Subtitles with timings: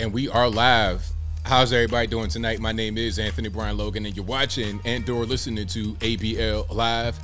[0.00, 1.06] and we are live.
[1.44, 2.58] How's everybody doing tonight?
[2.58, 7.18] My name is Anthony Brian Logan, and you're watching and or listening to ABL Live.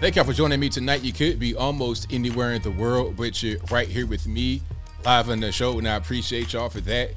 [0.00, 1.02] Thank y'all for joining me tonight.
[1.02, 4.62] You could be almost anywhere in the world, but you're right here with me
[5.04, 7.10] live on the show, and I appreciate y'all for that.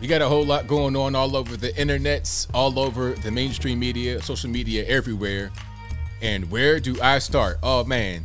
[0.00, 3.78] We got a whole lot going on all over the internets, all over the mainstream
[3.78, 5.50] media, social media, everywhere.
[6.22, 7.58] And where do I start?
[7.62, 8.24] Oh man,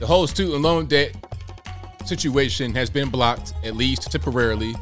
[0.00, 1.16] the whole student loan debt
[2.04, 4.74] situation has been blocked, at least temporarily,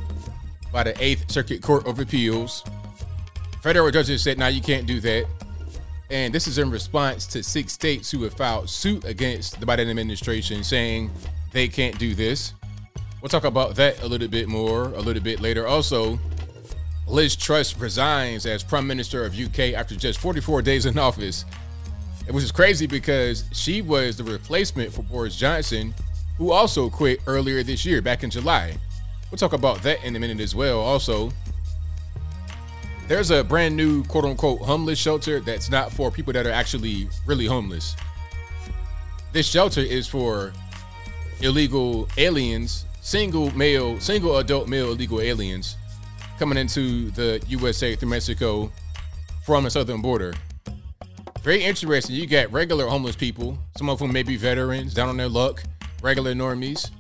[0.77, 2.63] by the Eighth Circuit Court of Appeals.
[3.63, 5.25] Federal judges said, now you can't do that.
[6.11, 9.89] And this is in response to six states who have filed suit against the Biden
[9.89, 11.11] administration saying
[11.51, 12.53] they can't do this.
[13.23, 15.67] We'll talk about that a little bit more a little bit later.
[15.67, 16.19] Also,
[17.09, 21.47] Liz Truss resigns as Prime Minister of UK after just 44 days in office.
[22.29, 25.95] Which is crazy because she was the replacement for Boris Johnson,
[26.37, 28.77] who also quit earlier this year, back in July.
[29.31, 30.79] We'll talk about that in a minute as well.
[30.79, 31.31] Also,
[33.09, 37.09] there's a brand new quote unquote homeless shelter that's not for people that are actually
[37.27, 37.97] really homeless.
[39.33, 40.53] This shelter is for
[41.41, 45.77] illegal aliens, single male, single adult male illegal aliens
[46.39, 48.71] coming into the USA through Mexico
[49.45, 50.35] from the southern border.
[51.43, 52.15] Very interesting.
[52.15, 55.63] You got regular homeless people, some of whom may be veterans, down on their luck,
[56.03, 56.91] regular normies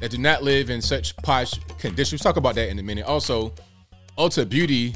[0.00, 2.22] that do not live in such posh conditions.
[2.22, 3.04] We'll talk about that in a minute.
[3.04, 3.52] Also,
[4.18, 4.94] Ulta Beauty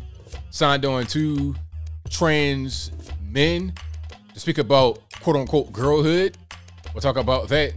[0.50, 1.54] signed on two
[2.10, 2.90] trans
[3.22, 3.72] men
[4.32, 6.36] to speak about quote unquote girlhood.
[6.92, 7.74] We'll talk about that.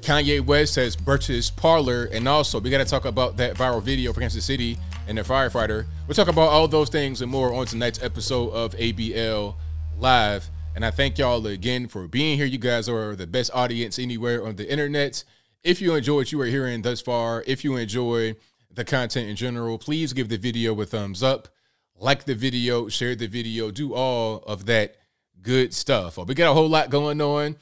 [0.00, 4.12] Kanye West has Birch's Parler, and also we got to talk about that viral video
[4.12, 5.86] for Kansas City and the firefighter.
[6.06, 9.54] We'll talk about all those things and more on tonight's episode of ABL
[9.98, 10.48] Live.
[10.74, 12.46] And I thank y'all again for being here.
[12.46, 15.24] You guys are the best audience anywhere on the internet.
[15.62, 18.36] If you enjoy what you are hearing thus far, if you enjoy
[18.70, 21.48] the content in general, please give the video a thumbs up,
[21.94, 24.96] like the video, share the video, do all of that
[25.42, 26.16] good stuff.
[26.16, 27.56] We got a whole lot going on.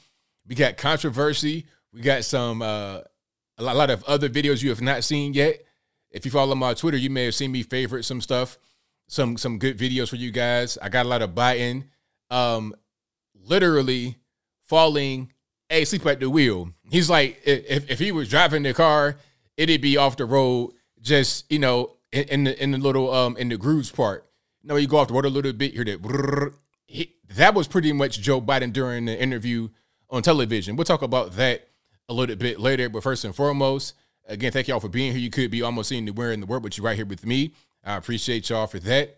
[0.46, 1.66] We got controversy.
[1.92, 3.00] We got some uh,
[3.58, 5.60] a lot of other videos you have not seen yet.
[6.10, 8.58] If you follow my Twitter, you may have seen me favorite some stuff,
[9.08, 10.78] some some good videos for you guys.
[10.80, 11.84] I got a lot of Biden,
[12.30, 12.74] um,
[13.34, 14.18] literally
[14.62, 15.32] falling
[15.68, 16.70] asleep at the wheel.
[16.90, 19.16] He's like, if if he was driving the car,
[19.56, 23.36] it'd be off the road just you know in, in the in the little um
[23.36, 24.26] in the grooves part.
[24.62, 26.52] You know, you go off the road a little bit, hear that.
[27.36, 29.68] That was pretty much Joe Biden during the interview
[30.10, 30.76] on television.
[30.76, 31.68] We'll talk about that
[32.08, 32.88] a little bit later.
[32.88, 33.94] But first and foremost,
[34.26, 35.20] again, thank y'all for being here.
[35.20, 37.52] You could be almost anywhere in the world, but you're right here with me.
[37.84, 39.16] I appreciate y'all for that.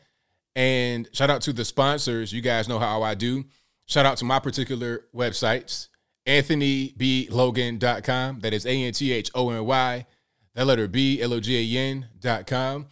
[0.56, 2.32] And shout out to the sponsors.
[2.32, 3.44] You guys know how I do.
[3.87, 5.88] Shout out to my particular websites,
[6.31, 8.41] anthonyblogan.com.
[8.41, 10.07] That is A N T H O N Y
[10.55, 12.87] that letter B, L O G A N dot com.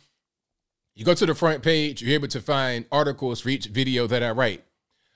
[0.94, 4.22] You go to the front page, you're able to find articles for each video that
[4.22, 4.64] I write.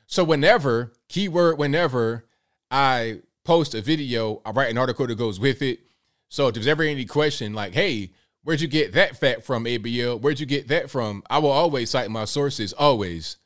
[0.07, 2.25] So whenever, keyword whenever
[2.71, 5.81] I post a video, I write an article that goes with it.
[6.29, 8.13] So if there's ever any question like, hey,
[8.45, 10.21] where'd you get that fact from, ABL?
[10.21, 11.25] Where'd you get that from?
[11.29, 13.39] I will always cite my sources, always.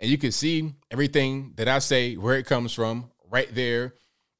[0.00, 3.92] And you can see everything that I say, where it comes from, right there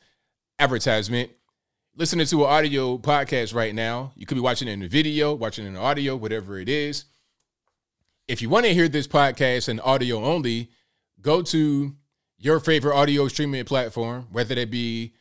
[0.59, 1.31] advertisement.
[1.95, 5.33] Listening to an audio podcast right now, you could be watching it in a video,
[5.33, 7.05] watching it in audio, whatever it is.
[8.27, 10.71] If you want to hear this podcast in audio only,
[11.21, 11.95] go to
[12.41, 15.13] your favorite audio streaming platform, whether it be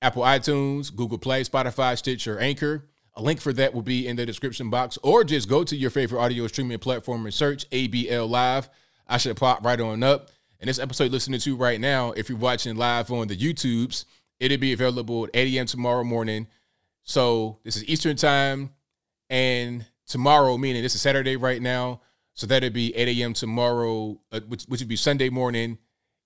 [0.00, 2.86] Apple iTunes, Google Play, Spotify, Stitcher, Anchor.
[3.14, 5.90] A link for that will be in the description box, or just go to your
[5.90, 8.70] favorite audio streaming platform and search ABL Live.
[9.08, 10.30] I should pop right on up.
[10.60, 14.04] And this episode listening to right now, if you're watching live on the YouTubes,
[14.38, 15.66] it'll be available at 8 a.m.
[15.66, 16.46] tomorrow morning.
[17.02, 18.70] So this is Eastern time,
[19.28, 22.00] and tomorrow, meaning this is Saturday right now.
[22.34, 23.32] So that'll be 8 a.m.
[23.32, 25.78] tomorrow, uh, which, which would be Sunday morning.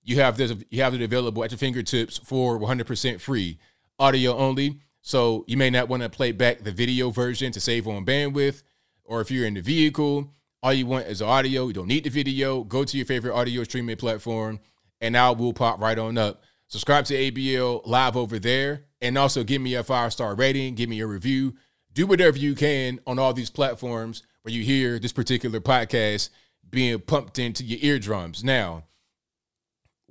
[0.05, 3.57] You have this, you have it available at your fingertips for 100% free,
[3.97, 4.79] audio only.
[5.01, 8.61] So you may not want to play back the video version to save on bandwidth,
[9.03, 10.31] or if you're in the vehicle,
[10.61, 11.67] all you want is audio.
[11.67, 12.63] You don't need the video.
[12.63, 14.59] Go to your favorite audio streaming platform,
[15.01, 16.43] and now we'll pop right on up.
[16.67, 20.75] Subscribe to ABL live over there, and also give me a five star rating.
[20.75, 21.55] Give me a review.
[21.93, 26.29] Do whatever you can on all these platforms where you hear this particular podcast
[26.69, 28.43] being pumped into your eardrums.
[28.43, 28.83] Now,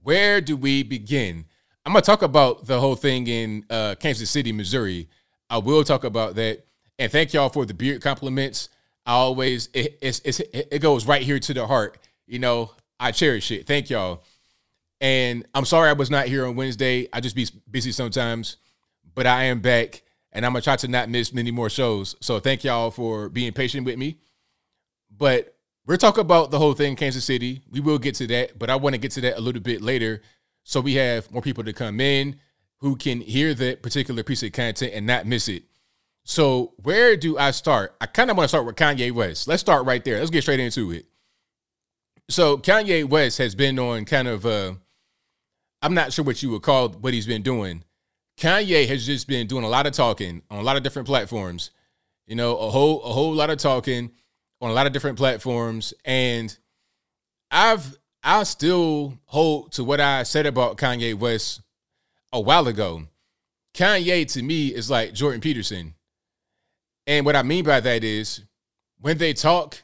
[0.04, 1.46] where do we begin?
[1.84, 5.08] I'm gonna talk about the whole thing in uh, Kansas City, Missouri.
[5.50, 6.64] I will talk about that,
[6.98, 8.68] and thank y'all for the beard compliments.
[9.06, 11.98] I always it, it's, it's, it goes right here to the heart.
[12.26, 12.70] You know,
[13.00, 13.66] I cherish it.
[13.66, 14.22] Thank y'all.
[15.00, 17.08] And I'm sorry I was not here on Wednesday.
[17.12, 18.56] I just be busy sometimes,
[19.14, 20.02] but I am back,
[20.32, 22.14] and I'm gonna try to not miss many more shows.
[22.20, 24.18] So thank y'all for being patient with me.
[25.16, 25.53] But
[25.86, 27.62] we're talking about the whole thing, Kansas City.
[27.70, 29.82] We will get to that, but I want to get to that a little bit
[29.82, 30.22] later
[30.64, 32.36] so we have more people to come in
[32.78, 35.64] who can hear that particular piece of content and not miss it.
[36.24, 37.94] So where do I start?
[38.00, 39.46] I kind of want to start with Kanye West.
[39.46, 40.18] Let's start right there.
[40.18, 41.06] Let's get straight into it.
[42.30, 44.74] So Kanye West has been on kind of uh
[45.82, 47.84] I'm not sure what you would call what he's been doing.
[48.38, 51.70] Kanye has just been doing a lot of talking on a lot of different platforms.
[52.26, 54.12] You know, a whole a whole lot of talking
[54.64, 56.56] on a lot of different platforms and
[57.50, 61.60] I've I still hold to what I said about Kanye West
[62.32, 63.02] a while ago.
[63.74, 65.94] Kanye to me is like Jordan Peterson.
[67.06, 68.42] And what I mean by that is
[68.98, 69.82] when they talk,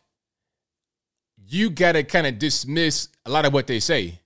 [1.47, 4.21] you got to kind of dismiss a lot of what they say.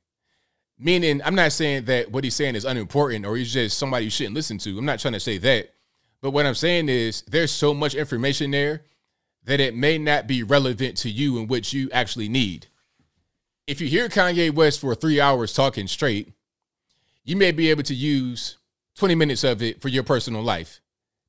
[0.78, 4.10] Meaning, I'm not saying that what he's saying is unimportant or he's just somebody you
[4.10, 4.78] shouldn't listen to.
[4.78, 5.70] I'm not trying to say that.
[6.20, 8.82] But what I'm saying is there's so much information there
[9.44, 12.68] that it may not be relevant to you and what you actually need
[13.66, 16.32] if you hear Kanye West for three hours talking straight,
[17.24, 18.58] you may be able to use
[18.96, 20.80] 20 minutes of it for your personal life.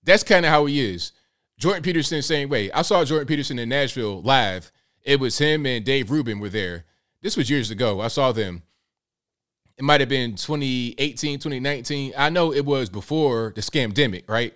[0.04, 1.14] That's kind of how he is.
[1.58, 2.72] Jordan Peterson, same way.
[2.72, 4.72] I saw Jordan Peterson in Nashville live.
[5.04, 6.84] It was him and Dave Rubin were there.
[7.22, 8.02] This was years ago.
[8.02, 8.64] I saw them.
[9.78, 12.14] It might have been 2018, 2019.
[12.18, 14.54] I know it was before the scamdemic, right?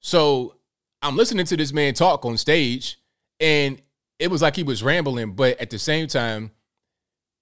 [0.00, 0.56] So
[1.02, 2.98] I'm listening to this man talk on stage,
[3.40, 3.82] and
[4.18, 6.52] it was like he was rambling, but at the same time,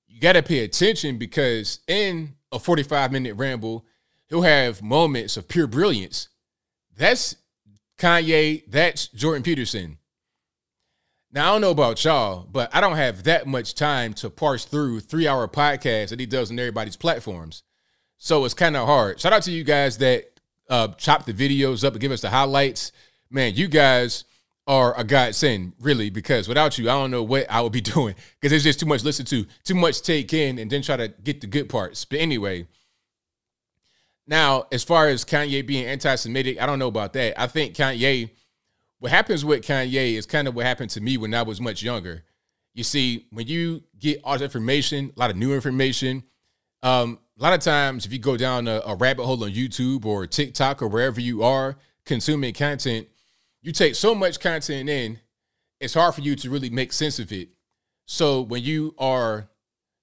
[0.09, 3.85] you got to pay attention because in a 45 minute ramble,
[4.29, 6.29] he'll have moments of pure brilliance.
[6.97, 7.37] That's
[7.99, 9.99] Kanye, that's Jordan Peterson.
[11.33, 14.65] Now, I don't know about y'all, but I don't have that much time to parse
[14.65, 17.63] through three hour podcasts that he does on everybody's platforms.
[18.17, 19.21] So it's kind of hard.
[19.21, 22.31] Shout out to you guys that uh, chop the videos up and give us the
[22.31, 22.91] highlights.
[23.31, 24.25] Man, you guys
[24.67, 28.15] are a godsend, really, because without you, I don't know what I would be doing
[28.41, 31.09] because there's just too much listen to, too much take in, and then try to
[31.09, 32.05] get the good parts.
[32.05, 32.67] But anyway,
[34.27, 37.41] now as far as Kanye being anti-Semitic, I don't know about that.
[37.41, 38.31] I think Kanye,
[38.99, 41.83] what happens with Kanye is kind of what happened to me when I was much
[41.83, 42.25] younger.
[42.75, 46.23] You see, when you get all this information, a lot of new information,
[46.83, 50.05] um, a lot of times if you go down a, a rabbit hole on YouTube
[50.05, 53.09] or TikTok or wherever you are consuming content
[53.63, 55.21] you take so much content in,
[55.81, 57.49] it's hard for you to really make sense of it.
[58.07, 59.49] So when you are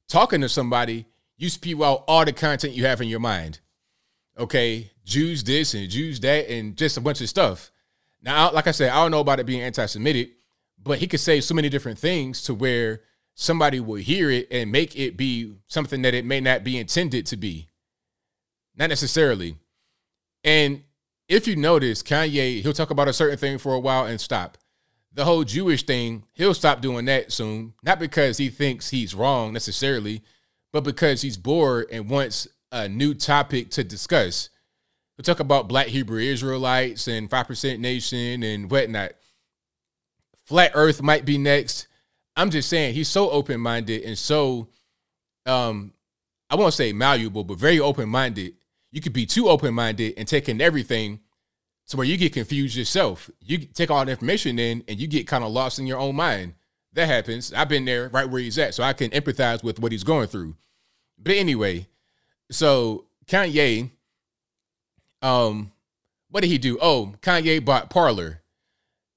[0.08, 1.06] talking to somebody,
[1.38, 3.60] you spew out all the content you have in your mind.
[4.40, 7.72] Okay, Jews this and Jews that, and just a bunch of stuff.
[8.22, 10.32] Now, like I said, I don't know about it being anti-Semitic,
[10.84, 13.02] but he could say so many different things to where
[13.36, 17.26] somebody will hear it and make it be something that it may not be intended
[17.28, 17.68] to be.
[18.76, 19.56] Not necessarily.
[20.44, 20.84] And
[21.28, 24.58] if you notice, Kanye, he'll talk about a certain thing for a while and stop.
[25.14, 27.74] The whole Jewish thing, he'll stop doing that soon.
[27.84, 30.22] Not because he thinks he's wrong necessarily,
[30.72, 34.50] but because he's bored and wants a new topic to discuss.
[35.16, 39.14] He'll talk about black Hebrew Israelites and 5% Nation and whatnot.
[40.46, 41.88] Flat Earth might be next.
[42.36, 44.68] I'm just saying he's so open minded and so,
[45.46, 45.94] um,
[46.50, 48.54] I won't say malleable, but very open minded
[48.92, 51.20] you could be too open minded and taking everything
[51.90, 53.30] to where you get confused yourself.
[53.40, 56.16] You take all the information in and you get kind of lost in your own
[56.16, 56.54] mind.
[56.94, 57.54] That happens.
[57.54, 60.28] I've been there right where he's at, so I can empathize with what he's going
[60.28, 60.56] through.
[61.18, 61.88] But anyway,
[62.50, 63.92] so Kanye,
[65.22, 65.72] um,
[66.30, 66.78] what did he do?
[66.82, 68.42] Oh, Kanye bought Parler.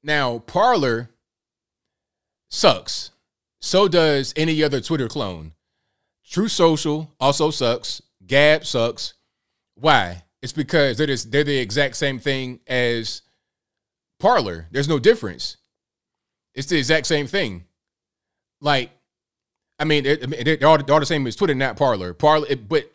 [0.02, 1.10] Now, Parler
[2.48, 3.10] sucks.
[3.60, 5.52] So does any other Twitter clone.
[6.24, 8.00] Truth Social also sucks.
[8.26, 9.14] Gab sucks.
[9.80, 10.24] Why?
[10.42, 13.22] It's because they're just, they're the exact same thing as
[14.18, 14.66] Parler.
[14.70, 15.56] There's no difference.
[16.54, 17.64] It's the exact same thing.
[18.60, 18.90] Like,
[19.78, 22.12] I mean, they're, they're, all, they're all the same as Twitter, not Parler.
[22.12, 22.90] Parler, it, but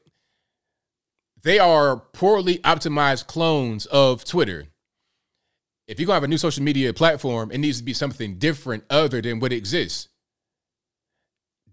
[1.42, 4.68] they are poorly optimized clones of Twitter.
[5.88, 8.84] If you're gonna have a new social media platform, it needs to be something different
[8.89, 10.08] other than what exists.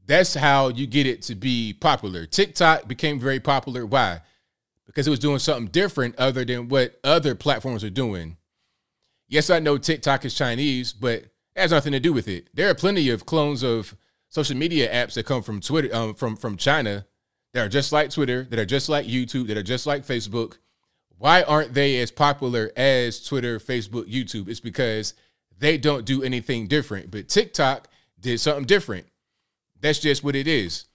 [0.07, 2.27] That's how you get it to be popular.
[2.27, 3.87] TikTok became very popular.
[3.87, 4.21] Why?
[4.87, 8.37] Because it was doing something different other than what other platforms are doing.
[9.29, 12.49] Yes, I know TikTok is Chinese, but it has nothing to do with it.
[12.55, 13.97] There are plenty of clones of
[14.29, 17.07] social media apps that come from Twitter, um, from from China
[17.53, 20.59] that are just like Twitter, that are just like YouTube, that are just like Facebook.
[21.19, 24.49] Why aren't they as popular as Twitter, Facebook, YouTube?
[24.49, 25.15] It's because
[25.59, 27.11] they don't do anything different.
[27.11, 29.07] But TikTok did something different.
[29.81, 30.87] That's just what it is.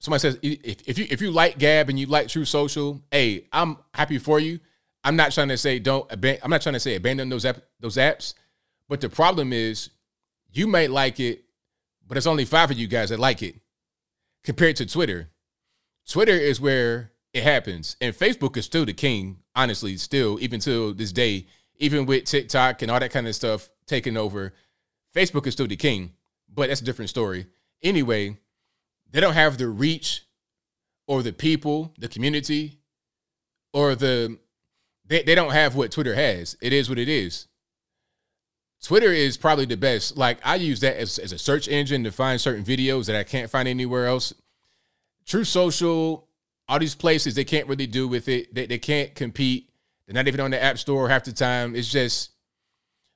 [0.00, 3.46] Somebody says if, if you if you like Gab and you like Truth Social, hey,
[3.52, 4.58] I'm happy for you.
[5.04, 7.96] I'm not trying to say don't I'm not trying to say abandon those app, those
[7.96, 8.34] apps,
[8.88, 9.90] but the problem is
[10.50, 11.44] you might like it,
[12.08, 13.56] but it's only five of you guys that like it
[14.42, 15.28] compared to Twitter.
[16.08, 19.38] Twitter is where it happens, and Facebook is still the king.
[19.54, 23.68] Honestly, still even till this day, even with TikTok and all that kind of stuff
[23.86, 24.54] taking over,
[25.14, 26.14] Facebook is still the king.
[26.48, 27.46] But that's a different story.
[27.82, 28.38] Anyway,
[29.12, 30.26] they don't have the reach
[31.06, 32.78] or the people, the community,
[33.72, 34.38] or the
[35.06, 36.56] they, they don't have what Twitter has.
[36.60, 37.48] It is what it is.
[38.82, 40.16] Twitter is probably the best.
[40.16, 43.24] Like I use that as, as a search engine to find certain videos that I
[43.24, 44.32] can't find anywhere else.
[45.26, 46.28] Truth Social,
[46.68, 48.54] all these places they can't really do with it.
[48.54, 49.70] They, they can't compete.
[50.06, 51.74] They're not even on the app store half the time.
[51.74, 52.30] It's just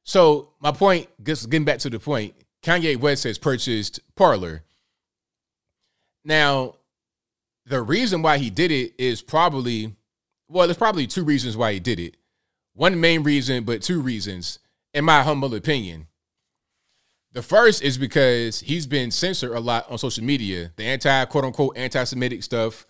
[0.03, 4.65] so my point, just getting back to the point, Kanye West has purchased Parler.
[6.25, 6.77] Now,
[7.67, 9.95] the reason why he did it is probably
[10.49, 12.17] well, there's probably two reasons why he did it.
[12.75, 14.59] One main reason, but two reasons,
[14.93, 16.07] in my humble opinion.
[17.33, 21.45] The first is because he's been censored a lot on social media, the anti quote
[21.45, 22.87] unquote anti Semitic stuff.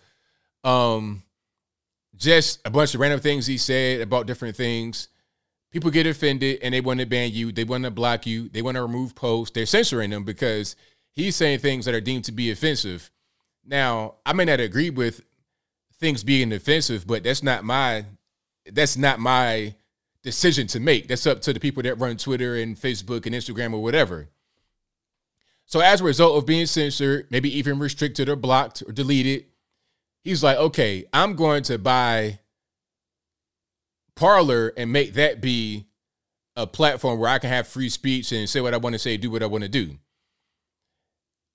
[0.63, 1.23] Um,
[2.15, 5.07] just a bunch of random things he said about different things.
[5.71, 8.61] People get offended and they want to ban you, they want to block you, they
[8.61, 9.53] want to remove posts.
[9.53, 10.75] They're censoring them because
[11.11, 13.09] he's saying things that are deemed to be offensive.
[13.65, 15.21] Now, I may not agree with
[15.99, 18.05] things being offensive, but that's not my
[18.71, 19.75] that's not my
[20.23, 21.07] decision to make.
[21.07, 24.29] That's up to the people that run Twitter and Facebook and Instagram or whatever.
[25.65, 29.45] So as a result of being censored, maybe even restricted or blocked or deleted,
[30.23, 32.39] he's like, okay, I'm going to buy
[34.15, 35.87] Parler and make that be
[36.55, 39.17] a platform where I can have free speech and say what I want to say,
[39.17, 39.97] do what I want to do.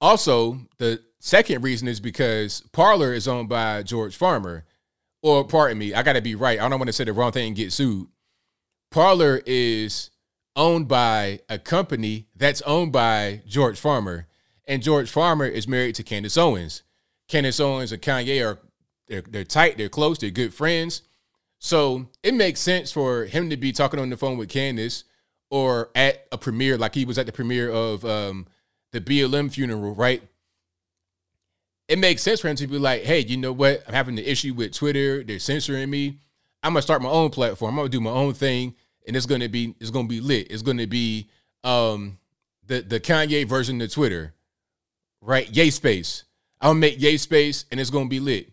[0.00, 4.64] Also, the second reason is because Parler is owned by George Farmer.
[5.23, 6.59] Or pardon me, I gotta be right.
[6.59, 8.09] I don't want to say the wrong thing and get sued.
[8.90, 10.11] Parler is
[10.57, 14.26] owned by a company that's owned by George Farmer,
[14.66, 16.83] and George Farmer is married to Candace Owens.
[17.28, 18.59] Candace Owens and Kanye are
[19.09, 21.02] they're, they're tight, they're close, they're good friends.
[21.59, 25.04] So it makes sense for him to be talking on the phone with Candace
[25.50, 28.47] or at a premiere, like he was at the premiere of um,
[28.92, 30.23] the BLM funeral, right?
[31.88, 33.82] It makes sense for him to be like, hey, you know what?
[33.87, 35.25] I'm having the issue with Twitter.
[35.25, 36.18] They're censoring me.
[36.62, 37.70] I'm gonna start my own platform.
[37.70, 38.75] I'm gonna do my own thing
[39.06, 40.49] and it's gonna be it's gonna be lit.
[40.50, 41.28] It's gonna be
[41.64, 42.18] um
[42.66, 44.35] the the Kanye version of Twitter,
[45.20, 45.49] right?
[45.50, 46.25] Yay space.
[46.61, 48.52] I'll make Yay space and it's gonna be lit.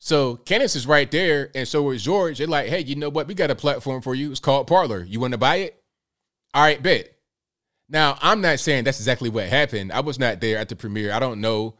[0.00, 2.36] So Candace is right there, and so is George.
[2.36, 3.26] They're like, hey, you know what?
[3.26, 4.30] We got a platform for you.
[4.30, 5.02] It's called Parler.
[5.02, 5.82] You want to buy it?
[6.52, 7.13] All right, bet.
[7.94, 9.92] Now, I'm not saying that's exactly what happened.
[9.92, 11.12] I was not there at the premiere.
[11.12, 11.76] I don't know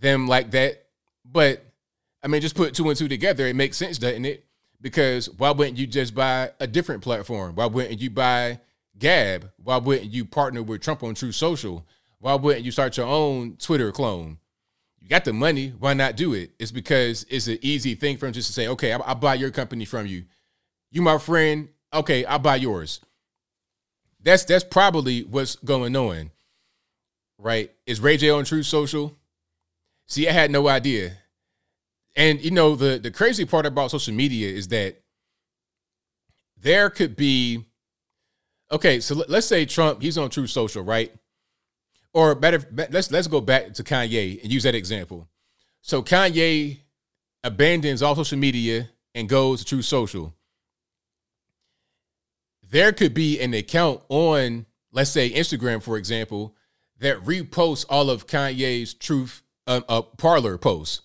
[0.00, 0.86] them like that.
[1.22, 1.62] But
[2.22, 3.46] I mean, just put two and two together.
[3.46, 4.46] It makes sense, doesn't it?
[4.80, 7.56] Because why wouldn't you just buy a different platform?
[7.56, 8.60] Why wouldn't you buy
[8.98, 9.50] Gab?
[9.62, 11.86] Why wouldn't you partner with Trump on Truth Social?
[12.20, 14.38] Why wouldn't you start your own Twitter clone?
[14.98, 15.74] You got the money.
[15.78, 16.52] Why not do it?
[16.58, 19.34] It's because it's an easy thing for him just to say, okay, I'll, I'll buy
[19.34, 20.24] your company from you.
[20.90, 21.68] You my friend.
[21.92, 23.00] Okay, I'll buy yours.
[24.20, 26.30] That's that's probably what's going on,
[27.38, 27.70] right?
[27.86, 29.14] Is Ray J on Truth Social?
[30.06, 31.18] See, I had no idea.
[32.16, 35.00] And you know, the the crazy part about social media is that
[36.60, 37.64] there could be
[38.72, 41.12] okay, so let's say Trump, he's on Truth Social, right?
[42.12, 45.28] Or better, let's let's go back to Kanye and use that example.
[45.82, 46.78] So Kanye
[47.44, 50.34] abandons all social media and goes to Truth Social.
[52.70, 56.54] There could be an account on, let's say Instagram, for example,
[57.00, 61.02] that reposts all of Kanye's truth uh, uh, Parler posts.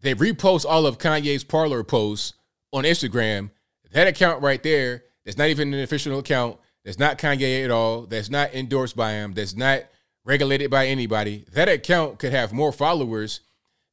[0.00, 2.34] They repost all of Kanye's Parler posts
[2.72, 3.50] on Instagram.
[3.92, 6.58] That account right there, that's not even an official account.
[6.84, 8.02] That's not Kanye at all.
[8.02, 9.34] That's not endorsed by him.
[9.34, 9.82] That's not
[10.24, 11.44] regulated by anybody.
[11.52, 13.40] That account could have more followers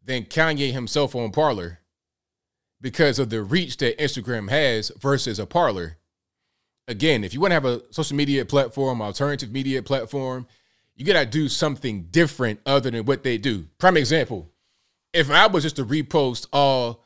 [0.03, 1.79] than Kanye himself on Parler
[2.79, 5.98] because of the reach that Instagram has versus a Parler.
[6.88, 10.48] Again, if you want to have a social media platform, alternative media platform,
[10.96, 13.68] you got to do something different other than what they do.
[13.80, 14.51] Prime example,
[15.13, 17.04] if I was just to repost all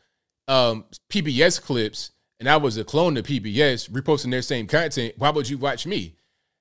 [0.47, 5.29] um, PBS clips and I was a clone of PBS reposting their same content, why
[5.29, 6.15] would you watch me?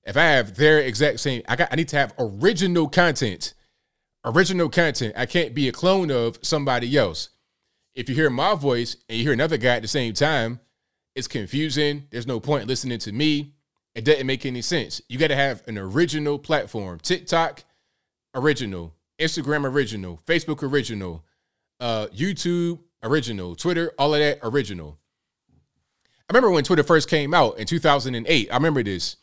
[0.05, 3.55] If I have their exact same, I got I need to have original content.
[4.25, 5.15] Original content.
[5.17, 7.31] I can't be a clone of somebody else.
[7.95, 10.61] If you hear my voice and you hear another guy at the same time,
[11.19, 12.07] it's confusing.
[12.11, 13.53] There's no point listening to me.
[13.97, 15.03] It doesn't make any sense.
[15.09, 17.01] You got to have an original platform.
[17.01, 17.65] TikTok
[18.37, 21.25] original, Instagram original, Facebook original,
[21.81, 24.97] uh, YouTube original, Twitter, all of that original.
[25.51, 28.49] I remember when Twitter first came out in 2008.
[28.49, 29.17] I remember this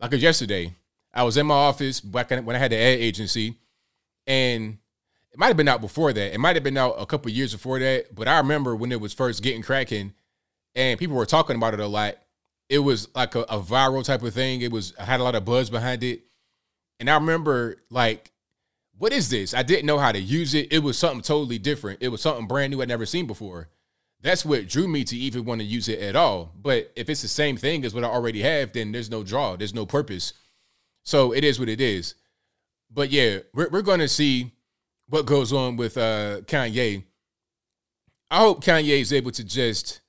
[0.00, 0.74] like yesterday.
[1.12, 3.56] I was in my office back when I had the ad agency,
[4.26, 4.78] and
[5.32, 6.32] it might have been out before that.
[6.32, 8.14] It might have been out a couple years before that.
[8.14, 10.14] But I remember when it was first getting cracking,
[10.76, 12.14] and people were talking about it a lot.
[12.68, 14.60] It was like a, a viral type of thing.
[14.60, 16.22] It was had a lot of buzz behind it,
[17.00, 18.30] and I remember like,
[18.98, 19.54] what is this?
[19.54, 20.72] I didn't know how to use it.
[20.72, 21.98] It was something totally different.
[22.02, 23.68] It was something brand new I'd never seen before.
[24.22, 26.52] That's what drew me to even want to use it at all.
[26.60, 29.56] But if it's the same thing as what I already have, then there's no draw,
[29.56, 30.32] there's no purpose.
[31.02, 32.14] So it is what it is.
[32.90, 34.52] But yeah, we're, we're going to see
[35.08, 37.04] what goes on with uh, Kanye.
[38.30, 40.00] I hope Kanye is able to just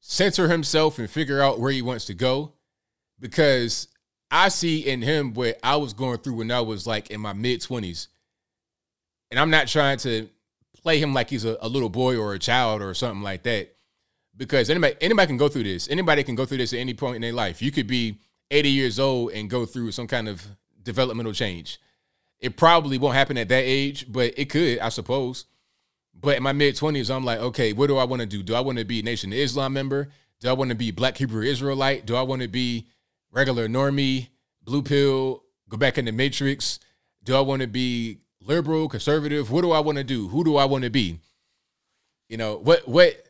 [0.00, 2.52] censor himself and figure out where he wants to go
[3.20, 3.88] because
[4.30, 7.32] I see in him what I was going through when I was like in my
[7.32, 8.08] mid 20s.
[9.30, 10.28] And I'm not trying to
[10.82, 13.74] play him like he's a, a, little boy or a child or something like that.
[14.36, 15.88] Because anybody anybody can go through this.
[15.90, 17.60] Anybody can go through this at any point in their life.
[17.60, 18.18] You could be
[18.50, 20.44] 80 years old and go through some kind of
[20.82, 21.80] developmental change.
[22.38, 25.44] It probably won't happen at that age, but it could, I suppose.
[26.14, 28.42] But in my mid 20s, I'm like, okay, what do I want to do?
[28.42, 30.08] Do I want to be a Nation of Islam member?
[30.40, 32.06] Do I want to be Black Hebrew Israelite?
[32.06, 32.86] Do I want to be
[33.30, 34.28] regular normie,
[34.62, 36.80] blue pill, go back in the matrix?
[37.24, 39.50] Do I want to be liberal, conservative?
[39.50, 40.28] What do I want to do?
[40.28, 41.20] Who do I want to be?
[42.28, 43.26] You know, what what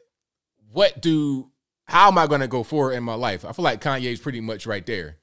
[0.72, 1.50] what do
[1.84, 3.44] how am I going to go forward in my life?
[3.44, 5.16] I feel like Kanye's pretty much right there.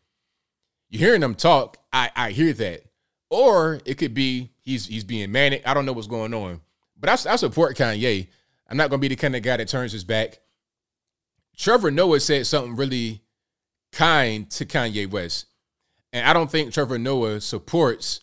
[0.90, 2.84] You're hearing him talk, I I hear that.
[3.30, 5.62] Or it could be he's he's being manic.
[5.66, 6.62] I don't know what's going on.
[7.00, 8.28] But I, I support Kanye.
[8.70, 10.40] I'm not going to be the kind of guy that turns his back.
[11.56, 13.24] Trevor Noah said something really
[13.92, 15.48] kind to Kanye West.
[16.14, 18.22] And I don't think Trevor Noah supports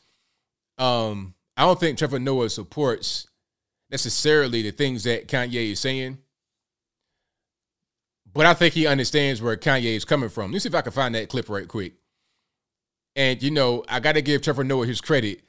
[0.78, 3.28] um I don't think Trevor Noah supports
[3.90, 6.18] necessarily the things that Kanye is saying.
[8.32, 10.50] But I think he understands where Kanye is coming from.
[10.50, 11.92] Let me see if I can find that clip right quick.
[13.14, 15.43] And you know, I got to give Trevor Noah his credit.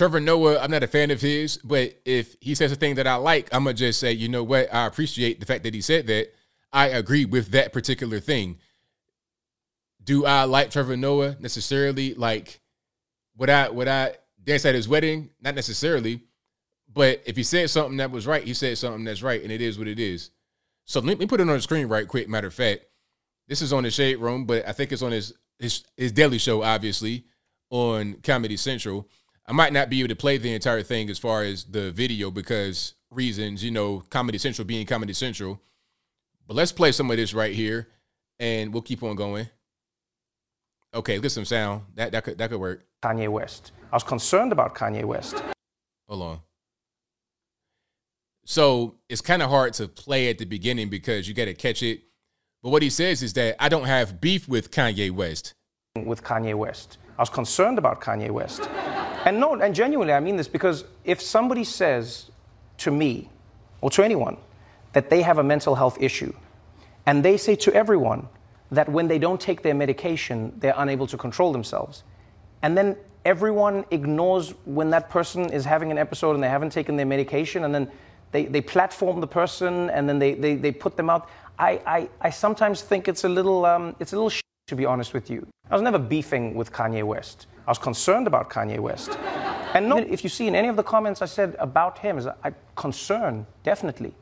[0.00, 3.06] Trevor Noah, I'm not a fan of his, but if he says a thing that
[3.06, 4.72] I like, I'm gonna just say, you know what?
[4.72, 6.34] I appreciate the fact that he said that.
[6.72, 8.56] I agree with that particular thing.
[10.02, 12.14] Do I like Trevor Noah necessarily?
[12.14, 12.62] Like,
[13.36, 15.28] would I would I dance at his wedding?
[15.38, 16.22] Not necessarily.
[16.90, 19.60] But if he said something that was right, he said something that's right, and it
[19.60, 20.30] is what it is.
[20.86, 22.26] So let me put it on the screen right quick.
[22.26, 22.86] Matter of fact,
[23.48, 26.38] this is on the Shade Room, but I think it's on his his, his daily
[26.38, 27.26] show, obviously,
[27.68, 29.06] on Comedy Central.
[29.50, 32.30] I might not be able to play the entire thing as far as the video
[32.30, 35.60] because reasons, you know, Comedy Central being Comedy Central.
[36.46, 37.88] But let's play some of this right here,
[38.38, 39.48] and we'll keep on going.
[40.94, 41.82] Okay, get some sound.
[41.96, 42.86] That that could that could work.
[43.02, 43.72] Kanye West.
[43.90, 45.42] I was concerned about Kanye West.
[46.08, 46.40] Hold on.
[48.44, 51.82] So it's kind of hard to play at the beginning because you got to catch
[51.82, 52.02] it.
[52.62, 55.54] But what he says is that I don't have beef with Kanye West.
[55.96, 56.98] With Kanye West.
[57.18, 58.70] I was concerned about Kanye West.
[59.24, 62.30] And no, and genuinely, I mean this because if somebody says
[62.78, 63.28] to me
[63.80, 64.36] or to anyone
[64.92, 66.32] that they have a mental health issue,
[67.06, 68.28] and they say to everyone
[68.70, 72.04] that when they don't take their medication, they're unable to control themselves,
[72.62, 76.96] and then everyone ignores when that person is having an episode and they haven't taken
[76.96, 77.90] their medication and then
[78.32, 81.28] they, they platform the person and then they, they, they put them out.
[81.58, 84.86] I, I, I sometimes think it's a little, um, it's a little sh- to be
[84.86, 85.46] honest with you.
[85.70, 87.46] I was never beefing with Kanye West.
[87.70, 89.16] I was concerned about Kanye West.
[89.74, 92.26] and no, if you see in any of the comments I said about him, is
[92.26, 94.12] I concern, definitely.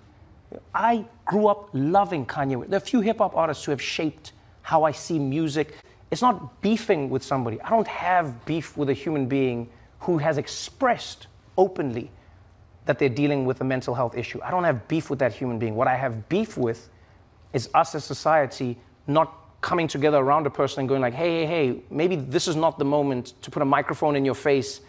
[0.75, 2.71] I grew up loving Kanye West.
[2.71, 5.77] There are a few hip hop artists who have shaped how I see music.
[6.11, 7.59] It's not beefing with somebody.
[7.63, 12.11] I don't have beef with a human being who has expressed openly
[12.85, 14.43] that they're dealing with a mental health issue.
[14.45, 15.75] I don't have beef with that human being.
[15.75, 16.91] What I have beef with
[17.55, 21.47] is us as society not coming together around a person and going like, hey, hey,
[21.47, 24.81] hey, maybe this is not the moment to put a microphone in your face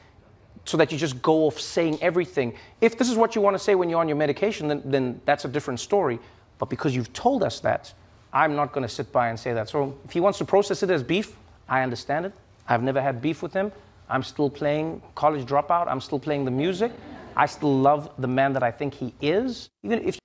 [0.65, 2.53] so that you just go off saying everything.
[2.79, 5.21] If this is what you want to say when you're on your medication, then, then
[5.25, 6.19] that's a different story.
[6.59, 7.93] But because you've told us that,
[8.31, 9.69] I'm not going to sit by and say that.
[9.69, 11.35] So if he wants to process it as beef,
[11.67, 12.33] I understand it.
[12.67, 13.71] I've never had beef with him.
[14.09, 15.87] I'm still playing college dropout.
[15.87, 16.91] I'm still playing the music.
[17.35, 19.69] I still love the man that I think he is.
[19.83, 20.19] Even if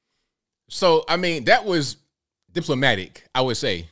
[0.68, 1.96] So I mean, that was
[2.52, 3.88] diplomatic, I would say.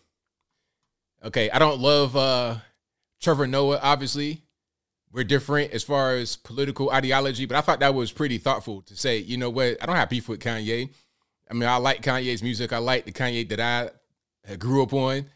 [1.24, 2.56] Okay, I don't love uh
[3.20, 4.42] Trevor Noah, obviously.
[5.12, 8.96] We're different as far as political ideology, but I thought that was pretty thoughtful to
[8.96, 10.88] say, you know what, I don't have beef with Kanye.
[11.50, 12.72] I mean, I like Kanye's music.
[12.72, 15.26] I like the Kanye that I grew up on.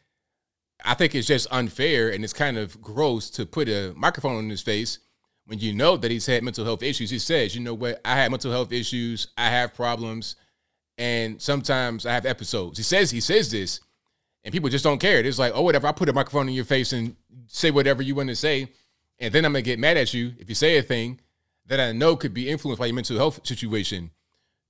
[0.84, 4.48] I think it's just unfair and it's kind of gross to put a microphone on
[4.48, 4.98] his face
[5.44, 7.10] when you know that he's had mental health issues.
[7.10, 10.36] He says, you know what, I have mental health issues, I have problems,
[10.98, 12.78] and sometimes I have episodes.
[12.78, 13.80] He says he says this,
[14.46, 15.18] and people just don't care.
[15.18, 17.16] It's like, oh, whatever, I put a microphone in your face and
[17.48, 18.68] say whatever you want to say,
[19.18, 21.18] and then I'm gonna get mad at you if you say a thing
[21.66, 24.12] that I know could be influenced by your mental health situation.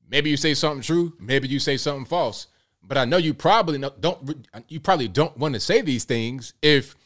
[0.08, 2.46] Maybe you say something true, maybe you say something false.
[2.82, 6.96] But I know you probably don't you probably don't want to say these things if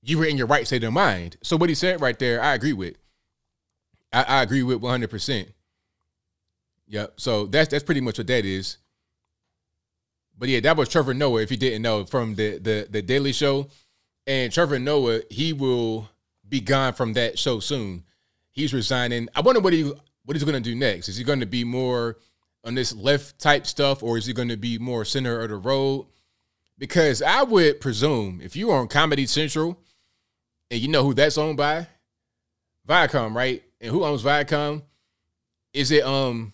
[0.00, 1.38] you were in your right state of mind.
[1.42, 2.98] So what he said right there, I agree with.
[4.12, 5.10] I, I agree with 100.
[5.10, 5.48] percent
[6.86, 7.14] Yep.
[7.16, 8.76] So that's that's pretty much what that is.
[10.42, 11.42] But yeah, that was Trevor Noah.
[11.42, 13.68] If you didn't know from the the the Daily Show,
[14.26, 16.08] and Trevor Noah, he will
[16.48, 18.02] be gone from that show soon.
[18.50, 19.28] He's resigning.
[19.36, 19.84] I wonder what he
[20.24, 21.08] what he's going to do next.
[21.08, 22.16] Is he going to be more
[22.64, 25.54] on this left type stuff, or is he going to be more center of the
[25.54, 26.06] road?
[26.76, 29.78] Because I would presume if you're on Comedy Central
[30.72, 31.86] and you know who that's owned by,
[32.88, 33.62] Viacom, right?
[33.80, 34.82] And who owns Viacom?
[35.72, 36.52] Is it um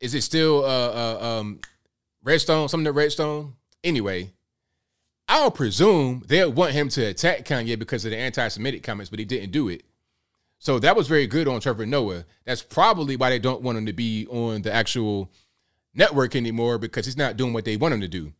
[0.00, 1.60] is it still uh, uh um
[2.22, 3.54] Redstone, something to Redstone?
[3.84, 4.32] Anyway,
[5.28, 9.24] I'll presume they'll want him to attack Kanye because of the anti-Semitic comments, but he
[9.24, 9.84] didn't do it.
[10.58, 12.24] So that was very good on Trevor Noah.
[12.44, 15.30] That's probably why they don't want him to be on the actual
[15.94, 18.32] network anymore because he's not doing what they want him to do.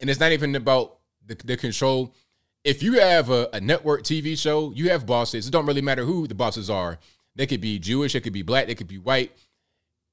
[0.00, 2.14] And it's not even about the, the control.
[2.62, 5.46] If you have a, a, network TV show, you have bosses.
[5.46, 6.98] It don't really matter who the bosses are.
[7.34, 9.32] They could be Jewish, they could be black, they could be white.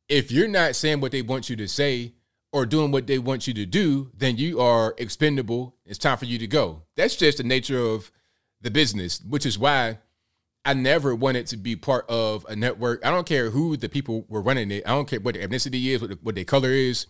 [0.09, 2.13] If you're not saying what they want you to say
[2.53, 5.75] or doing what they want you to do, then you are expendable.
[5.85, 6.83] It's time for you to go.
[6.95, 8.11] That's just the nature of
[8.61, 9.97] the business, which is why
[10.63, 13.03] I never wanted to be part of a network.
[13.03, 14.83] I don't care who the people were running it.
[14.85, 17.07] I don't care what their ethnicity is, what, the, what their color is.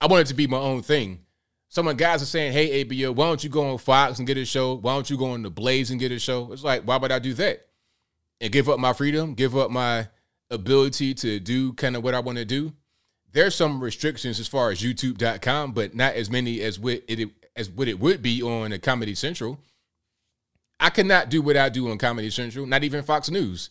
[0.00, 1.20] I wanted to be my own thing.
[1.68, 4.36] Some of guys are saying, "Hey, ABL, why don't you go on Fox and get
[4.36, 4.74] a show?
[4.74, 7.12] Why don't you go on the Blaze and get a show?" It's like, why would
[7.12, 7.66] I do that?
[8.40, 10.08] And give up my freedom, give up my
[10.50, 12.72] ability to do kind of what I want to do.
[13.32, 17.70] There's some restrictions as far as YouTube.com, but not as many as what it as
[17.70, 19.58] what it would be on a Comedy Central.
[20.78, 23.70] I cannot do what I do on Comedy Central, not even Fox News.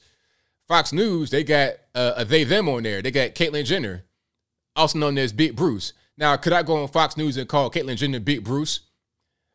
[0.68, 3.02] Fox News, they got uh, a they them on there.
[3.02, 4.06] They got Caitlyn Jenner,
[4.76, 5.94] also known as Big Bruce.
[6.18, 8.82] Now, could I go on Fox News and call Caitlyn Jenner Big Bruce?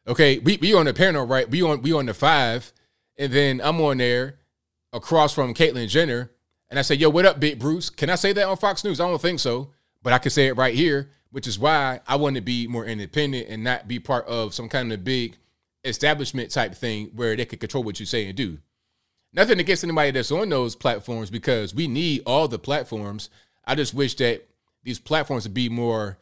[0.07, 1.49] Okay, we we on the panel, right?
[1.49, 2.73] We on we on the five,
[3.17, 4.39] and then I'm on there
[4.93, 6.31] across from Caitlyn Jenner,
[6.69, 9.01] and I say, "Yo, what up, Big Bruce?" Can I say that on Fox News?
[9.01, 9.73] I don't think so,
[10.07, 12.85] but I can say it right here, which is why I want to be more
[12.85, 15.37] independent and not be part of some kind of big
[15.85, 18.59] establishment type thing where they could control what you say and do.
[19.33, 23.31] Nothing against anybody that's on those platforms because we need all the platforms.
[23.65, 24.47] I just wish that
[24.85, 26.19] these platforms would be more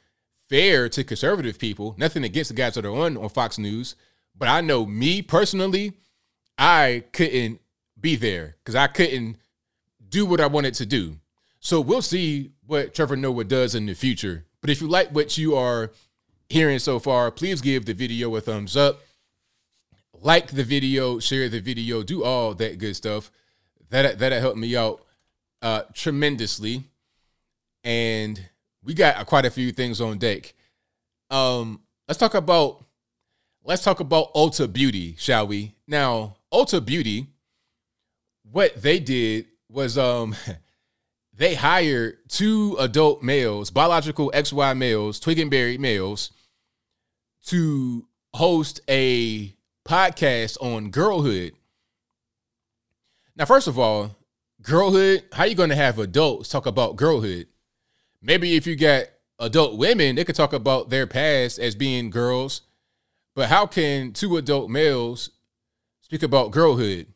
[0.49, 1.95] fair to conservative people.
[1.99, 3.97] Nothing against the guys that are on on Fox News,
[4.35, 5.93] but I know me personally,
[6.57, 7.61] I couldn't
[8.01, 9.37] be there because I couldn't
[10.09, 11.19] do what I wanted to do.
[11.65, 14.45] So we'll see what Trevor Noah does in the future.
[14.61, 15.91] But if you like what you are
[16.49, 19.01] hearing so far, please give the video a thumbs up
[20.25, 23.31] like the video, share the video, do all that good stuff.
[23.91, 25.05] That that helped me out
[25.63, 26.85] uh, tremendously,
[27.85, 28.43] and
[28.83, 30.55] we got quite a few things on deck.
[31.31, 32.85] Um, let's talk about
[33.63, 35.75] let's talk about Ulta Beauty, shall we?
[35.87, 37.27] Now, Ulta Beauty,
[38.51, 40.35] what they did was um
[41.37, 46.31] they hired two adult males, biological XY males, twig and berry males,
[47.47, 49.55] to host a
[49.87, 51.53] podcast on girlhood.
[53.37, 54.17] Now, first of all,
[54.63, 57.49] girlhood, how you going to have adults talk about girlhood?
[58.23, 59.07] Maybe if you got
[59.41, 62.63] adult women, they could talk about their past as being girls.
[63.35, 65.31] But how can two adult males
[66.01, 67.09] speak about girlhood?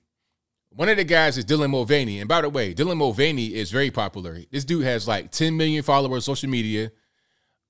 [0.79, 2.21] One of the guys is Dylan Mulvaney.
[2.21, 4.39] And by the way, Dylan Mulvaney is very popular.
[4.53, 6.93] This dude has like 10 million followers on social media.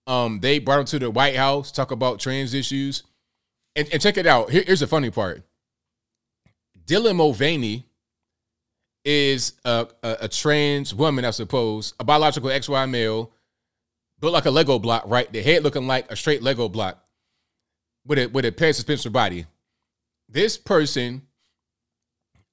[0.07, 3.05] Um, they brought him to the White House, talk about trans issues.
[3.75, 4.51] And, and check it out.
[4.51, 5.43] Here, here's the funny part.
[6.85, 7.87] Dylan Mulvaney
[9.07, 13.33] is a, a, a, trans woman, I suppose, a biological XY male,
[14.21, 15.33] built like a Lego block, right?
[15.33, 17.03] The head looking like a straight Lego block
[18.05, 19.47] with a with a pair suspension body.
[20.29, 21.23] This person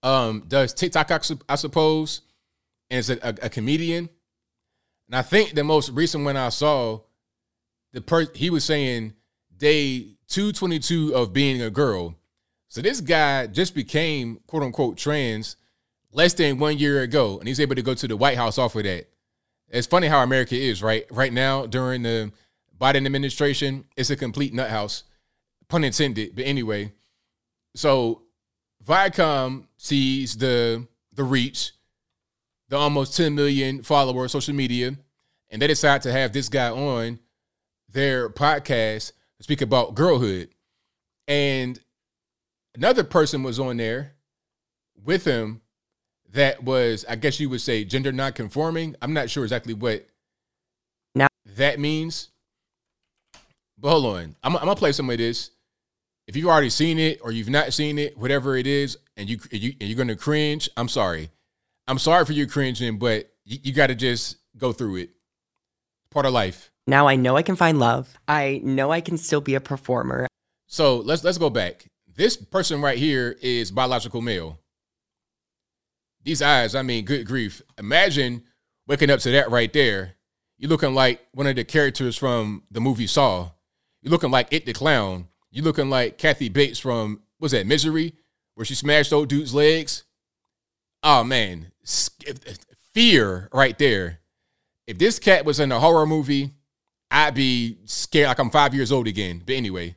[0.06, 1.12] um does TikTok,
[1.50, 2.22] I suppose,
[2.90, 4.10] and is a, a, a comedian.
[5.08, 7.02] And I think the most recent one I saw,
[7.92, 9.14] the per he was saying
[9.58, 12.16] day 222 of being a girl.
[12.68, 15.56] So this guy just became quote unquote trans
[16.12, 18.76] less than one year ago, and he's able to go to the White House off
[18.76, 19.10] of that.
[19.70, 21.06] It's funny how America is, right?
[21.12, 22.32] Right now, during the
[22.80, 25.04] Biden administration, it's a complete nut house,
[25.68, 26.36] pun intended.
[26.36, 26.92] But anyway,
[27.76, 28.22] so
[28.86, 31.72] Viacom sees the the reach,
[32.70, 34.96] the almost 10 million followers social media,
[35.50, 37.20] and they decide to have this guy on
[37.90, 40.50] their podcast to speak about girlhood.
[41.28, 41.80] And
[42.76, 44.14] another person was on there
[45.04, 45.62] with him
[46.34, 48.96] that was, I guess you would say, gender non-conforming.
[49.02, 50.06] I'm not sure exactly what
[51.14, 52.30] now that means.
[53.78, 55.52] But hold on, I'm, I'm gonna play some of this.
[56.28, 59.40] If you've already seen it or you've not seen it, whatever it is, and you,
[59.52, 61.30] you and you're gonna cringe, I'm sorry.
[61.88, 65.12] I'm sorry for you cringing, but you, you got to just go through it.
[66.10, 66.72] Part of life.
[66.88, 68.18] Now I know I can find love.
[68.28, 70.28] I know I can still be a performer.
[70.68, 71.86] So let's let's go back.
[72.16, 74.60] This person right here is biological male.
[76.24, 77.62] These eyes, I mean, good grief.
[77.78, 78.44] Imagine
[78.88, 80.16] waking up to that right there.
[80.58, 83.52] You're looking like one of the characters from the movie Saw.
[84.02, 85.28] You're looking like It the Clown.
[85.56, 88.12] You're looking like Kathy Bates from, was that Misery,
[88.56, 90.04] where she smashed old dude's legs?
[91.02, 91.72] Oh, man.
[92.94, 94.20] Fear right there.
[94.86, 96.56] If this cat was in a horror movie,
[97.10, 99.44] I'd be scared like I'm five years old again.
[99.46, 99.96] But anyway.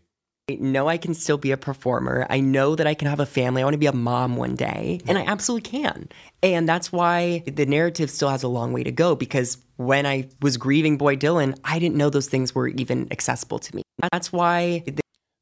[0.49, 2.25] I know I can still be a performer.
[2.31, 3.61] I know that I can have a family.
[3.61, 6.09] I want to be a mom one day, and I absolutely can.
[6.41, 10.29] And that's why the narrative still has a long way to go because when I
[10.41, 13.83] was grieving Boy Dylan, I didn't know those things were even accessible to me.
[14.13, 14.85] That's why.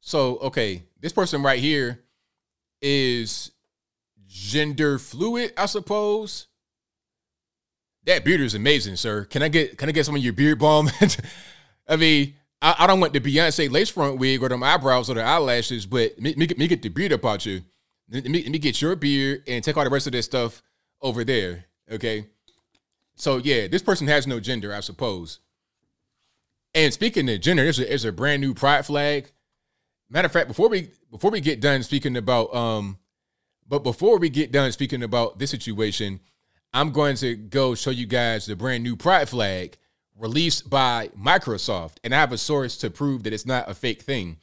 [0.07, 1.99] So, okay, this person right here
[2.81, 3.51] is
[4.25, 6.47] gender fluid, I suppose.
[8.05, 9.25] That beard is amazing, sir.
[9.25, 10.89] Can I get can I get some of your beard balm?
[11.89, 15.15] I mean, I, I, don't want the Beyonce lace front wig or them eyebrows or
[15.15, 17.63] the eyelashes, but me, me, me get the beard up out you.
[18.09, 20.63] Let me, me get your beard and take all the rest of this stuff
[21.01, 21.65] over there.
[21.91, 22.27] Okay.
[23.17, 25.41] So yeah, this person has no gender, I suppose.
[26.73, 29.33] And speaking of gender, there's a, there's a brand new pride flag.
[30.09, 32.97] Matter of fact, before we before we get done speaking about um,
[33.67, 36.19] but before we get done speaking about this situation,
[36.73, 39.77] I'm going to go show you guys the brand new pride flag
[40.17, 44.01] released by Microsoft, and I have a source to prove that it's not a fake
[44.01, 44.37] thing.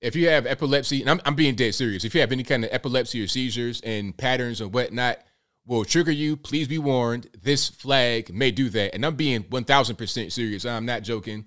[0.00, 2.64] If you have epilepsy, and I'm, I'm being dead serious, if you have any kind
[2.64, 5.18] of epilepsy or seizures and patterns or whatnot
[5.66, 7.28] will trigger you, please be warned.
[7.42, 8.94] This flag may do that.
[8.94, 10.64] And I'm being 1000% serious.
[10.66, 11.46] I'm not joking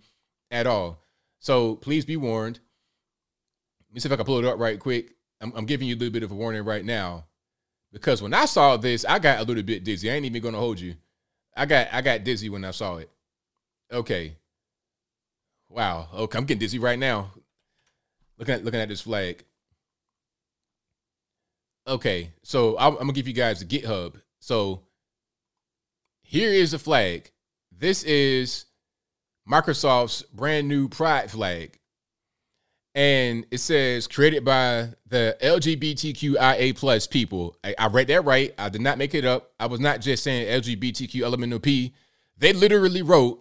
[0.50, 1.04] at all.
[1.40, 2.60] So please be warned.
[3.98, 5.16] Me see if I can pull it up right quick.
[5.42, 7.26] I'm, I'm giving you a little bit of a warning right now
[7.92, 10.12] because when I saw this, I got a little bit dizzy.
[10.12, 10.94] I ain't even gonna hold you.
[11.56, 13.10] I got I got dizzy when I saw it.
[13.92, 14.38] Okay.
[15.68, 16.10] Wow.
[16.14, 17.32] Okay, I'm getting dizzy right now.
[18.38, 19.44] Looking at looking at this flag.
[21.88, 24.14] Okay, so I'm, I'm gonna give you guys the GitHub.
[24.38, 24.84] So
[26.22, 27.32] here is the flag.
[27.76, 28.66] This is
[29.50, 31.80] Microsoft's brand new Pride flag.
[32.98, 37.56] And it says created by the LGBTQIA plus people.
[37.64, 38.56] I, I, read that right.
[38.58, 39.52] I did not make it up.
[39.60, 41.94] I was not just saying LGBTQ elemental P.
[42.40, 43.40] They literally wrote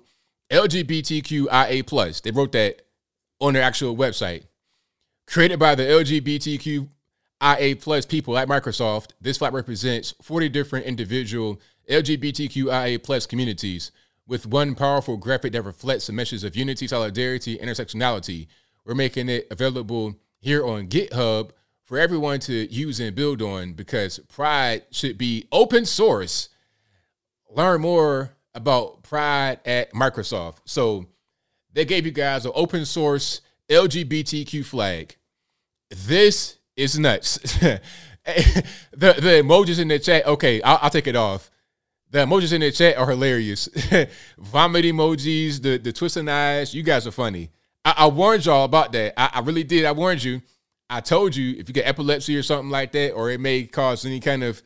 [0.51, 2.21] LGBTQIA plus.
[2.21, 2.83] They wrote that
[3.41, 4.43] on their actual website.
[5.27, 13.03] Created by the LGBTQIA plus people at Microsoft, this flag represents 40 different individual LGBTQIA
[13.03, 13.91] plus communities
[14.27, 18.49] with one powerful graphic that reflects the message of unity, solidarity, intersectionality.
[18.87, 21.51] We're making it available here on GitHub
[21.85, 26.51] for everyone to use and build on because Pride should be open source.
[27.51, 30.59] Learn more about Pride at Microsoft.
[30.67, 31.07] So
[31.73, 35.17] they gave you guys an open source LGBTQ flag.
[35.91, 37.39] This is nuts.
[37.59, 37.81] the
[38.93, 40.27] the emojis in the chat.
[40.27, 41.51] Okay, I'll, I'll, take it off.
[42.11, 43.69] The emojis in the chat are hilarious.
[44.39, 46.73] Vomit emojis, the the twisting eyes.
[46.73, 47.51] You guys are funny.
[47.87, 49.19] I, I warned y'all about that.
[49.19, 49.85] I, I, really did.
[49.85, 50.43] I warned you.
[50.91, 54.05] I told you if you get epilepsy or something like that, or it may cause
[54.05, 54.61] any kind of,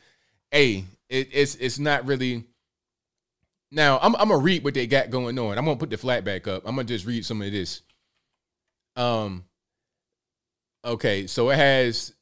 [0.49, 2.45] hey, it, it's it's not really.
[3.71, 5.57] Now I'm I'm gonna read what they got going on.
[5.57, 6.63] I'm gonna put the flat back up.
[6.65, 7.83] I'm gonna just read some of this.
[8.95, 9.45] Um.
[10.83, 12.13] Okay, so it has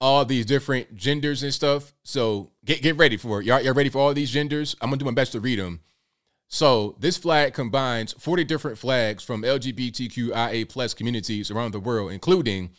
[0.00, 1.92] all these different genders and stuff.
[2.04, 3.46] So get get ready for it.
[3.46, 4.76] Y'all, y'all ready for all these genders?
[4.80, 5.80] I'm gonna do my best to read them.
[6.52, 12.70] So this flag combines 40 different flags from LGBTQIA plus communities around the world, including,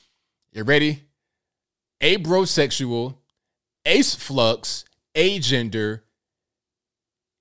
[0.52, 1.04] you ready?
[2.04, 3.16] Abrosexual,
[3.86, 4.84] ace flux,
[5.16, 6.02] agender,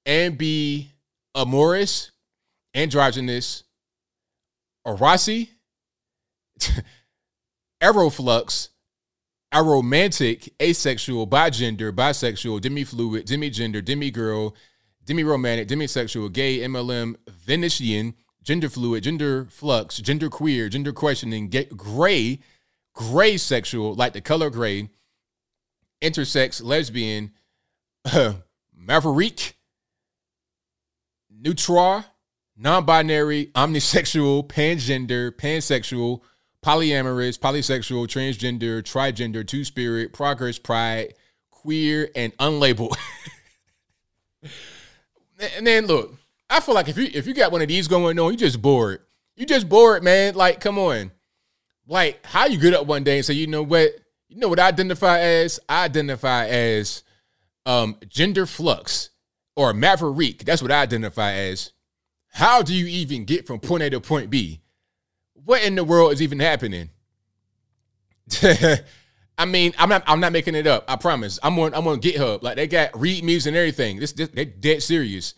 [0.07, 0.93] and B
[1.35, 2.13] amorous,
[2.75, 3.65] androgynous,
[4.87, 5.49] aroace,
[7.83, 8.69] aroflux,
[9.53, 14.55] aromantic, asexual, bigender, bisexual, demifluid, demigender, demigirl,
[15.05, 22.39] demi-romantic, demisexual, gay, MLM, Vincian, gender fluid, gender flux, gender queer, gender questioning, gay, gray,
[22.95, 24.89] gray sexual, like the color gray,
[26.03, 27.33] intersex, lesbian,
[28.75, 29.57] maverick,
[31.31, 32.05] neutral,
[32.57, 36.21] non-binary, omnisexual, pangender, pansexual,
[36.63, 41.15] polyamorous, polysexual, transgender, trigender, two-spirit, progress, pride,
[41.51, 42.95] queer, and unlabeled.
[45.57, 46.15] And then look,
[46.49, 48.61] I feel like if you if you got one of these going on, you just
[48.61, 49.01] bored.
[49.37, 50.35] You just bored, man.
[50.35, 51.13] Like, come on.
[51.87, 53.93] Like, how you get up one day and say, you know what?
[54.29, 55.59] You know what I identify as?
[55.69, 57.03] I identify as
[57.67, 59.11] um gender flux
[59.57, 60.45] or maverick.
[60.45, 61.73] That's what I identify as.
[62.33, 64.61] How do you even get from point A to point B?
[65.35, 66.91] What in the world is even happening?
[69.41, 70.85] I mean, I'm not I'm not making it up.
[70.87, 71.39] I promise.
[71.43, 72.43] I'm on I'm on GitHub.
[72.43, 73.99] Like they got read readmes and everything.
[73.99, 75.33] This, this they dead serious.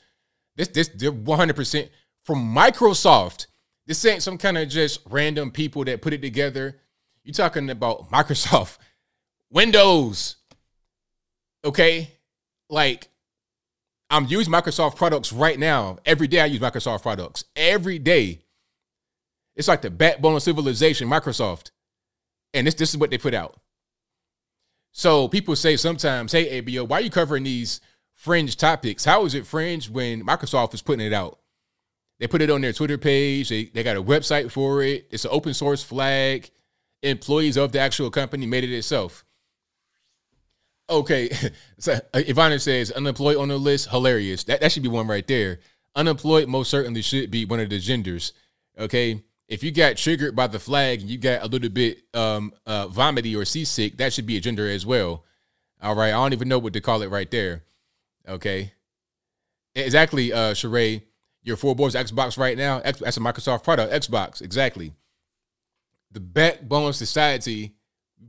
[0.57, 1.89] This this they're 100 percent
[2.25, 3.47] from Microsoft.
[3.87, 6.81] This ain't some kind of just random people that put it together.
[7.23, 8.79] You're talking about Microsoft,
[9.51, 10.35] Windows.
[11.65, 12.11] Okay,
[12.69, 13.07] like
[14.11, 15.99] I'm using Microsoft products right now.
[16.05, 17.45] Every day I use Microsoft products.
[17.55, 18.41] Every day.
[19.55, 21.71] It's like the backbone of civilization, Microsoft.
[22.53, 23.62] And this this is what they put out.
[24.93, 27.81] So people say sometimes, hey, ABO, why are you covering these
[28.13, 29.05] fringe topics?
[29.05, 31.39] How is it fringe when Microsoft is putting it out?
[32.19, 33.49] They put it on their Twitter page.
[33.49, 35.09] They, they got a website for it.
[35.11, 36.51] It's an open source flag.
[37.03, 39.25] Employees of the actual company made it itself.
[40.89, 41.31] Okay.
[41.79, 44.45] so uh, Ivana says, unemployed on the list, hilarious.
[44.45, 45.61] That, that should be one right there.
[45.97, 48.35] Unemployed most certainly should be one of the genders.
[48.79, 52.55] Okay if you got triggered by the flag and you got a little bit um
[52.65, 55.25] uh vomity or seasick, that should be a gender as well.
[55.83, 56.09] All right.
[56.09, 57.63] I don't even know what to call it right there.
[58.27, 58.73] Okay.
[59.75, 61.03] Exactly, uh Sheree.
[61.43, 62.79] Your four boys Xbox right now.
[62.79, 63.93] X, that's a Microsoft product.
[63.93, 64.95] Xbox, exactly.
[66.13, 67.75] The backbone society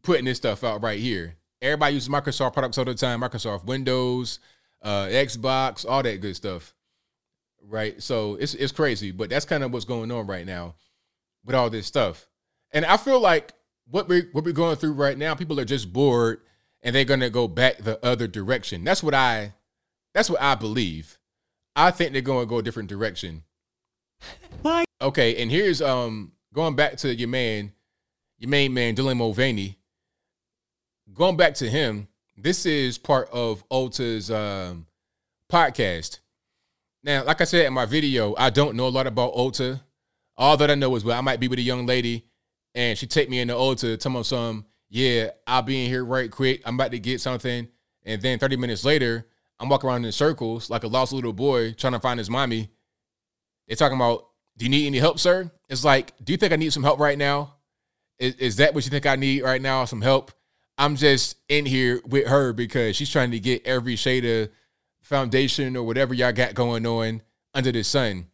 [0.01, 1.35] putting this stuff out right here.
[1.61, 3.21] Everybody uses Microsoft products all the time.
[3.21, 4.39] Microsoft Windows,
[4.81, 6.73] uh, Xbox, all that good stuff.
[7.65, 8.01] Right.
[8.03, 10.75] So it's it's crazy, but that's kind of what's going on right now
[11.45, 12.27] with all this stuff.
[12.71, 13.53] And I feel like
[13.89, 16.41] what we what we're going through right now, people are just bored
[16.81, 18.83] and they're gonna go back the other direction.
[18.83, 19.53] That's what I
[20.13, 21.17] that's what I believe.
[21.75, 23.43] I think they're gonna go a different direction.
[24.61, 24.83] Why?
[25.01, 27.73] Okay, and here's um going back to your man,
[28.39, 29.77] your main man, Dylan Mulvaney.
[31.13, 34.87] Going back to him, this is part of Ulta's um,
[35.51, 36.19] podcast.
[37.03, 39.81] Now, like I said in my video, I don't know a lot about Ulta.
[40.37, 42.25] All that I know is well, I might be with a young lady
[42.75, 45.89] and she take me in the old to tell me some, yeah, I'll be in
[45.89, 46.61] here right quick.
[46.65, 47.67] I'm about to get something.
[48.05, 49.27] And then 30 minutes later,
[49.59, 52.69] I'm walking around in circles like a lost little boy trying to find his mommy.
[53.67, 55.51] They're talking about, do you need any help, sir?
[55.69, 57.55] It's like, do you think I need some help right now?
[58.19, 59.85] Is, is that what you think I need right now?
[59.85, 60.31] Some help?
[60.77, 64.49] I'm just in here with her because she's trying to get every shade of
[65.01, 67.21] foundation or whatever y'all got going on
[67.53, 68.27] under the sun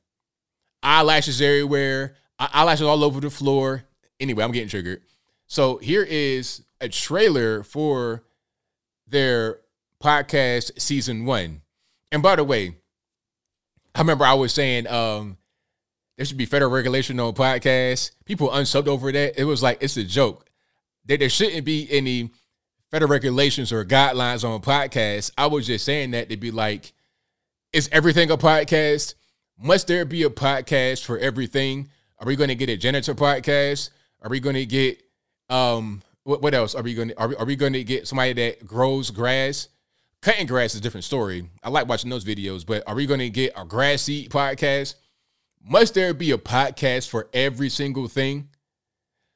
[0.84, 3.84] eyelashes everywhere, eyelashes all over the floor.
[4.20, 5.02] Anyway, I'm getting triggered.
[5.48, 8.24] So here is a trailer for
[9.08, 9.60] their
[10.02, 11.62] podcast season one.
[12.12, 12.76] And by the way,
[13.96, 15.38] I remember I was saying um,
[16.18, 18.12] there should be federal regulation on podcasts.
[18.26, 19.40] People unsubbed over that.
[19.40, 20.50] It was like it's a joke.
[21.06, 22.32] There, there shouldn't be any
[22.92, 25.32] federal regulations or guidelines on podcasts.
[25.38, 26.94] I was just saying that to be like,
[27.74, 29.16] is everything a podcast?
[29.62, 31.90] Must there be a podcast for everything?
[32.18, 33.90] Are we going to get a janitor podcast?
[34.22, 35.04] Are we going to get
[35.50, 36.76] um what, what else?
[36.76, 39.68] Are we going to are we, are we going to get somebody that grows grass?
[40.22, 41.50] Cutting grass is a different story.
[41.62, 44.96] I like watching those videos, but are we going to get a grass seed podcast?
[45.62, 48.48] Must there be a podcast for every single thing?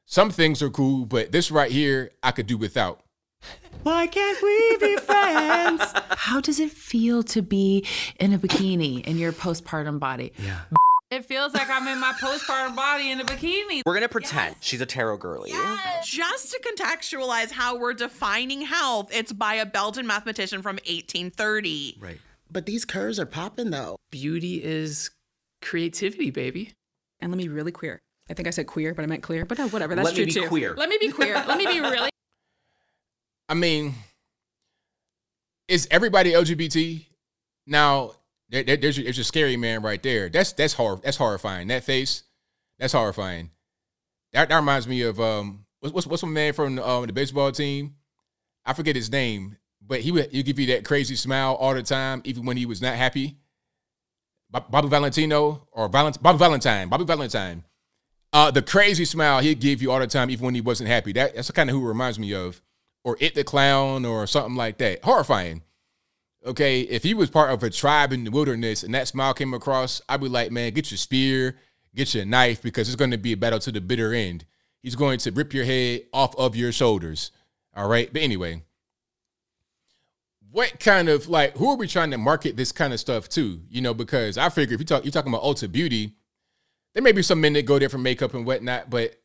[0.05, 3.02] Some things are cool, but this right here, I could do without.
[3.83, 5.81] Why can't we be friends?
[6.09, 7.85] How does it feel to be
[8.19, 10.31] in a bikini in your postpartum body?
[10.37, 10.61] Yeah.
[11.11, 13.81] It feels like I'm in my postpartum body in a bikini.
[13.85, 15.51] We're gonna pretend she's a tarot girly.
[15.51, 16.07] Yes.
[16.07, 21.97] Just to contextualize how we're defining health, it's by a Belgian mathematician from 1830.
[21.99, 22.19] Right.
[22.49, 23.97] But these curves are popping though.
[24.11, 25.11] Beauty is
[25.61, 26.71] creativity, baby.
[27.19, 27.99] And let me be really queer.
[28.29, 29.45] I think I said queer, but I meant clear.
[29.45, 29.95] But no, whatever.
[29.95, 30.47] That's Let me true be too.
[30.47, 30.73] queer.
[30.75, 31.35] Let me be queer.
[31.47, 32.09] let me be really.
[33.49, 33.93] I mean,
[35.67, 37.05] is everybody LGBT?
[37.67, 38.11] Now,
[38.49, 40.29] there, there- there's, there's your scary man right there.
[40.29, 41.67] That's that's hor- that's horrifying.
[41.67, 42.23] That face,
[42.79, 43.49] that's horrifying.
[44.33, 47.51] That, that reminds me of um, what's what's, what's my man from um, the baseball
[47.51, 47.95] team?
[48.65, 51.83] I forget his name, but he would he give you that crazy smile all the
[51.83, 53.37] time, even when he was not happy.
[54.49, 57.63] Bob- Bobby Valentino or Valent- Bobby Valentine, Bobby Valentine.
[58.31, 61.11] Uh, the crazy smile he'd give you all the time, even when he wasn't happy.
[61.13, 62.61] That, that's kind of who it reminds me of.
[63.03, 65.03] Or It the Clown or something like that.
[65.03, 65.61] Horrifying.
[66.45, 69.53] Okay, if he was part of a tribe in the wilderness and that smile came
[69.53, 71.57] across, I'd be like, man, get your spear,
[71.95, 74.45] get your knife, because it's going to be a battle to the bitter end.
[74.81, 77.31] He's going to rip your head off of your shoulders.
[77.75, 78.11] All right.
[78.11, 78.61] But anyway,
[80.51, 83.61] what kind of like who are we trying to market this kind of stuff to?
[83.69, 86.15] You know, because I figure if you talk you're talking about Ulta Beauty,
[86.93, 89.15] there may be some men that go there for makeup and whatnot, but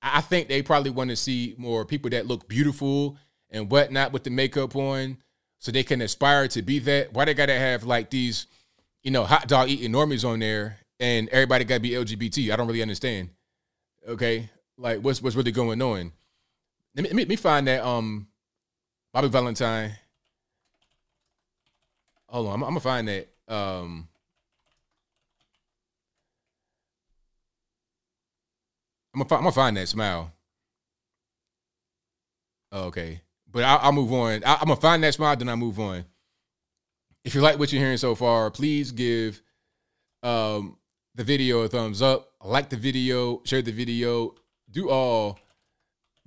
[0.00, 3.18] I I think they probably want to see more people that look beautiful
[3.50, 5.18] and whatnot with the makeup on,
[5.58, 7.12] so they can aspire to be that.
[7.12, 8.46] Why they gotta have like these,
[9.02, 12.52] you know, hot dog eating normies on there, and everybody gotta be LGBT?
[12.52, 13.30] I don't really understand.
[14.06, 16.12] Okay, like what's what's really going on?
[16.94, 18.26] Let me, let me, find that um
[19.12, 19.92] Bobby Valentine.
[22.28, 23.28] Hold on, I'm, I'm gonna find that.
[23.48, 24.08] Um,
[29.14, 30.32] I'm gonna, fi- I'm gonna find that smile.
[32.70, 34.42] Oh, okay, but I'll, I'll move on.
[34.44, 36.04] I, I'm gonna find that smile, then I move on.
[37.24, 39.42] If you like what you're hearing so far, please give
[40.22, 40.76] um,
[41.14, 42.32] the video a thumbs up.
[42.42, 44.34] Like the video, share the video,
[44.70, 45.38] do all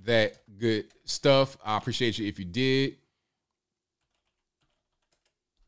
[0.03, 1.57] that good stuff.
[1.63, 2.97] I appreciate you if you did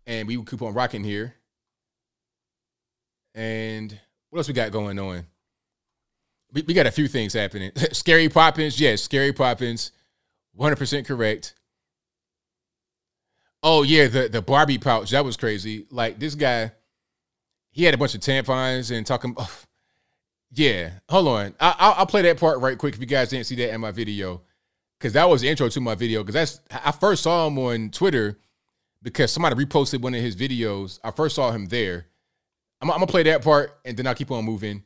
[0.06, 1.34] and we will keep on rocking here.
[3.36, 3.98] And
[4.30, 5.26] what else we got going on?
[6.52, 7.72] We, we got a few things happening.
[7.92, 9.92] Scary Poppins, yes, Scary Poppins,
[10.58, 11.56] 100% correct.
[13.64, 15.86] Oh yeah, the the Barbie pouch that was crazy.
[15.90, 16.74] Like this guy,
[17.72, 19.34] he had a bunch of tampons and talking.
[19.38, 19.60] Oh,
[20.52, 23.46] yeah, hold on, I, I'll, I'll play that part right quick if you guys didn't
[23.46, 24.42] see that in my video,
[25.00, 26.24] because that was the intro to my video.
[26.24, 28.38] Because that's I first saw him on Twitter
[29.02, 31.00] because somebody reposted one of his videos.
[31.02, 32.08] I first saw him there.
[32.82, 34.84] I'm, I'm gonna play that part and then I'll keep on moving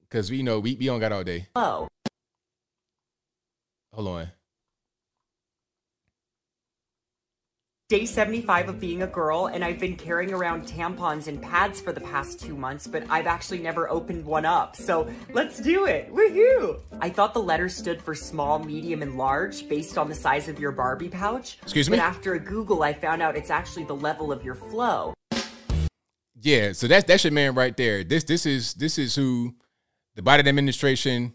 [0.00, 1.46] because we know we we don't got all day.
[1.54, 1.86] Oh.
[3.92, 4.28] Hold on.
[7.92, 11.92] Day 75 of being a girl, and I've been carrying around tampons and pads for
[11.92, 14.76] the past two months, but I've actually never opened one up.
[14.76, 16.10] So let's do it.
[16.10, 16.80] Woohoo!
[17.02, 20.58] I thought the letters stood for small, medium, and large based on the size of
[20.58, 21.58] your Barbie pouch.
[21.60, 21.98] Excuse me?
[21.98, 25.12] But after a Google, I found out it's actually the level of your flow.
[26.40, 28.04] Yeah, so that's that's your man right there.
[28.04, 29.54] This this is this is who
[30.14, 31.34] the Biden administration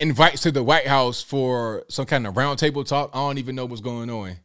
[0.00, 3.10] invites to the White House for some kind of roundtable talk.
[3.12, 4.38] I don't even know what's going on.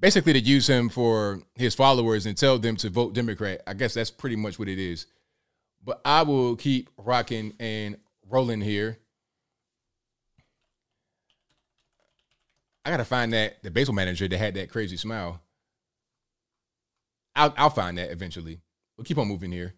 [0.00, 3.62] Basically, to use him for his followers and tell them to vote Democrat.
[3.66, 5.06] I guess that's pretty much what it is.
[5.84, 7.96] But I will keep rocking and
[8.28, 8.98] rolling here.
[12.84, 15.42] I gotta find that the baseball manager that had that crazy smile.
[17.36, 18.60] I'll I'll find that eventually.
[18.96, 19.74] We'll keep on moving here.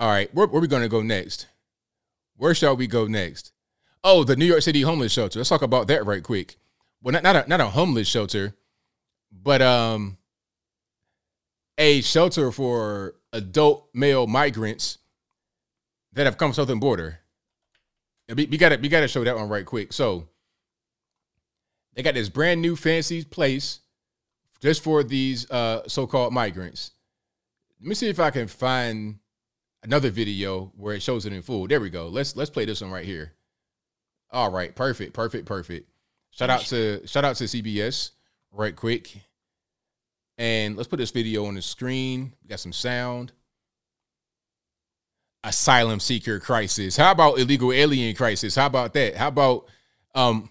[0.00, 1.46] All right, where, where are we gonna go next?
[2.36, 3.52] Where shall we go next?
[4.02, 5.38] Oh, the New York City homeless shelter.
[5.38, 6.56] Let's talk about that right quick.
[7.02, 8.54] Well, not not a, not a homeless shelter,
[9.42, 10.18] but um,
[11.76, 14.98] a shelter for adult male migrants
[16.12, 17.20] that have come southern border.
[18.28, 19.92] We, we gotta we gotta show that one right quick.
[19.92, 20.28] So
[21.94, 23.80] they got this brand new fancy place
[24.60, 26.92] just for these uh, so-called migrants.
[27.80, 29.18] Let me see if I can find
[29.82, 31.66] another video where it shows it in full.
[31.68, 32.08] There we go.
[32.08, 33.32] Let's let's play this one right here.
[34.30, 35.88] All right, perfect, perfect, perfect.
[36.30, 38.10] Shout out to shout out to CBS
[38.52, 39.16] right quick.
[40.38, 42.32] And let's put this video on the screen.
[42.42, 43.32] We got some sound.
[45.44, 46.96] Asylum seeker crisis.
[46.96, 48.54] How about illegal alien crisis?
[48.54, 49.16] How about that?
[49.16, 49.66] How about
[50.14, 50.50] um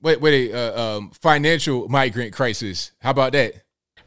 [0.00, 2.92] wait wait uh, um financial migrant crisis?
[3.00, 3.54] How about that?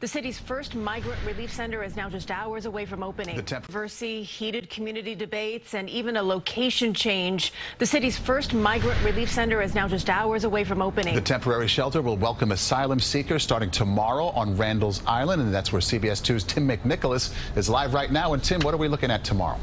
[0.00, 3.36] The city's first migrant relief center is now just hours away from opening.
[3.36, 7.52] The Controversy, heated community debates, and even a location change.
[7.76, 11.14] The city's first migrant relief center is now just hours away from opening.
[11.14, 15.82] The temporary shelter will welcome asylum seekers starting tomorrow on Randall's Island, and that's where
[15.82, 18.32] CBS 2's Tim McNicholas is live right now.
[18.32, 19.60] And Tim, what are we looking at tomorrow?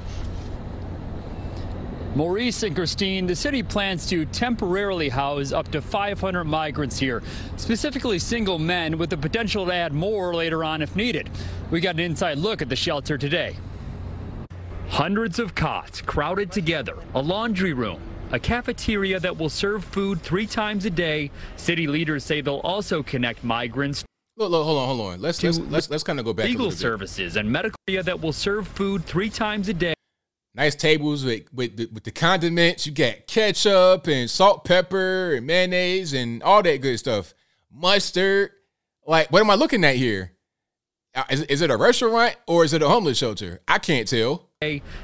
[2.18, 7.22] Maurice and Christine, the city plans to temporarily house up to 500 migrants here,
[7.58, 11.30] specifically single men with the potential to add more later on if needed.
[11.70, 13.56] We got an inside look at the shelter today.
[14.90, 18.02] Hundreds of cots crowded together, a laundry room,
[18.32, 21.30] a cafeteria that will serve food three times a day.
[21.56, 24.04] City leaders say they'll also connect migrants
[24.40, 25.22] Look, look, hold on, hold on.
[25.22, 26.46] Let's let's let's, let's kind of go back.
[26.46, 29.97] legal services and medical area that will serve food three times a day.
[30.58, 32.88] Nice tables with with the, with the condiments.
[32.88, 37.36] You got ketchup and salt, pepper, and mayonnaise, and all that good stuff.
[37.72, 38.50] Mustard.
[39.06, 40.34] Like, what am I looking at here?
[41.14, 43.62] Uh, Is, is it a restaurant or is it a homeless shelter?
[43.68, 44.50] I can't tell.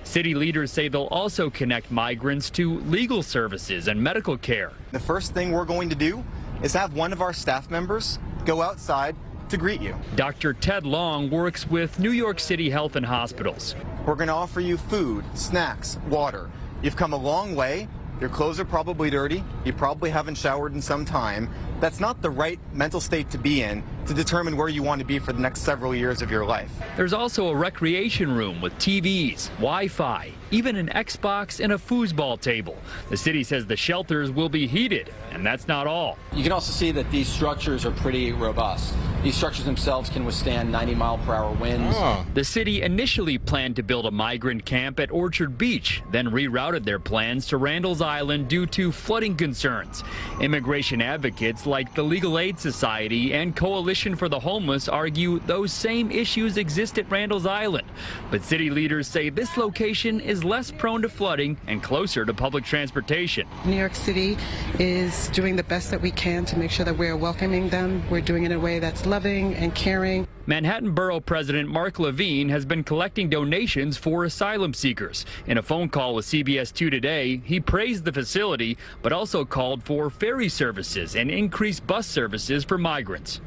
[0.03, 4.71] City leaders say they'll also connect migrants to legal services and medical care.
[4.91, 6.23] The first thing we're going to do
[6.63, 9.15] is have one of our staff members go outside
[9.53, 9.95] to greet you.
[10.15, 10.53] Dr.
[10.53, 13.75] Ted Long works with New York City Health and Hospitals.
[14.03, 16.49] We're going to offer you food, snacks, water.
[16.81, 17.87] You've come a long way.
[18.19, 19.43] Your clothes are probably dirty.
[19.63, 21.53] You probably haven't showered in some time.
[21.79, 25.05] That's not the right mental state to be in to determine where you want to
[25.05, 26.71] be for the next several years of your life.
[26.97, 32.39] There's also a recreation room with TVs, Wi Fi, even an Xbox and a foosball
[32.39, 32.77] table.
[33.09, 36.17] The city says the shelters will be heated, and that's not all.
[36.33, 38.93] You can also see that these structures are pretty robust.
[39.23, 41.95] These structures themselves can withstand 90 mile per hour winds.
[41.97, 42.25] Ah.
[42.33, 46.99] The city initially planned to build a migrant camp at Orchard Beach, then rerouted their
[46.99, 50.03] plans to Randall's Island due to flooding concerns.
[50.41, 56.09] Immigration advocates like the Legal Aid Society and Coalition for the Homeless argue those same
[56.09, 57.87] issues exist at Randall's Island.
[58.31, 62.63] But city leaders say this location is less prone to flooding and closer to public
[62.63, 63.47] transportation.
[63.65, 64.35] New York City
[64.79, 68.01] is doing the best that we can to make sure that we're welcoming them.
[68.09, 70.27] We're doing it in a way that's loving and caring.
[70.45, 75.25] Manhattan Borough President Mark Levine has been collecting donations for asylum seekers.
[75.47, 79.83] In a phone call with CBS 2 today, he praised the facility, but also called
[79.83, 83.39] for ferry services and increased bus services for migrants.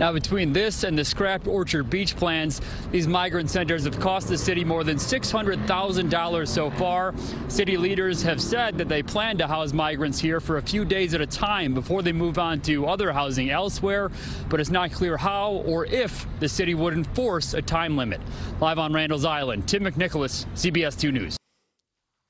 [0.00, 4.38] Now, between this and the scrapped Orchard Beach plans, these migrant centers have cost the
[4.38, 7.14] city more than $600,000 so far.
[7.48, 11.12] City leaders have said that they plan to house migrants here for a few days
[11.12, 14.10] at a time before they move on to other housing elsewhere,
[14.48, 18.22] but it's not clear how or if the city would enforce a time limit.
[18.58, 21.36] Live on Randall's Island, Tim McNicholas, CBS 2 News.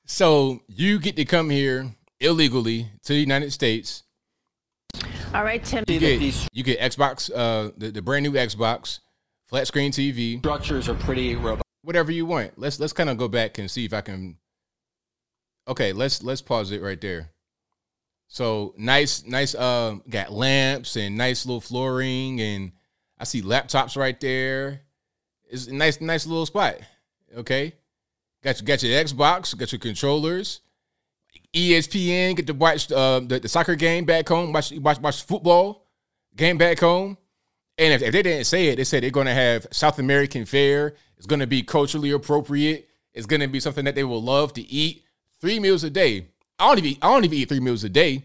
[0.05, 4.03] So you get to come here illegally to the United States.
[5.33, 5.85] All right, Tim.
[5.87, 8.99] You get, you get Xbox, uh, the, the brand new Xbox,
[9.47, 10.39] flat screen TV.
[10.39, 11.63] Structures are pretty robust.
[11.83, 12.59] Whatever you want.
[12.59, 14.37] Let's let's kind of go back and see if I can.
[15.67, 17.29] Okay, let's let's pause it right there.
[18.27, 19.55] So nice, nice.
[19.55, 22.73] Uh, got lamps and nice little flooring, and
[23.17, 24.81] I see laptops right there.
[25.49, 26.75] It's a nice, nice little spot.
[27.35, 27.73] Okay,
[28.43, 30.59] got you, got your Xbox, got your controllers.
[31.53, 35.85] ESPN, get to watch uh, the, the soccer game back home, watch, watch watch football
[36.35, 37.17] game back home.
[37.77, 40.45] And if, if they didn't say it, they said they're going to have South American
[40.45, 40.95] fare.
[41.17, 42.87] It's going to be culturally appropriate.
[43.13, 45.03] It's going to be something that they will love to eat.
[45.39, 46.27] Three meals a day.
[46.59, 48.23] I don't even I don't even eat three meals a day,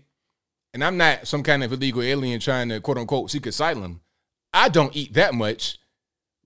[0.74, 4.02] and I'm not some kind of illegal alien trying to quote unquote seek asylum.
[4.52, 5.78] I don't eat that much,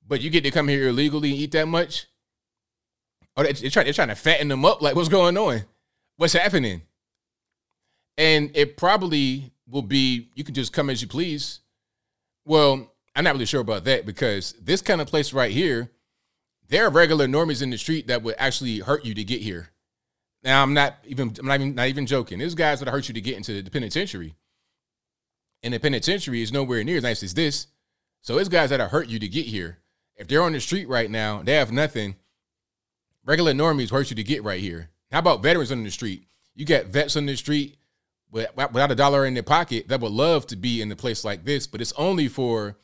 [0.06, 2.06] but you get to come here illegally and eat that much.
[3.36, 4.80] Oh, they- they're trying, they're trying to fatten them up.
[4.82, 5.62] Like, what's going on?
[6.20, 6.82] What's happening?
[8.18, 11.60] And it probably will be you can just come as you please.
[12.44, 15.90] Well, I'm not really sure about that because this kind of place right here,
[16.68, 19.70] there are regular normies in the street that would actually hurt you to get here.
[20.44, 22.38] Now I'm not even I'm not even not even joking.
[22.38, 24.34] There's guys that hurt you to get into the penitentiary.
[25.62, 27.68] And the penitentiary is nowhere near as nice as this.
[28.20, 29.78] So it's guys that hurt you to get here.
[30.16, 32.16] If they're on the street right now, they have nothing.
[33.24, 34.90] Regular normies hurt you to get right here.
[35.10, 36.24] How about veterans on the street?
[36.54, 37.78] You got vets on the street
[38.30, 41.24] with- without a dollar in their pocket that would love to be in a place
[41.24, 42.76] like this, but it's only for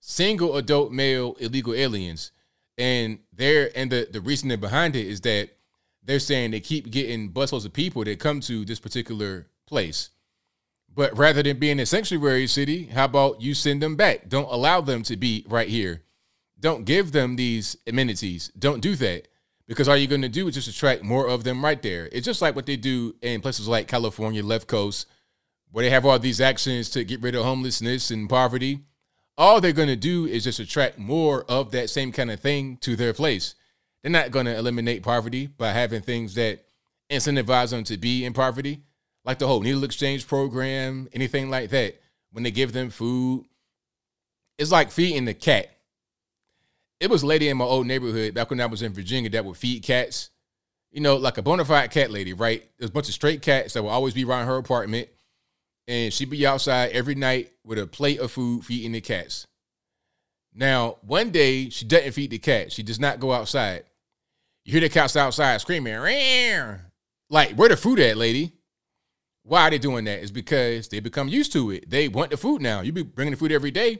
[0.00, 2.30] single adult male illegal aliens.
[2.78, 5.50] And they're and the, the reasoning behind it is that
[6.02, 10.10] they're saying they keep getting busloads of people that come to this particular place.
[10.94, 14.28] But rather than being a sanctuary city, how about you send them back?
[14.28, 16.02] Don't allow them to be right here.
[16.58, 18.50] Don't give them these amenities.
[18.58, 19.28] Don't do that.
[19.66, 22.08] Because all you're going to do is just attract more of them right there.
[22.12, 25.06] It's just like what they do in places like California, left coast,
[25.70, 28.80] where they have all these actions to get rid of homelessness and poverty.
[29.38, 32.76] all they're going to do is just attract more of that same kind of thing
[32.78, 33.54] to their place.
[34.02, 36.64] They're not going to eliminate poverty by having things that
[37.10, 38.82] incentivize them to be in poverty,
[39.24, 42.00] like the whole needle exchange program, anything like that.
[42.32, 43.44] When they give them food,
[44.58, 45.71] it's like feeding the cat.
[47.02, 49.44] It was a lady in my old neighborhood back when I was in Virginia that
[49.44, 50.30] would feed cats.
[50.92, 52.62] You know, like a bona fide cat lady, right?
[52.78, 55.08] There's a bunch of straight cats that will always be around her apartment.
[55.88, 59.48] And she'd be outside every night with a plate of food feeding the cats.
[60.54, 62.70] Now, one day she doesn't feed the cat.
[62.70, 63.82] She does not go outside.
[64.64, 65.98] You hear the cats outside screaming,
[67.28, 68.52] like, where the food at, lady?
[69.42, 70.20] Why are they doing that?
[70.20, 71.90] It's because they become used to it.
[71.90, 72.80] They want the food now.
[72.82, 73.98] You be bringing the food every day.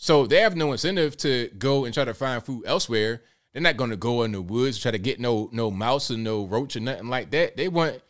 [0.00, 3.20] So they have no incentive to go and try to find food elsewhere.
[3.52, 6.16] They're not going to go in the woods try to get no no mouse or
[6.16, 7.56] no roach or nothing like that.
[7.56, 8.00] They want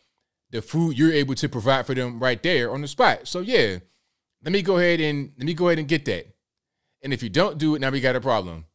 [0.51, 3.27] the food you're able to provide for them right there on the spot.
[3.27, 3.79] So yeah,
[4.43, 6.27] let me go ahead and let me go ahead and get that.
[7.01, 8.65] And if you don't do it, now we got a problem.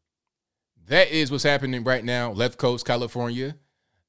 [0.89, 2.33] That is what's happening right now.
[2.33, 3.55] Left Coast, California,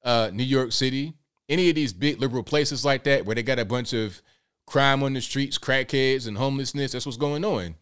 [0.03, 1.14] uh, New York City,
[1.47, 4.24] any of these big liberal places like that where they got a bunch of
[4.66, 6.93] crime on the streets, crackheads, and homelessness.
[6.93, 7.76] That's what's going on.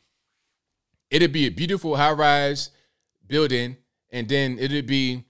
[1.13, 2.71] It'd be a beautiful high rise
[3.27, 3.77] building,
[4.09, 5.23] and then it'd be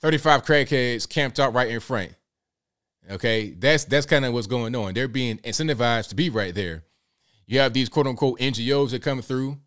[0.00, 2.16] 35 crackheads camped out right in front.
[3.08, 4.94] Okay, that's that's kind of what's going on.
[4.94, 6.82] They're being incentivized to be right there.
[7.46, 9.58] You have these quote unquote NGOs that come through,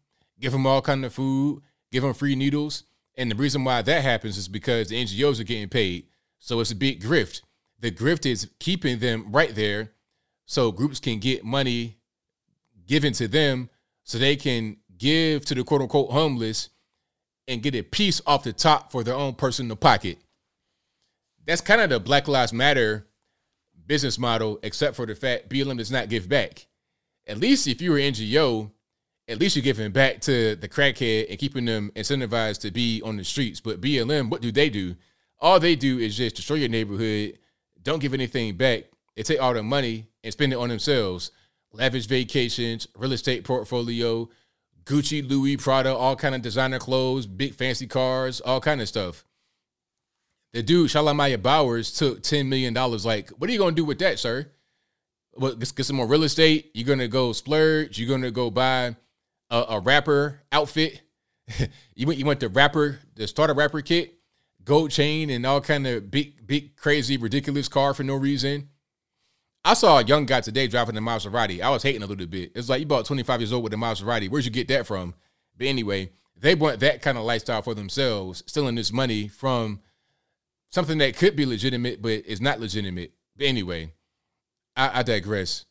[0.42, 2.84] give them all kind of food, give them free needles,
[3.16, 6.08] and the reason why that happens is because the NGOs are getting paid.
[6.38, 7.44] So it's a big grift.
[7.80, 9.94] The grift is keeping them right there,
[10.46, 11.96] so groups can get money
[12.86, 13.70] given to them,
[14.04, 16.70] so they can give to the quote unquote homeless
[17.48, 20.18] and get a piece off the top for their own personal pocket.
[21.46, 23.08] That's kind of the Black Lives Matter
[23.86, 26.66] business model, except for the fact BLM does not give back.
[27.28, 28.72] At least if you're an NGO,
[29.28, 33.18] at least you're giving back to the crackhead and keeping them incentivized to be on
[33.18, 33.60] the streets.
[33.60, 34.96] But BLM, what do they do?
[35.40, 37.38] All they do is just destroy your neighborhood,
[37.82, 38.86] don't give anything back.
[39.16, 41.32] They take all the money and spend it on themselves.
[41.72, 44.30] Lavish vacations, real estate portfolio,
[44.86, 49.26] Gucci, Louis, Prada, all kind of designer clothes, big fancy cars, all kind of stuff.
[50.54, 52.74] The dude, Shalomyah Bowers, took $10 million.
[52.74, 54.52] Like, what are you going to do with that, sir?
[55.34, 56.72] What, get some more real estate?
[56.74, 58.00] You're going to go splurge?
[58.00, 58.96] You're going to go buy
[59.50, 61.02] a, a rapper outfit?
[61.96, 64.14] you, went, you went the rapper, the starter rapper kit,
[64.64, 68.70] gold chain, and all kind of big, big, crazy, ridiculous car for no reason.
[69.68, 71.60] I saw a young guy today driving a Maserati.
[71.60, 72.52] I was hating a little bit.
[72.54, 74.30] It's like you bought 25 years old with a Maserati.
[74.30, 75.16] Where'd you get that from?
[75.58, 79.82] But anyway, they want that kind of lifestyle for themselves, stealing this money from
[80.70, 83.14] something that could be legitimate, but is not legitimate.
[83.36, 83.92] But anyway,
[84.76, 85.66] I, I digress.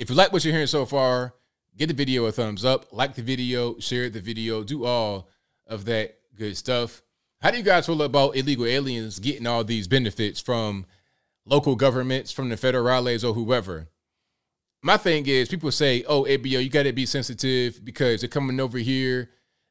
[0.00, 1.34] If you like what you're hearing so far,
[1.76, 5.28] give the video a thumbs up, like the video, share the video, do all
[5.68, 7.02] of that good stuff.
[7.40, 10.86] How do you guys feel about illegal aliens getting all these benefits from
[11.50, 13.88] local governments, from the federales or whoever?
[14.82, 18.60] My thing is, people say, "Oh, ABO, you got to be sensitive because they're coming
[18.60, 19.30] over here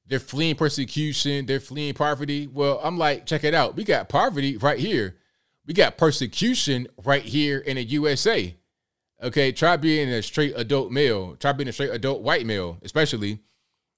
[0.10, 1.46] they're fleeing persecution.
[1.46, 2.48] They're fleeing poverty.
[2.48, 3.76] Well, I'm like, check it out.
[3.76, 5.16] We got poverty right here.
[5.68, 8.56] We got persecution right here in the USA.
[9.22, 11.36] Okay, try being a straight adult male.
[11.36, 13.40] Try being a straight adult white male, especially.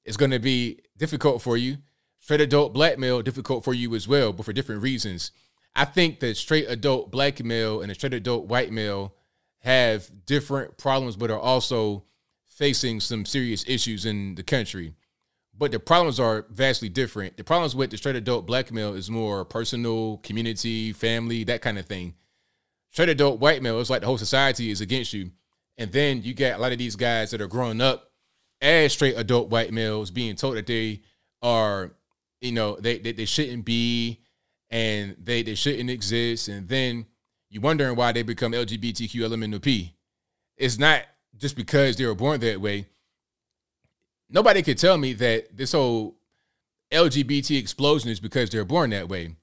[0.04, 1.78] It's going to be difficult for you.
[2.20, 5.32] Straight adult black male, difficult for you as well, but for different reasons.
[5.76, 9.16] I think the straight adult black male and the straight adult white male
[9.60, 12.04] have different problems, but are also
[12.48, 14.96] facing some serious issues in the country
[15.62, 17.38] but the problems are vastly different.
[17.38, 21.78] The problems with the straight adult black male is more personal, community, family, that kind
[21.78, 22.16] of thing.
[22.90, 25.30] Straight adult white male is like the whole society is against you.
[25.78, 28.12] And then you got a lot of these guys that are growing up
[28.60, 31.02] as straight adult white males being told that they
[31.44, 31.92] are,
[32.40, 34.21] you know, they they, they shouldn't be
[34.72, 36.48] and they, they shouldn't exist.
[36.48, 37.06] And then
[37.50, 39.92] you're wondering why they become LGBTQ LMNOP.
[40.58, 41.04] It's not
[41.38, 42.88] just because they were born that way
[44.32, 46.16] nobody could tell me that this whole
[46.92, 49.36] LGBT explosion is because they're born that way.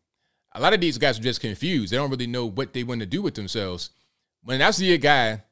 [0.52, 1.92] A lot of these guys are just confused.
[1.92, 3.90] They don't really know what they want to do with themselves.
[4.42, 5.42] When I see a guy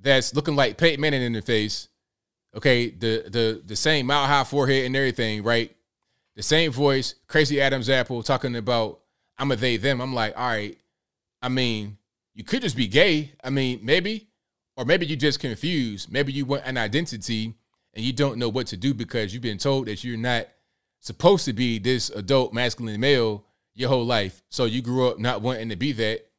[0.00, 1.88] that's looking like Peyton Manning in the face,
[2.54, 5.74] okay, the the the same mile high forehead and everything, right?
[6.38, 9.00] The same voice, crazy Adam's apple talking about
[9.38, 10.00] I'm a they them.
[10.00, 10.78] I'm like, all right.
[11.42, 11.98] I mean,
[12.32, 13.32] you could just be gay.
[13.42, 14.28] I mean, maybe,
[14.76, 16.12] or maybe you just confused.
[16.12, 17.54] Maybe you want an identity
[17.92, 20.46] and you don't know what to do because you've been told that you're not
[21.00, 24.40] supposed to be this adult masculine male your whole life.
[24.48, 26.30] So you grew up not wanting to be that.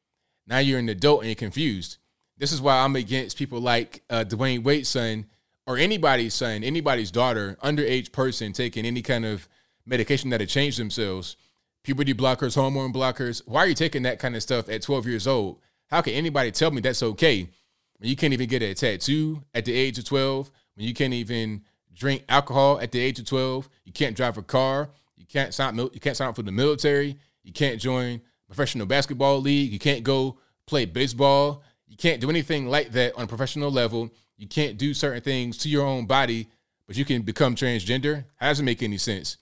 [0.47, 1.97] Now you're an adult and you're confused.
[2.37, 5.25] This is why I'm against people like uh, Dwyane Wade's son,
[5.67, 9.49] or anybody's son, anybody's daughter, underage person taking any kind of
[9.89, 11.35] medication that have changed themselves,
[11.83, 15.27] puberty blockers, hormone blockers, why are you taking that kind of stuff at 12 years
[15.27, 15.59] old?
[15.87, 17.49] How can anybody tell me that's okay
[17.97, 21.13] when you can't even get a tattoo at the age of 12, when you can't
[21.13, 21.63] even
[21.93, 25.77] drink alcohol at the age of 12, you can't drive a car, you can't sign
[25.77, 30.03] you can't sign up for the military, you can't join professional basketball league, you can't
[30.03, 34.09] go play baseball, you can't do anything like that on a professional level.
[34.37, 36.47] You can't do certain things to your own body,
[36.87, 38.23] but you can become transgender.
[38.35, 39.37] How does it make any sense?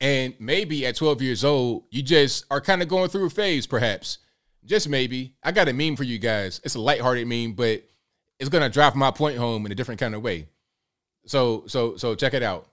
[0.00, 3.66] And maybe at 12 years old, you just are kind of going through a phase,
[3.66, 4.18] perhaps.
[4.64, 5.34] Just maybe.
[5.42, 6.60] I got a meme for you guys.
[6.64, 7.82] It's a lighthearted meme, but
[8.38, 10.48] it's gonna drive my point home in a different kind of way.
[11.26, 12.68] So, so, so check it out.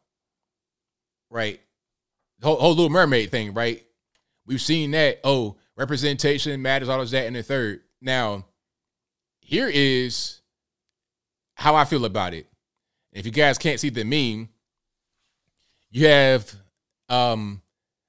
[1.29, 1.61] Right,
[2.41, 3.53] whole, whole Little Mermaid thing.
[3.53, 3.83] Right,
[4.45, 5.19] we've seen that.
[5.23, 6.89] Oh, representation matters.
[6.89, 7.81] All of that in the third.
[8.01, 8.45] Now,
[9.39, 10.41] here is
[11.55, 12.47] how I feel about it.
[13.11, 14.49] If you guys can't see the meme,
[15.89, 16.53] you have
[17.09, 17.61] um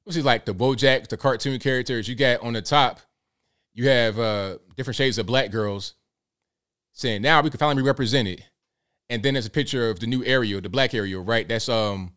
[0.05, 2.09] what's he like the Bojack, the cartoon characters.
[2.09, 3.01] You got on the top,
[3.73, 5.95] you have uh different shades of black girls
[6.93, 8.45] saying now we can finally be represented.
[9.11, 11.47] And then there's a picture of the new Ariel, the black Ariel, right?
[11.47, 12.13] That's um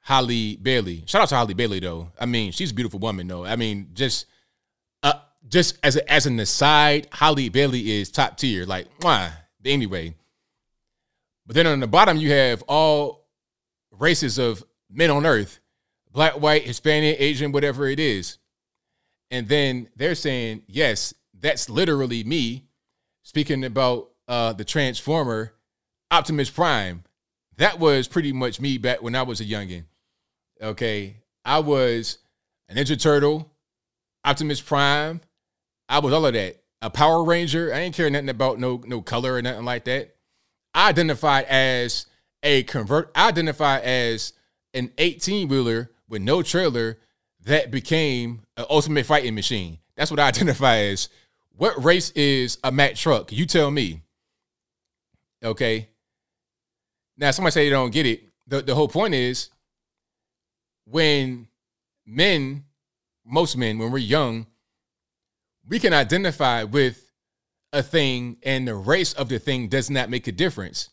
[0.00, 1.04] Halle Bailey.
[1.06, 2.08] Shout out to Halle Bailey though.
[2.18, 3.44] I mean, she's a beautiful woman though.
[3.44, 4.26] I mean, just
[5.02, 5.14] uh
[5.48, 8.64] just as a, as an aside, Halle Bailey is top tier.
[8.64, 9.32] Like, why?
[9.64, 10.14] Anyway.
[11.46, 13.26] But then on the bottom, you have all
[13.90, 15.58] races of men on earth
[16.12, 18.38] black, white, Hispanic, Asian, whatever it is.
[19.30, 22.66] And then they're saying, yes, that's literally me
[23.22, 25.54] speaking about uh, the Transformer
[26.10, 27.04] Optimus Prime.
[27.56, 29.84] That was pretty much me back when I was a youngin'.
[30.60, 31.16] Okay.
[31.44, 32.18] I was
[32.68, 33.50] a Ninja Turtle,
[34.24, 35.20] Optimus Prime.
[35.88, 36.62] I was all of that.
[36.80, 37.72] A Power Ranger.
[37.72, 40.16] I ain't care nothing about no no color or nothing like that.
[40.74, 42.06] I identified as
[42.42, 43.10] a convert.
[43.14, 44.32] I identify as
[44.74, 46.98] an 18 wheeler with no trailer
[47.44, 49.78] that became an ultimate fighting machine.
[49.96, 51.08] That's what I identify as.
[51.56, 53.32] What race is a Mack truck?
[53.32, 54.02] You tell me.
[55.42, 55.88] Okay.
[57.16, 58.24] Now, somebody say they don't get it.
[58.46, 59.50] The, the whole point is
[60.84, 61.48] when
[62.06, 62.64] men,
[63.24, 64.46] most men, when we're young,
[65.68, 67.10] we can identify with
[67.72, 70.90] a thing and the race of the thing does not make a difference.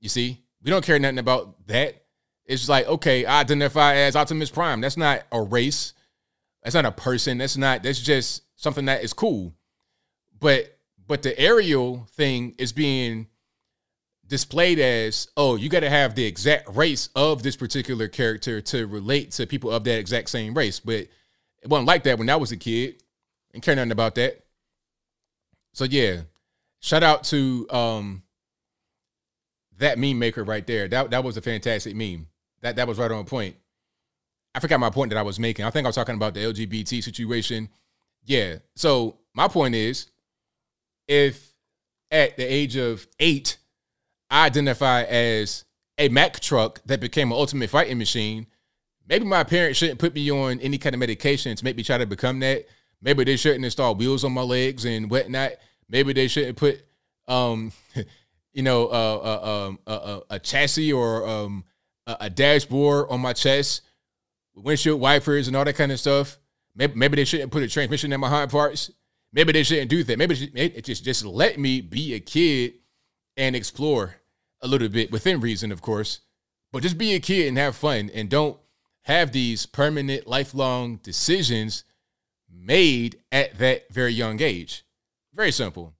[0.00, 2.04] You see, we don't care nothing about that.
[2.48, 4.80] It's like, okay, I identify as Optimus Prime.
[4.80, 5.92] That's not a race.
[6.62, 7.38] That's not a person.
[7.38, 9.54] That's not, that's just something that is cool.
[10.40, 10.74] But
[11.06, 13.28] but the Ariel thing is being
[14.26, 18.86] displayed as, oh, you got to have the exact race of this particular character to
[18.86, 20.80] relate to people of that exact same race.
[20.80, 21.08] But
[21.62, 23.02] it wasn't like that when I was a kid.
[23.52, 24.44] Didn't care nothing about that.
[25.72, 26.22] So yeah,
[26.80, 28.22] shout out to um
[29.78, 30.88] that meme maker right there.
[30.88, 32.26] That that was a fantastic meme.
[32.62, 33.56] That that was right on point.
[34.54, 35.64] I forgot my point that I was making.
[35.64, 37.68] I think I was talking about the LGBT situation.
[38.24, 38.56] Yeah.
[38.74, 40.10] So my point is,
[41.06, 41.54] if
[42.10, 43.58] at the age of eight,
[44.30, 45.64] I identify as
[45.96, 48.46] a Mack truck that became an ultimate fighting machine,
[49.08, 51.98] maybe my parents shouldn't put me on any kind of medication to make me try
[51.98, 52.66] to become that.
[53.00, 55.52] Maybe they shouldn't install wheels on my legs and whatnot.
[55.88, 56.82] Maybe they shouldn't put,
[57.26, 57.72] um,
[58.52, 58.90] you know, uh,
[59.42, 61.64] uh, um, uh, a chassis or um,
[62.08, 63.82] a, a dashboard on my chest,
[64.56, 66.38] windshield wipers and all that kind of stuff.
[66.74, 68.90] Maybe, maybe they shouldn't put a transmission in my hind parts.
[69.32, 70.18] Maybe they shouldn't do that.
[70.18, 72.74] Maybe it just just let me be a kid
[73.36, 74.16] and explore
[74.62, 76.20] a little bit within reason, of course.
[76.72, 78.58] But just be a kid and have fun, and don't
[79.02, 81.84] have these permanent, lifelong decisions
[82.50, 84.84] made at that very young age.
[85.34, 85.94] Very simple.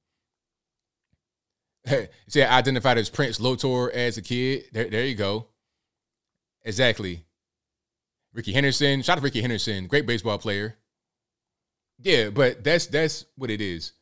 [2.28, 4.64] See, I identified as Prince Lotor as a kid.
[4.72, 5.46] There, there you go.
[6.68, 7.24] Exactly.
[8.34, 9.00] Rickey Henderson.
[9.00, 9.86] Shout out to Rickey Henderson.
[9.86, 10.76] Great baseball player.
[11.98, 13.94] Yeah, but that's that's what it is.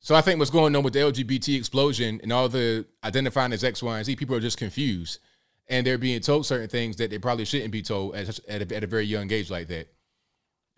[0.00, 3.64] So I think what's going on with the LGBT explosion and all the identifying as
[3.64, 5.20] X, Y, and Z, people are just confused,
[5.68, 8.76] and they're being told certain things that they probably shouldn't be told at at a,
[8.76, 9.88] at a very young age like that.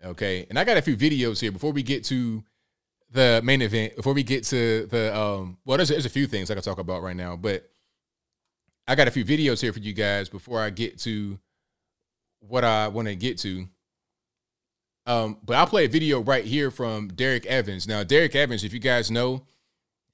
[0.03, 2.41] Okay, and I got a few videos here before we get to
[3.11, 3.97] the main event.
[3.97, 6.79] Before we get to the um, well, there's there's a few things I can talk
[6.79, 7.69] about right now, but
[8.89, 11.37] I got a few videos here for you guys before I get to
[12.39, 13.67] what I want to get to.
[15.05, 17.87] Um, but I'll play a video right here from Derrick Evans.
[17.87, 19.45] Now, Derrick Evans, if you guys know,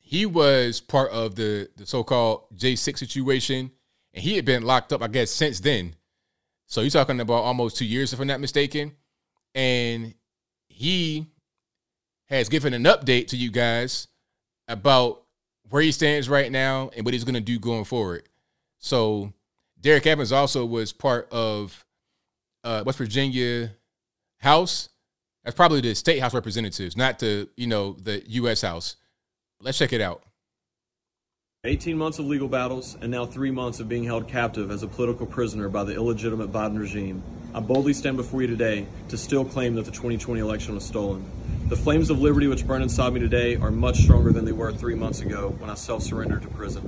[0.01, 3.71] he was part of the, the so-called J6 situation,
[4.13, 5.95] and he had been locked up, I guess, since then.
[6.65, 8.91] So you're talking about almost two years, if I'm not mistaken.
[9.53, 10.15] And
[10.67, 11.27] he
[12.25, 14.09] has given an update to you guys
[14.67, 15.23] about
[15.69, 18.27] where he stands right now and what he's going to do going forward.
[18.85, 19.33] So
[19.81, 21.83] Derrick Evans also was part of
[22.63, 23.71] uh, West Virginia
[24.37, 24.89] House.
[25.43, 28.61] That's probably the state House representatives, not the you know the U.S.
[28.61, 28.97] House.
[29.59, 30.21] Let's check it out.
[31.63, 34.87] 18 months of legal battles, and now three months of being held captive as a
[34.87, 37.23] political prisoner by the illegitimate Biden regime.
[37.55, 41.25] I boldly stand before you today to still claim that the 2020 election was stolen.
[41.67, 44.71] The flames of liberty which burn inside me today are much stronger than they were
[44.71, 46.85] three months ago when I self surrendered to prison.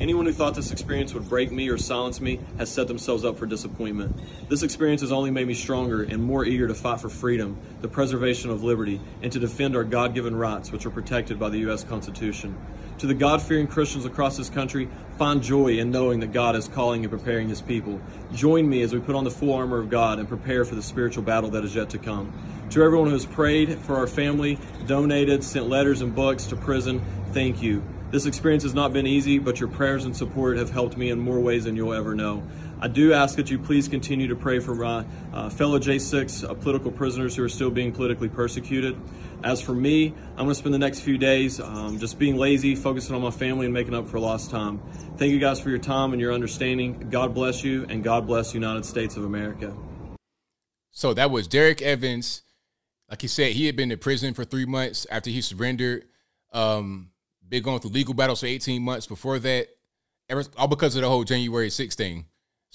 [0.00, 3.38] Anyone who thought this experience would break me or silence me has set themselves up
[3.38, 4.48] for disappointment.
[4.48, 7.88] This experience has only made me stronger and more eager to fight for freedom, the
[7.88, 11.58] preservation of liberty, and to defend our God given rights which are protected by the
[11.58, 11.84] U.S.
[11.84, 12.58] Constitution.
[12.98, 16.68] To the God fearing Christians across this country, find joy in knowing that God is
[16.68, 18.00] calling and preparing his people.
[18.32, 20.82] Join me as we put on the full armor of God and prepare for the
[20.82, 22.32] spiritual battle that is yet to come.
[22.70, 27.02] To everyone who has prayed for our family, donated, sent letters and books to prison,
[27.32, 27.82] thank you.
[28.10, 31.18] This experience has not been easy, but your prayers and support have helped me in
[31.18, 32.42] more ways than you'll ever know.
[32.78, 36.54] I do ask that you please continue to pray for my uh, fellow J6 uh,
[36.54, 38.96] political prisoners who are still being politically persecuted.
[39.42, 42.74] As for me, I'm going to spend the next few days um, just being lazy,
[42.74, 44.82] focusing on my family, and making up for lost time.
[45.16, 47.08] Thank you guys for your time and your understanding.
[47.10, 49.74] God bless you, and God bless United States of America.
[50.90, 52.42] So that was Derrick Evans.
[53.08, 56.04] Like he said, he had been in prison for three months after he surrendered.
[56.52, 57.10] Um,
[57.48, 59.68] been going through legal battles for 18 months before that,
[60.58, 62.24] all because of the whole January 16.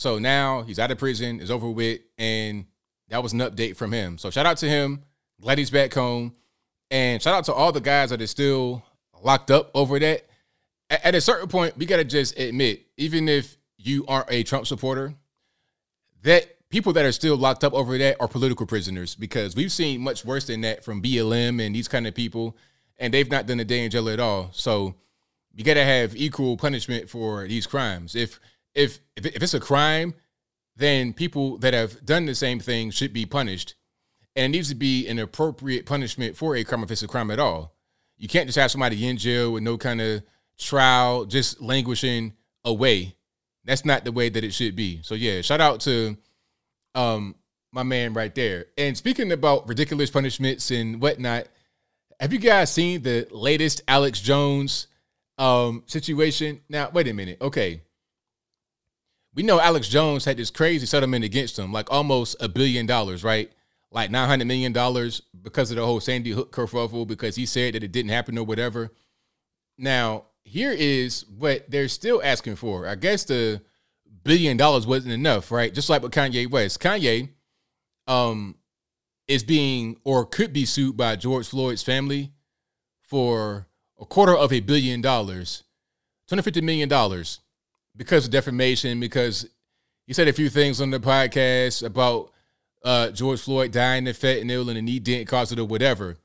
[0.01, 2.65] So now he's out of prison, is over with, and
[3.09, 4.17] that was an update from him.
[4.17, 5.03] So shout out to him.
[5.39, 6.33] Glad he's back home.
[6.89, 8.83] And shout out to all the guys that are still
[9.21, 10.25] locked up over that.
[10.89, 14.65] At a certain point, we got to just admit, even if you aren't a Trump
[14.65, 15.13] supporter,
[16.23, 20.01] that people that are still locked up over that are political prisoners because we've seen
[20.01, 22.57] much worse than that from BLM and these kind of people,
[22.97, 24.49] and they've not done a day in jail at all.
[24.51, 24.95] So
[25.53, 28.15] you got to have equal punishment for these crimes.
[28.15, 28.39] If
[28.75, 30.13] if if it's a crime,
[30.75, 33.75] then people that have done the same thing should be punished
[34.35, 37.31] and it needs to be an appropriate punishment for a crime if it's a crime
[37.31, 37.75] at all.
[38.17, 40.23] You can't just have somebody in jail with no kind of
[40.57, 43.15] trial, just languishing away.
[43.65, 45.01] That's not the way that it should be.
[45.03, 46.17] So yeah, shout out to
[46.95, 47.35] um
[47.73, 48.65] my man right there.
[48.77, 51.47] And speaking about ridiculous punishments and whatnot,
[52.19, 54.87] have you guys seen the latest Alex Jones
[55.37, 56.61] um situation?
[56.69, 57.39] Now, wait a minute.
[57.41, 57.81] Okay.
[59.33, 63.23] We know Alex Jones had this crazy settlement against him, like almost a billion dollars,
[63.23, 63.51] right?
[63.91, 67.75] like nine hundred million dollars because of the whole Sandy Hook kerfuffle because he said
[67.75, 68.89] that it didn't happen or whatever.
[69.77, 72.87] Now here is what they're still asking for.
[72.87, 73.61] I guess the
[74.23, 75.73] billion dollars wasn't enough, right?
[75.73, 76.79] Just like with Kanye West.
[76.79, 77.29] Kanye
[78.07, 78.55] um
[79.27, 82.31] is being or could be sued by George Floyd's family
[83.01, 83.67] for
[83.99, 85.63] a quarter of a billion dollars,
[86.29, 86.89] $250 million
[88.01, 89.47] because of defamation, because
[90.07, 92.31] he said a few things on the podcast about
[92.83, 96.17] uh, George Floyd dying of fentanyl and he didn't cause it or whatever.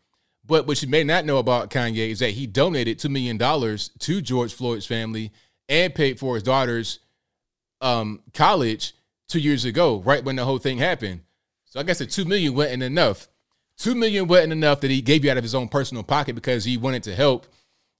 [0.43, 3.37] But what you may not know about Kanye is that he donated $2 million
[3.99, 5.33] to George Floyd's family
[5.69, 7.01] and paid for his daughter's
[7.83, 8.95] um, college
[9.29, 11.21] two years ago, right when the whole thing happened.
[11.67, 13.29] So I guess the 2 million wasn't enough.
[13.81, 16.65] 2 million wasn't enough that he gave you out of his own personal pocket because
[16.65, 17.47] he wanted to help.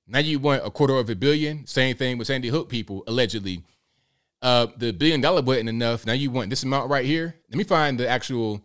[0.07, 1.67] Now you want a quarter of a billion.
[1.67, 3.65] Same thing with Sandy Hook people, allegedly
[4.43, 6.07] uh, the billion dollar wasn't enough.
[6.07, 7.35] Now you want this amount right here.
[7.51, 8.63] Let me find the actual.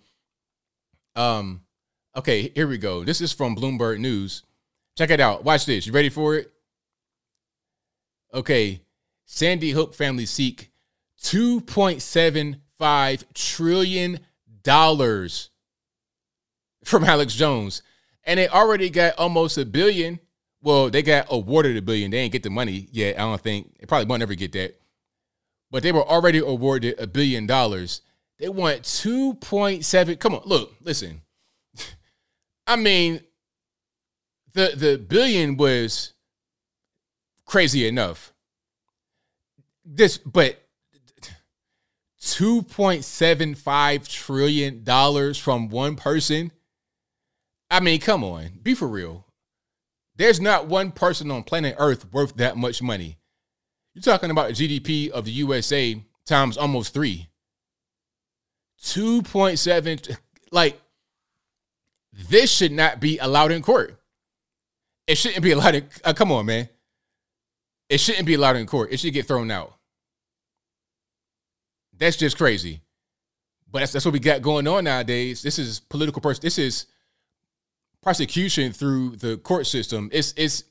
[1.16, 1.62] Um,
[2.16, 3.04] okay, here we go.
[3.04, 4.44] This is from Bloomberg News.
[4.98, 5.44] Check it out.
[5.44, 5.88] Watch this.
[5.88, 6.52] You ready for it?
[8.34, 8.82] Okay,
[9.26, 10.72] Sandy Hook family seek
[11.22, 14.20] two point seven five trillion
[14.64, 15.50] dollars
[16.84, 17.82] from Alex Jones,
[18.24, 20.20] and they already got almost a billion.
[20.62, 22.12] Well, they got awarded a billion.
[22.12, 23.18] They ain't get the money yet.
[23.18, 23.80] I don't think.
[23.80, 24.82] They probably won't ever get that
[25.72, 28.02] but they were already awarded a billion dollars.
[28.38, 30.20] They want 2.7.
[30.20, 31.22] Come on, look, listen.
[32.68, 33.22] I mean,
[34.54, 36.14] the the billion was
[37.46, 38.34] crazy enough.
[39.86, 40.62] This, but
[42.22, 46.52] 2.75 trillion dollars from one person.
[47.70, 49.26] I mean, come on, be for real.
[50.22, 53.18] There's not one person on planet Earth worth that much money.
[53.96, 57.28] You're talking about GDP of the USA times almost three.
[58.84, 60.16] 2.7,
[60.52, 60.80] like,
[62.14, 64.00] this should not be allowed in court.
[65.08, 66.70] It shouldn't be allowed in, uh, come on, man.
[67.90, 68.92] It shouldn't be allowed in court.
[68.92, 69.74] It should get thrown out.
[71.98, 72.82] That's just crazy.
[73.72, 75.42] But that's, that's what we got going on nowadays.
[75.42, 76.42] This is political person.
[76.44, 76.86] This is
[78.02, 80.10] prosecution through the court system.
[80.12, 80.64] It's it's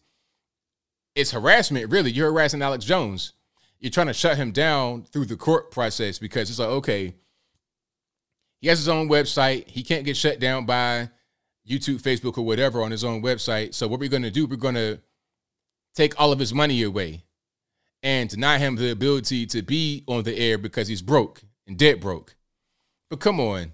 [1.15, 2.11] it's harassment, really.
[2.11, 3.33] You're harassing Alex Jones.
[3.79, 7.15] You're trying to shut him down through the court process because it's like, okay,
[8.61, 9.69] he has his own website.
[9.69, 11.09] He can't get shut down by
[11.67, 13.75] YouTube, Facebook, or whatever on his own website.
[13.75, 15.01] So what we're going to do, we're going to
[15.95, 17.25] take all of his money away
[18.03, 22.01] and deny him the ability to be on the air because he's broke and dead
[22.01, 22.35] broke.
[23.09, 23.73] But come on,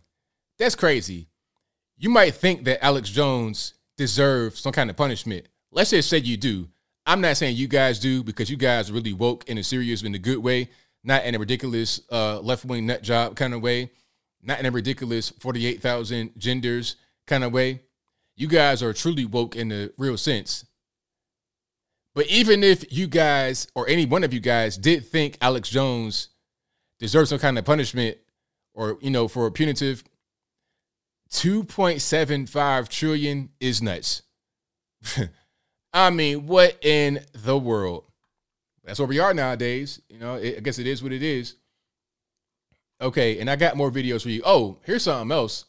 [0.58, 1.28] that's crazy.
[1.98, 5.46] You might think that Alex Jones deserves some kind of punishment.
[5.70, 6.68] Let's just say you do.
[7.06, 10.02] I'm not saying you guys do because you guys are really woke in a serious,
[10.02, 10.68] in a good way,
[11.04, 13.90] not in a ridiculous uh, left wing nut job kind of way,
[14.42, 17.80] not in a ridiculous 48,000 genders kind of way.
[18.36, 20.66] You guys are truly woke in the real sense.
[22.14, 26.28] But even if you guys or any one of you guys did think Alex Jones
[26.98, 28.18] deserves some kind of punishment
[28.74, 30.02] or, you know, for a punitive
[31.30, 34.22] 2.75 trillion is nuts.
[35.92, 38.04] I mean, what in the world?
[38.84, 40.00] That's where we are nowadays.
[40.08, 41.56] You know, it, I guess it is what it is.
[43.00, 44.42] Okay, and I got more videos for you.
[44.44, 45.66] Oh, here's something else.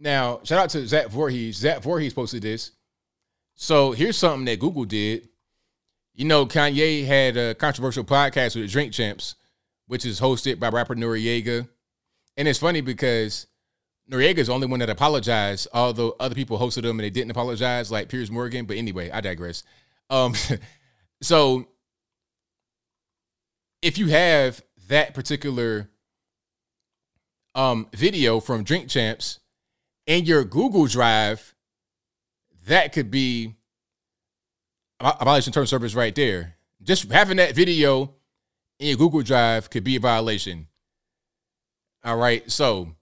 [0.00, 1.54] Now, shout out to Zach Vorhies.
[1.54, 2.72] Zach Vorhies posted this.
[3.54, 5.28] So here's something that Google did.
[6.14, 9.36] You know, Kanye had a controversial podcast with the Drink Champs,
[9.86, 11.68] which is hosted by rapper Noreaga.
[12.36, 13.46] And it's funny because
[14.12, 17.90] Noreaga's the only one that apologized, although other people hosted them and they didn't apologize,
[17.90, 18.66] like Piers Morgan.
[18.66, 19.62] But anyway, I digress.
[20.10, 20.34] Um,
[21.22, 21.66] so
[23.80, 25.88] if you have that particular
[27.54, 29.40] um video from Drink Champs
[30.06, 31.54] in your Google Drive,
[32.66, 33.54] that could be
[35.00, 36.56] a violation of term service right there.
[36.82, 38.14] Just having that video
[38.78, 40.68] in Google Drive could be a violation.
[42.04, 42.96] All right, so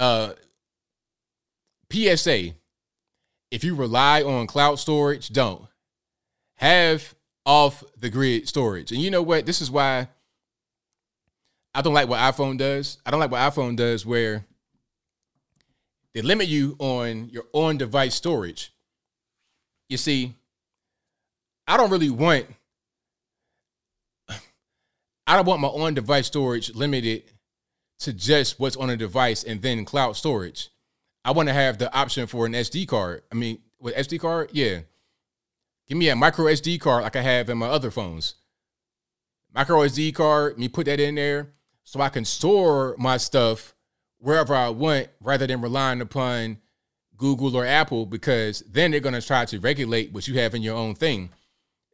[0.00, 0.32] uh,
[1.92, 2.54] PSA:
[3.52, 5.62] If you rely on cloud storage, don't
[6.56, 7.14] have
[7.46, 8.92] off the grid storage.
[8.92, 9.46] And you know what?
[9.46, 10.08] This is why
[11.74, 12.98] I don't like what iPhone does.
[13.06, 14.44] I don't like what iPhone does, where
[16.14, 18.72] they limit you on your on device storage.
[19.88, 20.34] You see,
[21.66, 22.46] I don't really want
[24.28, 27.24] I don't want my on device storage limited
[28.06, 30.70] just what's on a device and then cloud storage.
[31.24, 33.22] I want to have the option for an SD card.
[33.30, 34.80] I mean, with SD card, yeah.
[35.86, 38.36] Give me a micro SD card like I have in my other phones.
[39.52, 43.74] Micro SD card, me put that in there so I can store my stuff
[44.18, 46.58] wherever I want rather than relying upon
[47.16, 50.62] Google or Apple because then they're going to try to regulate what you have in
[50.62, 51.30] your own thing.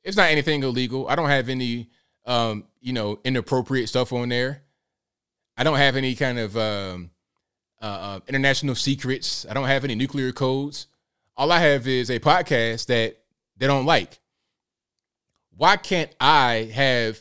[0.04, 1.08] It's not anything illegal.
[1.08, 1.88] I don't have any
[2.26, 4.62] um, you know, inappropriate stuff on there.
[5.56, 7.10] I don't have any kind of um,
[7.80, 9.46] uh, uh, international secrets.
[9.48, 10.86] I don't have any nuclear codes.
[11.36, 13.16] All I have is a podcast that
[13.56, 14.20] they don't like.
[15.56, 17.18] Why can't I have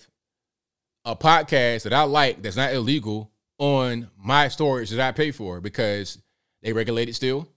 [1.05, 5.61] a podcast that I like that's not illegal on my storage that I pay for
[5.61, 6.17] because
[6.61, 7.47] they regulate it still?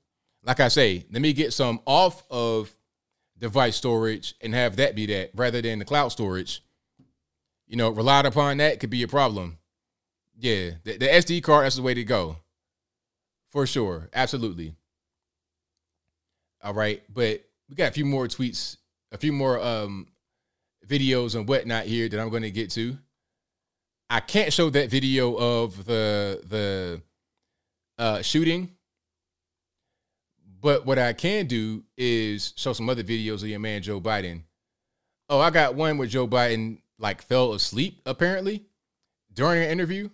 [0.45, 2.73] Like I say, let me get some off of
[3.39, 6.63] device storage and have that be that rather than the cloud storage.
[7.67, 9.59] You know, relied upon that could be a problem.
[10.41, 12.37] Yeah, the, the SD card, that's the way to go.
[13.49, 14.09] For sure.
[14.13, 14.75] Absolutely.
[16.63, 17.03] All right.
[17.13, 18.77] But we got a few more tweets,
[19.11, 20.07] a few more um
[20.87, 22.97] videos and whatnot here that I'm going to get to.
[24.11, 27.03] I can't show that video of the the
[27.99, 28.71] uh shooting.
[30.61, 34.43] But what I can do is show some other videos of your man Joe Biden.
[35.29, 38.65] Oh, I got one where Joe Biden like fell asleep apparently
[39.33, 40.11] during an interview.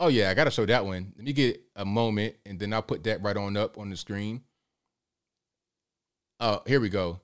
[0.00, 1.12] Oh yeah, I gotta show that one.
[1.14, 3.96] Let me get a moment, and then I'll put that right on up on the
[3.98, 4.40] screen.
[6.40, 7.20] Oh, here we go.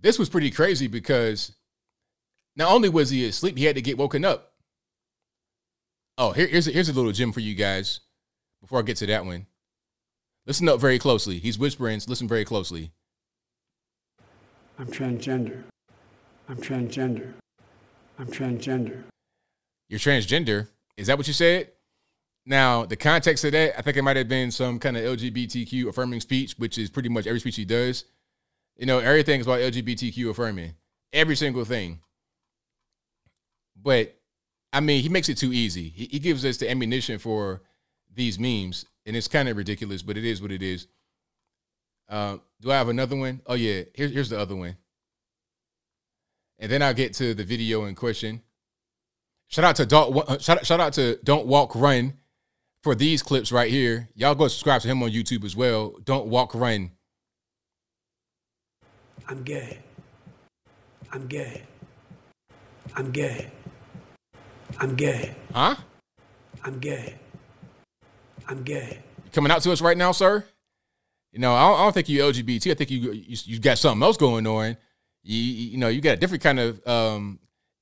[0.00, 1.56] This was pretty crazy because
[2.54, 4.52] not only was he asleep, he had to get woken up.
[6.16, 7.98] Oh, here, here's a, here's a little gem for you guys.
[8.60, 9.46] Before I get to that one,
[10.46, 11.40] listen up very closely.
[11.40, 12.00] He's whispering.
[12.06, 12.92] Listen very closely.
[14.78, 15.64] I'm transgender.
[16.48, 17.32] I'm transgender.
[18.20, 19.02] I'm transgender.
[19.88, 20.68] You're transgender.
[20.96, 21.72] Is that what you said?
[22.46, 25.88] Now, the context of that, I think it might have been some kind of LGBTQ
[25.88, 28.04] affirming speech, which is pretty much every speech he does.
[28.76, 30.74] You know, everything is about LGBTQ affirming,
[31.12, 32.00] every single thing.
[33.80, 34.14] But
[34.72, 35.88] I mean, he makes it too easy.
[35.88, 37.62] He, he gives us the ammunition for
[38.12, 40.86] these memes, and it's kind of ridiculous, but it is what it is.
[42.08, 43.40] Uh, do I have another one?
[43.46, 44.76] Oh yeah, here's here's the other one,
[46.58, 48.42] and then I'll get to the video in question.
[49.48, 52.14] Shout out to don't shout, shout out to Don't Walk Run
[52.84, 54.10] for these clips right here.
[54.14, 55.96] Y'all go subscribe to him on YouTube as well.
[56.04, 56.90] Don't walk, run.
[59.26, 59.78] I'm gay.
[61.10, 61.62] I'm gay.
[62.94, 63.50] I'm gay.
[64.78, 65.34] I'm gay.
[65.54, 65.76] Huh?
[66.62, 67.14] I'm gay.
[68.46, 68.98] I'm gay.
[69.24, 70.44] You coming out to us right now, sir?
[71.32, 72.70] You know, I don't, I don't think you LGBT.
[72.70, 74.76] I think you, you you got something else going on.
[75.22, 77.38] You you know, you got a different kind of um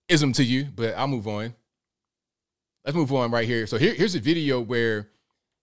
[0.08, 0.68] ism to you.
[0.74, 1.54] But I'll move on.
[2.84, 3.66] Let's move on right here.
[3.66, 5.08] So here, here's a video where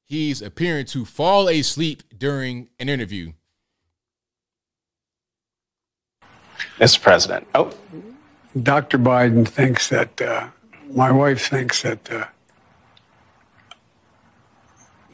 [0.05, 3.33] he's appearing to fall asleep during an interview.
[6.77, 7.01] Mr.
[7.01, 7.47] President.
[7.53, 7.73] Oh.
[8.63, 8.97] Dr.
[8.97, 10.47] Biden thinks that, uh,
[10.93, 12.25] my wife thinks that, uh,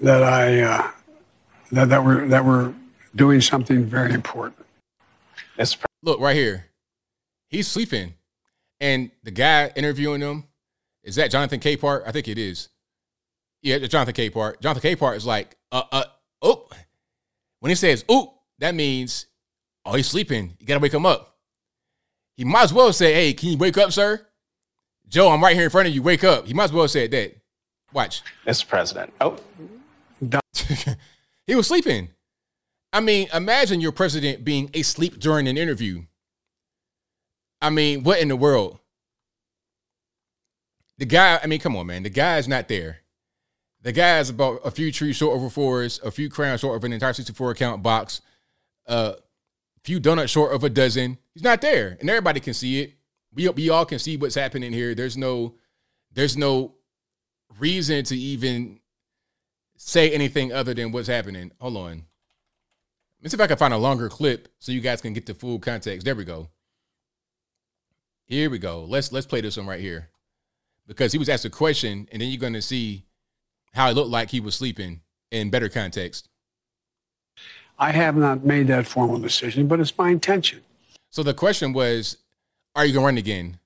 [0.02, 0.92] that I, uh,
[1.72, 2.74] that, that we're, that we're
[3.16, 4.66] doing something very important.
[5.58, 5.80] Mr.
[5.80, 6.68] Pre- Look right here.
[7.50, 8.14] He's sleeping.
[8.80, 10.46] And the guy interviewing him,
[11.06, 12.04] is that Jonathan Capehart?
[12.06, 12.70] I think it is.
[13.62, 14.60] Yeah, Jonathan Capehart.
[14.60, 16.04] Jonathan Capehart is like, uh, uh,
[16.42, 16.68] oh.
[17.60, 19.28] When he says, oh, that means,
[19.86, 20.56] oh, he's sleeping.
[20.60, 21.38] You got to wake him up.
[22.36, 24.26] He might as well say, hey, can you wake up, sir?
[25.08, 26.02] Joe, I'm right here in front of you.
[26.02, 26.48] Wake up.
[26.48, 27.36] He might as well say that.
[27.94, 28.24] Watch.
[28.46, 28.68] Mr.
[28.68, 29.14] President.
[29.22, 29.40] Oh.
[31.48, 32.10] he was sleeping.
[32.92, 36.04] I mean, imagine your president being asleep during an interview.
[37.62, 38.80] I mean, what in the world?
[40.98, 42.04] The guy, I mean, come on, man.
[42.04, 43.00] The guy is not there.
[43.82, 46.76] The guy is about a few trees short of a forest, a few crowns short
[46.76, 48.22] of an entire 64 account box,
[48.88, 49.16] a
[49.84, 51.18] few donuts short of a dozen.
[51.34, 51.98] He's not there.
[52.00, 52.94] And everybody can see it.
[53.34, 54.96] We, we all can see what's happening here.
[54.96, 55.56] There's no,
[56.14, 56.76] there's no
[57.60, 58.80] reason to even
[59.78, 61.52] say anything other than what's happening.
[61.60, 62.06] Hold on.
[63.22, 65.34] Let's see if I can find a longer clip so you guys can get the
[65.34, 66.06] full context.
[66.06, 66.50] There we go.
[68.26, 68.86] Here we go.
[68.86, 70.10] Let's let's play this one right here.
[70.88, 73.06] Because he was asked a question, and then you're gonna see
[73.74, 76.30] how it looked like he was sleeping in better context.
[77.78, 80.62] I have not made that formal decision, but it's my intention.
[81.10, 82.18] So the question was,
[82.76, 83.60] are you gonna run again?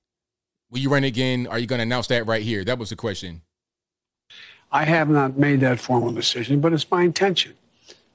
[0.70, 1.46] Will you run again?
[1.46, 2.64] Are you gonna announce that right here?
[2.64, 3.42] That was the question.
[4.72, 7.54] I have not made that formal decision, but it's my intention.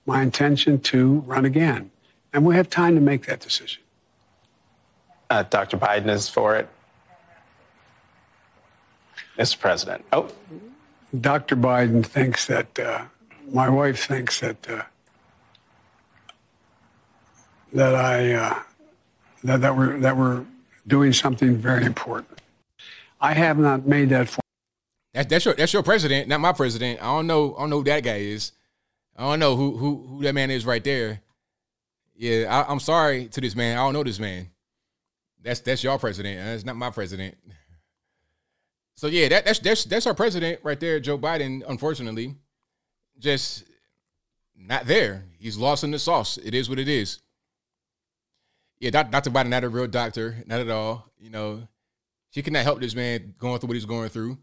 [0.05, 1.91] My intention to run again.
[2.33, 3.81] And we have time to make that decision.
[5.29, 5.77] Uh, Dr.
[5.77, 6.69] Biden is for it.
[9.37, 9.59] Mr.
[9.59, 10.05] President.
[10.11, 10.29] Oh.
[11.19, 11.55] Dr.
[11.55, 13.05] Biden thinks that, uh,
[13.51, 14.83] my wife thinks that, uh,
[17.73, 18.59] that I, uh,
[19.43, 20.45] that, that we're, that we're
[20.87, 22.41] doing something very important.
[23.19, 24.41] I have not made that formal
[25.13, 27.01] That's that's your that's your president, not my president.
[27.01, 27.55] I don't know.
[27.55, 28.51] I don't know who that guy is.
[29.15, 31.21] I don't know who who who that man is right there.
[32.15, 33.77] Yeah, I, I'm sorry to this man.
[33.77, 34.49] I don't know this man.
[35.41, 36.37] That's that's your president.
[36.43, 37.35] That's not my president.
[38.95, 41.63] So yeah, that that's that's that's our president right there, Joe Biden.
[41.67, 42.35] Unfortunately,
[43.19, 43.65] just
[44.57, 45.25] not there.
[45.37, 46.37] He's lost in the sauce.
[46.37, 47.19] It is what it is.
[48.79, 49.29] Yeah, Dr.
[49.29, 51.11] Biden not a real doctor, not at all.
[51.17, 51.67] You know,
[52.31, 54.37] she cannot help this man going through what he's going through.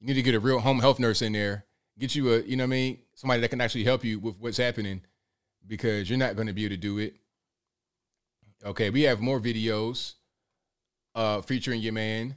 [0.00, 1.64] You need to get a real home health nurse in there.
[1.98, 4.38] Get you a, you know what I mean, somebody that can actually help you with
[4.40, 5.02] what's happening
[5.66, 7.16] because you're not going to be able to do it.
[8.64, 10.14] Okay, we have more videos
[11.14, 12.36] uh featuring your man,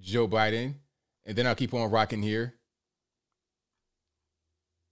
[0.00, 0.74] Joe Biden.
[1.24, 2.54] And then I'll keep on rocking here.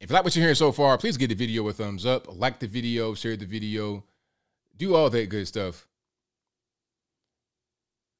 [0.00, 2.26] If you like what you're hearing so far, please give the video a thumbs up,
[2.32, 4.04] like the video, share the video,
[4.76, 5.88] do all that good stuff.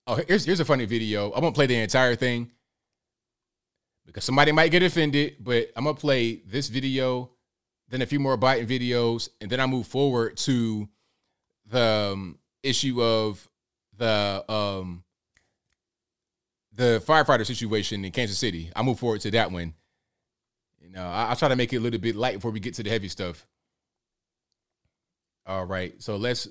[0.09, 1.31] Oh, here's here's a funny video.
[1.31, 2.51] I won't play the entire thing
[4.07, 7.31] because somebody might get offended, but I'm gonna play this video,
[7.89, 10.89] then a few more Biden videos, and then I move forward to
[11.67, 13.49] the um, issue of
[13.97, 15.05] the um
[16.79, 18.71] the firefighter situation in Kansas City.
[18.75, 19.75] I move forward to that one.
[20.81, 22.75] You know, I, will try to make it a little bit light before we get
[22.75, 23.47] to the heavy stuff.
[25.45, 26.49] All right, so let's.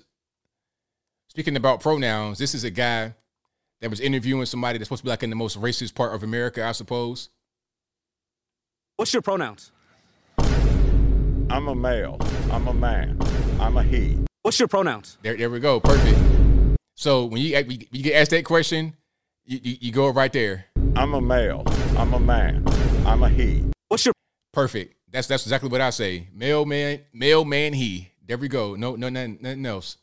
[1.29, 3.15] Speaking about pronouns, this is a guy
[3.79, 6.23] that was interviewing somebody that's supposed to be like in the most racist part of
[6.23, 7.29] America, I suppose.
[8.97, 9.71] What's your pronouns?
[10.39, 12.17] I'm a male.
[12.51, 13.17] I'm a man.
[13.61, 14.17] I'm a he.
[14.41, 15.19] What's your pronouns?
[15.21, 15.79] There, there we go.
[15.79, 16.19] Perfect.
[16.95, 18.96] So when you when you get asked that question,
[19.47, 20.65] you, you, you go right there.
[20.95, 21.63] I'm a male.
[21.97, 22.63] I'm a man.
[23.05, 23.63] I'm a he.
[23.87, 24.13] What's your
[24.51, 24.95] perfect?
[25.09, 26.27] That's that's exactly what I say.
[26.33, 28.11] Male man, male man, he.
[28.25, 28.75] There we go.
[28.75, 29.97] No, no, nothing, nothing else.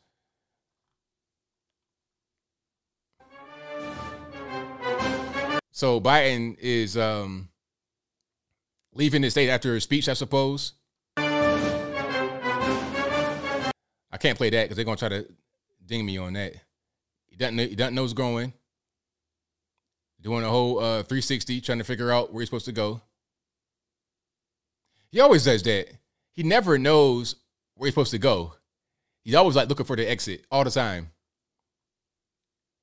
[5.71, 7.49] So Biden is um,
[8.95, 10.73] leaving the state after his speech, I suppose.
[11.17, 11.23] I
[14.19, 15.27] can't play that because they're gonna try to
[15.85, 16.55] ding me on that.
[17.27, 17.59] He doesn't.
[17.59, 18.53] He doesn't know what's going.
[20.25, 23.01] Doing a whole uh, 360, trying to figure out where he's supposed to go.
[25.11, 25.87] He always does that.
[26.33, 27.35] He never knows
[27.75, 28.55] where he's supposed to go.
[29.23, 31.11] He's always like looking for the exit all the time.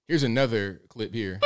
[0.06, 1.40] Here's another clip here.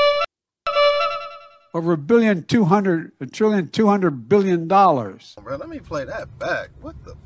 [1.73, 5.35] Over a billion, two hundred, a trillion, two hundred billion dollars.
[5.43, 6.69] Bro, let me play that back.
[6.83, 7.17] What the?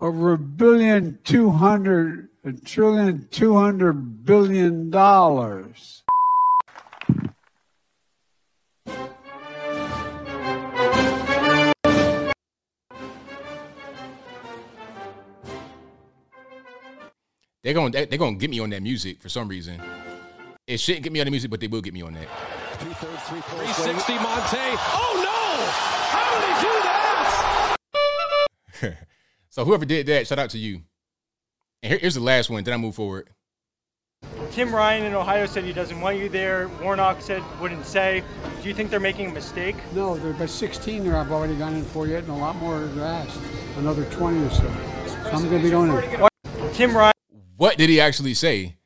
[0.00, 5.97] Over a billion, two hundred, a trillion, two hundred billion dollars.
[17.68, 19.78] They're going to they're going to get me on that music for some reason.
[20.66, 22.26] It shouldn't get me on the music, but they will get me on that.
[22.78, 24.56] 360 Monte.
[24.94, 25.66] Oh no!
[26.08, 26.72] How did he do
[28.80, 28.96] that?
[29.50, 30.80] so whoever did that, shout out to you.
[31.82, 32.64] And here, here's the last one.
[32.64, 33.28] Then I move forward.
[34.50, 36.70] Tim Ryan in Ohio said he doesn't want you there.
[36.82, 38.24] Warnock said wouldn't say.
[38.62, 39.76] Do you think they're making a mistake?
[39.94, 42.84] No, they're by 16 there I've already gone in for yet, and a lot more
[42.84, 43.42] are asked.
[43.76, 44.56] Another 20 or so.
[44.62, 46.72] So I'm going to be going in.
[46.72, 47.12] Tim Ryan.
[47.58, 48.76] What did he actually say?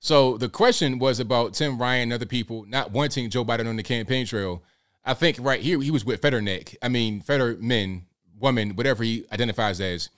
[0.00, 3.76] So the question was about Tim Ryan and other people not wanting Joe Biden on
[3.76, 4.62] the campaign trail.
[5.02, 6.76] I think right here he was with Fetterneck.
[6.82, 8.04] I mean Fetterman,
[8.38, 10.10] woman, whatever he identifies as.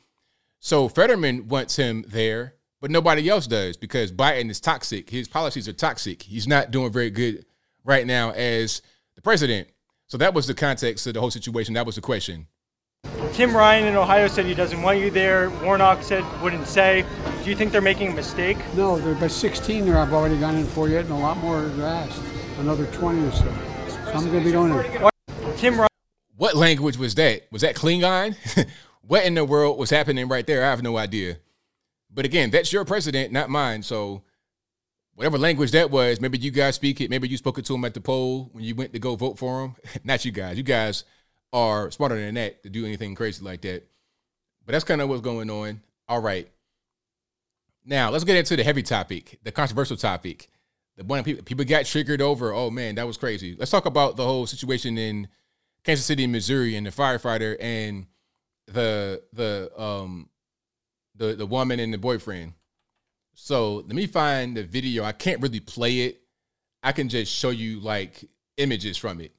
[0.58, 5.08] So Fetterman wants him there, but nobody else does because Biden is toxic.
[5.08, 6.22] His policies are toxic.
[6.22, 7.46] He's not doing very good
[7.84, 8.82] right now as
[9.14, 9.68] the president.
[10.08, 11.74] So that was the context of the whole situation.
[11.74, 12.48] That was the question.
[13.40, 15.48] Tim Ryan in Ohio said he doesn't want you there.
[15.62, 17.06] Warnock said wouldn't say.
[17.42, 18.58] Do you think they're making a mistake?
[18.74, 21.64] No, they're by 16 there I've already gone in for yet, and a lot more
[21.64, 22.22] are asked.
[22.58, 23.44] Another 20 or so.
[23.88, 25.56] So I'm going to be going in.
[25.56, 25.88] Tim Ryan.
[26.36, 27.50] What language was that?
[27.50, 28.36] Was that Klingon?
[29.00, 30.62] what in the world was happening right there?
[30.62, 31.38] I have no idea.
[32.12, 33.82] But again, that's your president, not mine.
[33.82, 34.22] So
[35.14, 37.08] whatever language that was, maybe you guys speak it.
[37.08, 39.38] Maybe you spoke it to him at the poll when you went to go vote
[39.38, 39.76] for him.
[40.04, 40.58] not you guys.
[40.58, 41.04] You guys
[41.52, 43.86] are smarter than that to do anything crazy like that.
[44.64, 45.80] But that's kind of what's going on.
[46.08, 46.48] All right.
[47.84, 50.50] Now let's get into the heavy topic, the controversial topic.
[50.96, 52.52] The one people people got triggered over.
[52.52, 53.56] Oh man, that was crazy.
[53.58, 55.28] Let's talk about the whole situation in
[55.84, 58.06] Kansas City, Missouri, and the firefighter and
[58.66, 60.28] the the um
[61.16, 62.52] the the woman and the boyfriend.
[63.34, 65.04] So let me find the video.
[65.04, 66.20] I can't really play it.
[66.82, 68.24] I can just show you like
[68.58, 69.32] images from it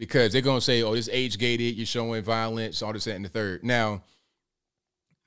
[0.00, 1.76] because they're gonna say, "Oh, this age gated.
[1.76, 3.62] You're showing violence, all this that, and the third.
[3.62, 4.02] Now,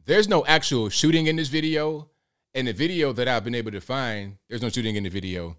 [0.04, 2.10] there's no actual shooting in this video.
[2.56, 5.58] In the video that I've been able to find, there's no shooting in the video.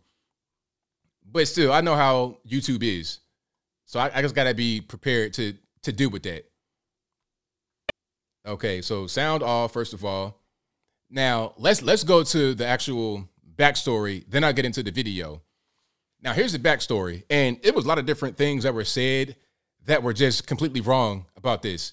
[1.24, 3.20] But still, I know how YouTube is,
[3.84, 6.50] so I, I just gotta be prepared to to deal with that.
[8.44, 10.40] Okay, so sound off first of all.
[11.08, 14.24] Now let's let's go to the actual backstory.
[14.28, 15.40] Then I'll get into the video.
[16.24, 17.24] Now, here's the backstory.
[17.28, 19.36] And it was a lot of different things that were said
[19.84, 21.92] that were just completely wrong about this.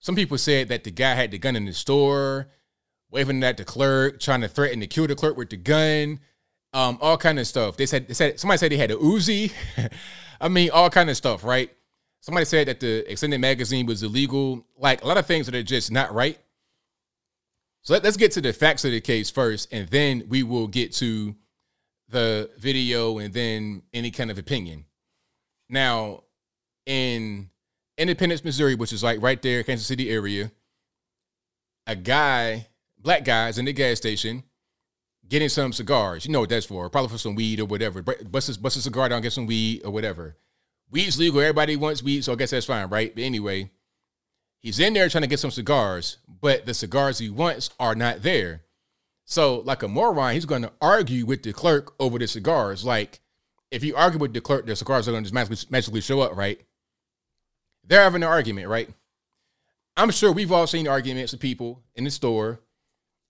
[0.00, 2.48] Some people said that the guy had the gun in the store,
[3.08, 6.18] waving it at the clerk, trying to threaten to kill the clerk with the gun,
[6.72, 7.76] um, all kind of stuff.
[7.76, 9.52] They said, they said somebody said they had a Uzi.
[10.40, 11.70] I mean, all kind of stuff, right?
[12.20, 14.66] Somebody said that the extended magazine was illegal.
[14.76, 16.38] Like a lot of things that are just not right.
[17.82, 20.66] So let, us get to the facts of the case first, and then we will
[20.66, 21.36] get to
[22.12, 24.84] the video and then any kind of opinion.
[25.68, 26.22] Now,
[26.86, 27.50] in
[27.98, 30.52] Independence, Missouri, which is like right there, Kansas City area,
[31.86, 32.68] a guy,
[32.98, 34.44] black guys in the gas station,
[35.28, 36.26] getting some cigars.
[36.26, 36.88] You know what that's for?
[36.90, 38.02] Probably for some weed or whatever.
[38.02, 40.36] Bust a, bust a cigar down, get some weed or whatever.
[40.90, 41.40] Weed's legal.
[41.40, 43.14] Everybody wants weed, so I guess that's fine, right?
[43.14, 43.70] But anyway,
[44.60, 48.22] he's in there trying to get some cigars, but the cigars he wants are not
[48.22, 48.62] there.
[49.24, 52.84] So, like a moron, he's going to argue with the clerk over the cigars.
[52.84, 53.20] Like,
[53.70, 56.20] if you argue with the clerk, the cigars are going to just magically, magically show
[56.20, 56.60] up, right?
[57.84, 58.90] They're having an argument, right?
[59.96, 62.60] I'm sure we've all seen arguments with people in the store,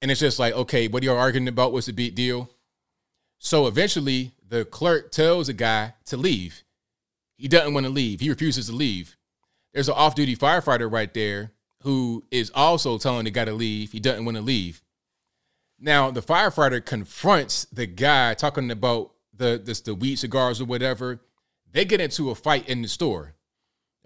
[0.01, 1.73] and it's just like, okay, what are you arguing about?
[1.73, 2.51] What's the big deal?
[3.39, 6.63] So eventually, the clerk tells the guy to leave.
[7.37, 8.21] He doesn't want to leave.
[8.21, 9.17] He refuses to leave.
[9.73, 11.53] There's an off-duty firefighter right there
[11.83, 13.93] who is also telling the guy to leave.
[13.93, 14.83] He doesn't want to leave.
[15.85, 21.21] Now the firefighter confronts the guy talking about the this, the weed cigars or whatever.
[21.73, 23.35] They get into a fight in the store.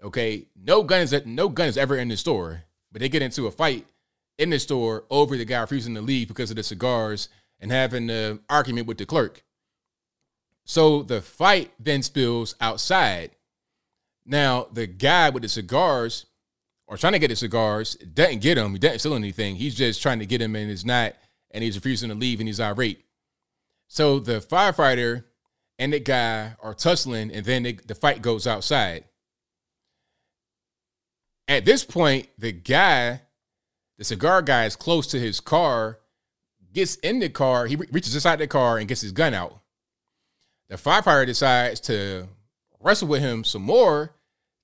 [0.03, 3.85] Okay, no guns no guns ever in the store, but they get into a fight
[4.39, 7.29] in the store over the guy refusing to leave because of the cigars
[7.59, 9.43] and having an argument with the clerk.
[10.65, 13.35] So the fight then spills outside.
[14.25, 16.25] Now the guy with the cigars
[16.87, 18.73] or trying to get the cigars doesn't get them.
[18.73, 19.57] He doesn't steal anything.
[19.57, 21.13] He's just trying to get him and is not
[21.57, 23.03] and he's refusing to leave and he's irate.
[23.87, 25.23] So the firefighter
[25.79, 29.05] and the guy are tussling, and then they, the fight goes outside.
[31.47, 33.21] At this point, the guy,
[33.97, 35.97] the cigar guy, is close to his car,
[36.73, 39.59] gets in the car, he re- reaches inside the car and gets his gun out.
[40.69, 42.27] The firefighter decides to
[42.79, 44.13] wrestle with him some more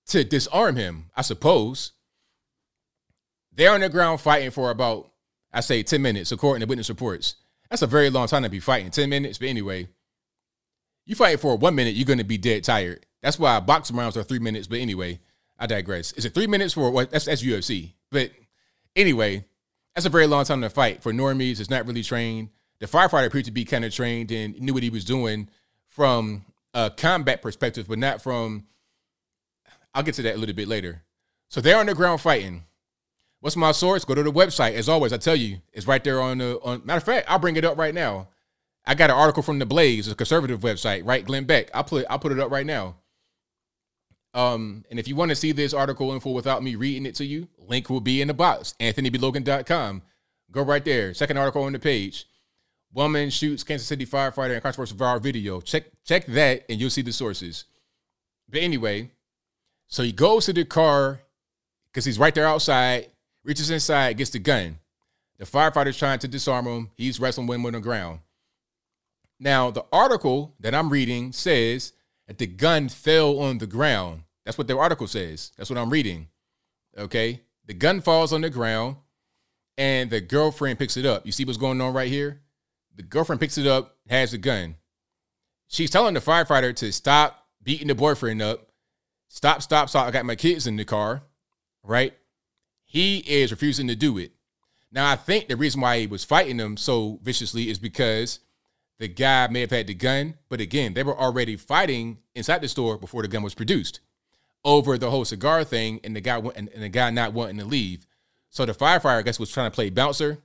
[0.10, 1.94] to disarm him, I suppose.
[3.52, 5.10] They're on the ground fighting for about,
[5.54, 7.36] I say, 10 minutes, according to witness reports.
[7.70, 9.38] That's a very long time to be fighting, 10 minutes.
[9.38, 9.88] But anyway,
[11.06, 13.06] you fight for one minute, you're going to be dead tired.
[13.22, 14.68] That's why boxing rounds are three minutes.
[14.68, 15.20] But anyway,
[15.58, 16.12] I digress.
[16.14, 17.12] Is it three minutes for what?
[17.12, 17.94] That's, that's UFC.
[18.12, 18.32] But
[18.96, 19.46] anyway,
[19.96, 21.02] that's a very long time to fight.
[21.04, 22.50] For normies, it's not really trained.
[22.80, 25.50] The firefighter appeared to be kind of trained and knew what he was doing
[25.88, 26.44] from
[26.74, 28.66] a combat perspective, but not from.
[29.94, 31.04] I'll get to that a little bit later.
[31.50, 32.64] So they're on the ground fighting.
[33.44, 34.06] What's my source?
[34.06, 34.76] Go to the website.
[34.76, 36.62] As always, I tell you, it's right there on the.
[36.62, 38.30] On, matter of fact, I'll bring it up right now.
[38.86, 41.26] I got an article from the Blaze, a conservative website, right?
[41.26, 41.70] Glenn Beck.
[41.74, 42.96] I'll put I'll put it up right now.
[44.34, 47.26] Um, and if you want to see this article info without me reading it to
[47.26, 48.76] you, link will be in the box.
[48.80, 50.04] AnthonyBLogan.com.
[50.50, 51.14] Go right there.
[51.14, 52.26] Second article on the page.
[52.94, 55.60] Woman shoots Kansas City firefighter in controversial viral video.
[55.60, 57.66] Check check that and you'll see the sources.
[58.48, 59.12] But anyway,
[59.88, 61.20] so he goes to the car
[61.88, 63.08] because he's right there outside,
[63.44, 64.80] reaches inside, gets the gun.
[65.38, 66.92] The firefighter's trying to disarm him.
[66.96, 68.20] He's wrestling with him on the ground.
[69.40, 71.94] Now, the article that I'm reading says
[72.28, 74.24] that the gun fell on the ground.
[74.46, 75.52] That's what the article says.
[75.58, 76.28] That's what I'm reading.
[76.98, 77.42] Okay.
[77.66, 78.98] The gun falls on the ground
[79.78, 81.26] and the girlfriend picks it up.
[81.26, 82.42] You see what's going on right here?
[82.96, 84.76] The girlfriend picks it up, has the gun.
[85.68, 88.68] She's telling the firefighter to stop beating the boyfriend up.
[89.30, 90.08] Stop, stop, stop.
[90.08, 91.24] I got my kids in the car,
[91.84, 92.14] right?
[92.94, 94.32] He is refusing to do it.
[94.92, 98.40] Now, I think the reason why he was fighting them so viciously is because
[99.00, 102.68] the guy may have had the gun, but again, they were already fighting inside the
[102.68, 104.00] store before the gun was produced
[104.64, 108.06] over the whole cigar thing and the guy and, the guy not wanting to leave.
[108.50, 110.38] So the firefighter, I guess, was trying to play bouncer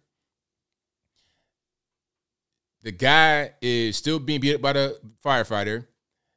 [2.83, 5.87] the guy is still being beat up by the firefighter.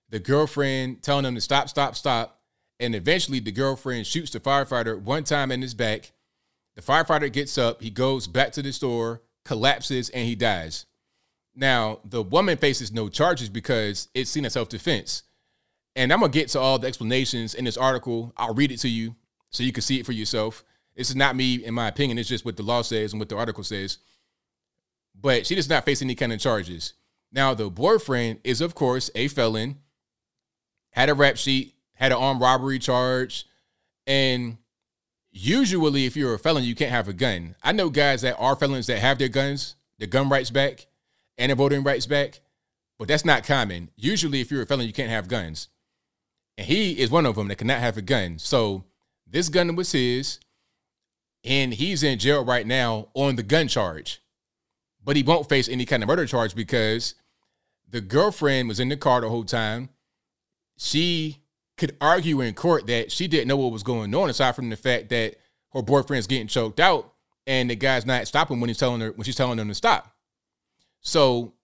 [0.10, 2.41] The girlfriend telling him to stop, stop, stop.
[2.82, 6.12] And eventually the girlfriend shoots the firefighter one time in his back.
[6.76, 10.86] The firefighter gets up, he goes back to the store, collapses, and he dies.
[11.56, 15.24] Now, the woman faces no charges because it's seen as self defense.
[15.96, 18.34] And I'm going to get to all the explanations in this article.
[18.36, 19.16] I'll read it to you
[19.50, 20.64] so you can see it for yourself.
[20.96, 22.18] This is not me, in my opinion.
[22.18, 24.00] It's just what the law says and what the article says
[25.22, 26.94] but she does not face any kind of charges.
[27.32, 29.78] Now, the boyfriend is, of course, a felon,
[30.92, 33.46] had a rap sheet, had an armed robbery charge,
[34.06, 34.58] and
[35.32, 37.56] usually, if you're a felon, you can't have a gun.
[37.64, 40.88] I know guys that are felons that have their guns, their gun rights back,
[41.38, 42.42] and their voting rights back,
[43.00, 43.90] but that's not common.
[43.96, 45.70] Usually, if you're a felon, you can't have guns.
[46.58, 48.38] And he is one of them that cannot have a gun.
[48.38, 48.84] So
[49.26, 50.40] this gun was his,
[51.46, 54.22] and he's in jail right now on the gun charge
[55.04, 57.16] but he won't face any kind of murder charge because
[57.90, 59.90] the girlfriend was in the car the whole time.
[60.78, 61.41] She
[61.82, 64.76] could argue in court that she didn't know what was going on, aside from the
[64.76, 65.38] fact that
[65.74, 67.12] her boyfriend's getting choked out
[67.48, 70.16] and the guy's not stopping when he's telling her when she's telling him to stop.
[71.00, 71.56] So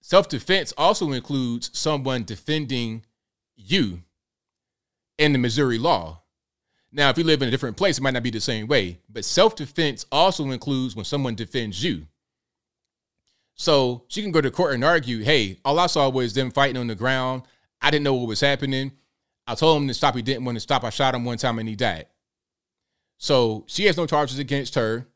[0.00, 3.04] self-defense also includes someone defending
[3.54, 4.02] you
[5.18, 6.22] in the Missouri law.
[6.90, 8.98] Now, if you live in a different place, it might not be the same way,
[9.08, 12.08] but self-defense also includes when someone defends you.
[13.54, 16.76] So she can go to court and argue, hey, all I saw was them fighting
[16.76, 17.42] on the ground.
[17.80, 18.90] I didn't know what was happening.
[19.46, 20.14] I told him to stop.
[20.14, 20.84] He didn't want to stop.
[20.84, 22.06] I shot him one time and he died.
[23.18, 25.06] So she has no charges against her.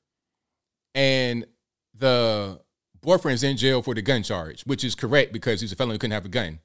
[0.95, 1.47] And
[1.95, 2.61] the
[3.01, 5.99] boyfriend's in jail for the gun charge, which is correct because he's a felon who
[5.99, 6.61] couldn't have a gun,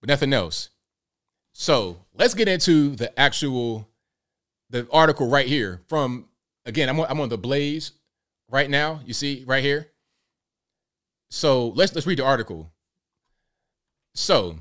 [0.00, 0.70] but nothing else.
[1.52, 3.88] So let's get into the actual
[4.70, 6.26] the article right here from
[6.64, 6.88] again.
[6.88, 7.92] I'm on, I'm on the Blaze
[8.48, 9.00] right now.
[9.04, 9.88] You see right here.
[11.30, 12.70] So let's let's read the article.
[14.14, 14.58] So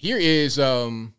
[0.00, 1.14] here is um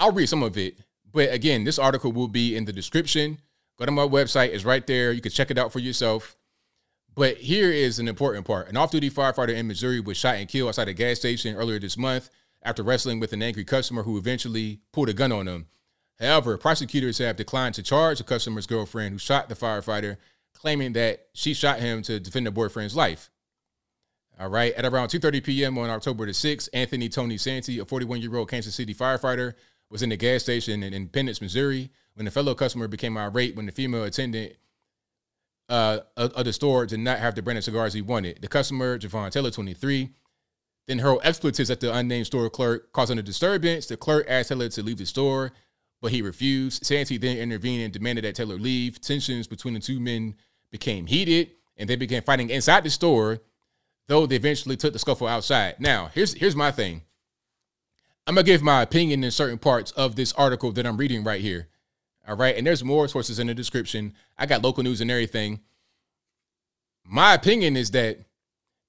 [0.00, 0.78] I'll read some of it,
[1.12, 3.38] but again, this article will be in the description.
[3.78, 5.12] Go to my website, it's right there.
[5.12, 6.36] You can check it out for yourself.
[7.14, 8.68] But here is an important part.
[8.68, 11.96] An off-duty firefighter in Missouri was shot and killed outside a gas station earlier this
[11.96, 12.30] month
[12.62, 15.66] after wrestling with an angry customer who eventually pulled a gun on him.
[16.18, 20.16] However, prosecutors have declined to charge the customer's girlfriend who shot the firefighter
[20.54, 23.30] claiming that she shot him to defend her boyfriend's life.
[24.38, 24.72] All right.
[24.74, 25.78] At around 2:30 p.m.
[25.78, 29.54] on October the 6th, Anthony Tony Santee, a 41-year-old Kansas City firefighter,
[29.90, 33.66] was in the gas station in Independence, Missouri, when a fellow customer became irate when
[33.66, 34.54] the female attendant
[35.68, 38.40] uh, of the store did not have the brand of cigars he wanted.
[38.40, 40.10] The customer, Javon Taylor, 23,
[40.86, 43.86] then hurled expletives at the unnamed store clerk, causing a disturbance.
[43.86, 45.52] The clerk asked Taylor to leave the store,
[46.00, 46.84] but he refused.
[46.84, 49.00] Santee then intervened and demanded that Taylor leave.
[49.00, 50.34] Tensions between the two men
[50.70, 53.40] became heated and they began fighting inside the store.
[54.08, 55.76] Though they eventually took the scuffle outside.
[55.78, 57.02] Now, here's here's my thing.
[58.26, 61.40] I'm gonna give my opinion in certain parts of this article that I'm reading right
[61.40, 61.68] here.
[62.26, 64.14] All right, and there's more sources in the description.
[64.36, 65.60] I got local news and everything.
[67.04, 68.18] My opinion is that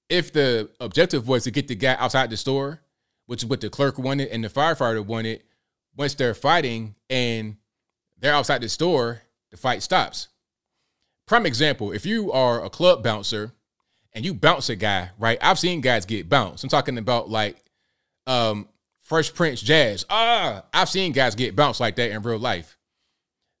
[0.08, 2.80] if the objective was to get the guy outside the store,
[3.26, 5.44] which is what the clerk wanted and the firefighter wanted,
[5.96, 7.56] once they're fighting and
[8.18, 10.28] they're outside the store, the fight stops.
[11.26, 13.52] Prime example, if you are a club bouncer
[14.12, 15.38] and you bounce a guy, right?
[15.40, 16.64] I've seen guys get bounced.
[16.64, 17.56] I'm talking about like
[18.26, 18.68] um
[19.02, 20.04] Fresh Prince Jazz.
[20.10, 22.76] Ah, I've seen guys get bounced like that in real life.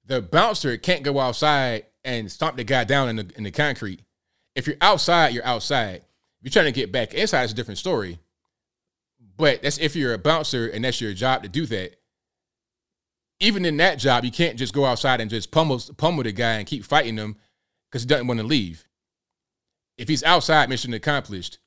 [0.04, 4.02] The bouncer can't go outside and stomp the guy down in the in the concrete.
[4.54, 6.02] If you're outside, you're outside.
[6.40, 8.18] If you're trying to get back inside, it's a different story.
[9.36, 11.96] But that's if you're a bouncer and that's your job to do that.
[13.40, 16.54] Even in that job, you can't just go outside and just pummel pummel the guy
[16.54, 17.36] and keep fighting him
[17.88, 18.87] because he doesn't want to leave.
[19.98, 21.58] If he's outside, mission accomplished.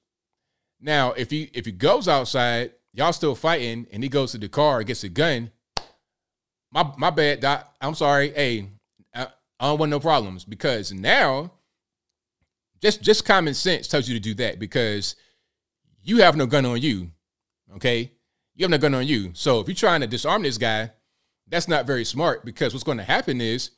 [0.79, 4.49] Now, if he if he goes outside, y'all still fighting, and he goes to the
[4.49, 5.51] car and gets a gun.
[6.71, 7.75] My my bad, doc.
[7.81, 8.31] I'm sorry.
[8.31, 8.69] Hey,
[9.13, 9.27] I,
[9.59, 11.51] I don't want no problems because now,
[12.81, 15.15] just just common sense tells you to do that because
[16.01, 17.11] you have no gun on you.
[17.75, 18.11] Okay,
[18.55, 19.31] you have no gun on you.
[19.33, 20.91] So if you're trying to disarm this guy,
[21.47, 23.71] that's not very smart because what's going to happen is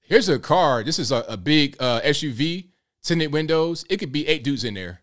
[0.00, 0.84] here's a car.
[0.84, 2.68] This is a, a big uh, SUV,
[3.06, 3.84] tinted windows.
[3.88, 5.00] It could be eight dudes in there.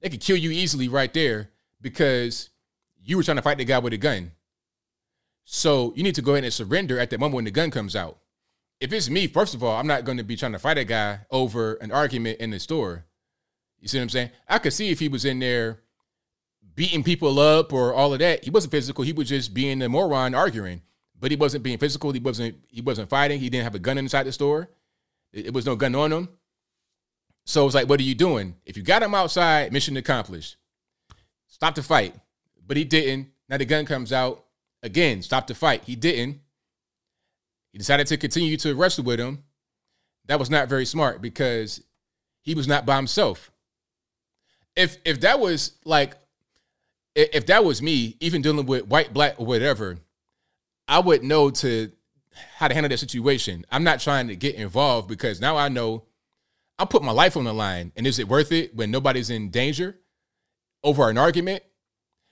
[0.00, 1.50] They could kill you easily right there
[1.80, 2.50] because
[3.02, 4.32] you were trying to fight the guy with a gun.
[5.44, 7.96] So you need to go ahead and surrender at that moment when the gun comes
[7.96, 8.18] out.
[8.80, 10.84] If it's me, first of all, I'm not going to be trying to fight a
[10.84, 13.06] guy over an argument in the store.
[13.80, 14.30] You see what I'm saying?
[14.48, 15.80] I could see if he was in there
[16.74, 18.44] beating people up or all of that.
[18.44, 19.04] He wasn't physical.
[19.04, 20.82] He was just being a moron arguing.
[21.18, 22.12] But he wasn't being physical.
[22.12, 23.40] He wasn't he wasn't fighting.
[23.40, 24.70] He didn't have a gun inside the store.
[25.32, 26.28] It, it was no gun on him.
[27.48, 28.56] So it's like, what are you doing?
[28.66, 30.56] If you got him outside, mission accomplished.
[31.46, 32.14] Stop the fight.
[32.66, 33.28] But he didn't.
[33.48, 34.44] Now the gun comes out.
[34.82, 35.84] Again, stop the fight.
[35.84, 36.40] He didn't.
[37.72, 39.44] He decided to continue to wrestle with him.
[40.26, 41.82] That was not very smart because
[42.42, 43.50] he was not by himself.
[44.76, 46.16] If if that was like
[47.14, 49.96] if that was me, even dealing with white, black, or whatever,
[50.86, 51.92] I would know to
[52.56, 53.64] how to handle that situation.
[53.72, 56.04] I'm not trying to get involved because now I know
[56.78, 57.92] I'll put my life on the line.
[57.96, 59.98] And is it worth it when nobody's in danger
[60.84, 61.62] over an argument?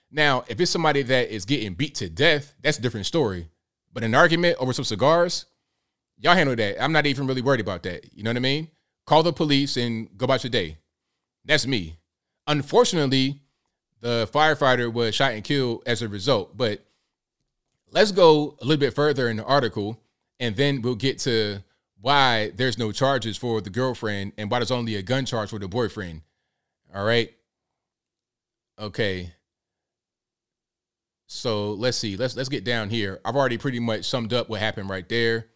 [0.09, 3.49] Now, if it's somebody that is getting beat to death, that's a different story.
[3.91, 5.45] But an argument over some cigars,
[6.17, 6.81] y'all handle that.
[6.81, 8.13] I'm not even really worried about that.
[8.13, 8.69] You know what I mean?
[9.05, 10.77] Call the police and go about your day.
[11.43, 11.97] That's me.
[12.45, 13.41] Unfortunately,
[13.99, 16.55] the firefighter was shot and killed as a result.
[16.55, 16.85] But
[17.91, 19.99] let's go a little bit further in the article,
[20.39, 21.63] and then we'll get to
[22.01, 25.59] why there's no charges for the girlfriend and why there's only a gun charge for
[25.59, 26.21] the boyfriend.
[26.93, 27.33] All right.
[28.79, 29.33] Okay.
[31.27, 32.15] So let's see.
[32.15, 33.19] Let's let's get down here.
[33.25, 35.47] I've already pretty much summed up what happened right there.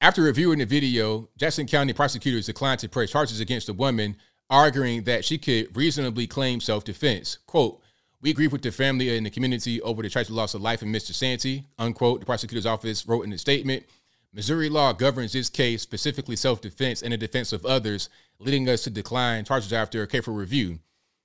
[0.00, 4.16] After reviewing the video, Jackson County prosecutors declined to press charges against the woman,
[4.50, 7.38] arguing that she could reasonably claim self-defense.
[7.46, 7.80] Quote,
[8.20, 10.92] we agree with the family and the community over the tragic loss of life in
[10.92, 11.12] Mr.
[11.12, 12.20] Santee, unquote.
[12.20, 13.84] The prosecutor's office wrote in a statement.
[14.32, 18.90] Missouri law governs this case, specifically self-defense and the defense of others, leading us to
[18.90, 20.78] decline charges after a careful review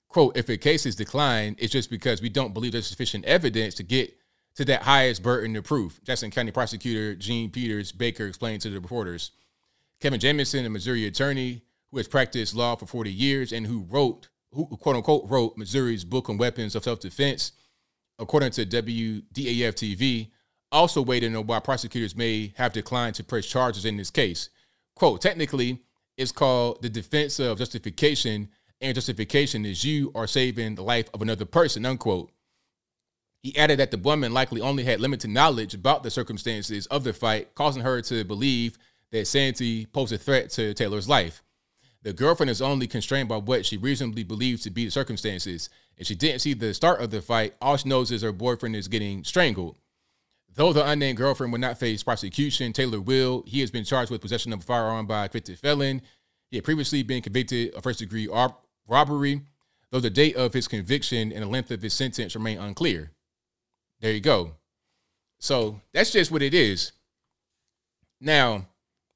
[0.08, 3.76] quote, if a case is declined, it's just because we don't believe there's sufficient evidence
[3.76, 4.18] to get
[4.56, 6.00] to that highest burden of proof.
[6.04, 9.32] Jackson County Prosecutor Jean Peters Baker explained to the reporters.
[10.02, 11.62] Kevin Jamison, a Missouri attorney
[11.92, 16.04] who has practiced law for 40 years and who wrote, who quote unquote wrote Missouri's
[16.04, 17.52] book on weapons of self-defense,
[18.18, 20.32] according to WDAF TV,
[20.72, 24.50] also weighed in on why prosecutors may have declined to press charges in this case.
[24.96, 25.82] Quote, technically,
[26.18, 28.50] it's called the defense of justification
[28.82, 32.32] and justification is you are saving the life of another person, unquote.
[33.42, 37.14] He added that the woman likely only had limited knowledge about the circumstances of the
[37.14, 38.78] fight, causing her to believe
[39.12, 41.44] that Santee posed a threat to Taylor's life.
[42.04, 45.70] The girlfriend is only constrained by what she reasonably believes to be the circumstances.
[45.98, 48.76] If she didn't see the start of the fight, all she knows is her boyfriend
[48.76, 49.76] is getting strangled.
[50.58, 53.44] Though the unnamed girlfriend will not face prosecution, Taylor will.
[53.46, 56.02] He has been charged with possession of a firearm by a convicted felon.
[56.50, 58.28] He had previously been convicted of first degree
[58.88, 59.42] robbery,
[59.92, 63.12] though the date of his conviction and the length of his sentence remain unclear.
[64.02, 64.54] There you go.
[65.40, 66.92] So that's just what it is.
[68.20, 68.66] Now,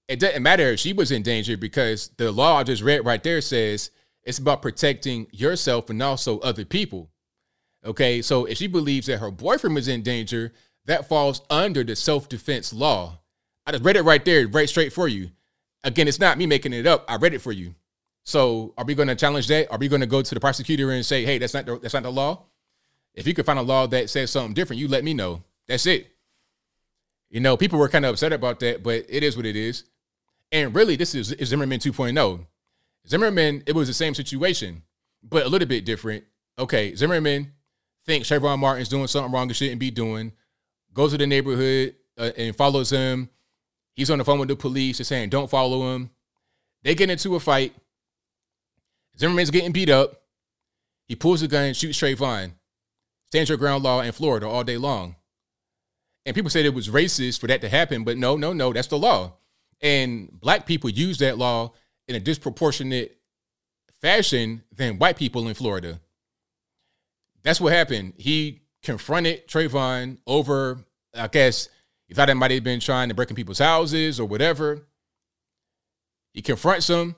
[0.08, 3.24] it doesn't matter if she was in danger because the law I just read right
[3.24, 3.90] there says
[4.24, 7.10] it's about protecting yourself and also other people.
[7.84, 10.54] Okay, so if she believes that her boyfriend was in danger,
[10.86, 13.20] that falls under the self defense law.
[13.66, 15.30] I just read it right there, right straight for you.
[15.84, 17.06] Again, it's not me making it up.
[17.08, 17.76] I read it for you.
[18.24, 19.72] So are we going to challenge that?
[19.72, 21.94] Are we going to go to the prosecutor and say, "Hey, that's not the, that's
[21.94, 22.46] not the law"?
[23.14, 25.44] If you could find a law that says something different, you let me know.
[25.68, 26.12] That's it.
[27.30, 29.86] You know, people were kind of upset about that, but it is what it is.
[30.52, 32.46] And really, this is, is Zimmerman 2.0.
[33.08, 34.84] Zimmerman, it was the same situation,
[35.24, 36.26] but a little bit different.
[36.60, 37.54] Okay, Zimmerman
[38.06, 40.34] thinks Trayvon Martin's doing something wrong and shouldn't be doing,
[40.94, 43.30] goes to the neighborhood uh, and follows him.
[43.94, 46.10] He's on the phone with the police and saying, don't follow him.
[46.84, 47.74] They get into a fight.
[49.18, 50.22] Zimmerman's getting beat up.
[51.08, 52.54] He pulls a gun, and shoots Trayvon.
[53.30, 55.16] Stands your ground law in Florida all day long.
[56.26, 58.88] And people said it was racist for that to happen, but no, no, no, that's
[58.88, 59.34] the law.
[59.82, 61.74] And black people use that law
[62.08, 63.18] in a disproportionate
[64.02, 66.00] fashion than white people in Florida.
[67.44, 68.14] That's what happened.
[68.18, 70.84] He confronted Trayvon over,
[71.16, 71.70] I guess,
[72.08, 74.88] he thought it might have been trying to break in people's houses or whatever.
[76.34, 77.16] He confronts him.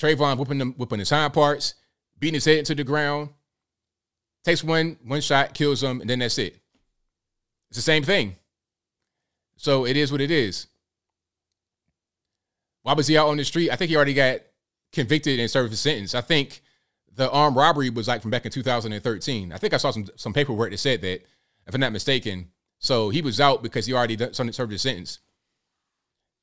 [0.00, 1.74] Trayvon whipping him, whipping his hind parts,
[2.18, 3.30] beating his head into the ground.
[4.44, 6.58] Takes one one shot, kills him, and then that's it.
[7.70, 8.36] It's the same thing.
[9.56, 10.66] So it is what it is.
[12.82, 13.70] Why was he out on the street?
[13.70, 14.40] I think he already got
[14.92, 16.14] convicted and served his sentence.
[16.14, 16.61] I think
[17.14, 19.52] the armed robbery was like from back in 2013.
[19.52, 21.22] I think I saw some some paperwork that said that,
[21.66, 22.48] if I'm not mistaken.
[22.78, 25.20] So he was out because he already done, served his sentence.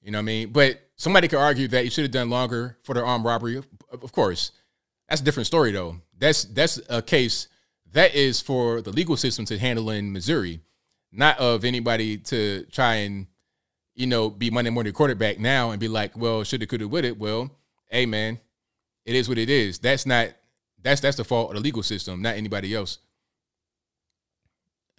[0.01, 0.51] You know what I mean?
[0.51, 3.61] But somebody could argue that he should have done longer for the armed robbery.
[3.91, 4.51] Of course,
[5.09, 5.97] that's a different story though.
[6.17, 7.47] That's that's a case
[7.91, 10.61] that is for the legal system to handle in Missouri,
[11.11, 13.27] not of anybody to try and
[13.95, 16.91] you know be Monday morning quarterback now and be like, well, should have, could have,
[16.91, 17.17] would it?
[17.17, 17.51] Well,
[17.87, 18.39] hey man,
[19.05, 19.79] it is what it is.
[19.79, 20.29] That's not
[20.81, 22.99] that's that's the fault of the legal system, not anybody else.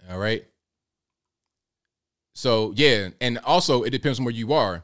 [0.09, 0.45] All right.
[2.33, 4.83] So yeah, and also it depends on where you are.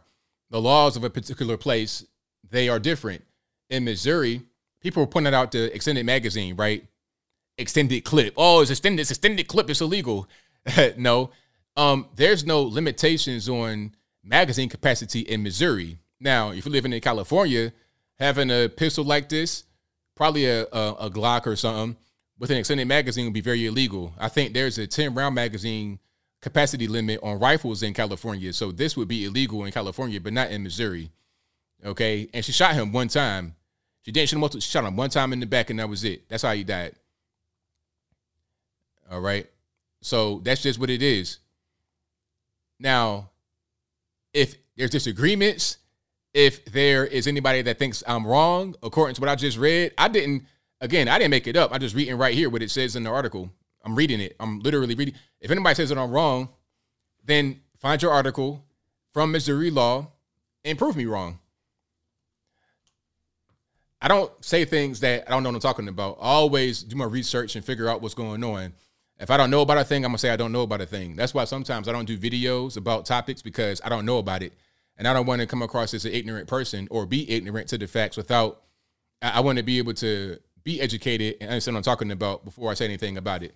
[0.49, 2.05] The laws of a particular place
[2.49, 3.23] they are different.
[3.69, 4.41] In Missouri,
[4.81, 6.85] people were pointing out the extended magazine, right?
[7.57, 8.33] Extended clip.
[8.37, 9.01] Oh, it's extended.
[9.01, 9.69] It's extended clip.
[9.69, 10.27] It's illegal.
[10.97, 11.31] no,
[11.75, 13.93] um, there's no limitations on
[14.23, 15.99] magazine capacity in Missouri.
[16.19, 17.71] Now, if you're living in California,
[18.19, 19.63] having a pistol like this,
[20.17, 21.95] probably a, a, a Glock or something
[22.39, 24.13] with an extended magazine would be very illegal.
[24.17, 25.99] I think there's a 10 round magazine
[26.41, 28.53] capacity limit on rifles in California.
[28.53, 31.11] So this would be illegal in California, but not in Missouri.
[31.85, 32.29] Okay.
[32.33, 33.55] And she shot him one time.
[34.03, 35.89] She didn't shoot him multiple, she shot him one time in the back, and that
[35.89, 36.29] was it.
[36.29, 36.93] That's how he died.
[39.11, 39.47] All right.
[40.01, 41.39] So that's just what it is.
[42.79, 43.31] Now,
[44.33, 45.77] if there's disagreements,
[46.37, 50.07] if there is anybody that thinks I'm wrong, according to what I just read, I
[50.07, 50.43] didn't,
[50.79, 51.73] again, I didn't make it up.
[51.73, 53.49] I'm just reading right here what it says in the article.
[53.83, 54.35] I'm reading it.
[54.39, 55.15] I'm literally reading.
[55.41, 56.49] If anybody says that I'm wrong,
[57.25, 58.63] then find your article
[59.13, 60.11] from Missouri law
[60.63, 61.39] and prove me wrong.
[63.99, 66.19] I don't say things that I don't know what I'm talking about.
[66.21, 68.73] I always do my research and figure out what's going on.
[69.19, 70.85] If I don't know about a thing, I'm gonna say I don't know about a
[70.85, 71.15] thing.
[71.15, 74.53] That's why sometimes I don't do videos about topics because I don't know about it,
[74.97, 77.77] and I don't want to come across as an ignorant person or be ignorant to
[77.77, 78.17] the facts.
[78.17, 78.63] Without,
[79.21, 82.71] I, want to be able to be educated and understand what I'm talking about before
[82.71, 83.55] I say anything about it.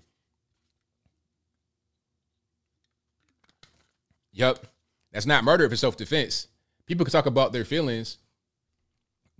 [4.33, 4.65] Yep,
[5.11, 6.47] that's not murder if it's self defense.
[6.85, 8.17] People can talk about their feelings,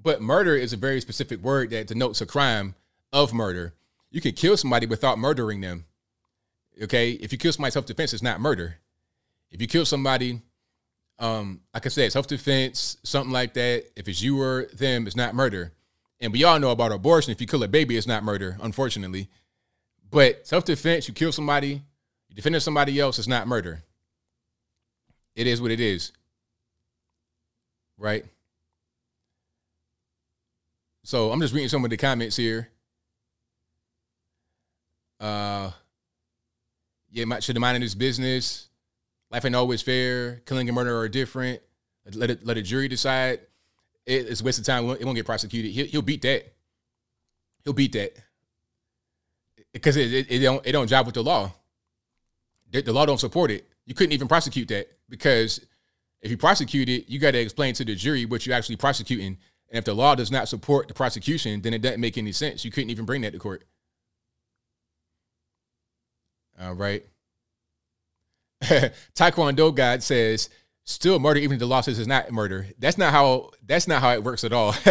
[0.02, 2.76] but murder is a very specific word that denotes a crime
[3.14, 3.73] of murder.
[4.10, 5.86] You can kill somebody without murdering them.
[6.82, 8.78] Okay, if you kill somebody self defense, it's not murder.
[9.49, 10.41] If you kill somebody,
[11.22, 13.85] um, like I said, self defense, something like that.
[13.95, 15.72] If it's you or them, it's not murder.
[16.19, 17.31] And we all know about abortion.
[17.31, 19.30] If you kill a baby, it's not murder, unfortunately.
[20.10, 21.84] But self defense, you kill somebody,
[22.27, 23.84] you defend somebody else, it's not murder.
[25.35, 26.11] It is what it is.
[27.98, 28.26] Right?
[31.03, 32.69] So I'm just reading some of the comments here.
[35.19, 35.72] Uh
[37.11, 38.69] yeah, should have minded his business.
[39.32, 40.41] Life ain't always fair.
[40.45, 41.62] Killing and murder are different.
[42.14, 43.40] Let it let a jury decide.
[44.06, 44.90] It, it's waste of time.
[44.90, 45.72] It won't get prosecuted.
[45.72, 46.53] He'll, he'll beat that.
[47.64, 48.18] He'll beat that
[49.72, 51.52] because it, it, it, don't it don't jive with the law.
[52.72, 53.68] The, the law don't support it.
[53.86, 55.66] You couldn't even prosecute that because
[56.22, 59.38] if you prosecute it, you got to explain to the jury what you're actually prosecuting.
[59.70, 62.66] And if the law does not support the prosecution, then it doesn't make any sense.
[62.66, 63.64] You couldn't even bring that to court.
[66.60, 67.06] All right.
[69.16, 70.50] Taekwondo God says,
[70.84, 72.68] still murder, even if the law it's not murder.
[72.80, 74.74] That's not how that's not how it works at all.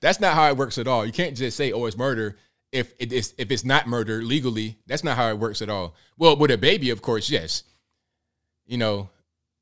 [0.00, 1.04] that's not how it works at all.
[1.04, 2.36] You can't just say, oh, it's murder
[2.72, 4.78] if it is if it's not murder legally.
[4.86, 5.94] That's not how it works at all.
[6.16, 7.64] Well, with a baby, of course, yes.
[8.66, 9.10] You know,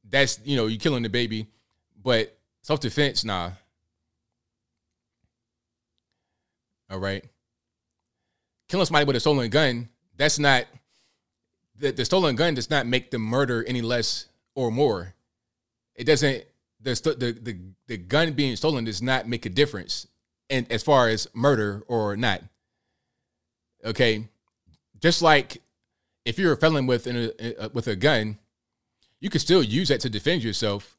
[0.09, 1.47] that's you know, you're killing the baby,
[2.03, 3.53] but self-defense, nah.
[6.91, 7.25] All right.
[8.69, 10.67] Killing somebody with a stolen gun, that's not
[11.79, 15.15] the, the stolen gun does not make the murder any less or more.
[15.95, 16.45] It doesn't
[16.81, 20.07] the, the the the gun being stolen does not make a difference
[20.51, 22.43] and as far as murder or not.
[23.85, 24.29] Okay,
[25.01, 25.63] just like
[26.25, 28.39] if you're a felon with an, a, with a gun,
[29.21, 30.97] you can still use that to defend yourself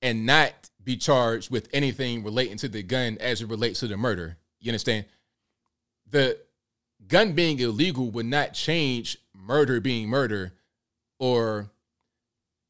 [0.00, 3.96] and not be charged with anything relating to the gun as it relates to the
[3.96, 4.36] murder.
[4.60, 5.04] You understand?
[6.10, 6.38] The
[7.06, 10.52] gun being illegal would not change murder being murder
[11.18, 11.70] or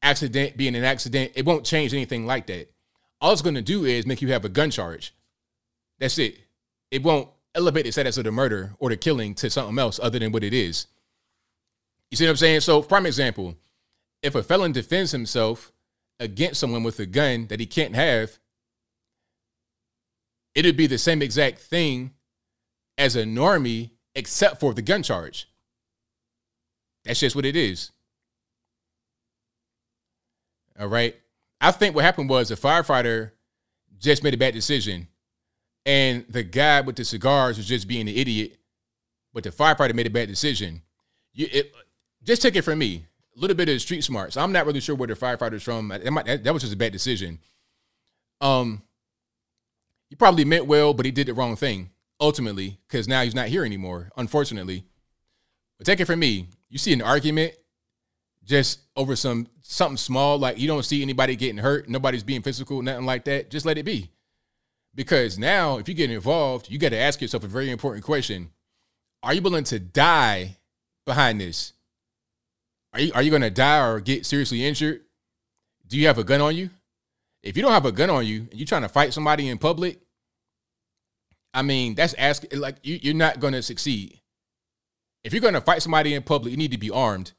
[0.01, 1.31] accident being an accident.
[1.35, 2.71] It won't change anything like that.
[3.21, 5.13] All it's going to do is make you have a gun charge.
[5.99, 6.37] That's it.
[6.91, 10.19] It won't elevate the status of the murder or the killing to something else other
[10.19, 10.87] than what it is.
[12.11, 12.61] You see what I'm saying?
[12.61, 13.55] So, prime example,
[14.21, 15.71] if a felon defends himself
[16.19, 18.37] against someone with a gun that he can't have,
[20.53, 22.11] it'd be the same exact thing
[22.97, 25.47] as a normie, except for the gun charge.
[27.05, 27.91] That's just what it is.
[30.79, 31.15] All right.
[31.61, 33.31] I think what happened was the firefighter
[33.99, 35.07] just made a bad decision,
[35.85, 38.57] and the guy with the cigars was just being an idiot,
[39.33, 40.81] but the firefighter made a bad decision.
[41.33, 41.71] You, it,
[42.23, 43.05] just take it from me,
[43.35, 44.35] a little bit of street smarts.
[44.35, 45.87] I'm not really sure where the firefighter's from.
[45.87, 47.39] Might, that was just a bad decision.
[48.41, 48.81] Um,
[50.09, 51.89] he probably meant well, but he did the wrong thing
[52.19, 54.85] ultimately because now he's not here anymore, unfortunately.
[55.77, 57.53] But take it from me, you see an argument
[58.43, 62.81] just over some something small, like you don't see anybody getting hurt, nobody's being physical,
[62.81, 64.09] nothing like that, just let it be.
[64.95, 68.49] Because now, if you get involved, you got to ask yourself a very important question:
[69.21, 70.57] Are you willing to die
[71.05, 71.73] behind this?
[72.91, 75.01] Are you are you going to die or get seriously injured?
[75.85, 76.71] Do you have a gun on you?
[77.43, 79.59] If you don't have a gun on you and you're trying to fight somebody in
[79.59, 79.99] public,
[81.53, 84.19] I mean, that's asking like you, you're not going to succeed.
[85.23, 87.31] If you're going to fight somebody in public, you need to be armed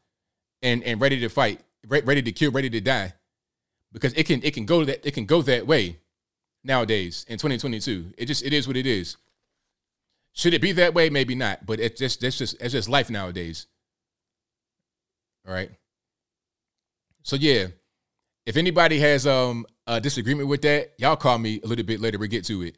[0.63, 3.13] and and ready to fight, ready to kill, ready to die,
[3.93, 5.99] because it can it can go that it can go that way
[6.65, 8.15] nowadays in 2022.
[8.17, 9.17] It just it is what it is.
[10.33, 11.11] Should it be that way?
[11.11, 13.67] Maybe not, but it's just that's just it's just life nowadays.
[15.47, 15.71] All right.
[17.23, 17.69] So yeah,
[18.47, 22.19] if anybody has um a disagreement with that, y'all call me a little bit later.
[22.19, 22.77] We get to it.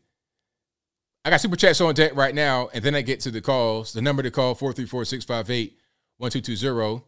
[1.27, 3.93] I got super chats on deck right now, and then I get to the calls.
[3.93, 7.03] The number to call 434-658-1220.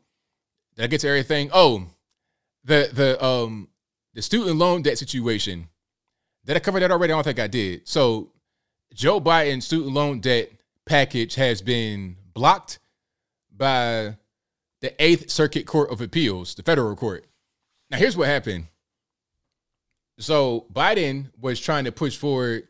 [0.75, 1.51] Did I get to everything?
[1.53, 1.87] Oh,
[2.65, 3.69] the the um
[4.15, 5.69] the student loan debt situation.
[6.45, 7.13] Did I cover that already?
[7.13, 7.87] I don't think I did.
[7.87, 8.33] So
[8.93, 10.51] Joe Biden's student loan debt
[10.85, 12.81] package has been blocked
[13.57, 14.17] by
[14.81, 17.25] the Eighth Circuit Court of Appeals, the federal court.
[17.89, 18.67] Now, here's what happened.
[20.19, 22.67] So Biden was trying to push forward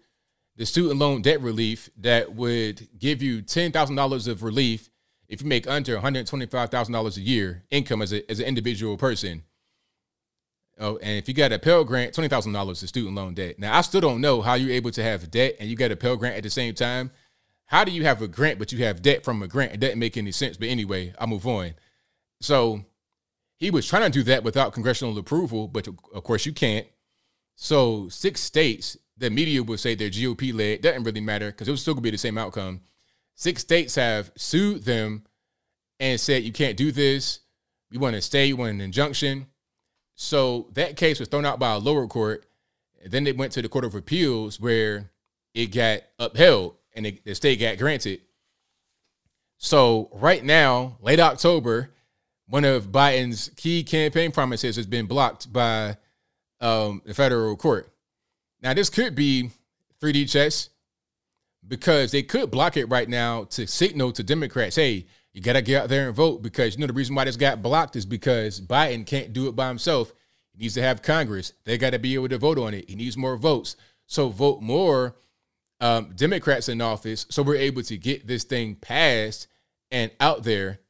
[0.58, 4.90] the student loan debt relief that would give you $10,000 of relief
[5.28, 9.44] if you make under $125,000 a year income as, a, as an individual person.
[10.80, 13.58] Oh, and if you got a Pell Grant, $20,000 is student loan debt.
[13.58, 15.96] Now, I still don't know how you're able to have debt and you got a
[15.96, 17.12] Pell Grant at the same time.
[17.66, 19.72] How do you have a grant, but you have debt from a grant?
[19.72, 20.56] It doesn't make any sense.
[20.56, 21.74] But anyway, I'll move on.
[22.40, 22.84] So
[23.58, 26.86] he was trying to do that without congressional approval, but of course you can't.
[27.54, 30.82] So six states the media would say they're GOP led.
[30.82, 32.80] Doesn't really matter because it was still gonna be the same outcome.
[33.34, 35.24] Six states have sued them
[36.00, 37.40] and said you can't do this.
[37.90, 38.46] We want to stay.
[38.46, 39.46] You want an injunction.
[40.14, 42.46] So that case was thrown out by a lower court.
[43.02, 45.10] And then it went to the Court of Appeals where
[45.54, 48.20] it got upheld and it, the state got granted.
[49.56, 51.90] So right now, late October,
[52.48, 55.96] one of Biden's key campaign promises has been blocked by
[56.60, 57.92] um, the federal court.
[58.60, 59.50] Now, this could be
[60.00, 60.70] 3D chess
[61.66, 65.62] because they could block it right now to signal to Democrats, hey, you got to
[65.62, 68.06] get out there and vote because you know the reason why this got blocked is
[68.06, 70.12] because Biden can't do it by himself.
[70.52, 71.52] He needs to have Congress.
[71.64, 72.88] They got to be able to vote on it.
[72.88, 73.76] He needs more votes.
[74.06, 75.16] So vote more
[75.80, 79.46] um, Democrats in office so we're able to get this thing passed
[79.90, 80.80] and out there.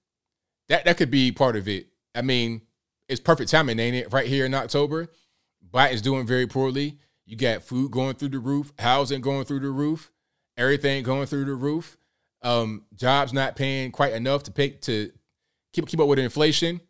[0.69, 1.89] That that could be part of it.
[2.15, 2.63] I mean,
[3.09, 4.13] it's perfect timing, ain't it?
[4.13, 5.09] Right here in October,
[5.71, 6.99] Biden's doing very poorly.
[7.29, 10.11] You got food going through the roof, housing going through the roof,
[10.57, 11.99] everything going through the roof.
[12.41, 15.13] Um, jobs not paying quite enough to pay to
[15.75, 16.81] keep keep up with inflation.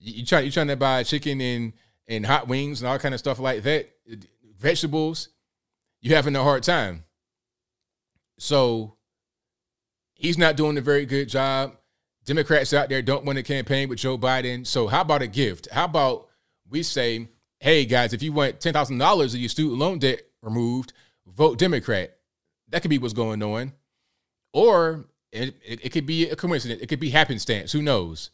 [0.00, 1.72] You, you try you trying to buy chicken and
[2.08, 3.88] and hot wings and all kind of stuff like that.
[4.58, 5.28] Vegetables,
[6.00, 7.04] you having a hard time.
[8.40, 8.96] So
[10.14, 11.76] he's not doing a very good job.
[12.24, 14.66] Democrats out there don't want to campaign with Joe Biden.
[14.66, 15.68] So how about a gift?
[15.70, 16.26] How about
[16.68, 17.28] we say
[17.60, 20.92] hey guys, if you want ten thousand dollars of your student loan debt removed,
[21.26, 22.16] vote Democrat.
[22.68, 23.72] That could be what's going on.
[24.52, 26.80] or it, it, it could be a coincidence.
[26.82, 27.72] It could be happenstance.
[27.72, 28.30] Who knows?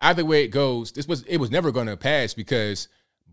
[0.00, 2.88] Either way it goes, this was it was never going to pass because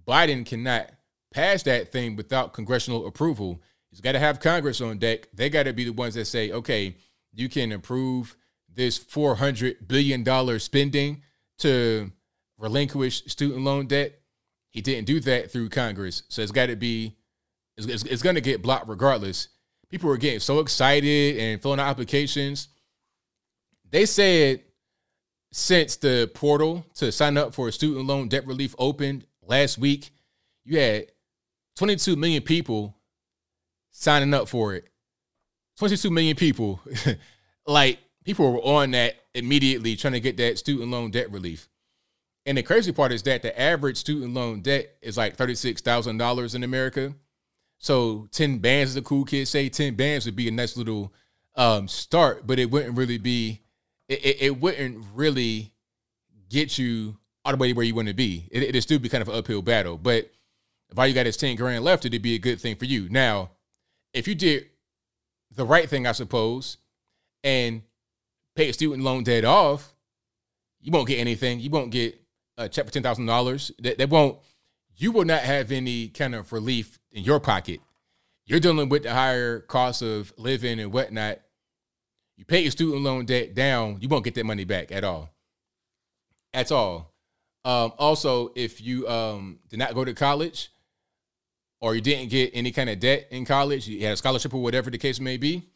[0.07, 0.91] Biden cannot
[1.33, 3.61] pass that thing without congressional approval.
[3.89, 5.27] He's got to have Congress on deck.
[5.33, 6.95] They got to be the ones that say, okay,
[7.33, 8.35] you can approve
[8.73, 11.23] this four hundred billion dollar spending
[11.59, 12.11] to
[12.57, 14.18] relinquish student loan debt.
[14.71, 17.15] He didn't do that through Congress, so it's got to be.
[17.77, 19.49] It's, it's, it's going to get blocked regardless.
[19.89, 22.67] People were getting so excited and filling out applications.
[23.89, 24.61] They said
[25.51, 30.11] since the portal to sign up for student loan debt relief opened last week,
[30.63, 31.07] you had
[31.77, 32.95] 22 million people
[33.91, 34.85] signing up for it.
[35.77, 36.79] 22 million people.
[37.65, 41.69] like people were on that immediately trying to get that student loan debt relief.
[42.49, 46.63] And the crazy part is that the average student loan debt is like $36,000 in
[46.63, 47.13] America.
[47.77, 51.13] So 10 bands, as the cool kids say, 10 bands would be a nice little
[51.53, 53.61] um, start, but it wouldn't really be,
[54.07, 55.73] it, it, it wouldn't really
[56.49, 58.49] get you all the way where you want to be.
[58.51, 59.99] It, it'd still be kind of an uphill battle.
[59.99, 60.31] But
[60.89, 63.09] if all you got is 10 grand left, it'd be a good thing for you.
[63.09, 63.51] Now,
[64.11, 64.65] if you did
[65.51, 66.77] the right thing, I suppose,
[67.43, 67.83] and
[68.55, 69.93] pay student loan debt off,
[70.81, 71.59] you won't get anything.
[71.59, 72.18] You won't get
[72.59, 73.71] a check for ten thousand dollars.
[73.79, 74.37] That they won't.
[74.95, 77.79] You will not have any kind of relief in your pocket.
[78.45, 81.39] You're dealing with the higher cost of living and whatnot.
[82.35, 85.29] You pay your student loan debt down, you won't get that money back at all.
[86.53, 87.13] At all.
[87.63, 90.69] Um, also, if you um, did not go to college
[91.81, 94.61] or you didn't get any kind of debt in college, you had a scholarship or
[94.61, 95.69] whatever the case may be,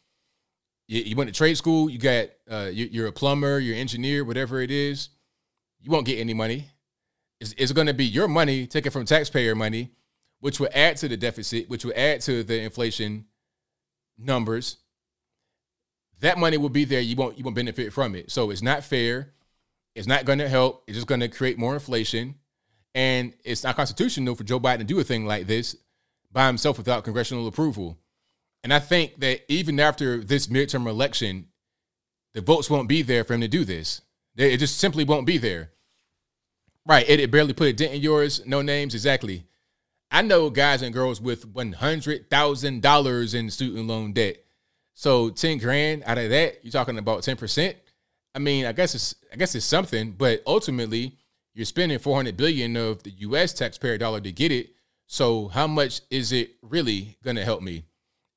[0.88, 3.80] you, you went to trade school, you got uh, you, you're a plumber, you're an
[3.80, 5.10] engineer, whatever it is,
[5.80, 6.70] you won't get any money.
[7.44, 9.90] It's, it's going to be your money taken from taxpayer money,
[10.40, 13.26] which will add to the deficit, which will add to the inflation
[14.18, 14.78] numbers.
[16.20, 17.00] That money will be there.
[17.00, 18.30] You won't you won't benefit from it.
[18.30, 19.34] So it's not fair.
[19.94, 20.84] It's not going to help.
[20.86, 22.36] It's just going to create more inflation.
[22.94, 25.76] And it's not constitutional for Joe Biden to do a thing like this
[26.32, 27.98] by himself without congressional approval.
[28.62, 31.48] And I think that even after this midterm election,
[32.32, 34.00] the votes won't be there for him to do this.
[34.36, 35.70] It just simply won't be there.
[36.86, 37.08] Right.
[37.08, 38.44] It, it barely put a dent in yours.
[38.46, 38.94] No names.
[38.94, 39.46] Exactly.
[40.10, 44.36] I know guys and girls with $100,000 in student loan debt.
[44.94, 47.74] So 10 grand out of that, you're talking about 10%.
[48.34, 51.16] I mean, I guess it's I guess it's something, but ultimately
[51.54, 54.70] you're spending 400 billion of the US taxpayer dollar to get it.
[55.06, 57.84] So how much is it really going to help me?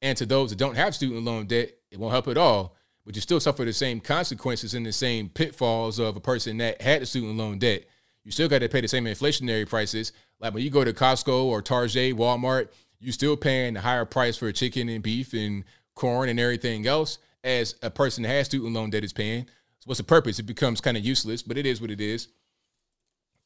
[0.01, 2.75] And to those that don't have student loan debt, it won't help at all.
[3.05, 6.81] But you still suffer the same consequences and the same pitfalls of a person that
[6.81, 7.85] had a student loan debt.
[8.27, 10.11] You still got to pay the same inflationary prices.
[10.41, 12.67] Like when you go to Costco or Target, Walmart,
[12.99, 15.63] you still paying the higher price for chicken and beef and
[15.95, 19.45] corn and everything else as a person that has student loan debt is paying.
[19.45, 20.39] So what's the purpose?
[20.39, 22.27] It becomes kind of useless, but it is what it is.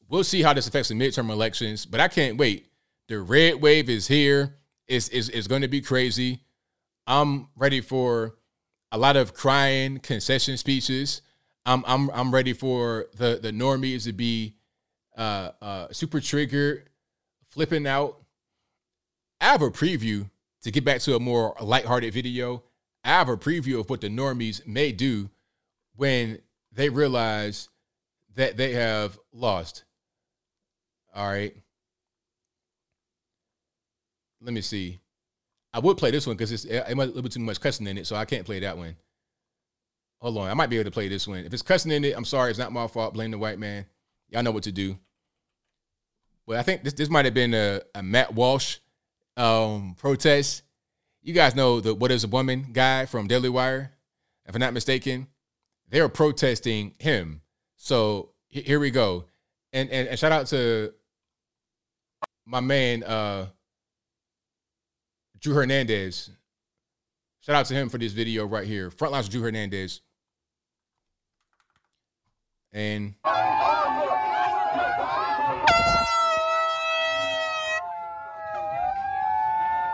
[0.08, 2.66] We'll see how this affects the midterm elections, but I can't wait.
[3.06, 4.56] The red wave is here.
[4.88, 6.40] It's, it's, it's going to be crazy.
[7.06, 8.34] I'm ready for
[8.90, 11.22] a lot of crying concession speeches.
[11.64, 14.56] I'm I'm I'm ready for the the normies to be
[15.16, 16.88] uh uh super triggered,
[17.48, 18.18] flipping out.
[19.40, 20.30] I have a preview
[20.62, 22.62] to get back to a more lighthearted video.
[23.04, 25.30] I have a preview of what the normies may do
[25.96, 26.38] when
[26.72, 27.68] they realize
[28.34, 29.84] that they have lost.
[31.14, 31.54] All right.
[34.40, 35.00] Let me see.
[35.72, 37.86] I would play this one because it's it might a little bit too much cussing
[37.86, 38.96] in it, so I can't play that one.
[40.20, 41.44] Hold on, I might be able to play this one.
[41.44, 43.14] If it's cussing in it, I'm sorry, it's not my fault.
[43.14, 43.86] Blame the white man.
[44.32, 44.98] Y'all know what to do.
[46.46, 48.78] But I think this this might have been a, a Matt Walsh
[49.36, 50.62] um, protest.
[51.22, 53.92] You guys know the what is a woman guy from Daily Wire,
[54.46, 55.28] if I'm not mistaken.
[55.88, 57.42] They are protesting him.
[57.76, 59.26] So here we go.
[59.72, 60.94] And, and and shout out to
[62.46, 63.46] my man uh
[65.38, 66.30] Drew Hernandez.
[67.40, 68.90] Shout out to him for this video right here.
[68.90, 70.00] Frontlines Drew Hernandez.
[72.72, 73.14] And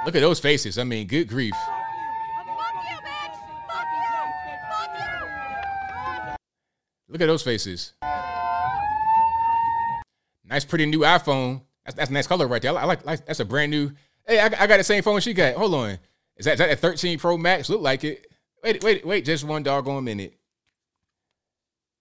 [0.04, 0.78] look at those faces.
[0.78, 1.54] I mean, good grief.
[7.08, 7.94] Look at those faces.
[10.44, 11.62] Nice, pretty new iPhone.
[11.84, 12.76] That's, that's a nice color right there.
[12.76, 13.92] I like, like that's a brand new
[14.28, 15.54] Hey, I, I got the same phone she got.
[15.54, 15.98] Hold on.
[16.36, 17.70] Is that, is that a 13 Pro Max?
[17.70, 18.26] Look like it.
[18.62, 20.34] Wait, wait, wait, just one doggone minute.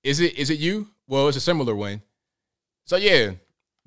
[0.04, 0.90] Is it is it you?
[1.08, 2.02] Well, it's a similar one.
[2.84, 3.32] So yeah,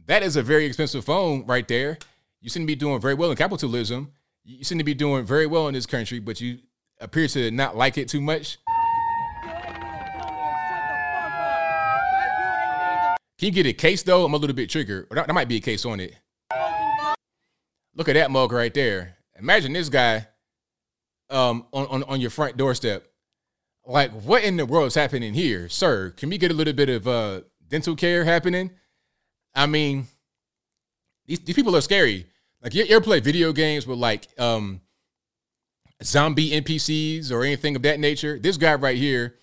[0.07, 1.99] that is a very expensive phone right there.
[2.41, 4.13] You seem to be doing very well in capitalism.
[4.45, 6.59] You seem to be doing very well in this country, but you
[6.99, 8.59] appear to not like it too much.
[13.39, 14.25] Can you get a case though?
[14.25, 15.07] I'm a little bit triggered.
[15.11, 16.15] Or that, might be a case on it.
[17.95, 19.17] Look at that mug right there.
[19.39, 20.27] Imagine this guy
[21.29, 23.07] um, on, on, on your front doorstep.
[23.87, 26.11] Like, what in the world is happening here, sir?
[26.11, 28.71] Can we get a little bit of uh, dental care happening?
[29.55, 30.07] I mean,
[31.31, 32.27] these, these people are scary.
[32.61, 34.81] Like, you, ever play video games with like um,
[36.03, 38.39] zombie NPCs or anything of that nature?
[38.39, 39.37] This guy right here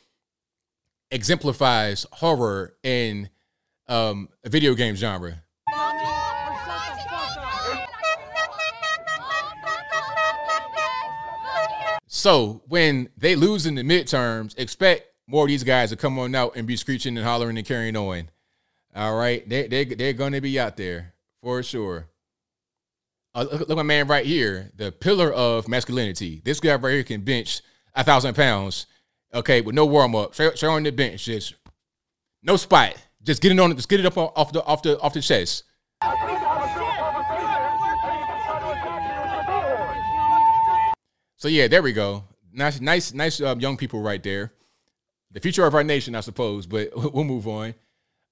[1.09, 3.29] exemplifies horror in
[3.87, 5.41] um, a video game genre.
[12.09, 16.35] So when they lose in the midterms, expect more of these guys to come on
[16.35, 18.29] out and be screeching and hollering and carrying on.
[18.93, 21.13] All right, they they they're gonna be out there
[21.47, 22.09] for sure.
[23.33, 26.41] Uh, look, look, my man right here, the pillar of masculinity.
[26.43, 27.61] This guy right here can bench
[27.95, 28.85] a thousand pounds,
[29.33, 31.55] okay, with no warm up, straight, straight on the bench, just
[32.43, 35.13] no spot, just get it on, just get it up off the off the off
[35.13, 35.63] the chest.
[41.37, 42.25] So yeah, there we go.
[42.51, 44.51] Nice, nice, nice um, young people right there.
[45.31, 46.65] The future of our nation, I suppose.
[46.65, 47.73] But we'll move on.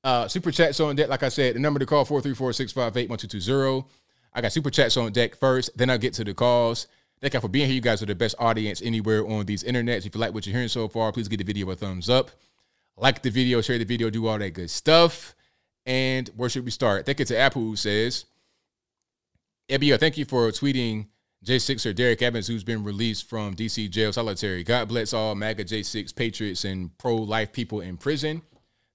[0.05, 1.09] Uh, super chats on deck.
[1.09, 3.85] Like I said, the number to call 434-658-1220.
[4.33, 5.75] I got super chats on deck first.
[5.75, 6.85] Then I'll get to the calls.
[7.21, 7.73] Thank you for being here.
[7.73, 10.05] You guys are the best audience anywhere on these internets.
[10.05, 12.29] If you like what you're hearing so far, please give the video a thumbs up.
[12.95, 15.33] Like the video, share the video, do all that good stuff.
[15.87, 17.07] And where should we start?
[17.07, 18.25] Thank you to Apple who says,
[19.69, 21.07] ABL, thank you for tweeting
[21.43, 24.63] J6 or Derrick Evans, who's been released from DC jail solitary.
[24.63, 28.43] God bless all MAGA J6 patriots and pro life people in prison.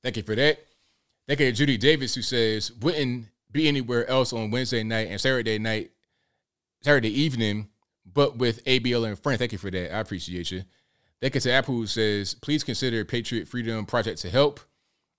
[0.05, 0.70] Thank you for that.
[1.31, 5.21] Thank you to Judy Davis, who says, wouldn't be anywhere else on Wednesday night and
[5.21, 5.93] Saturday night,
[6.83, 7.69] Saturday evening,
[8.05, 9.39] but with ABL and friends.
[9.39, 9.95] Thank you for that.
[9.95, 10.65] I appreciate you.
[11.21, 14.59] Thank you to Apple, who says, please consider Patriot Freedom Project to help.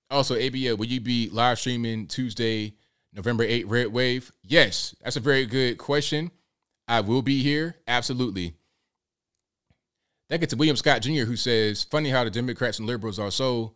[0.10, 2.74] Also, ABL, will you be live streaming Tuesday,
[3.14, 4.34] November 8th, Red Wave?
[4.44, 6.30] Yes, that's a very good question.
[6.90, 7.78] I will be here.
[7.88, 8.56] Absolutely.
[10.28, 13.32] Thank you to William Scott Jr., who says, funny how the Democrats and liberals are
[13.32, 13.76] so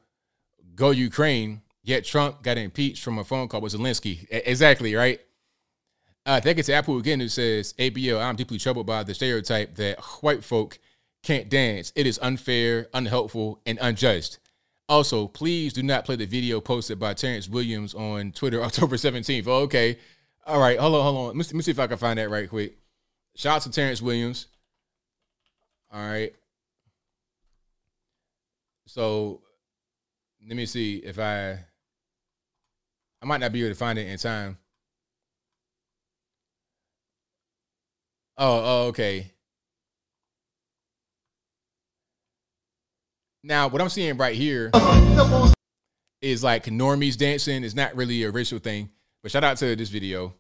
[0.76, 4.28] go Ukraine, yet Trump got impeached from a phone call with Zelensky.
[4.30, 5.22] exactly, right?
[6.26, 9.76] Uh, thank you to Apple again, who says, ABL, I'm deeply troubled by the stereotype
[9.76, 10.80] that white folk
[11.22, 11.94] can't dance.
[11.96, 14.40] It is unfair, unhelpful, and unjust.
[14.90, 19.48] Also, please do not play the video posted by Terrence Williams on Twitter October 17th.
[19.48, 19.98] Oh, okay.
[20.48, 20.80] All right.
[20.80, 21.02] Hold on.
[21.04, 21.38] Hold on.
[21.38, 22.78] Let me see if I can find that right quick.
[23.36, 24.48] Shout out to Terrence Williams.
[25.92, 26.34] All right.
[28.86, 29.42] So
[30.48, 31.60] let me see if I
[33.26, 34.56] I might not be able to find it in time.
[38.38, 39.32] Oh, oh, okay.
[43.44, 44.70] Now, what I'm seeing right here
[46.22, 47.64] is like normies dancing.
[47.64, 48.92] It's not really a racial thing,
[49.24, 50.36] but shout out to this video.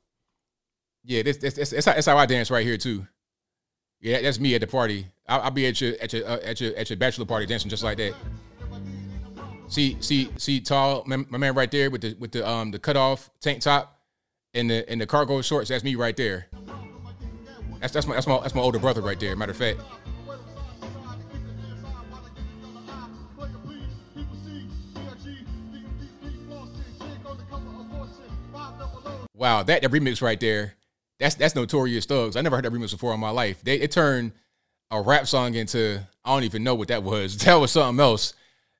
[1.03, 3.07] Yeah, this, that's, how, that's how I dance right here too.
[3.99, 5.07] Yeah, that's me at the party.
[5.27, 7.69] I'll, I'll be at your at your uh, at your at your bachelor party dancing
[7.69, 8.13] just like that.
[9.75, 12.95] See, see, see, tall my, man right there with the with the um the cut
[12.95, 13.99] off tank top
[14.53, 15.67] and the and the cargo shorts.
[15.67, 16.47] That's me right there.
[17.81, 19.35] That's that's my that's my that's my older brother right there.
[19.35, 19.81] Matter of fact.
[29.33, 30.75] Wow, that, that remix right there
[31.19, 32.37] that's that's Notorious Thugs.
[32.37, 33.61] I never heard that remix before in my life.
[33.61, 34.31] They it turned
[34.89, 37.35] a rap song into I don't even know what that was.
[37.43, 38.33] That was something else.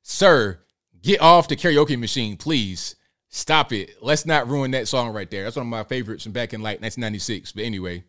[0.04, 0.60] Sir,
[1.06, 2.95] get off the karaoke machine, please.
[3.30, 3.91] Stop it.
[4.02, 5.44] Let's not ruin that song right there.
[5.44, 7.52] That's one of my favorites from back in like 1996.
[7.52, 8.06] But anyway,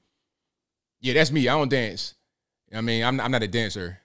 [1.01, 1.48] yeah, that's me.
[1.48, 2.14] I don't dance.
[2.73, 3.98] I mean, I'm I'm not a dancer.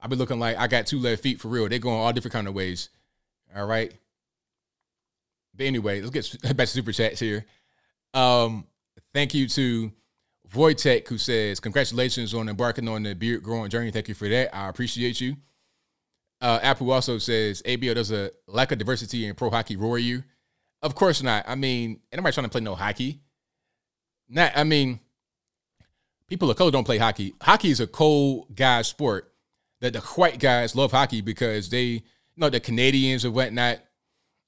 [0.00, 1.68] I be looking like I got two left feet for real.
[1.68, 2.88] They're going all different kind of ways.
[3.54, 3.92] All right.
[5.54, 7.46] But anyway, let's get back to super chats here.
[8.12, 8.66] Um,
[9.16, 9.92] Thank you to
[10.52, 13.90] Voitech, who says, Congratulations on embarking on the beard growing journey.
[13.90, 14.54] Thank you for that.
[14.54, 15.36] I appreciate you.
[16.40, 20.22] Uh, Apple also says, ABL does a lack of diversity in pro hockey roar you.
[20.82, 21.44] Of course not.
[21.48, 23.20] I mean, anybody trying to play no hockey.
[24.28, 25.00] Not, I mean,
[26.28, 27.34] people of color don't play hockey.
[27.40, 29.32] Hockey is a cold guy sport
[29.80, 32.02] that the white guys love hockey because they, you
[32.36, 33.78] know, the Canadians and whatnot,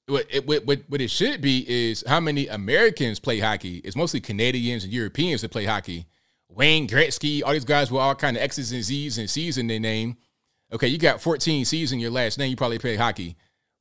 [0.07, 3.77] what it, what, what it should be is how many Americans play hockey.
[3.77, 6.05] It's mostly Canadians and Europeans that play hockey.
[6.49, 9.67] Wayne Gretzky, all these guys with all kind of X's and Z's and C's in
[9.67, 10.17] their name.
[10.71, 13.35] Okay, you got 14 C's in your last name, you probably play hockey.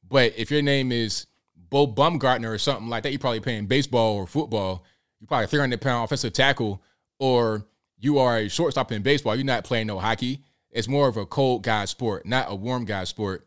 [0.09, 1.27] But if your name is
[1.71, 4.85] Bo Bumgarner or something like that, you're probably playing baseball or football.
[5.21, 6.83] You're probably a 300 pound offensive tackle,
[7.19, 7.67] or
[7.99, 9.37] you are a shortstop in baseball.
[9.37, 10.41] You're not playing no hockey.
[10.71, 13.47] It's more of a cold guy sport, not a warm guy sport.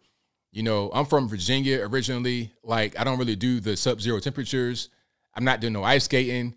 [0.51, 2.51] You know, I'm from Virginia originally.
[2.63, 4.89] Like, I don't really do the sub-zero temperatures.
[5.33, 6.55] I'm not doing no ice skating.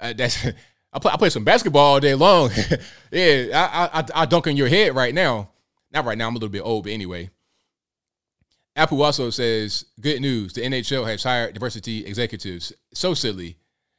[0.00, 0.46] Uh, that's
[0.92, 2.50] I play, I play some basketball all day long.
[3.12, 5.50] yeah, I, I I dunk in your head right now.
[5.96, 6.26] Not right now.
[6.26, 7.30] I'm a little bit old, but anyway.
[8.76, 10.52] Apple also says, good news.
[10.52, 12.70] The NHL has hired diversity executives.
[12.92, 13.56] So silly.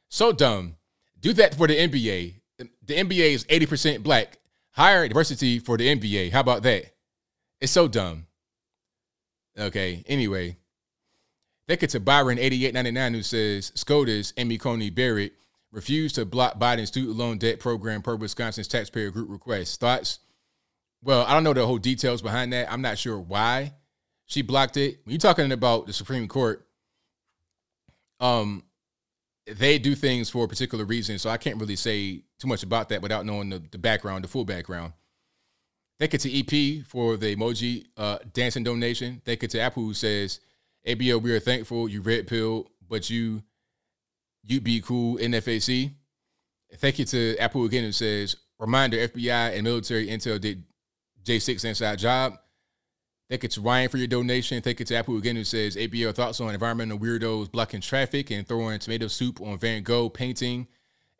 [0.08, 0.76] So dumb.
[1.18, 2.34] Do that for the NBA.
[2.58, 4.38] The NBA is 80% black.
[4.70, 6.30] Hire diversity for the NBA.
[6.30, 6.84] How about that?
[7.60, 8.28] It's so dumb.
[9.58, 10.56] Okay, anyway.
[11.66, 15.32] Thank you to Byron8899 who says SCOTUS, Amy Coney Barrett,
[15.72, 19.80] refused to block Biden's student loan debt program per Wisconsin's taxpayer group request.
[19.80, 20.20] Thoughts?
[21.02, 22.70] Well, I don't know the whole details behind that.
[22.72, 23.74] I'm not sure why
[24.26, 25.00] she blocked it.
[25.04, 26.66] When you're talking about the Supreme Court,
[28.20, 28.64] um,
[29.46, 32.88] they do things for a particular reason, so I can't really say too much about
[32.90, 34.92] that without knowing the, the background, the full background.
[35.98, 36.38] Thank you to
[36.78, 39.20] EP for the emoji uh, dancing donation.
[39.24, 40.40] Thank you to Apple who says,
[40.86, 43.42] ABL, we are thankful you red pill, but you
[44.44, 45.92] you be cool NFAC.
[46.76, 50.62] Thank you to Apple again who says, reminder FBI and military intel did
[51.28, 52.38] J6 inside job.
[53.28, 54.62] Thank you to Ryan for your donation.
[54.62, 58.48] Thank you to Apple again who says ABL thoughts on environmental weirdos blocking traffic and
[58.48, 60.66] throwing tomato soup on Van Gogh painting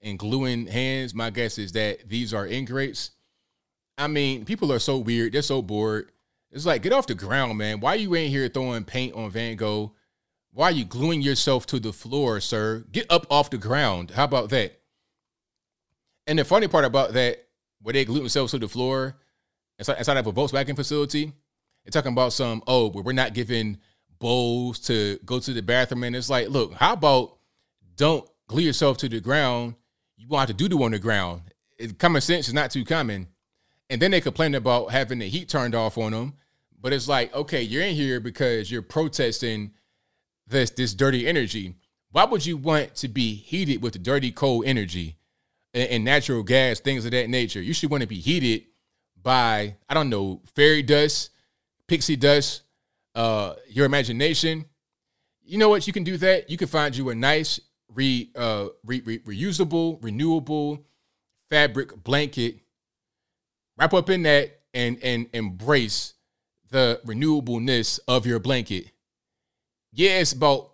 [0.01, 1.15] and gluing hands.
[1.15, 3.11] My guess is that these are ingrates.
[3.99, 5.35] I mean, people are so weird.
[5.35, 6.11] They're so bored.
[6.51, 7.81] It's like, get off the ground, man.
[7.81, 9.93] Why you in here throwing paint on Van Gogh?
[10.55, 12.87] Why are you gluing yourself to the floor, sir?
[12.91, 14.13] Get up off the ground.
[14.13, 14.81] How about that?
[16.27, 17.45] And the funny part about that,
[17.83, 19.17] where they glue themselves to the floor
[19.79, 21.33] inside, of a Volkswagen facility,
[21.85, 23.79] they're talking about some, oh, but we're not giving
[24.19, 26.05] bowls to go to the bathroom.
[26.05, 27.39] And it's like, look, how about
[27.97, 29.75] don't glue yourself to the ground?
[30.17, 31.43] You have to do the on the ground.
[31.79, 33.29] It, common sense is not too common.
[33.91, 36.35] And then they complain about having the heat turned off on them.
[36.81, 39.73] But it's like, okay, you're in here because you're protesting
[40.47, 41.75] this this dirty energy.
[42.11, 45.17] Why would you want to be heated with the dirty cold energy
[45.75, 47.61] and, and natural gas, things of that nature?
[47.61, 48.65] You should want to be heated
[49.29, 51.29] by, I don't know, fairy dust,
[51.87, 52.63] pixie dust,
[53.15, 54.65] uh, your imagination.
[55.45, 55.87] You know what?
[55.87, 56.49] You can do that.
[56.49, 57.61] You can find you a nice,
[57.93, 60.87] re, uh, re, re, reusable, renewable
[61.51, 62.61] fabric blanket.
[63.77, 66.15] Wrap up in that and and embrace
[66.71, 68.93] the renewableness of your blanket.
[69.93, 70.71] Yeah, it's about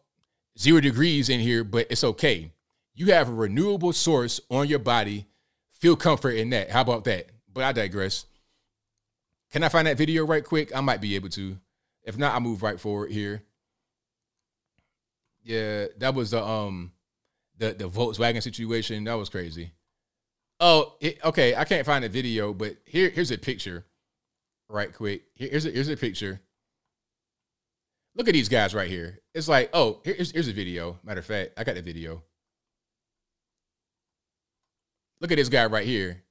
[0.56, 2.52] zero degrees in here, but it's okay.
[2.94, 5.26] You have a renewable source on your body.
[5.80, 6.70] Feel comfort in that.
[6.70, 7.30] How about that?
[7.52, 8.26] But I digress.
[9.54, 10.74] Can I find that video right quick?
[10.74, 11.56] I might be able to.
[12.02, 13.44] If not, I'll move right forward here.
[15.44, 16.90] Yeah, that was the um
[17.56, 19.04] the the Volkswagen situation.
[19.04, 19.70] That was crazy.
[20.58, 21.54] Oh, it, okay.
[21.54, 23.86] I can't find the video, but here here's a picture.
[24.68, 25.22] Right quick.
[25.34, 26.40] Here, here's a here's a picture.
[28.16, 29.20] Look at these guys right here.
[29.34, 30.98] It's like, oh, here's here's a video.
[31.04, 32.24] Matter of fact, I got the video.
[35.20, 36.24] Look at this guy right here.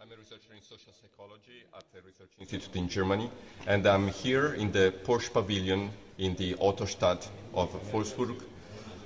[0.00, 3.30] I'm a researcher in social psychology at the Research Institute in Germany,
[3.68, 8.42] and I'm here in the Porsche Pavilion in the Autostadt of Wolfsburg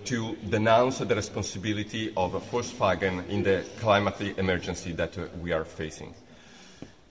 [0.07, 6.15] to denounce the responsibility of Volkswagen in the climate emergency that we are facing.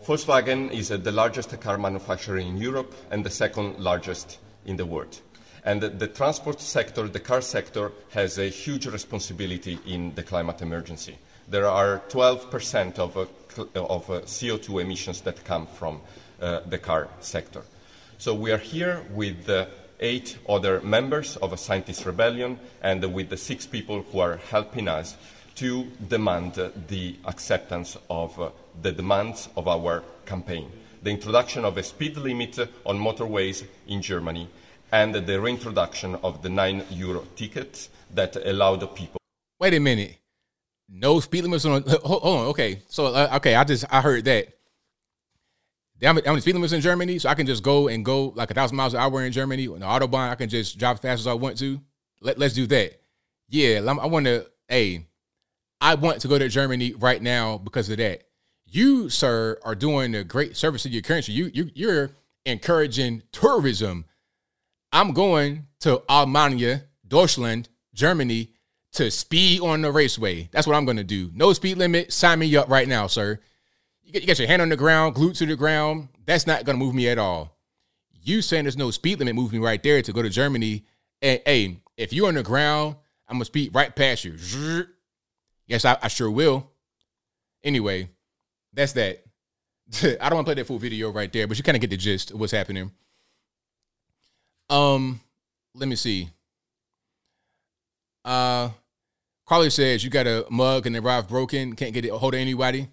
[0.04, 4.86] Volkswagen is uh, the largest car manufacturer in Europe and the second largest in the
[4.86, 5.20] world.
[5.66, 11.18] And the, transport sector, the car sector, has a huge responsibility in the climate emergency.
[11.48, 13.26] There are 12% of, uh,
[13.76, 16.02] of uh, CO2 emissions that come from
[16.40, 17.62] the car sector.
[18.18, 19.66] So we are here with uh,
[20.00, 24.88] eight other members of a scientist rebellion and with the six people who are helping
[24.88, 25.18] us
[25.56, 28.50] to demand uh, the acceptance of uh,
[28.82, 30.72] the demands of our campaign.
[31.02, 34.48] The introduction of a speed limit on motorways in Germany
[34.92, 39.20] and the reintroduction of the 9 euro tickets that allow the people.
[39.60, 40.18] Wait a minute.
[40.88, 41.84] No speed limits on.
[42.04, 42.46] Hold on.
[42.48, 42.84] Okay.
[42.88, 43.56] So, uh, okay.
[43.56, 44.48] I just, I heard that.
[46.02, 47.20] How many speed limits in Germany?
[47.20, 49.68] So I can just go and go like a thousand miles an hour in Germany
[49.68, 50.30] on the Autobahn.
[50.30, 51.80] I can just drive as fast as I want to.
[52.20, 53.02] Let, let's do that.
[53.50, 53.80] Yeah.
[53.86, 55.06] I want to, hey,
[55.80, 58.24] I want to go to Germany right now because of that.
[58.66, 61.34] You, sir, are doing a great service to your country.
[61.34, 62.12] You, you, you're
[62.46, 64.06] encouraging tourism.
[64.92, 68.50] I'm going to Almania, Deutschland, Germany
[68.94, 70.50] to speed on the raceway.
[70.52, 71.32] That's what I'm going to do.
[71.34, 72.12] No speed limit.
[72.12, 73.40] Sign me up right now, sir.
[74.04, 76.10] You get, you get your hand on the ground, glued to the ground.
[76.26, 77.58] That's not going to move me at all.
[78.22, 80.84] You saying there's no speed limit moves me right there to go to Germany.
[81.22, 82.96] And hey, if you're on the ground,
[83.28, 84.38] I'm going to speed right past you.
[85.68, 86.70] Yes, I, I sure will.
[87.64, 88.10] Anyway,
[88.74, 89.24] that's that.
[90.04, 91.90] I don't want to play that full video right there, but you kind of get
[91.90, 92.92] the gist of what's happening.
[94.70, 95.22] Um,
[95.76, 96.30] let me see.
[98.26, 98.70] Uh,
[99.46, 102.40] Carly says you got a mug and the arrived broken, can't get it hold of
[102.40, 102.88] anybody.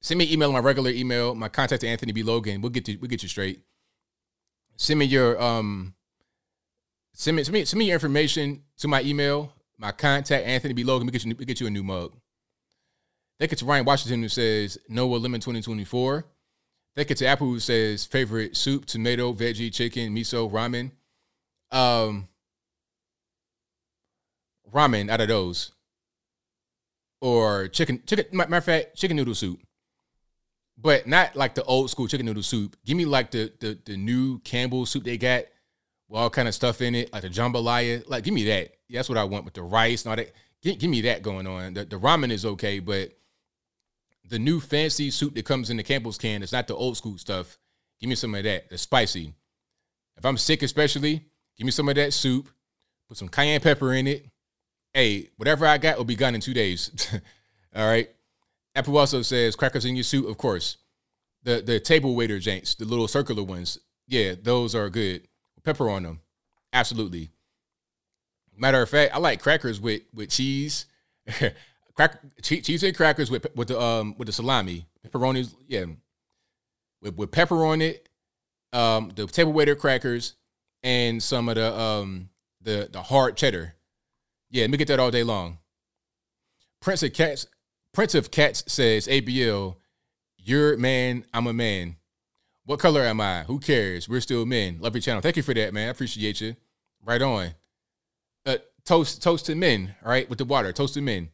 [0.00, 2.22] Send me an email, my regular email, my contact to Anthony B.
[2.22, 2.60] Logan.
[2.60, 3.60] We'll get you, we'll get you straight.
[4.76, 5.94] Send me your um
[7.12, 10.84] send me send me send me your information to my email, my contact, Anthony B.
[10.84, 11.06] Logan.
[11.06, 12.14] We get you we get you a new mug.
[13.40, 16.24] Thank you to Ryan Washington who says Noah Lemon 2024.
[16.94, 20.92] Thank you to Apple who says favorite soup, tomato, veggie, chicken, miso, ramen.
[21.72, 22.28] Um
[24.72, 25.72] ramen out of those.
[27.20, 29.58] Or chicken, chicken, matter of fact, chicken noodle soup.
[30.80, 32.76] But not like the old school chicken noodle soup.
[32.84, 35.44] Give me like the the, the new Campbell soup they got
[36.08, 38.08] with all kind of stuff in it, like the jambalaya.
[38.08, 38.74] Like, give me that.
[38.90, 40.32] That's what I want with the rice and all that.
[40.62, 41.74] Give, give me that going on.
[41.74, 43.12] The, the ramen is okay, but
[44.24, 47.18] the new fancy soup that comes in the Campbell's can, it's not the old school
[47.18, 47.58] stuff.
[48.00, 48.70] Give me some of that.
[48.70, 49.34] The spicy.
[50.16, 51.24] If I'm sick, especially,
[51.56, 52.48] give me some of that soup.
[53.08, 54.26] Put some cayenne pepper in it.
[54.92, 56.90] Hey, whatever I got will be gone in two days.
[57.74, 58.10] all right.
[58.78, 60.76] Apple also says crackers in your soup, of course.
[61.42, 63.78] The the Table Water janks, the little circular ones.
[64.06, 65.26] Yeah, those are good.
[65.64, 66.20] Pepper on them.
[66.72, 67.30] Absolutely.
[68.56, 70.86] Matter of fact, I like crackers with with cheese.
[71.94, 74.86] Crack cheese and crackers with with the um with the salami.
[75.04, 75.86] Pepperonis, yeah.
[77.02, 78.08] With with pepper on it.
[78.72, 80.34] Um the Table Water crackers
[80.84, 82.28] and some of the um
[82.60, 83.74] the the hard cheddar.
[84.50, 85.58] Yeah, let me get that all day long.
[86.80, 87.48] Prince of Cats
[87.98, 89.74] Prince of Cats says, ABL,
[90.36, 91.96] you're man, I'm a man.
[92.64, 93.42] What color am I?
[93.42, 94.08] Who cares?
[94.08, 94.78] We're still men.
[94.78, 95.20] Love your channel.
[95.20, 95.88] Thank you for that, man.
[95.88, 96.54] I appreciate you.
[97.04, 97.54] Right on.
[98.46, 100.72] Uh, toast, toast to men, all right, with the water.
[100.72, 101.30] Toast to men.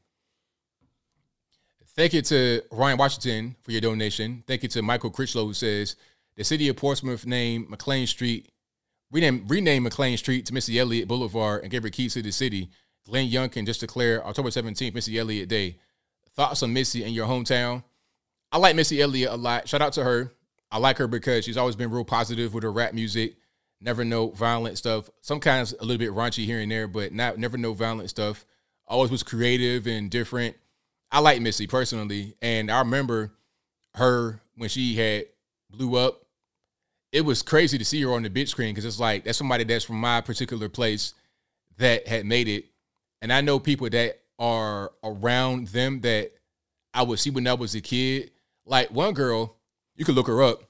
[1.97, 4.43] Thank you to Ryan Washington for your donation.
[4.47, 5.97] Thank you to Michael Critchlow who says
[6.35, 8.51] the city of Portsmouth named McLean Street,
[9.13, 12.71] rename rename McLean Street to Missy Elliott Boulevard and gave her keys to the city.
[13.05, 15.77] Glenn Youngkin just declared October 17th Missy Elliott Day.
[16.37, 17.85] Thoughts on Missy in your hometown?
[18.51, 19.69] I like Missy Elliott a lot.
[19.69, 20.33] Shout out to her.
[20.71, 23.37] I like her because she's always been real positive with her rap music.
[23.81, 25.11] Never no violent stuff.
[25.21, 28.45] Sometimes a little bit raunchy here and there, but not never no violent stuff.
[28.87, 30.57] Always was creative and different.
[31.13, 33.33] I like Missy personally, and I remember
[33.95, 35.27] her when she had
[35.71, 36.23] blew up.
[37.13, 39.63] It was crazy to see her on the big screen because it's like that's somebody
[39.63, 41.15] that's from my particular place
[41.77, 42.65] that had made it,
[43.23, 46.33] and I know people that are around them that
[46.93, 48.31] I would see when I was a kid.
[48.67, 49.57] Like one girl,
[49.97, 50.63] you could look her up.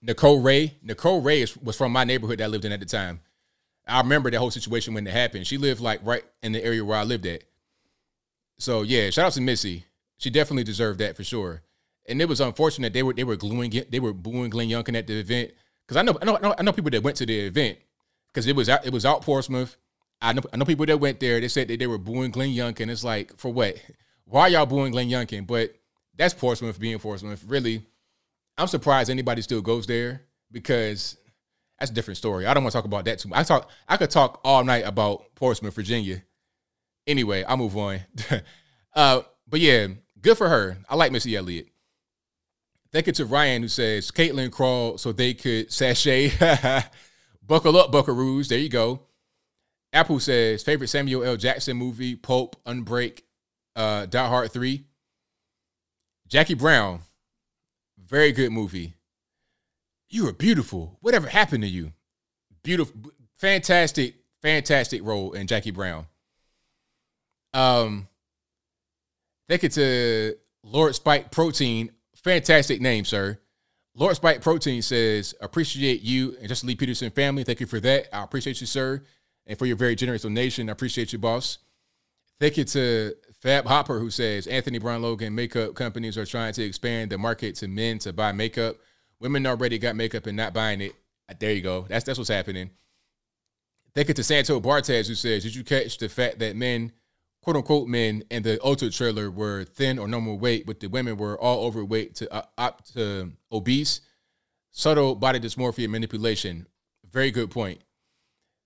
[0.00, 0.76] Nicole Wray.
[0.82, 3.20] Nicole Wray was from my neighborhood that I lived in at the time.
[3.86, 5.46] I remember that whole situation when it happened.
[5.46, 7.44] She lived like right in the area where I lived at.
[8.58, 9.86] So yeah, shout out to Missy.
[10.18, 11.62] She definitely deserved that for sure.
[12.06, 15.06] And it was unfortunate they were they were gluing they were booing Glenn Youngkin at
[15.06, 15.52] the event
[15.86, 17.78] because I know I know I know people that went to the event
[18.32, 19.76] because it was out it was out Portsmouth.
[20.22, 21.40] I know I know people that went there.
[21.40, 22.88] They said that they were booing Glenn Youngkin.
[22.88, 23.76] It's like for what?
[24.24, 25.46] Why y'all booing Glenn Youngkin?
[25.46, 25.74] But
[26.16, 27.44] that's Portsmouth being Portsmouth.
[27.46, 27.84] Really,
[28.56, 31.16] I'm surprised anybody still goes there because
[31.78, 32.46] that's a different story.
[32.46, 33.38] I don't want to talk about that too much.
[33.38, 36.22] I talk I could talk all night about Portsmouth, Virginia.
[37.06, 38.00] Anyway, I'll move on.
[38.94, 39.88] uh, but yeah,
[40.20, 40.78] good for her.
[40.88, 41.66] I like Missy Elliott.
[42.92, 46.30] Thank you to Ryan who says Caitlyn crawled so they could sashay.
[47.42, 48.48] Buckle up, Buckaroos.
[48.48, 49.00] There you go.
[49.92, 51.36] Apple says favorite Samuel L.
[51.36, 53.22] Jackson movie: Pulp, Unbreak,
[53.76, 54.84] uh, Die Hard Three.
[56.28, 57.00] Jackie Brown,
[57.98, 58.94] very good movie.
[60.08, 60.96] You were beautiful.
[61.00, 61.92] Whatever happened to you?
[62.62, 66.06] Beautiful, fantastic, fantastic role in Jackie Brown.
[67.52, 68.08] Um,
[69.48, 71.90] thank you to Lord Spike Protein.
[72.16, 73.38] Fantastic name, sir.
[73.94, 77.44] Lord Spike Protein says, appreciate you and Justin Lee Peterson family.
[77.44, 78.14] Thank you for that.
[78.14, 79.02] I appreciate you, sir,
[79.46, 80.68] and for your very generous donation.
[80.68, 81.58] I appreciate you, boss.
[82.40, 86.62] Thank you to Fab Hopper, who says Anthony Brown Logan makeup companies are trying to
[86.62, 88.76] expand the market to men to buy makeup.
[89.20, 90.92] Women already got makeup and not buying it.
[91.38, 91.86] There you go.
[91.88, 92.70] That's that's what's happening.
[93.94, 96.92] Thank you to Santo Bartez, who says, Did you catch the fact that men,
[97.42, 101.16] quote unquote men, in the Ultra trailer were thin or normal weight, but the women
[101.16, 104.00] were all overweight to uh, up to obese?
[104.70, 106.66] Subtle body dysmorphia manipulation.
[107.10, 107.82] Very good point.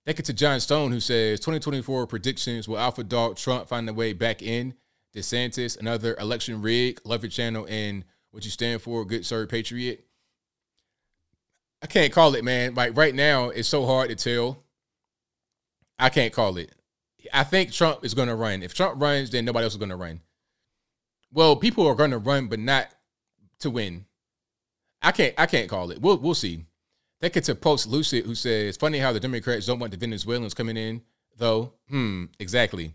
[0.07, 3.93] Thank you to John Stone, who says 2024 predictions will Alpha Dog Trump find a
[3.93, 4.73] way back in?
[5.13, 7.01] DeSantis, another election rig.
[7.03, 10.05] Love your channel and what you stand for, good sir, patriot.
[11.81, 12.73] I can't call it, man.
[12.73, 14.63] Like right now, it's so hard to tell.
[15.99, 16.71] I can't call it.
[17.33, 18.63] I think Trump is going to run.
[18.63, 20.21] If Trump runs, then nobody else is going to run.
[21.33, 22.87] Well, people are going to run, but not
[23.59, 24.05] to win.
[25.01, 25.99] I can't I can't call it.
[25.99, 26.63] We'll we'll see.
[27.19, 30.53] Thank you to Post Lucid who says, funny how the Democrats don't want the Venezuelans
[30.53, 31.01] coming in,
[31.37, 31.73] though.
[31.89, 32.93] Hmm, exactly.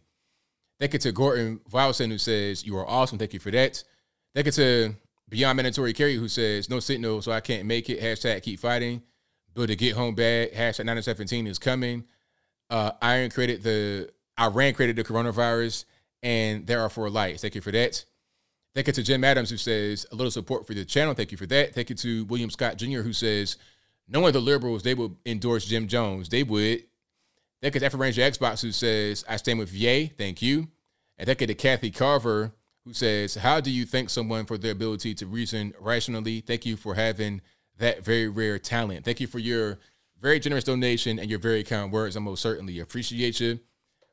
[0.78, 3.18] Thank you to Gordon Vilson who says, You are awesome.
[3.18, 3.82] Thank you for that.
[4.34, 4.94] Thank you to
[5.28, 8.00] Beyond Mandatory Carry who says, No signal, so I can't make it.
[8.00, 9.02] Hashtag keep fighting.
[9.54, 10.52] Build a get home bag.
[10.52, 12.04] Hashtag 917 is coming.
[12.70, 15.84] Uh, Iron created the Iran created the coronavirus,
[16.22, 17.42] and there are four lights.
[17.42, 18.04] Thank you for that.
[18.74, 21.12] Thank you to Jim Adams who says a little support for the channel.
[21.12, 21.74] Thank you for that.
[21.74, 23.02] Thank you to William Scott Jr.
[23.02, 23.58] who says
[24.08, 26.28] knowing the liberals, they would endorse Jim Jones.
[26.28, 26.82] They would.
[27.62, 30.08] You to Afro Ranger Xbox who says I stand with Ye.
[30.18, 30.68] Thank you.
[31.16, 32.52] And thank you to Kathy Carver
[32.84, 36.40] who says how do you thank someone for their ability to reason rationally?
[36.40, 37.40] Thank you for having
[37.78, 39.04] that very rare talent.
[39.04, 39.78] Thank you for your
[40.20, 42.16] very generous donation and your very kind words.
[42.16, 43.60] I most certainly appreciate you.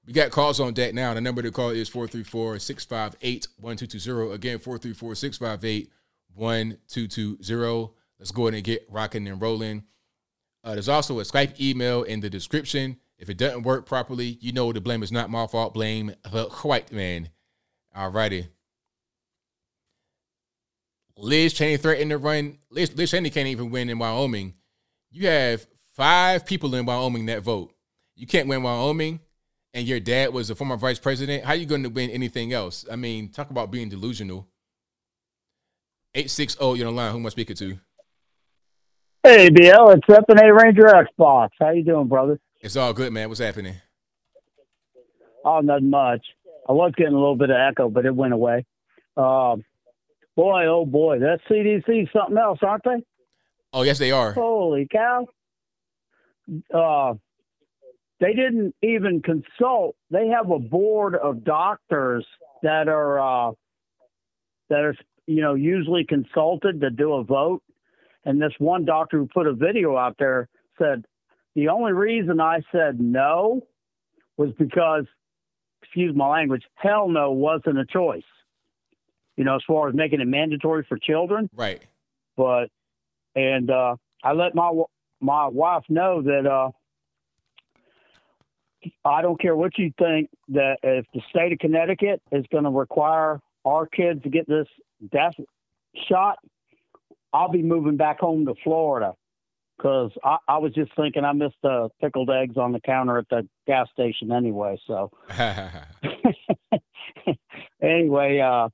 [0.05, 1.13] We got calls on deck now.
[1.13, 4.33] The number to call is 434 658 1220.
[4.33, 5.91] Again, 434 658
[6.33, 7.93] 1220.
[8.19, 9.83] Let's go ahead and get rocking and rolling.
[10.63, 12.97] Uh, there's also a Skype email in the description.
[13.17, 15.73] If it doesn't work properly, you know the blame is not my fault.
[15.73, 17.29] Blame the white man.
[17.95, 18.47] All righty.
[21.17, 22.59] Liz Cheney threatened to run.
[22.69, 24.53] Liz, Liz Cheney can't even win in Wyoming.
[25.11, 27.73] You have five people in Wyoming that vote.
[28.15, 29.19] You can't win Wyoming
[29.73, 32.53] and your dad was a former vice president, how are you going to win anything
[32.53, 32.85] else?
[32.91, 34.47] I mean, talk about being delusional.
[36.15, 37.11] 860, you're on the line.
[37.11, 37.79] Who am I speaking to?
[39.21, 41.49] Hey, BL, it's Up and A Ranger Xbox.
[41.59, 42.39] How you doing, brother?
[42.61, 43.27] It's all good, man.
[43.27, 43.75] What's happening?
[45.43, 46.25] Oh, not much.
[46.67, 48.65] I was getting a little bit of echo, but it went away.
[49.17, 49.65] Um,
[50.37, 53.03] boy, oh boy, that CDC something else, aren't they?
[53.73, 54.31] Oh, yes, they are.
[54.31, 55.27] Holy cow!
[56.73, 57.15] Uh,
[58.21, 59.95] they didn't even consult.
[60.11, 62.25] They have a board of doctors
[62.63, 63.51] that are uh,
[64.69, 64.95] that are
[65.27, 67.61] you know usually consulted to do a vote.
[68.25, 71.05] And this one doctor who put a video out there said
[71.55, 73.61] the only reason I said no
[74.37, 75.05] was because,
[75.81, 78.23] excuse my language, hell no wasn't a choice.
[79.35, 81.49] You know, as far as making it mandatory for children.
[81.55, 81.81] Right.
[82.35, 82.69] But
[83.35, 84.71] and uh, I let my
[85.21, 86.71] my wife know that uh,
[89.05, 92.69] I don't care what you think that if the state of Connecticut is going to
[92.69, 94.67] require our kids to get this
[95.11, 95.33] death
[96.07, 96.37] shot,
[97.33, 99.13] I'll be moving back home to Florida
[99.77, 103.29] because I, I, was just thinking I missed the pickled eggs on the counter at
[103.29, 104.77] the gas station anyway.
[104.85, 105.11] So
[107.81, 108.69] anyway, uh,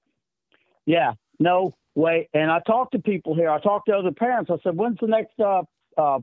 [0.85, 2.29] yeah, no way.
[2.33, 3.49] And I talked to people here.
[3.49, 4.49] I talked to other parents.
[4.51, 5.63] I said, "When's the next uh,
[5.97, 6.19] uh,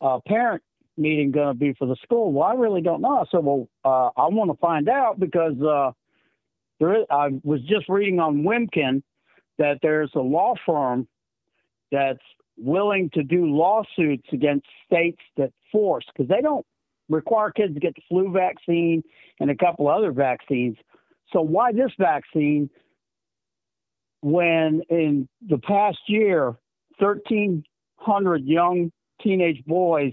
[0.00, 0.62] uh parent
[0.98, 2.32] meeting going to be for the school?
[2.32, 3.18] Well, I really don't know.
[3.18, 5.92] I said, well, uh, I want to find out because uh,
[6.80, 9.02] there is, I was just reading on Wimkin
[9.58, 11.08] that there's a law firm
[11.90, 12.22] that's
[12.56, 16.66] willing to do lawsuits against states that force because they don't
[17.08, 19.02] require kids to get the flu vaccine
[19.40, 20.76] and a couple other vaccines.
[21.32, 22.70] So why this vaccine
[24.20, 26.56] when in the past year
[26.98, 28.90] 1300 young
[29.22, 30.12] teenage boys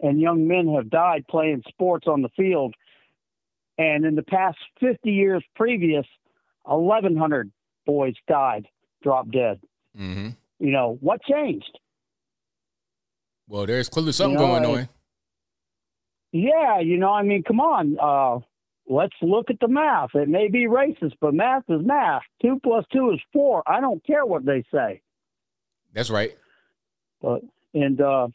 [0.00, 2.74] and young men have died playing sports on the field.
[3.78, 6.06] And in the past 50 years previous,
[6.64, 7.50] 1,100
[7.84, 8.66] boys died,
[9.02, 9.60] dropped dead.
[9.98, 10.28] Mm-hmm.
[10.58, 11.78] You know, what changed?
[13.48, 14.88] Well, there's clearly something you know, going on.
[16.32, 17.96] Yeah, you know, I mean, come on.
[18.00, 18.44] Uh,
[18.88, 20.10] let's look at the math.
[20.14, 22.22] It may be racist, but math is math.
[22.42, 23.62] Two plus two is four.
[23.66, 25.02] I don't care what they say.
[25.92, 26.36] That's right.
[27.20, 27.42] But
[27.74, 28.28] and uh,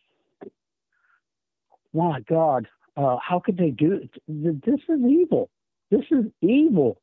[1.94, 4.10] my God, uh, how could they do it?
[4.28, 5.50] This is evil.
[5.90, 6.98] This is evil.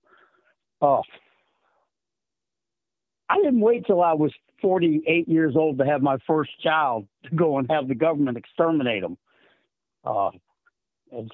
[0.80, 1.02] Oh,
[3.28, 4.32] I didn't wait till I was
[4.62, 9.02] 48 years old to have my first child to go and have the government exterminate
[9.02, 9.18] them.
[10.04, 10.30] Uh,
[11.12, 11.30] it's,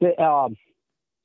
[0.00, 0.56] it's, um,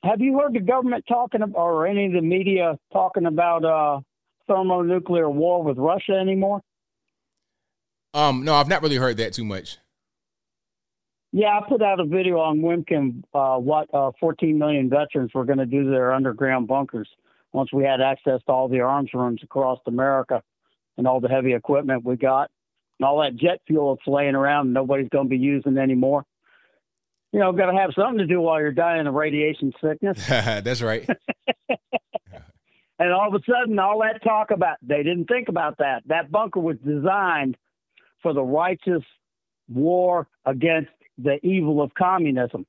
[0.03, 3.99] have you heard the government talking about, or any of the media talking about uh,
[4.47, 6.61] thermonuclear war with Russia anymore?
[8.13, 9.77] Um, no, I've not really heard that too much.
[11.31, 15.45] Yeah, I put out a video on Wimkin uh, what uh, 14 million veterans were
[15.45, 17.07] going to do to their underground bunkers
[17.53, 20.41] once we had access to all the arms rooms across America
[20.97, 22.51] and all the heavy equipment we got
[22.99, 26.25] and all that jet fuel that's laying around nobody's going to be using anymore.
[27.31, 30.25] You know, got to have something to do while you're dying of radiation sickness.
[30.27, 31.07] That's right.
[31.69, 36.01] and all of a sudden, all that talk about, they didn't think about that.
[36.07, 37.55] That bunker was designed
[38.23, 39.03] for the righteous
[39.71, 40.89] war against
[41.19, 42.65] the evil of communism,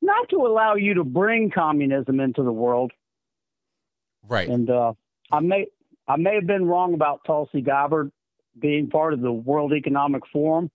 [0.00, 2.92] not to allow you to bring communism into the world.
[4.28, 4.48] Right.
[4.48, 4.94] And uh,
[5.30, 5.66] I made
[6.06, 8.10] I may have been wrong about Tulsi Gabbard
[8.58, 10.70] being part of the World Economic Forum.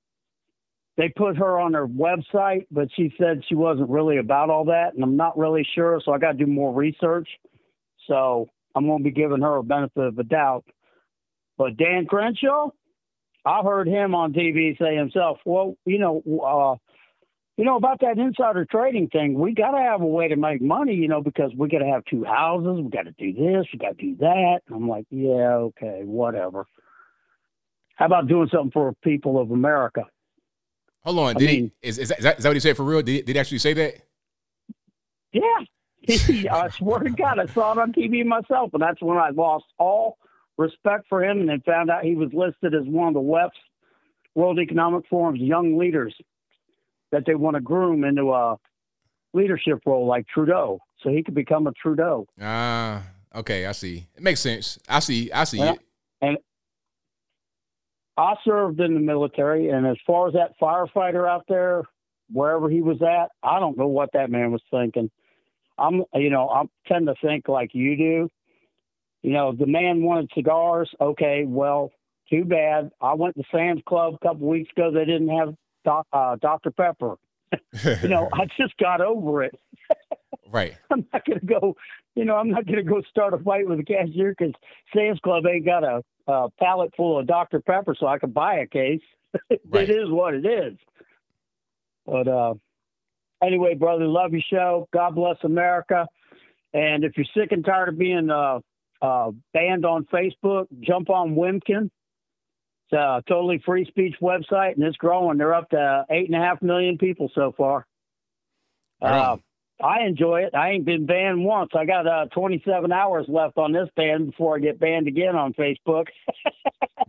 [0.98, 4.96] They put her on their website, but she said she wasn't really about all that,
[4.96, 7.30] and I'm not really sure, so I got to do more research.
[8.08, 10.66] So I'm going to be giving her a benefit of the doubt.
[11.58, 12.72] But Dan Crenshaw,
[13.46, 16.76] I heard him on TV say himself, "Well, you know, uh,
[17.60, 19.38] you know about that insider trading thing.
[19.38, 21.88] We got to have a way to make money, you know, because we got to
[21.88, 22.80] have two houses.
[22.82, 23.66] We got to do this.
[23.74, 26.66] We got to do that." And I'm like, "Yeah, okay, whatever."
[27.96, 30.06] How about doing something for people of America?
[31.04, 31.36] Hold on.
[31.36, 33.02] I Did mean- he, is, is, that, is that what he said for real?
[33.02, 33.96] Did, did he actually say that?
[35.34, 35.42] Yeah.
[36.54, 39.66] I swear to God, I saw it on TV myself, and that's when I lost
[39.78, 40.18] all
[40.58, 43.52] respect for him, and then found out he was listed as one of the WEF's
[44.34, 46.16] World Economic Forum's young leaders
[47.12, 48.58] that they want to groom into a
[49.34, 52.28] leadership role like Trudeau, so he could become a Trudeau.
[52.42, 53.04] Ah,
[53.36, 54.08] okay, I see.
[54.16, 54.80] It makes sense.
[54.88, 55.32] I see.
[55.32, 55.74] I see Yeah.
[55.74, 55.80] it.
[56.22, 56.38] And
[58.18, 61.84] I served in the military, and as far as that firefighter out there,
[62.32, 65.10] wherever he was at, I don't know what that man was thinking.
[65.78, 68.30] I'm, you know, I tend to think like you do.
[69.22, 70.90] You know, the man wanted cigars.
[71.00, 71.92] Okay, well,
[72.30, 72.92] too bad.
[73.02, 74.92] I went to Sam's Club a couple weeks ago.
[74.92, 76.72] They didn't have doc, uh, Dr.
[76.72, 77.16] Pepper.
[78.02, 79.60] you know, I just got over it.
[80.52, 80.76] Right.
[80.92, 81.76] I'm not going to go,
[82.16, 84.54] you know, I'm not going to go start a fight with the cashier because
[84.96, 87.60] Sam's Club ain't got a, a pallet full of Dr.
[87.60, 89.02] Pepper so I can buy a case.
[89.50, 90.78] it is what it is.
[92.06, 92.54] But uh,
[93.44, 94.88] anyway, brother, love your show.
[94.92, 96.08] God bless America.
[96.74, 98.60] And if you're sick and tired of being uh,
[99.02, 101.90] uh, banned on Facebook, jump on Wimkin.
[102.92, 105.38] It's a totally free speech website, and it's growing.
[105.38, 107.86] They're up to eight and a half million people so far.
[109.02, 109.38] Uh,
[109.82, 110.56] I enjoy it.
[110.56, 111.70] I ain't been banned once.
[111.76, 115.54] I got uh, 27 hours left on this ban before I get banned again on
[115.54, 116.08] Facebook.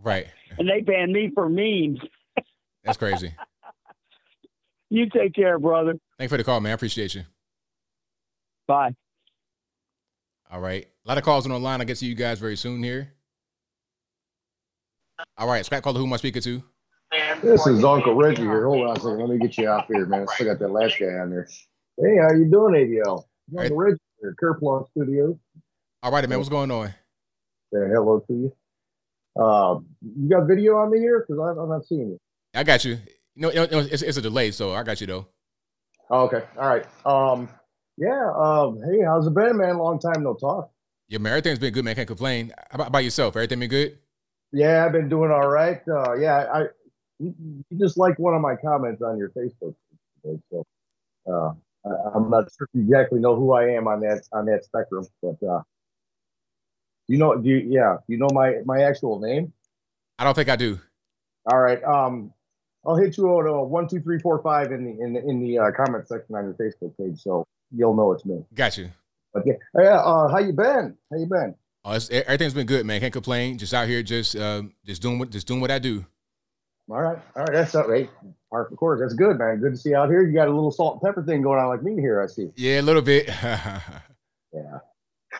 [0.02, 0.28] Right.
[0.56, 1.98] and they banned me for memes.
[2.84, 3.34] That's crazy.
[4.88, 5.98] You take care, brother.
[6.16, 6.70] Thank you for the call, man.
[6.70, 7.24] I appreciate you.
[8.66, 8.94] Bye.
[10.50, 10.88] All right.
[11.04, 11.80] A lot of calls on the line.
[11.80, 13.12] I'll get to you guys very soon here.
[15.38, 15.64] All right.
[15.64, 16.62] Scott caller, who am I speaking to?
[17.42, 18.66] This is Uncle Reggie here.
[18.66, 19.18] Hold on a second.
[19.18, 20.26] Let me get you off here, man.
[20.28, 21.48] I still got that last guy on there.
[21.96, 23.24] Hey, how you doing, ABL?
[23.58, 25.36] Uncle Reggie here, Kerplunk Studios.
[26.02, 26.38] All right, man.
[26.38, 26.88] What's going on?
[27.72, 28.52] Say hello to you.
[29.40, 31.24] Uh, you got video on me here?
[31.26, 32.18] Because I'm, I'm not seeing you.
[32.54, 32.98] I got you.
[33.36, 35.26] No, no, no it's, it's a delay, so I got you though.
[36.10, 36.44] Oh, okay.
[36.58, 36.84] All right.
[37.06, 37.48] Um,
[37.96, 38.32] yeah.
[38.36, 39.78] Um, hey, how's it been, man?
[39.78, 40.70] Long time no talk.
[41.08, 41.32] Yeah, man.
[41.32, 41.94] Everything's been good, man.
[41.94, 42.52] Can't complain.
[42.70, 43.36] How about, about yourself?
[43.36, 43.98] Everything been good?
[44.52, 45.80] Yeah, I've been doing all right.
[45.88, 46.64] Uh, yeah, I
[47.18, 49.74] you just like one of my comments on your Facebook
[50.24, 50.64] page, so
[51.30, 51.52] uh,
[51.88, 54.64] I, I'm not sure if you exactly know who I am on that on that
[54.64, 55.62] spectrum, but uh,
[57.08, 59.52] you know, do you, yeah, you know my my actual name.
[60.18, 60.78] I don't think I do.
[61.46, 61.82] All right.
[61.82, 62.32] Um,
[62.86, 65.40] I'll hit you on uh, one, two, three, four, five in the in the in
[65.40, 68.44] the uh, comment section on your Facebook page, so you'll know it's me.
[68.54, 68.90] Got you.
[69.34, 69.98] But yeah, yeah.
[69.98, 70.96] Uh, how you been?
[71.10, 71.54] How you been?
[71.84, 73.00] Oh, it's, everything's been good, man.
[73.00, 73.56] Can't complain.
[73.56, 76.04] Just out here, just um, just doing what just doing what I do.
[76.90, 77.52] All right, all right.
[77.52, 78.10] That's all right.
[78.50, 79.00] Par for the course.
[79.00, 79.60] That's good, man.
[79.60, 80.22] Good to see you out here.
[80.22, 82.20] You got a little salt and pepper thing going on like me here.
[82.20, 82.50] I see.
[82.56, 83.30] Yeah, a little bit.
[84.52, 84.78] Yeah.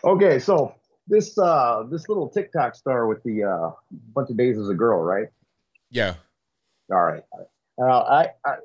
[0.03, 0.73] Okay, so
[1.07, 3.71] this uh this little TikTok star with the uh
[4.13, 5.27] bunch of days as a girl, right?
[5.89, 6.13] yeah.
[6.91, 7.23] All right.
[7.77, 8.55] Uh, I, I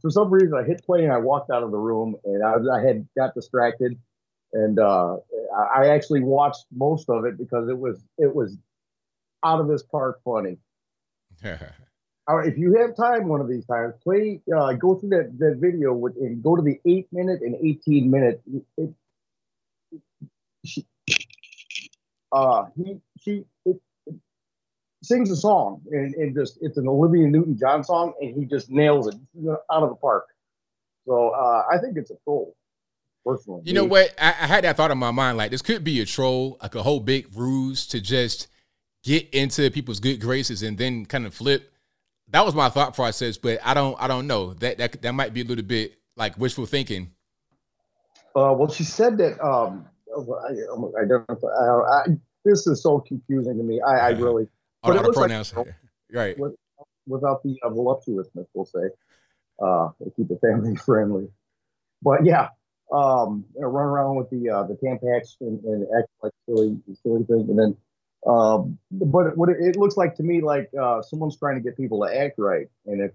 [0.00, 2.54] for some reason I hit play and I walked out of the room and I,
[2.76, 3.98] I had got distracted
[4.52, 5.16] and uh
[5.74, 8.56] I actually watched most of it because it was it was
[9.44, 10.58] out of this park funny.
[12.28, 15.56] Right, if you have time one of these times, play uh, go through that, that
[15.58, 18.40] video with and go to the eight minute and eighteen minute.
[18.76, 18.94] It,
[20.64, 20.86] she,
[22.30, 24.14] uh, he she it, it
[25.02, 28.70] sings a song and, and just it's an Olivia Newton John song and he just
[28.70, 29.16] nails it
[29.70, 30.26] out of the park.
[31.06, 32.54] So uh, I think it's a troll,
[33.24, 33.62] personally.
[33.64, 34.14] You know what?
[34.20, 35.38] I, I had that thought in my mind.
[35.38, 38.48] Like this could be a troll, like a whole big ruse to just
[39.02, 41.72] get into people's good graces and then kind of flip.
[42.28, 44.00] That was my thought process, but I don't.
[44.00, 44.54] I don't know.
[44.54, 47.10] That that that might be a little bit like wishful thinking.
[48.34, 49.42] Uh, well, she said that.
[49.44, 49.86] Um,
[50.16, 51.24] I, I don't.
[51.28, 52.02] I, I,
[52.44, 53.80] this is so confusing to me.
[53.80, 54.46] I, I really.
[54.82, 55.74] All but the it looks like-
[56.12, 56.38] right.
[56.38, 56.54] with,
[57.06, 58.88] without the uh, voluptuousness, we'll say.
[59.62, 61.28] Uh, to keep it family friendly.
[62.02, 62.48] But yeah,
[62.92, 66.78] um, you know, run around with the uh, the Tampax and, and act like silly
[67.02, 67.76] silly thing, and then.
[68.24, 72.06] Um, but what it, looks like to me, like uh, someone's trying to get people
[72.06, 73.10] to act right, and if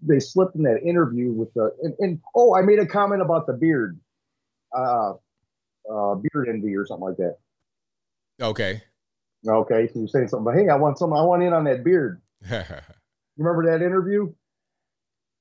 [0.00, 3.48] they slipped in that interview with the and, and oh, I made a comment about
[3.48, 3.98] the beard,
[4.76, 5.14] uh,
[5.90, 7.38] uh, beard envy or something like that.
[8.40, 8.80] Okay.
[9.46, 11.12] Okay, so you're saying something, but hey, I want some.
[11.12, 12.20] I want in on that beard.
[12.48, 12.62] You
[13.38, 14.32] remember that interview?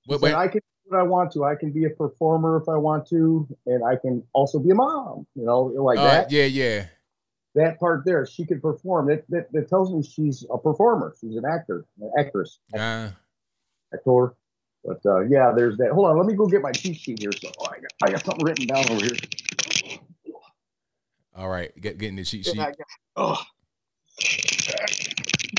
[0.06, 0.34] She Wait, said.
[0.34, 1.44] I can what I want to.
[1.44, 4.76] I can be a performer if I want to, and I can also be a
[4.76, 5.26] mom.
[5.36, 6.32] You know, like Uh, that.
[6.32, 6.86] yeah, yeah.
[7.56, 9.08] That part there, she can perform.
[9.08, 11.16] That, that that tells me she's a performer.
[11.20, 13.10] She's an actor, an actress, Uh,
[13.94, 14.36] actor.
[14.86, 15.92] But uh, yeah, there's that.
[15.92, 17.32] Hold on, let me go get my cheat sheet here.
[17.32, 19.16] So I got I got something written down over here.
[21.36, 22.60] all right, get getting the cheat sheet.
[22.60, 22.78] I got-
[23.16, 23.44] oh.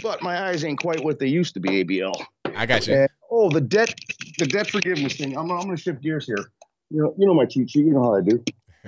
[0.03, 2.25] But my eyes ain't quite what they used to be, ABL.
[2.45, 2.95] I got you.
[2.95, 3.95] And, oh, the debt,
[4.39, 5.37] the debt forgiveness thing.
[5.37, 6.51] I'm, I'm going to shift gears here.
[6.91, 7.87] You know, you know my cheat sheet.
[7.87, 8.43] You know how I do.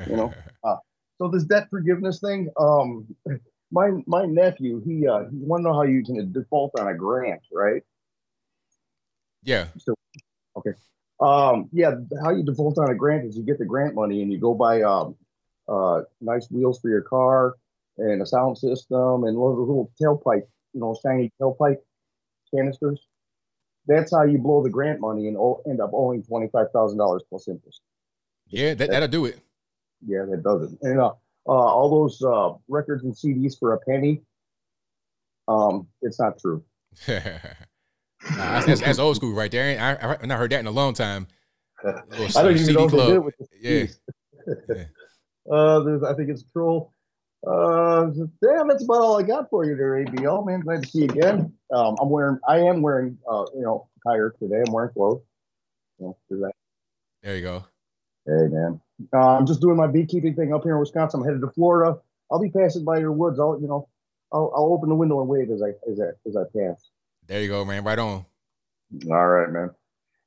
[0.09, 0.35] You know.
[0.63, 0.77] Uh,
[1.17, 2.51] so this debt forgiveness thing.
[2.59, 3.07] Um,
[3.73, 6.95] my my nephew, he uh, he want to know how you can default on a
[6.95, 7.83] grant, right?
[9.43, 9.69] Yeah.
[9.79, 9.95] So,
[10.57, 10.73] okay.
[11.21, 11.93] Um, yeah,
[12.23, 14.55] how you default on a grant is you get the grant money and you go
[14.55, 15.17] buy um,
[15.69, 17.55] uh, nice wheels for your car
[17.99, 21.77] and a sound system and little, little tailpipe, you know, shiny tailpipe
[22.55, 23.01] canisters.
[23.91, 25.37] That's how you blow the grant money and
[25.67, 27.81] end up owing twenty five thousand dollars plus interest.
[28.47, 29.41] Yeah, that, that'll do it.
[30.07, 30.79] Yeah, that does it.
[30.83, 31.13] And uh,
[31.47, 34.23] uh, all those uh, records and CDs for a penny.
[35.49, 36.63] Um, it's not true.
[38.37, 39.81] Nah, that's, that's, old school right there.
[39.81, 41.27] I, I, I not heard that in a long time.
[41.85, 43.09] I don't even CD know they club.
[43.09, 43.87] did with the Yeah.
[43.87, 44.87] CDs.
[45.51, 46.93] uh, there's, I think it's a troll.
[47.47, 48.11] Uh,
[48.43, 50.61] damn, that's about all I got for you there, ABL man.
[50.61, 51.53] Glad to see you again.
[51.73, 54.63] Um, I'm wearing, I am wearing, uh, you know, attire today.
[54.67, 55.23] I'm wearing clothes.
[55.99, 56.51] You know.
[57.23, 57.65] There you go.
[58.27, 58.81] Hey, man.
[59.13, 61.21] Uh, I'm just doing my beekeeping thing up here in Wisconsin.
[61.21, 61.99] I'm headed to Florida.
[62.31, 63.41] I'll be passing by your woods.
[63.41, 63.89] I'll, you know,
[64.33, 66.89] I'll, I'll open the window and wave as I as I as I pass.
[67.27, 67.85] There you go, man.
[67.85, 68.25] Right on.
[69.11, 69.71] All right, man.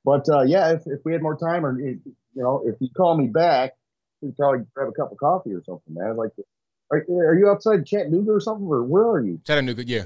[0.03, 2.02] But uh, yeah, if, if we had more time, or you
[2.35, 3.73] know, if you call me back,
[4.22, 6.11] we'd probably grab a cup of coffee or something, man.
[6.11, 6.44] I'd like to.
[6.93, 9.41] Are, uh, are you outside Chattanooga or something, or where are you?
[9.45, 10.05] Chattanooga, yeah.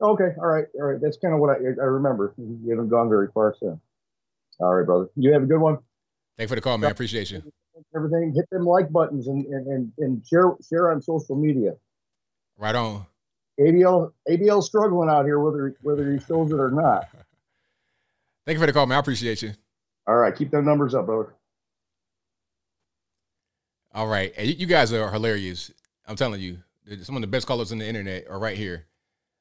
[0.00, 1.00] Okay, all right, all right.
[1.00, 2.34] That's kind of what I I remember.
[2.38, 3.80] You haven't gone very far since.
[4.60, 5.08] All right, brother.
[5.16, 5.78] You have a good one.
[6.36, 6.92] Thanks for the call, man.
[6.92, 7.42] Appreciate you.
[7.96, 8.32] Everything.
[8.34, 11.72] Hit them like buttons and and and, share share on social media.
[12.56, 13.06] Right on.
[13.58, 17.08] ABL ABL struggling out here, whether whether he shows it or not.
[18.46, 18.96] Thank you for the call, man.
[18.96, 19.52] I appreciate you.
[20.06, 21.34] All right, keep those numbers up, brother.
[23.94, 24.36] All right.
[24.36, 25.70] You guys are hilarious.
[26.06, 26.58] I'm telling you.
[27.02, 28.84] Some of the best callers on the internet are right here.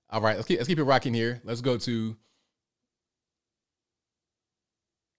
[0.10, 0.35] All right.
[0.35, 1.41] Let's keep, let's keep it rocking here.
[1.44, 2.15] Let's go to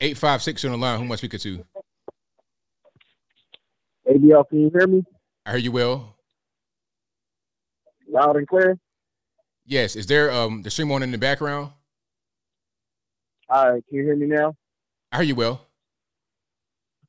[0.00, 0.98] 856 on the line.
[0.98, 1.64] Who am I speaking to?
[4.08, 5.04] ABL, can you hear me?
[5.46, 6.16] I heard you well.
[8.10, 8.78] Loud and clear?
[9.66, 9.96] Yes.
[9.96, 11.72] Is there um the stream on in the background?
[13.48, 14.56] All right, can you hear me now?
[15.12, 15.66] I heard you well.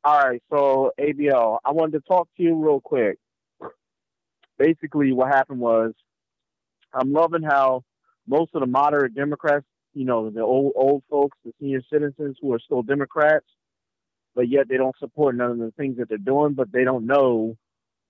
[0.03, 3.18] All right, so ABL, I wanted to talk to you real quick.
[4.57, 5.94] Basically, what happened was
[6.94, 7.84] I'm loving how
[8.27, 12.53] most of the moderate Democrats, you know, the old old folks, the senior citizens who
[12.53, 13.45] are still Democrats,
[14.36, 17.06] but yet they don't support none of the things that they're doing, but they don't
[17.06, 17.56] know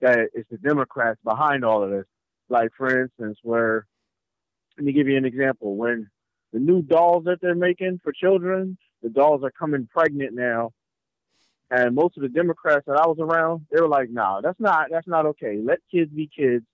[0.00, 2.04] that it's the Democrats behind all of this.
[2.48, 3.86] Like, for instance, where,
[4.76, 5.76] let me give you an example.
[5.76, 6.08] When
[6.52, 10.72] the new dolls that they're making for children, the dolls are coming pregnant now.
[11.70, 14.86] And most of the Democrats that I was around, they were like, "No, that's not
[14.90, 15.60] that's not okay.
[15.62, 16.64] Let kids be kids.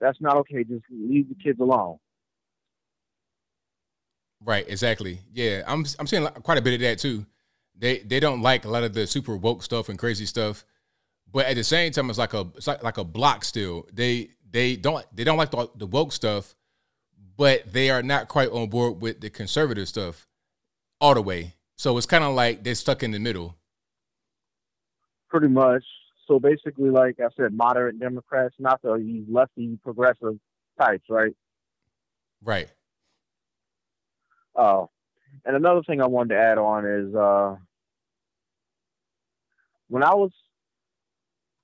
[0.00, 0.64] That's not okay.
[0.64, 1.98] Just leave the kids alone."
[4.42, 5.20] Right, exactly.
[5.32, 7.26] Yeah, I'm I'm seeing quite a bit of that too.
[7.76, 10.64] They they don't like a lot of the super woke stuff and crazy stuff,
[11.30, 13.86] but at the same time, it's like a it's like, like a block still.
[13.92, 16.54] They they don't they don't like the, the woke stuff,
[17.36, 20.28] but they are not quite on board with the conservative stuff
[21.00, 21.54] all the way.
[21.76, 23.56] So it's kind of like they're stuck in the middle.
[25.34, 25.82] Pretty much.
[26.28, 30.38] So basically, like I said, moderate Democrats, not the lefty progressive
[30.80, 31.34] types, right?
[32.40, 32.70] Right.
[34.54, 34.90] Oh,
[35.44, 37.56] and another thing I wanted to add on is uh,
[39.88, 40.30] when I was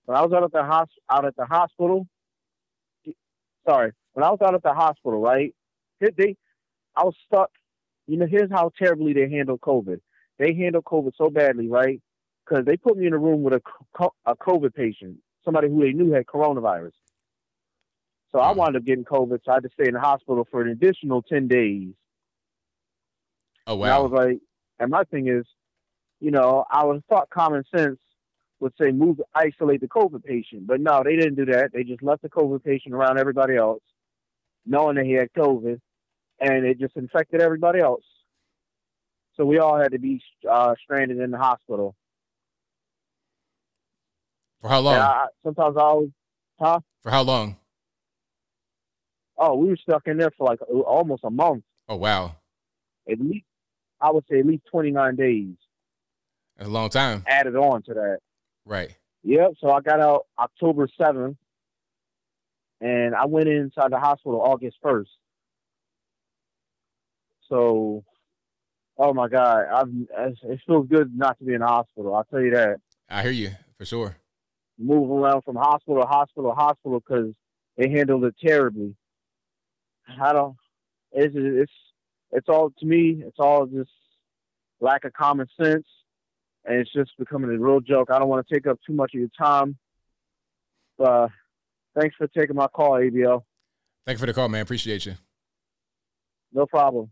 [0.07, 2.09] when I was out at the hos- out at the hospital.
[3.69, 5.55] Sorry, when I was out at the hospital, right?
[6.01, 6.35] They
[6.97, 7.53] I was stuck.
[8.09, 10.01] You know, here's how terribly they handled COVID.
[10.41, 12.03] They handled COVID so badly, right?
[12.51, 13.61] Because they put me in a room with a
[14.27, 16.93] a COVID patient, somebody who they knew had coronavirus.
[18.33, 20.61] So I wound up getting COVID, so I had to stay in the hospital for
[20.63, 21.93] an additional ten days.
[23.67, 23.85] Oh wow.
[23.85, 24.39] And I was like,
[24.81, 25.45] and my thing is,
[26.21, 27.99] you know, I was thought common sense
[28.59, 31.71] would say move isolate the COVID patient, but no, they didn't do that.
[31.73, 33.83] They just left the COVID patient around everybody else,
[34.67, 35.81] knowing that he had COVID,
[36.41, 38.05] and it just infected everybody else.
[39.37, 41.95] So we all had to be uh, stranded in the hospital.
[44.61, 44.97] For how long?
[44.97, 46.11] I, sometimes I always,
[46.61, 46.81] huh?
[47.03, 47.57] For how long?
[49.39, 51.65] Oh, we were stuck in there for like almost a month.
[51.89, 52.37] Oh wow.
[53.11, 53.47] At least
[54.01, 55.55] I would say at least 29 days.
[56.57, 57.24] That's a long time.
[57.27, 58.19] Added on to that.
[58.66, 58.95] Right.
[59.23, 59.53] Yep.
[59.61, 61.37] So I got out October 7th,
[62.81, 65.07] and I went inside the hospital August 1st.
[67.49, 68.05] So,
[68.99, 72.15] oh my God, I've, it feels good not to be in the hospital.
[72.15, 72.77] I'll tell you that.
[73.09, 74.16] I hear you for sure.
[74.82, 77.35] Moving around from hospital to hospital to hospital because
[77.77, 78.94] they handled it terribly.
[80.20, 80.57] I don't.
[81.12, 81.73] It's it's
[82.32, 83.23] it's all to me.
[83.27, 83.90] It's all just
[84.81, 85.86] lack of common sense,
[86.65, 88.09] and it's just becoming a real joke.
[88.11, 89.77] I don't want to take up too much of your time.
[90.97, 91.28] But
[91.98, 93.43] thanks for taking my call, ABL.
[94.07, 94.62] Thank you for the call, man.
[94.62, 95.15] Appreciate you.
[96.52, 97.11] No problem.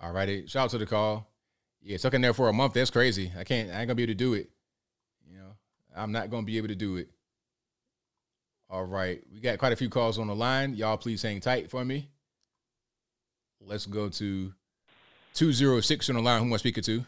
[0.00, 0.46] All righty.
[0.46, 1.26] Shout out to the call.
[1.82, 2.74] Yeah, stuck in there for a month.
[2.74, 3.32] That's crazy.
[3.36, 3.70] I can't.
[3.70, 4.50] I ain't gonna be able to do it.
[5.96, 7.08] I'm not gonna be able to do it.
[8.68, 10.74] All right, we got quite a few calls on the line.
[10.74, 12.08] Y'all, please hang tight for me.
[13.60, 14.52] Let's go to
[15.34, 16.40] two zero six on the line.
[16.40, 17.04] Who am I speaking to?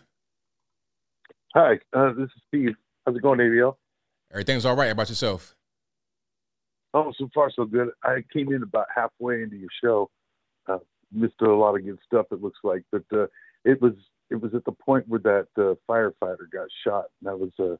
[1.54, 2.74] Hi, uh, this is Steve.
[3.06, 3.76] How's it going, ABL?
[4.30, 4.86] Everything's all right.
[4.86, 5.54] How about yourself?
[6.94, 7.90] Oh, so far so good.
[8.02, 10.10] I came in about halfway into your show.
[10.66, 10.78] Uh,
[11.10, 12.26] missed a lot of good stuff.
[12.30, 13.26] It looks like, but uh,
[13.64, 13.92] it was
[14.30, 17.06] it was at the point where that uh, firefighter got shot.
[17.20, 17.76] And that was uh,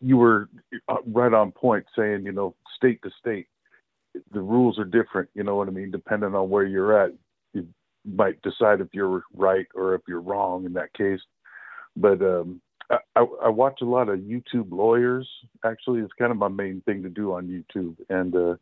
[0.00, 0.48] you were
[0.88, 3.46] uh, right on point saying, you know, state to state,
[4.32, 5.28] the rules are different.
[5.34, 5.90] You know what I mean?
[5.90, 7.12] Depending on where you're at,
[7.52, 7.66] you
[8.04, 11.20] might decide if you're right or if you're wrong in that case.
[11.96, 12.60] But um,
[12.90, 15.28] I, I watch a lot of YouTube lawyers.
[15.64, 18.56] Actually, it's kind of my main thing to do on YouTube, and uh,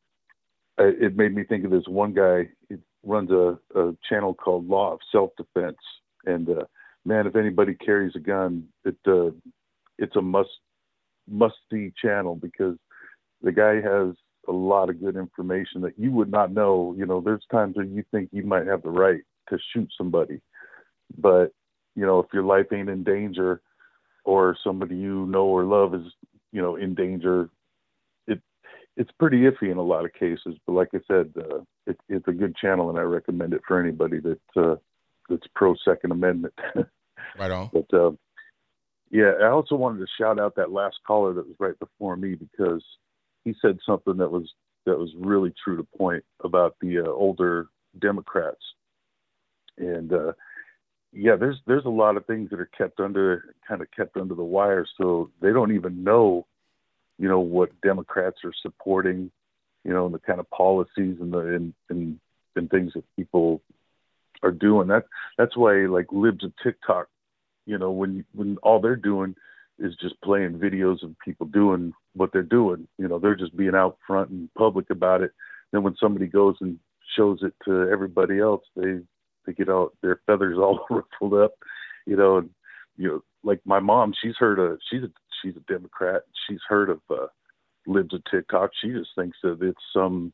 [0.79, 2.49] it made me think of this one guy.
[2.69, 5.79] He runs a, a channel called Law of Self Defense,
[6.27, 6.65] and uh,
[7.05, 9.31] man, if anybody carries a gun, it uh,
[9.99, 10.51] it's a must
[11.31, 12.77] must see channel because
[13.43, 14.15] the guy has
[14.49, 16.95] a lot of good information that you would not know.
[16.97, 20.41] You know, there's times where you think you might have the right to shoot somebody,
[21.17, 21.53] but
[21.95, 23.61] you know, if your life ain't in danger
[24.25, 26.07] or somebody you know or love is,
[26.53, 27.51] you know, in danger,
[28.27, 28.41] it
[28.97, 30.57] it's pretty iffy in a lot of cases.
[30.67, 33.81] But like I said, uh, it, it's a good channel, and I recommend it for
[33.81, 34.77] anybody that uh,
[35.29, 36.55] that's pro Second Amendment.
[37.39, 37.71] right on.
[37.73, 38.13] But uh,
[39.11, 42.35] yeah, I also wanted to shout out that last caller that was right before me
[42.35, 42.85] because
[43.45, 44.53] he said something that was
[44.85, 47.69] that was really true to point about the uh, older
[47.99, 48.61] Democrats.
[49.77, 50.33] And uh,
[51.13, 54.35] yeah, there's there's a lot of things that are kept under kind of kept under
[54.35, 56.47] the wire, so they don't even know,
[57.19, 59.31] you know, what Democrats are supporting,
[59.85, 62.21] you know, and the kind of policies and the and and,
[62.57, 63.63] and things that people
[64.43, 64.89] are doing.
[64.89, 65.07] That
[65.39, 67.09] that's why like libs of TikTok
[67.69, 69.35] you know when when all they're doing
[69.79, 72.89] is just playing videos of people doing what they're doing.
[72.99, 75.33] You know they're just being out front and public about it.
[75.71, 76.79] Then when somebody goes and
[77.17, 79.01] shows it to everybody else they
[79.47, 81.55] they get out their feathers all ruffled up
[82.07, 82.51] you know and
[82.99, 85.11] you know like my mom she's heard of she's a
[85.43, 86.23] she's a democrat.
[86.49, 87.27] She's heard of uh
[87.87, 88.71] libs of tiktok.
[88.81, 90.33] She just thinks that it's some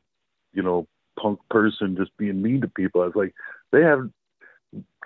[0.53, 0.87] you know
[1.21, 3.03] punk person just being mean to people.
[3.03, 3.35] I was like
[3.73, 4.09] they have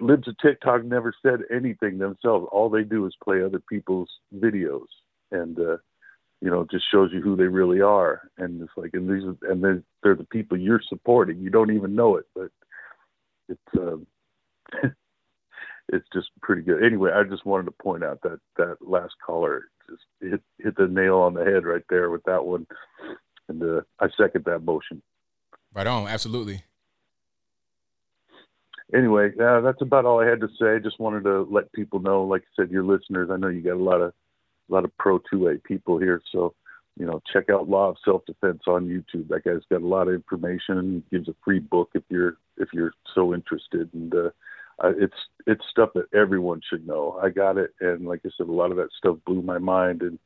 [0.01, 2.47] libs of TikTok never said anything themselves.
[2.53, 4.86] All they do is play other people's videos,
[5.31, 5.77] and uh,
[6.40, 8.31] you know, just shows you who they really are.
[8.39, 11.40] And it's like, and these, and they're, they're the people you're supporting.
[11.40, 12.51] You don't even know it, but
[13.49, 14.07] it's um,
[15.89, 16.85] it's just pretty good.
[16.85, 20.86] Anyway, I just wanted to point out that that last caller just hit hit the
[20.86, 22.66] nail on the head right there with that one,
[23.49, 25.03] and uh, I second that motion.
[25.74, 26.62] Right on, absolutely
[28.94, 30.78] anyway, uh, that's about all I had to say.
[30.82, 33.31] Just wanted to let people know, like I said, your listeners.
[33.31, 34.12] I know you got a lot of
[34.69, 36.55] a lot of pro two A people here, so
[36.98, 39.28] you know, check out Law of Self Defense on YouTube.
[39.28, 41.05] That guy's got a lot of information.
[41.10, 44.31] He gives a free book if you're if you're so interested, and uh,
[44.82, 45.15] it's
[45.47, 47.19] it's stuff that everyone should know.
[47.23, 50.02] I got it, and like I said, a lot of that stuff blew my mind.
[50.02, 50.19] And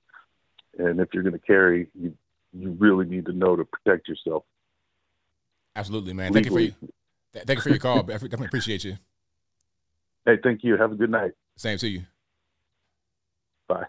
[0.78, 2.14] and if you're going to carry, you
[2.54, 4.44] you really need to know to protect yourself.
[5.76, 6.32] Absolutely, man.
[6.32, 6.74] Thank you for you.
[7.32, 7.98] Thank you for your call.
[7.98, 8.96] I definitely appreciate you.
[10.24, 10.76] Hey, thank you.
[10.76, 11.32] Have a good night.
[11.56, 12.02] Same to you.
[13.68, 13.86] Bye.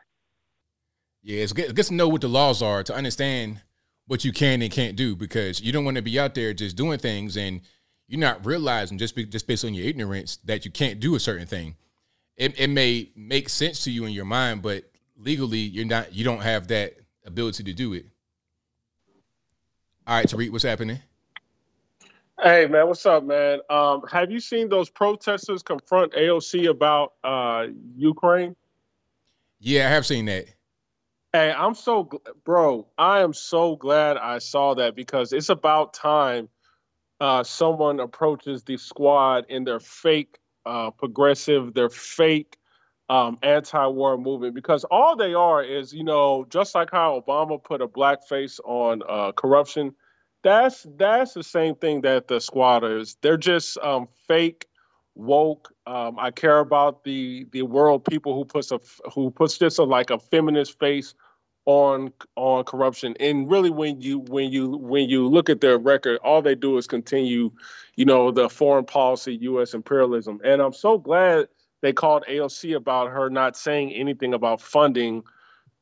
[1.22, 3.62] Yeah, it's good, it's good to know what the laws are to understand
[4.08, 6.76] what you can and can't do because you don't want to be out there just
[6.76, 7.62] doing things and
[8.08, 11.20] you're not realizing just be, just based on your ignorance that you can't do a
[11.20, 11.76] certain thing.
[12.36, 14.84] It, it may make sense to you in your mind, but
[15.18, 16.96] legally you're not you don't have that
[17.26, 18.06] ability to do it.
[20.06, 21.00] All right, Tariq, what's happening?
[22.44, 23.60] Hey man, what's up, man?
[23.70, 28.54] Um, have you seen those protesters confront AOC about uh, Ukraine?
[29.62, 30.48] Yeah, I have seen that.
[31.32, 32.10] Hey, I'm so,
[32.44, 32.86] bro.
[32.98, 36.50] I am so glad I saw that because it's about time
[37.22, 42.58] uh, someone approaches the squad in their fake uh, progressive, their fake
[43.08, 44.54] um, anti-war movement.
[44.54, 48.60] Because all they are is, you know, just like how Obama put a black face
[48.66, 49.96] on uh, corruption.
[50.44, 53.18] That's that's the same thing that the squad is.
[53.22, 54.68] They're just um, fake
[55.16, 55.74] woke.
[55.88, 58.80] Um, I care about the the world people who puts a
[59.14, 61.16] who puts just a, like a feminist face
[61.66, 63.16] on on corruption.
[63.22, 66.78] And really, when you when you when you look at their record, all they do
[66.78, 67.52] is continue,
[67.96, 69.74] you know, the foreign policy, U.S.
[69.74, 70.42] imperialism.
[70.44, 71.48] And I'm so glad
[71.82, 75.24] they called AOC about her not saying anything about funding,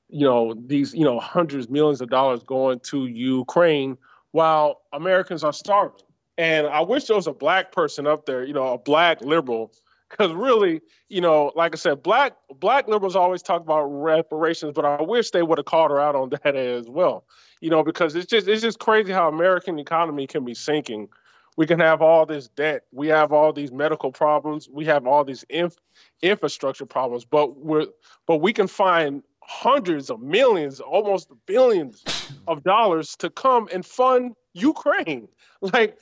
[0.10, 3.98] you know, these you know hundreds millions of dollars going to Ukraine
[4.32, 6.02] while Americans are starving.
[6.38, 9.72] And I wish there was a black person up there, you know, a black liberal,
[10.10, 14.86] because really, you know, like I said, black black liberals always talk about reparations, but
[14.86, 17.26] I wish they would have called her out on that as well.
[17.60, 21.10] You know, because it's just it's just crazy how American economy can be sinking.
[21.58, 25.26] We can have all this debt, we have all these medical problems, we have all
[25.26, 25.76] these inf-
[26.22, 27.88] infrastructure problems, but we're
[28.26, 32.04] but we can find hundreds of millions, almost billions
[32.48, 35.28] of dollars to come and fund Ukraine.
[35.64, 36.00] Like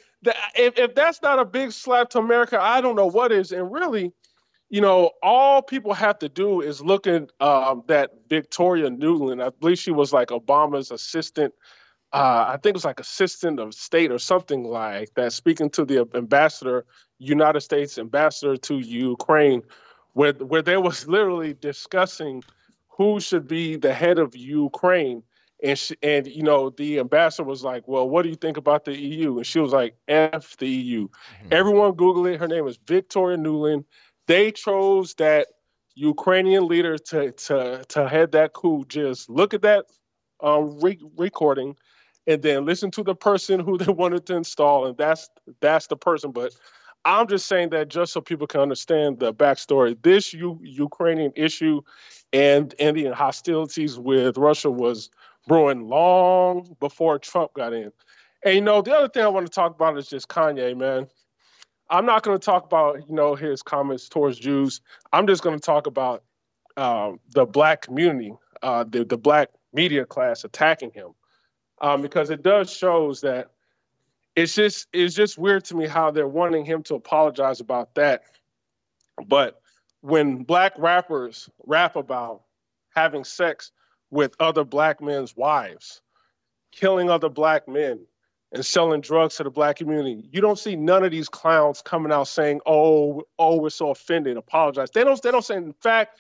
[0.56, 3.52] if, if that's not a big slap to America, I don't know what is.
[3.52, 4.14] And really,
[4.70, 9.44] you know, all people have to do is look at um, that Victoria Nuland.
[9.44, 11.54] I believe she was like Obama's assistant.
[12.14, 15.84] Uh, I think it was like assistant of state or something like that, speaking to
[15.84, 16.86] the ambassador,
[17.18, 19.62] United States ambassador to Ukraine,
[20.14, 22.44] where where they was literally discussing
[23.00, 25.24] who should be the head of Ukraine
[25.64, 28.86] and she, and you know the ambassador was like, "Well, what do you think about
[28.86, 31.48] the EU?" And she was like, "F the EU." Mm-hmm.
[31.52, 32.40] Everyone Google it.
[32.40, 33.86] Her name is Victoria Nuland.
[34.28, 35.48] They chose that
[35.96, 38.86] Ukrainian leader to to to head that coup.
[38.88, 39.86] Just look at that
[40.42, 41.76] um, re- recording,
[42.28, 45.30] and then listen to the person who they wanted to install, and that's
[45.62, 46.32] that's the person.
[46.32, 46.54] But
[47.04, 49.98] I'm just saying that just so people can understand the backstory.
[50.02, 51.82] This U- Ukrainian issue
[52.34, 55.10] and the hostilities with Russia was
[55.48, 57.92] brewing long before Trump got in.
[58.44, 61.08] And you know, the other thing I want to talk about is just Kanye, man.
[61.90, 64.82] I'm not going to talk about you know his comments towards Jews.
[65.12, 66.24] I'm just going to talk about
[66.78, 71.10] uh, the black community, uh, the the black media class attacking him,
[71.82, 73.50] um, because it does shows that
[74.36, 78.22] it's just it's just weird to me how they're wanting him to apologize about that,
[79.26, 79.59] but
[80.02, 82.44] when black rappers rap about
[82.96, 83.72] having sex
[84.10, 86.02] with other black men's wives,
[86.72, 88.06] killing other black men,
[88.52, 90.28] and selling drugs to the black community.
[90.32, 94.38] You don't see none of these clowns coming out saying, "Oh, oh, we're so offended,
[94.38, 95.22] apologize." They don't.
[95.22, 95.58] They don't say.
[95.58, 96.20] In fact,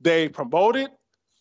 [0.00, 0.90] they promote it,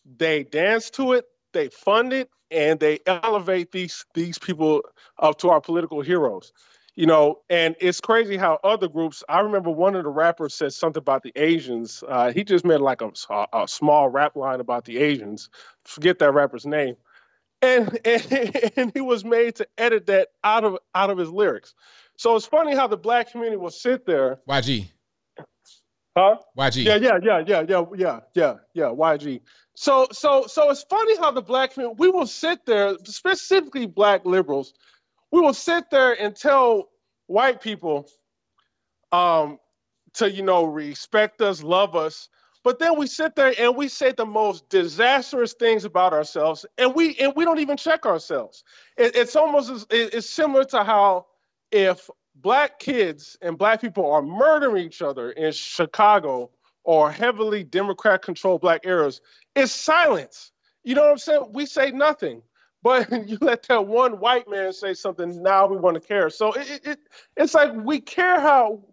[0.05, 4.83] they dance to it, they fund it, and they elevate these these people
[5.19, 6.53] up to our political heroes
[6.95, 9.23] you know, and it's crazy how other groups.
[9.27, 12.03] I remember one of the rappers said something about the Asians.
[12.07, 13.11] Uh, he just made like a,
[13.51, 15.49] a, small rap line about the Asians.
[15.83, 16.95] Forget that rapper's name,
[17.61, 21.73] and, and and he was made to edit that out of out of his lyrics.
[22.17, 24.39] So it's funny how the black community will sit there.
[24.47, 24.87] YG.
[26.17, 26.37] Huh?
[26.57, 26.85] YG.
[26.85, 28.85] Yeah, yeah, yeah, yeah, yeah, yeah, yeah, yeah.
[28.85, 29.41] YG.
[29.75, 34.23] So so so it's funny how the black community we will sit there, specifically black
[34.23, 34.73] liberals
[35.35, 36.87] we will sit there and tell
[37.27, 38.07] white people
[39.11, 39.59] um,
[40.13, 42.29] to, you know, respect us, love us.
[42.63, 46.95] But then we sit there and we say the most disastrous things about ourselves, and
[46.95, 48.63] we and we don't even check ourselves.
[48.97, 51.25] It, it's almost it's similar to how
[51.69, 56.49] if black kids and black people are murdering each other in Chicago
[56.85, 59.19] or heavily Democrat controlled black areas,
[59.53, 60.53] it's silence.
[60.85, 61.49] You know what I'm saying?
[61.51, 62.41] We say nothing.
[62.85, 66.29] But you let that one white man say something, now we want to care.
[66.29, 66.99] So it, it
[67.35, 68.83] it's like we care how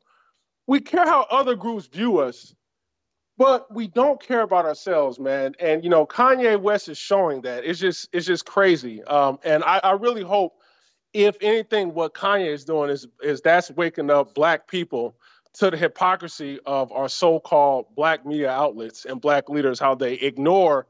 [0.66, 2.54] we care how other groups view us,
[3.36, 5.54] but we don't care about ourselves, man.
[5.60, 7.66] And you know, Kanye West is showing that.
[7.66, 9.04] It's just it's just crazy.
[9.04, 10.54] Um, and I, I really hope,
[11.12, 15.16] if anything, what Kanye is doing is is that's waking up black people
[15.58, 20.86] to the hypocrisy of our so-called black media outlets and black leaders, how they ignore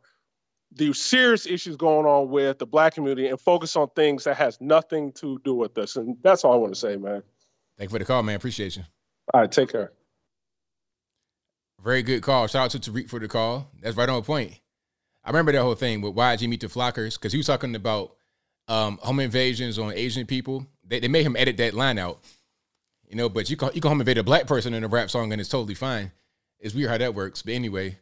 [0.74, 4.60] the serious issues going on with the black community and focus on things that has
[4.60, 5.96] nothing to do with us.
[5.96, 7.22] And that's all I want to say, man.
[7.78, 8.36] Thank you for the call, man.
[8.36, 8.82] Appreciate you.
[9.32, 9.92] All right, take care.
[11.82, 12.46] Very good call.
[12.46, 13.68] Shout out to Tariq for the call.
[13.80, 14.60] That's right on point.
[15.24, 18.16] I remember that whole thing with YG Meet the Flockers because he was talking about
[18.68, 20.66] um, home invasions on Asian people.
[20.84, 22.20] They, they made him edit that line out,
[23.08, 23.28] you know.
[23.28, 25.40] But you can you can home invade a black person in a rap song and
[25.40, 26.12] it's totally fine.
[26.58, 27.42] It's weird how that works.
[27.42, 27.98] But anyway,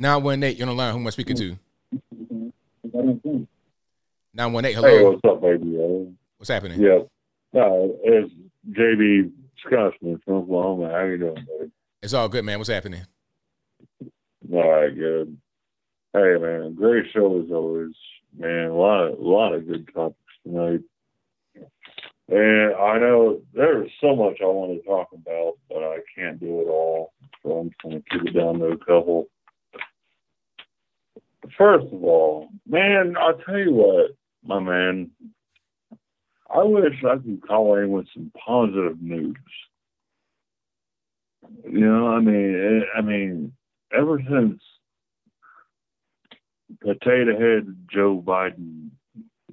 [0.00, 0.94] 918, you're on the line.
[0.94, 1.58] Who am I speaking to?
[4.32, 4.88] 918, hello.
[4.88, 5.76] Hey, what's up, baby?
[5.76, 6.80] Uh, What's happening?
[6.80, 7.00] Yeah.
[7.52, 8.32] No, it's
[8.70, 9.30] JB
[9.66, 10.88] Scotsman from Oklahoma.
[10.90, 11.70] How you doing, buddy?
[12.00, 12.56] It's all good, man.
[12.56, 13.02] What's happening?
[14.50, 15.36] All right, good.
[16.14, 17.92] Hey, man, great show as always.
[18.38, 20.80] Man, a lot, of, a lot of good topics tonight.
[22.30, 26.60] And I know there's so much I want to talk about, but I can't do
[26.62, 27.12] it all.
[27.42, 29.28] So I'm just going to keep it down to a couple.
[31.56, 34.10] First of all, man, I'll tell you what,
[34.44, 35.10] my man,
[36.54, 39.36] I wish I could call in with some positive news.
[41.64, 43.52] You know, I mean, it, I mean,
[43.92, 44.60] ever since
[46.80, 48.90] potato head Joe Biden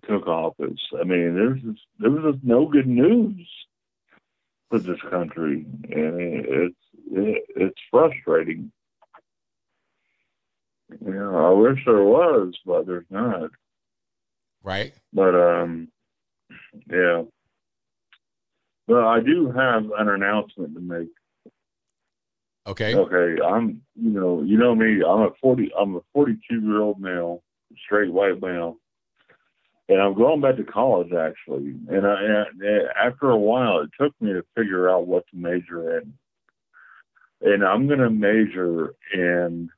[0.07, 3.47] took office, I mean, there's just, there was just no good news
[4.69, 6.75] for this country, and it's
[7.11, 8.71] it, it's frustrating.
[10.89, 13.49] You know, I wish there was, but there's not.
[14.63, 14.93] Right.
[15.13, 15.89] But um,
[16.89, 17.23] yeah.
[18.87, 21.09] But I do have an announcement to make.
[22.65, 22.95] Okay.
[22.95, 23.41] Okay.
[23.41, 26.99] I'm you know, you know me, I'm a forty I'm a forty two year old
[26.99, 27.43] male,
[27.85, 28.77] straight white male.
[29.89, 31.75] And I'm going back to college actually.
[31.89, 35.97] And, I, and after a while it took me to figure out what to major
[35.97, 36.13] in.
[37.41, 39.69] And I'm gonna major in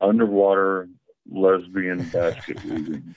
[0.00, 0.88] underwater
[1.30, 3.14] lesbian basket weaving.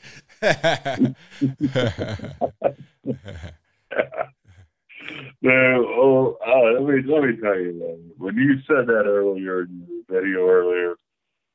[5.42, 8.12] no, oh, uh, let me let me tell you, man.
[8.18, 10.96] When you said that earlier in your video earlier,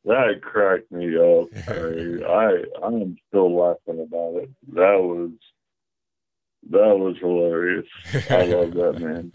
[0.04, 1.48] that cracked me up.
[1.68, 4.50] I I am still laughing about it.
[4.74, 5.30] That was
[6.70, 7.86] that was hilarious.
[8.30, 9.32] I love that man.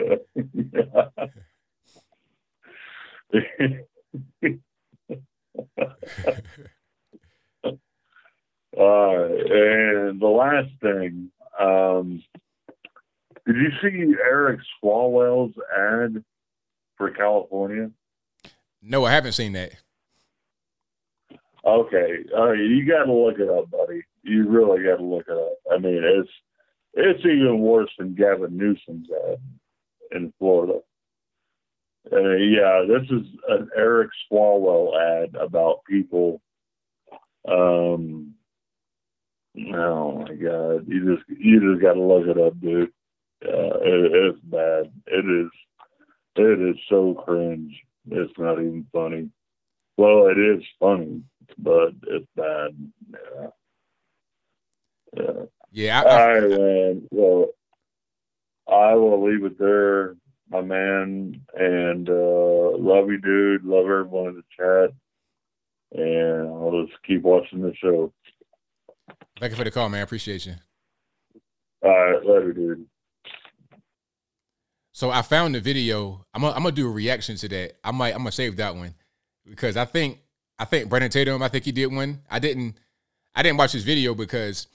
[0.00, 1.08] All
[8.76, 12.22] right, and the last thing, um,
[13.46, 16.22] did you see Eric Swalwell's ad
[16.96, 17.90] for California?
[18.82, 19.72] No, I haven't seen that.
[21.64, 24.02] Okay, uh, you got to look it up, buddy.
[24.22, 25.58] You really got to look it up.
[25.72, 26.30] I mean, it's
[26.94, 29.38] it's even worse than Gavin Newsom's ad
[30.12, 30.80] in Florida.
[32.10, 36.40] Uh, yeah, this is an Eric Swalwell ad about people.
[37.46, 38.34] Um,
[39.74, 42.90] oh my God, you just you just got to look it up, dude.
[43.44, 44.90] Uh, it, it's bad.
[45.06, 45.50] It is.
[46.36, 47.74] It is so cringe.
[48.10, 49.30] It's not even funny.
[49.96, 51.22] Well, it is funny,
[51.58, 52.76] but it's bad.
[53.10, 53.48] Yeah.
[55.16, 55.44] Yeah.
[55.72, 56.02] Yeah.
[56.02, 57.08] I, All right, man.
[57.10, 57.48] Well,
[58.68, 60.16] I will leave it there,
[60.50, 61.40] my man.
[61.54, 63.64] And uh, love you, dude.
[63.64, 64.94] Love everyone in the chat.
[65.92, 68.12] And I'll just keep watching the show.
[69.40, 70.02] Thank you for the call, man.
[70.02, 70.54] Appreciate you.
[71.82, 72.86] All right, later, dude.
[74.92, 76.24] So I found the video.
[76.34, 77.76] I'm gonna, I'm gonna do a reaction to that.
[77.84, 78.94] I might I'm gonna save that one
[79.46, 80.18] because I think
[80.58, 81.40] I think Brandon Tatum.
[81.40, 82.22] I think he did one.
[82.28, 82.76] I didn't
[83.32, 84.66] I didn't watch his video because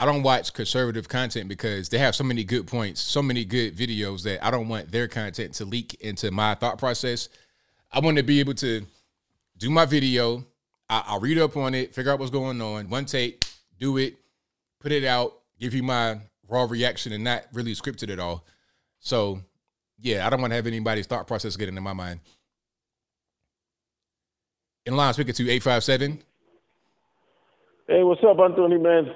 [0.00, 3.76] I don't watch conservative content because they have so many good points, so many good
[3.76, 7.28] videos that I don't want their content to leak into my thought process.
[7.92, 8.86] I want to be able to
[9.58, 10.46] do my video.
[10.88, 13.44] I, I'll read up on it, figure out what's going on, one take,
[13.78, 14.14] do it,
[14.80, 18.46] put it out, give you my raw reaction, and not really scripted at all.
[19.00, 19.40] So
[19.98, 22.20] yeah, I don't want to have anybody's thought process get into my mind.
[24.86, 26.22] In line, speaking to 857.
[27.86, 29.12] Hey, what's up, Anthony, man?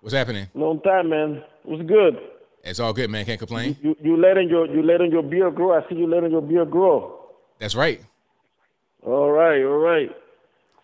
[0.00, 0.48] What's happening?
[0.54, 1.42] Long time, man.
[1.64, 2.16] What's good?
[2.64, 3.24] It's all good, man.
[3.24, 3.76] Can't complain.
[3.82, 5.78] You, you letting your you letting your beard grow.
[5.78, 7.20] I see you letting your beard grow.
[7.58, 8.00] That's right.
[9.02, 10.10] All right, all right.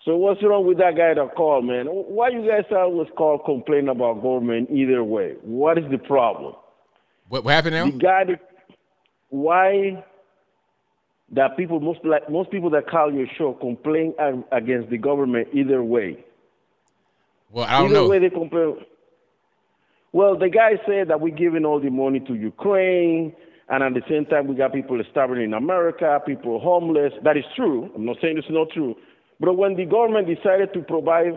[0.04, 1.86] So what's wrong with that guy that called, man?
[1.86, 5.34] Why you guys always call complain about government either way?
[5.42, 6.54] What is the problem?
[7.28, 7.86] What, what happened now?
[7.86, 8.40] The guy that
[9.30, 10.04] why
[11.32, 14.14] that people most like most people that call your show complain
[14.52, 16.24] against the government either way.
[17.50, 18.08] Well, I don't either know.
[18.08, 18.76] way they complain.
[20.12, 23.34] Well, the guy said that we're giving all the money to Ukraine,
[23.68, 27.12] and at the same time we got people starving in America, people homeless.
[27.24, 27.90] That is true.
[27.94, 28.94] I'm not saying it's not true,
[29.40, 31.34] but when the government decided to provide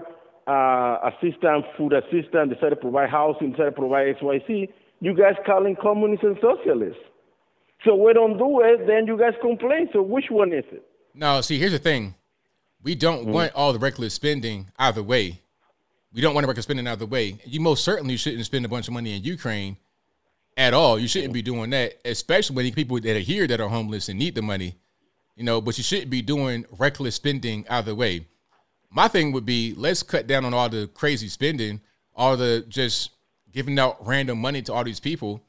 [0.47, 4.69] uh, assistance, food assistance, decided to provide housing, decided to provide X, Y, Z,
[5.01, 7.01] you guys calling communists and socialists.
[7.85, 9.89] So we don't do it, then you guys complain.
[9.93, 10.83] So which one is it?
[11.13, 12.15] No, see, here's the thing.
[12.83, 13.31] We don't Mm-hmm.
[13.31, 15.41] want all the reckless spending either way.
[16.13, 17.37] We don't want to reckless spending either way.
[17.45, 19.77] You most certainly shouldn't spend a bunch of money in Ukraine
[20.57, 20.97] at all.
[20.99, 24.17] You shouldn't be doing that, especially when people that are here that are homeless and
[24.17, 24.75] need the money.
[25.39, 28.27] you know, but you shouldn't be doing reckless spending either way.
[28.91, 31.79] My thing would be let's cut down on all the crazy spending,
[32.13, 33.11] all the just
[33.53, 35.41] giving out random money to all these people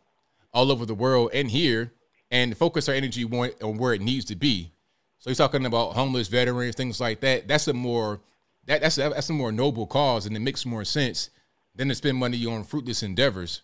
[0.54, 1.92] all over the world and here,
[2.30, 4.70] and focus our energy on where it needs to be.
[5.18, 7.48] So he's talking about homeless veterans, things like that.
[7.48, 8.20] That's a more
[8.66, 11.30] that, that's a, that's a more noble cause, and it makes more sense
[11.74, 13.62] than to spend money on fruitless endeavors.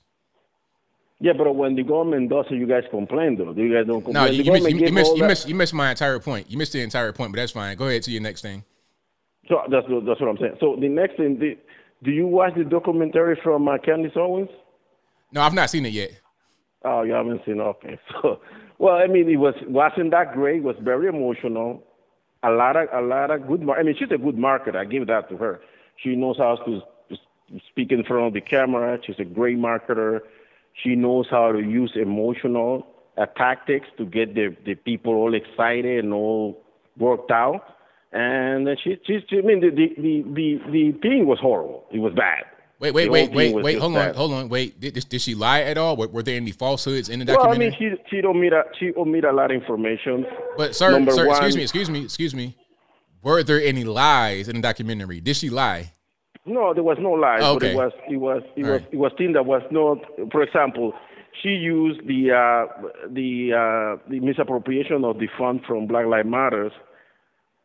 [1.18, 3.52] Yeah, but when the government does it, you guys complain though.
[3.52, 4.26] You guys don't complain.
[4.26, 6.50] No, you, you, missed, you, you, missed, you, missed, you missed my entire point.
[6.50, 7.76] You missed the entire point, but that's fine.
[7.76, 8.64] Go ahead to your next thing.
[9.48, 10.56] So that's that's what I'm saying.
[10.60, 11.56] So the next thing, the,
[12.02, 14.50] do you watch the documentary from uh, Candace Owens?
[15.32, 16.20] No, I've not seen it yet.
[16.84, 17.60] Oh, you haven't seen?
[17.60, 17.62] It?
[17.62, 17.98] Okay.
[18.22, 18.40] So,
[18.78, 20.58] well, I mean, it was wasn't that great.
[20.58, 21.82] It was very emotional.
[22.46, 23.62] A lot of a lot of good.
[23.62, 24.76] Mar- I mean, she's a good marketer.
[24.76, 25.60] I give that to her.
[25.96, 26.80] She knows how to
[27.70, 28.98] speak in front of the camera.
[29.04, 30.20] She's a great marketer.
[30.82, 36.04] She knows how to use emotional uh, tactics to get the, the people all excited
[36.04, 36.62] and all
[36.98, 37.62] worked out.
[38.12, 41.84] And she, she, she I mean, the, the, the, the, the thing was horrible.
[41.90, 42.44] It was bad.
[42.78, 43.78] Wait, wait, wait, wait, wait.
[43.78, 44.48] Hold on, hold on.
[44.50, 45.96] Wait, did, did she lie at all?
[45.96, 47.70] Were, were there any falsehoods in the documentary?
[47.70, 50.26] Well, I mean, she she omit a, she omit a lot of information.
[50.58, 52.56] But sir, Number sir, one, excuse me, excuse me, excuse me.
[53.22, 55.20] Were there any lies in the documentary?
[55.20, 55.92] Did she lie?
[56.44, 57.58] No, there was no lies, okay.
[57.58, 58.92] but it was it was it All was right.
[58.92, 59.98] it was thing that was not.
[60.30, 60.92] For example,
[61.42, 66.72] she used the uh, the uh, the misappropriation of the fund from Black Lives Matters,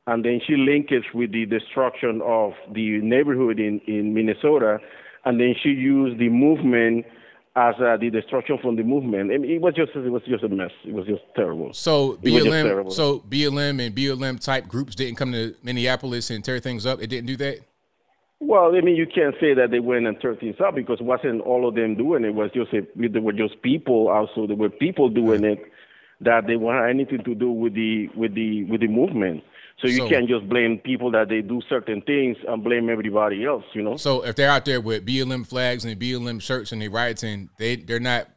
[0.07, 4.79] and then she linked it with the destruction of the neighborhood in in Minnesota,
[5.25, 7.05] and then she used the movement
[7.55, 9.31] as uh, the destruction from the movement.
[9.31, 10.71] I mean, it was just it was just a mess.
[10.85, 11.73] It was just terrible.
[11.73, 16.85] So BLM, so BLM and BLM type groups didn't come to Minneapolis and tear things
[16.85, 17.01] up.
[17.01, 17.59] It didn't do that.
[18.39, 21.03] Well, I mean, you can't say that they went and turned things up because it
[21.03, 22.29] wasn't all of them doing it.
[22.29, 24.07] it was just a, there were just people.
[24.07, 25.59] Also, there were people doing it
[26.21, 29.43] that they want anything to do with the with the with the movement.
[29.81, 33.43] So you so, can't just blame people that they do certain things and blame everybody
[33.45, 33.63] else.
[33.73, 33.97] You know.
[33.97, 37.75] So if they're out there with BLM flags and BLM shirts and they rioting, they
[37.77, 38.29] they're not.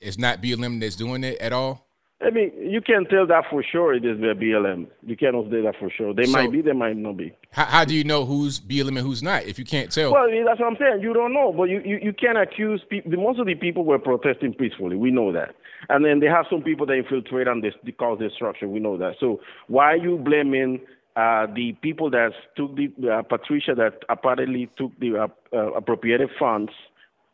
[0.00, 1.88] It's not BLM that's doing it at all.
[2.20, 3.94] I mean, you can't tell that for sure.
[3.94, 4.88] It is the BLM.
[5.06, 6.12] You cannot say that for sure.
[6.12, 7.32] They so, might be, they might not be.
[7.52, 10.12] How, how, do you know who's BLM and who's not if you can't tell?
[10.12, 11.00] Well, that's what I'm saying.
[11.00, 13.12] You don't know, but you, you, you can't accuse people.
[13.12, 14.96] Most of the people were protesting peacefully.
[14.96, 15.54] We know that.
[15.88, 18.72] And then they have some people that infiltrate and they, cause destruction.
[18.72, 19.14] We know that.
[19.20, 20.80] So why are you blaming
[21.16, 26.30] uh, the people that took the uh, Patricia that apparently took the uh, uh appropriated
[26.38, 26.70] funds,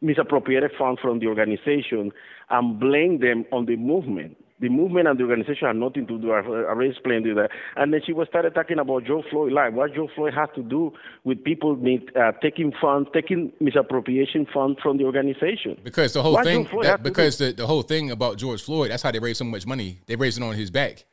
[0.00, 2.10] misappropriated funds from the organization,
[2.50, 4.36] and blame them on the movement?
[4.60, 6.30] The movement and the organization had nothing to do.
[6.30, 7.48] I already explained that.
[7.76, 9.72] And then she was started talking about George Floyd life.
[9.72, 10.92] What George Floyd has to do
[11.24, 15.78] with people need, uh, taking funds, taking misappropriation funds from the organization.
[15.82, 19.02] Because the whole what thing, that, because the, the whole thing about George Floyd, that's
[19.02, 20.00] how they raised so much money.
[20.06, 21.04] They raised it on his back.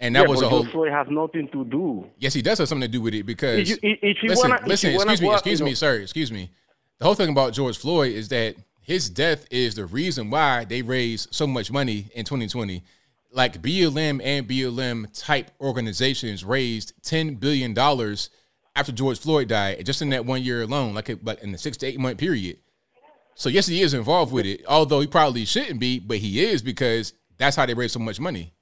[0.00, 0.62] And that yeah, was a whole.
[0.62, 2.04] George Floyd has nothing to do.
[2.18, 3.60] Yes, he does have something to do with it because.
[3.60, 6.50] If you, if you listen, wanna, listen, excuse me, excuse me, sir, excuse me.
[6.98, 10.82] The whole thing about George Floyd is that his death is the reason why they
[10.82, 12.82] raised so much money in 2020
[13.32, 18.30] like BLM and BLM type organizations raised ten billion dollars
[18.76, 21.76] after George Floyd died, just in that one year alone, like like in the six
[21.78, 22.58] to eight month period.
[23.34, 26.62] So yes, he is involved with it, although he probably shouldn't be, but he is
[26.62, 28.52] because that's how they raise so much money.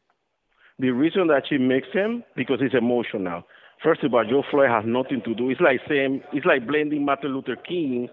[0.79, 3.43] The reason that she makes him because he's emotional.
[3.83, 5.51] First of all, George Floyd has nothing to do.
[5.51, 8.09] It's like saying it's like blending Martin Luther King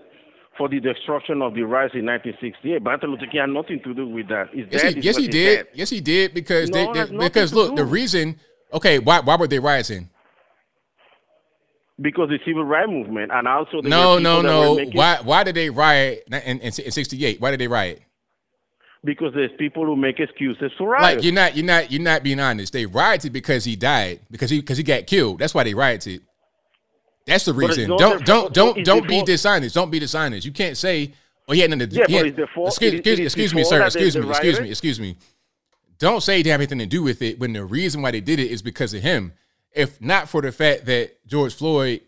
[0.57, 2.81] for the destruction of the rights in 1968.
[2.81, 4.49] Martin Luther King had nothing to do with that.
[4.53, 5.55] yes, he, yes, he did.
[5.55, 5.67] Dead.
[5.73, 8.39] Yes, he did because no, they, they because look, the reason.
[8.73, 10.09] Okay, why why were they rioting?
[11.99, 15.69] Because the civil rights movement and also no no no making, why why did they
[15.69, 17.41] riot in, in, in 68?
[17.41, 18.01] Why did they riot?
[19.03, 21.01] Because there's people who make excuses for riot.
[21.01, 22.73] Like you're not you're not you're not being honest.
[22.73, 25.39] They rioted because he died because he because he got killed.
[25.39, 26.21] That's why they rioted.
[27.27, 27.89] That's the reason.
[27.89, 29.75] Don't don't don't don't be dishonest.
[29.75, 30.45] Don't be dishonest.
[30.45, 31.13] You can't say,
[31.47, 33.83] "Oh, he had nothing to do." Yeah, but fault, excuse, excuse, excuse me, sir.
[33.83, 34.29] Excuse me.
[34.29, 34.69] Excuse me.
[34.69, 35.17] Excuse me.
[35.99, 38.39] Don't say they have anything to do with it when the reason why they did
[38.39, 39.33] it is because of him.
[39.73, 42.01] If not for the fact that George Floyd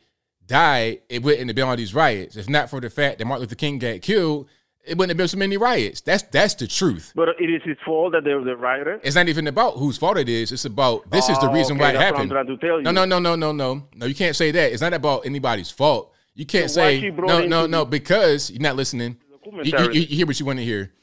[0.45, 2.37] died, it wouldn't have been all these riots.
[2.37, 4.47] If not for the fact that Martin Luther King got killed,
[4.89, 6.01] it wouldn't have been so many riots.
[6.01, 7.13] That's that's the truth.
[7.15, 8.99] But it is his fault that they're the rioter.
[9.03, 10.51] It's not even about whose fault it is.
[10.51, 12.29] It's about this oh, is the oh, reason okay, why it happened.
[12.29, 14.05] No, no, no, no, no, no, no.
[14.05, 14.71] You can't say that.
[14.71, 16.13] It's not about anybody's fault.
[16.33, 19.17] You can't so say no, no, no, because you're not listening.
[19.63, 20.93] You, you, you hear what you want to hear.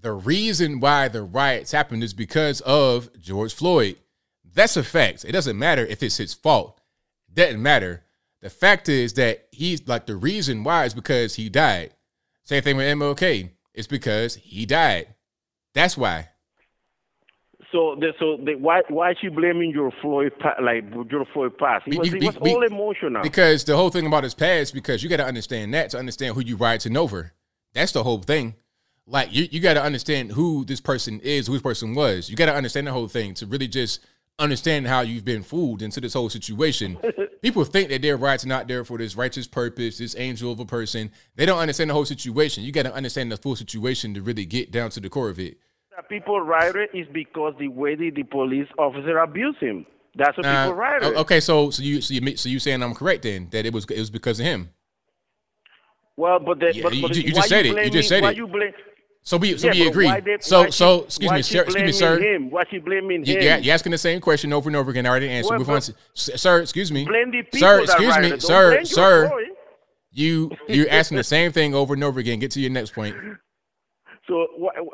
[0.00, 3.96] The reason why the riots happened is because of George Floyd.
[4.54, 5.24] That's a fact.
[5.24, 6.80] It doesn't matter if it's his fault.
[7.32, 8.04] Doesn't matter.
[8.40, 11.94] The fact is that he's like the reason why is because he died.
[12.46, 13.50] Same thing with MLK.
[13.74, 15.14] It's because he died.
[15.74, 16.30] That's why.
[17.72, 21.84] So, the, so the, why why is she blaming your Floyd like your Floyd past?
[21.84, 23.22] He was, be- he was be- all emotional.
[23.22, 26.36] Because the whole thing about his past, because you got to understand that to understand
[26.36, 27.32] who you ride to over.
[27.74, 28.54] That's the whole thing.
[29.06, 32.30] Like you, you got to understand who this person is, who this person was.
[32.30, 34.00] You got to understand the whole thing to really just
[34.38, 36.98] understand how you've been fooled into this whole situation.
[37.42, 41.10] People think that they're not there for this righteous purpose, this angel of a person.
[41.36, 42.64] They don't understand the whole situation.
[42.64, 45.38] You got to understand the full situation to really get down to the core of
[45.38, 45.58] it.
[46.08, 49.86] people write it is because the way the, the police officer abused him.
[50.16, 51.16] That's what Now, people write it.
[51.16, 53.84] okay, so so you so you so you saying I'm correct then that it was
[53.84, 54.70] it was because of him.
[56.16, 57.84] Well, but the, Yeah, but, you but ju- you why just said it.
[57.84, 58.36] You just said why it.
[59.26, 60.20] So we so Yeah, we agree.
[60.20, 62.20] they- so so excuse me, sir, excuse me, sir.
[62.20, 62.48] Him?
[62.48, 63.42] Why she blaming You, him?
[63.42, 65.04] you're, you're asking the same question over and over again.
[65.04, 65.50] I already answered.
[65.50, 67.04] Well, Move but- to- sir, excuse me.
[67.04, 68.38] Blame the people sir, excuse me.
[68.38, 69.32] Sir, sir.
[70.12, 72.38] You you're asking the same thing over and over again.
[72.38, 73.16] Get to your next point.
[74.28, 74.46] So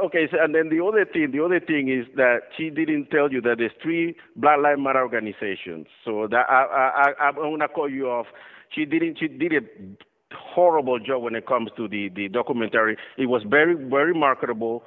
[0.05, 3.31] okay, so, and then the other thing, the other thing is that she didn't tell
[3.31, 5.87] you that there's three Black Lives Matter organizations.
[6.07, 8.27] So that I I I, I want to call you off.
[8.75, 9.19] She didn't.
[9.21, 9.61] She did a
[10.37, 12.97] horrible job when it comes to the the documentary.
[13.17, 14.83] It was very very marketable,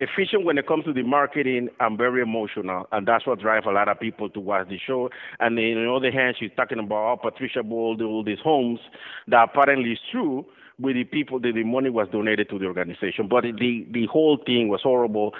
[0.00, 3.70] efficient when it comes to the marketing, and very emotional, and that's what drives a
[3.72, 5.10] lot of people to watch the show.
[5.40, 8.80] And then on the other hand, she's talking about how Patricia did all these homes
[9.28, 10.44] that apparently is true
[10.78, 13.28] with the people that the money was donated to the organization.
[13.28, 15.32] But the the whole thing was horrible.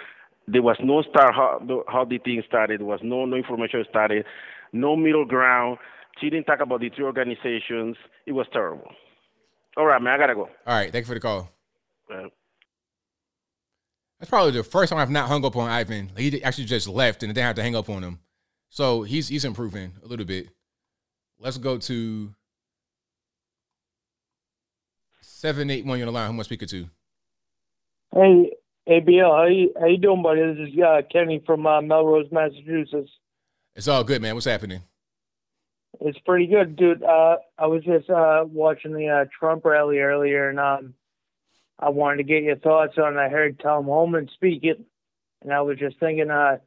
[0.47, 2.81] There was no start how the, how the thing started.
[2.81, 4.25] There was no no information started,
[4.73, 5.79] no middle ground.
[6.21, 7.97] She didn't talk about the three organizations.
[8.27, 8.93] It was terrible.
[9.77, 10.43] All right, man, I gotta go.
[10.43, 11.51] All right, thank you for the call.
[14.19, 16.13] That's probably the first time I've not hung up on Ivan.
[16.17, 18.21] He actually just left and I didn't have to hang up on him.
[18.71, 20.49] So he's he's improving a little bit.
[21.39, 22.35] Let's go to
[25.21, 25.99] seven eight one.
[25.99, 26.29] You're on the line.
[26.29, 26.89] Who am I speaking to?
[28.15, 28.53] Hey,
[28.89, 30.41] ABL, how you, how you doing, buddy?
[30.41, 33.11] This is uh, Kenny from uh, Melrose, Massachusetts.
[33.75, 34.35] It's all good, man.
[34.35, 34.83] What's happening?
[36.01, 37.03] It's pretty good, dude.
[37.03, 40.95] Uh, I was just uh, watching the uh, Trump rally earlier, and um,
[41.79, 43.17] I wanted to get your thoughts on.
[43.17, 44.81] I heard Tom Homan speak it,
[45.43, 46.59] and I was just thinking, uh,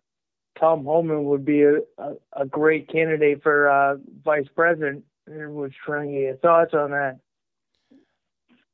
[0.60, 5.04] Tom Homan would be a, a, a great candidate for uh, vice president.
[5.28, 7.20] And was trying to get your thoughts on that.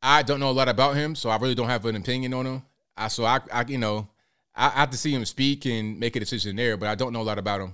[0.04, 2.46] I don't know a lot about him, so I really don't have an opinion on
[2.46, 2.64] him.
[2.96, 4.10] I so I, I you know
[4.56, 7.12] I, I have to see him speak and make a decision there, but I don't
[7.12, 7.74] know a lot about him.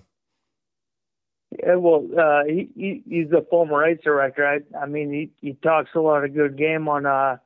[1.52, 4.46] Yeah, well, uh, he, he he's a former rights director.
[4.46, 7.38] I I mean, he he talks a lot of good game on uh,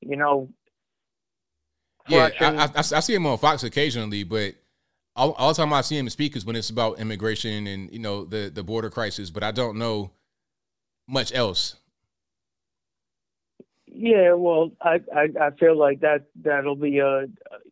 [0.00, 0.48] you know,
[2.08, 4.54] Yeah, I, I, I see him on Fox occasionally, but
[5.14, 7.98] all, all the time I see him speak is when it's about immigration and you
[7.98, 9.30] know the the border crisis.
[9.30, 10.10] But I don't know
[11.06, 11.76] much else.
[13.86, 17.26] Yeah, well, I, I I feel like that that'll be a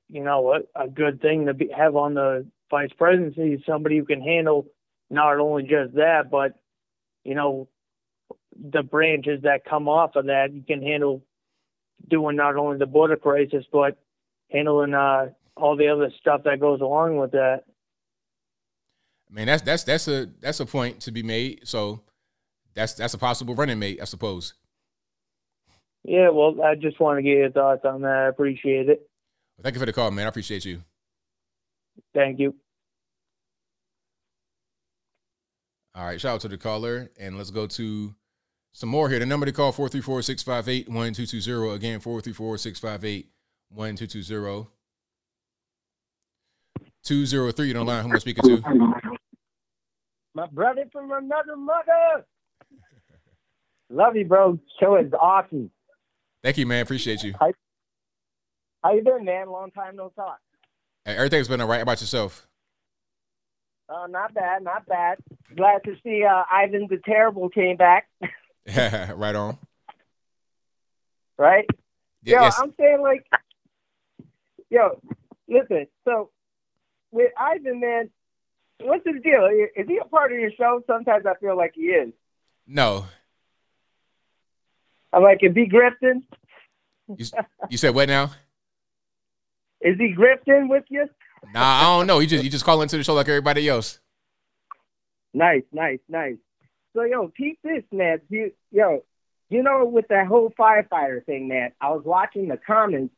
[0.09, 3.63] you know a, a good thing to be, have on the vice presidency.
[3.67, 4.67] Somebody who can handle
[5.11, 6.59] not only just that, but
[7.25, 7.69] you know
[8.57, 10.53] the branches that come off of that.
[10.53, 11.23] You can handle
[12.09, 13.99] doing not only the border crisis, but
[14.51, 17.65] handling uh, all the other stuff that goes along with that.
[19.31, 21.67] I mean, that's that's that's a that's a point to be made.
[21.67, 22.03] So
[22.75, 24.55] that's that's a possible running mate, I suppose.
[26.03, 28.09] Yeah, well, I just want to get your thoughts on that.
[28.09, 29.09] I appreciate it.
[29.63, 30.25] Thank you for the call, man.
[30.25, 30.83] I appreciate you.
[32.15, 32.55] Thank you.
[35.95, 38.15] All right, shout out to the caller, and let's go to
[38.73, 39.19] some more here.
[39.19, 41.75] The number to call 434-658-1220.
[41.75, 44.69] Again, 434-658-1220.
[47.03, 48.03] 203, you're on the line.
[48.03, 48.63] Who am I speaking to?
[50.35, 52.25] My brother from another mother.
[53.91, 54.59] Love you, bro.
[54.79, 55.71] Show is awesome.
[56.45, 56.83] Thank you, man.
[56.83, 57.35] Appreciate you.
[57.41, 57.53] How,
[58.85, 59.51] how you been, man?
[59.51, 60.39] Long time no talk.
[61.05, 61.79] Hey, everything's been all right.
[61.79, 62.47] How about yourself?
[63.89, 65.19] Uh, not bad, not bad.
[65.57, 68.09] Glad to see uh, Ivan the Terrible came back.
[69.15, 69.59] right on.
[71.39, 71.67] right?
[72.23, 72.61] Yeah, yo, yes.
[72.61, 73.25] I'm saying like,
[74.69, 75.01] yo,
[75.49, 75.87] listen.
[76.05, 76.31] So
[77.11, 78.11] with Ivan, man,
[78.83, 79.49] what's his deal?
[79.77, 80.83] Is he a part of your show?
[80.87, 82.13] Sometimes I feel like he is.
[82.67, 83.07] No.
[85.13, 86.23] I'm like, is he grifting?
[87.17, 87.27] You,
[87.69, 88.31] you said what now?
[89.81, 91.09] Is he grifting with you?
[91.53, 92.19] Nah, I don't know.
[92.19, 94.00] He just you just call into the show like everybody else.
[95.33, 96.37] Nice, nice, nice.
[96.95, 98.21] So yo, keep this, man.
[98.29, 99.05] You, yo,
[99.49, 101.73] you know, with that whole firefighter thing, man.
[101.81, 103.15] I was watching the comments.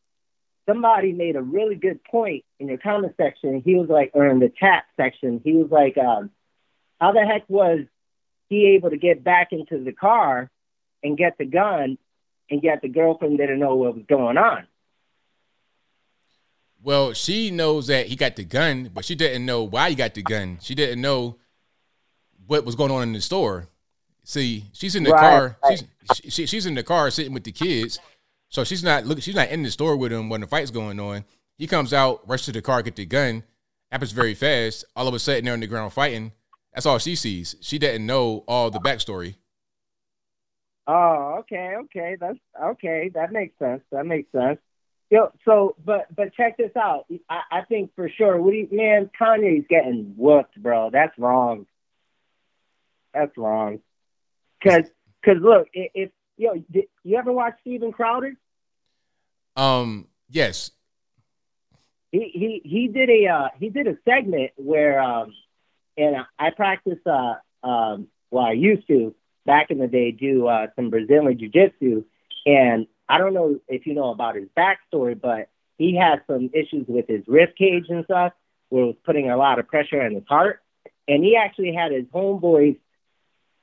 [0.69, 3.63] Somebody made a really good point in your comment section.
[3.65, 6.31] He was like, or in the chat section, he was like, um,
[7.01, 7.81] "How the heck was
[8.49, 10.51] he able to get back into the car
[11.03, 11.99] and get the gun,
[12.49, 14.67] and yet the girlfriend didn't know what was going on?"
[16.83, 20.15] Well, she knows that he got the gun, but she didn't know why he got
[20.15, 20.59] the gun.
[20.61, 21.39] She didn't know
[22.47, 23.69] what was going on in the store.
[24.25, 25.57] See, she's in the Right, car.
[25.63, 25.83] right.
[26.23, 27.99] She's she, she's in the car sitting with the kids,
[28.49, 29.21] so she's not look.
[29.23, 31.25] She's not in the store with him when the fight's going on.
[31.59, 33.43] He comes out, rushes to the car, get the gun.
[33.91, 34.85] Happens very fast.
[34.97, 36.33] All of a sudden, they're on the ground fighting.
[36.73, 37.57] That's all she sees.
[37.61, 39.35] She didn't know all the backstory.
[40.87, 42.17] Oh, okay, okay.
[42.19, 43.11] That's okay.
[43.15, 43.83] That makes sense.
[43.93, 44.59] That makes sense.
[45.11, 47.05] Yo, so but but check this out.
[47.29, 48.41] I, I think for sure.
[48.41, 49.11] What do you, man?
[49.21, 50.91] Kanye's getting whooped, bro.
[50.91, 51.67] That's wrong.
[53.15, 53.81] That's wrong.
[54.63, 54.85] Cause,
[55.25, 58.35] cause look, if yo, did, you ever watch Steven Crowder?
[59.57, 60.71] Um, yes,
[62.13, 65.35] he he he did a uh, he did a segment where um
[65.97, 67.35] and I practice uh
[67.67, 69.15] um well I used to
[69.47, 72.05] back in the day do uh some Brazilian jiu jitsu
[72.47, 76.85] and I don't know if you know about his backstory but he had some issues
[76.87, 78.33] with his rib cage and stuff
[78.69, 80.61] where it was putting a lot of pressure on his heart
[81.09, 82.79] and he actually had his homeboys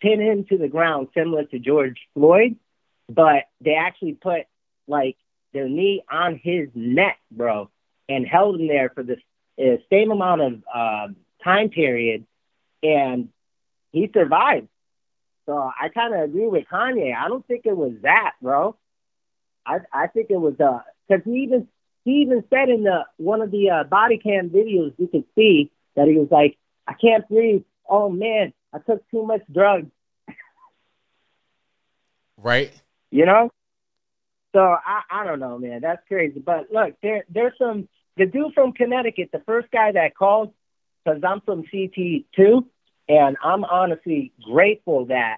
[0.01, 2.55] pin him to the ground similar to George Floyd
[3.07, 4.43] but they actually put
[4.87, 5.17] like
[5.53, 7.69] their knee on his neck bro
[8.07, 9.17] and held him there for the
[9.59, 12.25] uh, same amount of um time period,
[12.83, 13.29] and
[13.91, 14.67] he survived.
[15.45, 17.15] So I kind of agree with Kanye.
[17.15, 18.75] I don't think it was that, bro.
[19.65, 21.67] I I think it was uh because he even
[22.05, 25.71] he even said in the one of the uh, body cam videos you could see
[25.95, 27.63] that he was like, I can't breathe.
[27.87, 29.91] Oh man, I took too much drugs.
[32.37, 32.71] right.
[33.11, 33.49] You know?
[34.53, 35.81] So I, I don't know, man.
[35.81, 36.39] That's crazy.
[36.39, 40.53] But look, there there's some the dude from Connecticut, the first guy that called,
[41.03, 42.67] because I'm from CT too,
[43.07, 45.37] and I'm honestly grateful that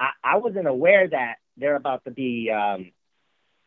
[0.00, 2.92] I, I wasn't aware that they're about to be, um,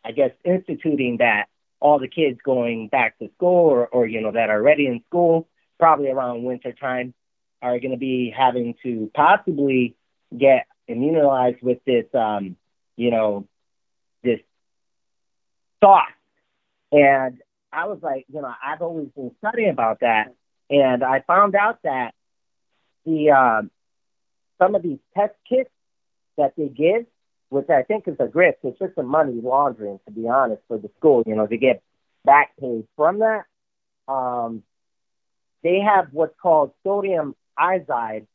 [0.04, 1.48] I guess, instituting that
[1.80, 5.04] all the kids going back to school or, or you know that are already in
[5.08, 5.48] school,
[5.80, 7.14] probably around winter time,
[7.62, 9.96] are going to be having to possibly
[10.36, 12.56] get immunized with this, um,
[12.96, 13.48] you know,
[14.24, 14.40] this
[15.84, 16.08] sauce.
[16.92, 17.40] And
[17.72, 20.34] I was like, you know, I've always been studying about that,
[20.70, 22.14] and I found out that
[23.06, 23.72] the um,
[24.58, 25.70] some of these test kits
[26.38, 27.06] that they give,
[27.50, 30.78] which I think is a grift, it's just a money laundering, to be honest, for
[30.78, 31.24] the school.
[31.26, 31.82] You know, to get
[32.24, 33.44] back pay from that.
[34.08, 34.64] Um,
[35.64, 38.28] they have what's called sodium iodide.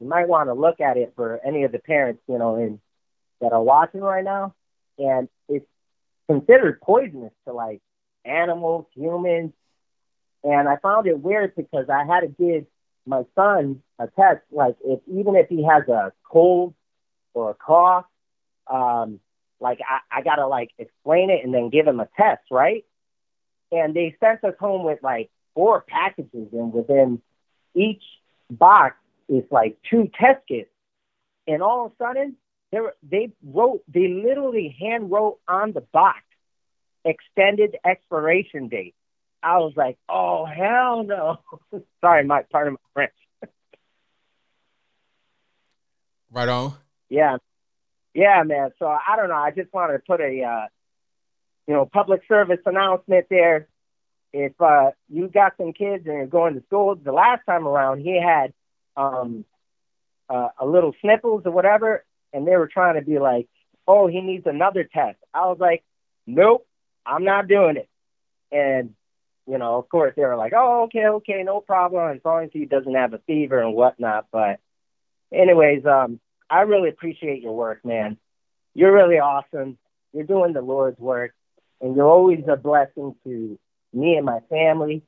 [0.00, 2.80] You might want to look at it for any of the parents, you know, in
[3.40, 4.54] that are watching right now,
[4.98, 5.66] and it's
[6.28, 7.80] considered poisonous to like
[8.24, 9.52] animals, humans.
[10.44, 12.66] And I found it weird because I had to give
[13.06, 16.74] my son a test, like if even if he has a cold
[17.34, 18.04] or a cough,
[18.66, 19.20] um,
[19.60, 22.84] like I, I gotta like explain it and then give him a test, right?
[23.72, 27.20] And they sent us home with like four packages, and within
[27.74, 28.02] each
[28.50, 28.96] box
[29.28, 30.70] is like two test kits.
[31.46, 32.36] And all of a sudden,
[32.72, 36.18] they were, they wrote, they literally hand wrote on the box
[37.04, 38.94] extended expiration date.
[39.42, 41.38] I was like, oh hell no!
[42.00, 43.12] Sorry, my part of my French.
[46.30, 46.74] Right on.
[47.08, 47.38] Yeah,
[48.14, 48.72] yeah, man.
[48.78, 49.36] So I don't know.
[49.36, 50.66] I just wanted to put a, uh,
[51.66, 53.68] you know, public service announcement there.
[54.32, 58.00] If uh, you got some kids and you're going to school, the last time around
[58.00, 58.52] he had
[58.96, 59.44] um,
[60.28, 63.48] uh, a little sniffles or whatever, and they were trying to be like,
[63.86, 65.16] oh, he needs another test.
[65.32, 65.82] I was like,
[66.26, 66.66] nope,
[67.06, 67.88] I'm not doing it.
[68.52, 68.94] And
[69.48, 72.50] you know, of course, they were like, oh, okay, okay, no problem, as long as
[72.52, 74.26] he doesn't have a fever and whatnot.
[74.30, 74.60] But
[75.32, 78.18] anyways, um, I really appreciate your work, man.
[78.74, 79.78] You're really awesome.
[80.12, 81.32] You're doing the Lord's work,
[81.80, 83.58] and you're always a blessing to
[83.92, 85.02] me and my family,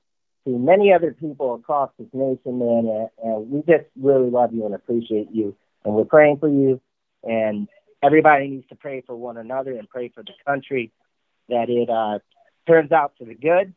[0.44, 2.86] to many other people across this nation, man.
[2.88, 5.56] And, and we just really love you and appreciate you.
[5.84, 6.80] And we're praying for you.
[7.22, 7.68] And
[8.02, 10.92] everybody needs to pray for one another and pray for the country
[11.48, 12.18] that it uh,
[12.66, 13.74] turns out for the good,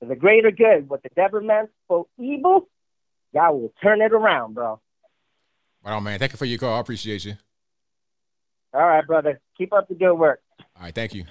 [0.00, 0.88] for the greater good.
[0.88, 2.68] What the devil meant for evil,
[3.32, 4.80] God will turn it around, bro.
[5.84, 6.18] On, man.
[6.18, 6.74] Thank you for your call.
[6.74, 7.34] I appreciate you.
[8.74, 9.40] All right, brother.
[9.56, 10.40] Keep up the good work.
[10.58, 11.24] All right, thank you.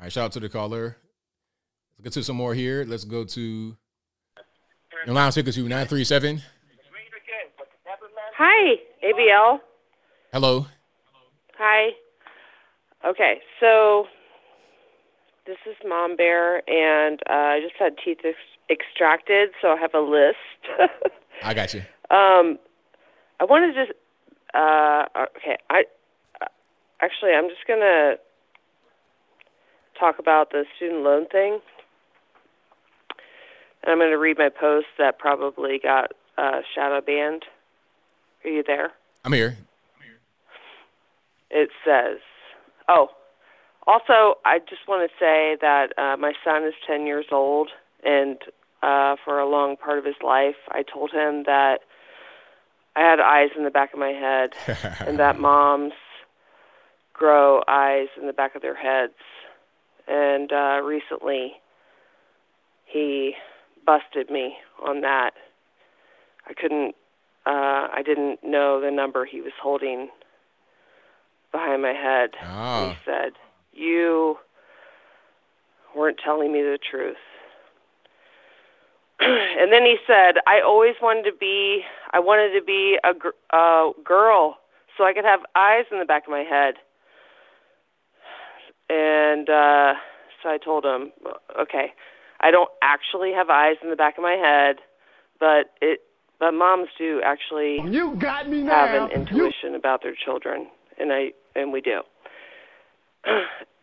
[0.00, 0.96] All right, shout out to the caller.
[1.98, 2.86] Let's get to some more here.
[2.88, 3.76] Let's go to
[5.04, 6.40] your line speaker to 937.
[8.38, 9.60] Hi, ABL.
[10.32, 10.64] Hello.
[11.58, 11.90] Hi.
[13.04, 14.06] Okay, so
[15.46, 18.38] this is Mom Bear, and uh, I just had teeth ex-
[18.70, 20.80] extracted, so I have a list.
[21.42, 21.80] I got you.
[22.10, 22.58] um,
[23.38, 23.92] I want to just,
[24.54, 25.04] uh,
[25.36, 25.84] okay, I
[26.40, 26.46] uh,
[27.02, 28.14] actually, I'm just gonna
[30.00, 31.60] talk about the student loan thing.
[33.82, 37.44] And I'm going to read my post that probably got uh, shadow banned.
[38.44, 38.92] Are you there?
[39.24, 39.56] I'm here.
[39.96, 40.20] I'm here.
[41.50, 42.18] It says,
[42.88, 43.10] oh,
[43.86, 47.70] also, I just want to say that uh, my son is 10 years old,
[48.04, 48.38] and
[48.82, 51.80] uh, for a long part of his life, I told him that
[52.96, 54.50] I had eyes in the back of my head,
[55.06, 55.92] and that moms
[57.12, 59.14] grow eyes in the back of their heads.
[60.10, 61.52] And uh, recently,
[62.84, 63.34] he
[63.86, 65.30] busted me on that.
[66.48, 66.96] I couldn't,
[67.46, 70.08] uh, I didn't know the number he was holding
[71.52, 72.30] behind my head.
[72.42, 72.88] Ah.
[72.90, 73.32] He said,
[73.72, 74.38] You
[75.96, 77.16] weren't telling me the truth.
[79.20, 81.82] and then he said, I always wanted to be,
[82.12, 84.56] I wanted to be a gr- uh, girl
[84.98, 86.74] so I could have eyes in the back of my head.
[88.90, 89.94] And uh,
[90.42, 91.12] so I told him,
[91.58, 91.92] okay,
[92.40, 94.76] I don't actually have eyes in the back of my head,
[95.38, 96.00] but it,
[96.40, 100.66] but moms do actually You got me have an intuition about their children,
[100.98, 102.00] and I and we do.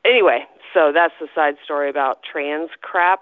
[0.06, 3.22] anyway, so that's the side story about trans crap.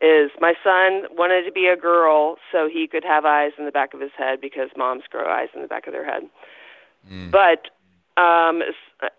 [0.00, 3.70] Is my son wanted to be a girl so he could have eyes in the
[3.70, 6.22] back of his head because moms grow eyes in the back of their head.
[7.30, 7.68] But
[8.16, 8.62] um,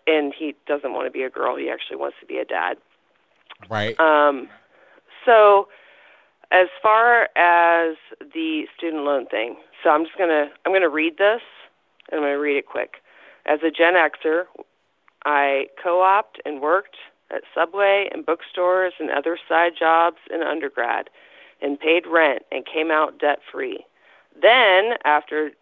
[0.06, 1.56] and he doesn't want to be a girl.
[1.56, 2.76] He actually wants to be a dad.
[3.68, 3.98] Right.
[3.98, 4.48] Um,
[5.24, 5.68] so
[6.50, 11.42] as far as the student loan thing, so I'm just gonna I'm gonna read this
[12.10, 12.96] and I'm gonna read it quick.
[13.46, 14.44] As a Gen Xer,
[15.24, 16.96] I co-opted and worked
[17.30, 21.10] at Subway and bookstores and other side jobs in undergrad,
[21.60, 23.84] and paid rent and came out debt free.
[24.40, 25.52] Then, after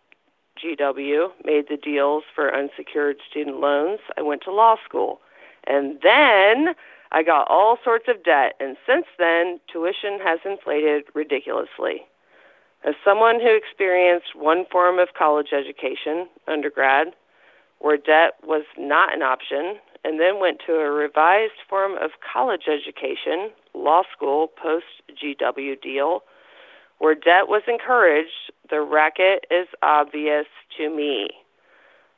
[0.63, 5.21] GW made the deals for unsecured student loans, I went to law school.
[5.67, 6.75] And then
[7.13, 12.03] I got all sorts of debt, and since then, tuition has inflated ridiculously.
[12.85, 17.09] As someone who experienced one form of college education, undergrad,
[17.79, 22.65] where debt was not an option, and then went to a revised form of college
[22.67, 24.87] education, law school post
[25.23, 26.25] GW deal,
[26.99, 30.47] where debt was encouraged, the racket is obvious
[30.79, 31.29] to me.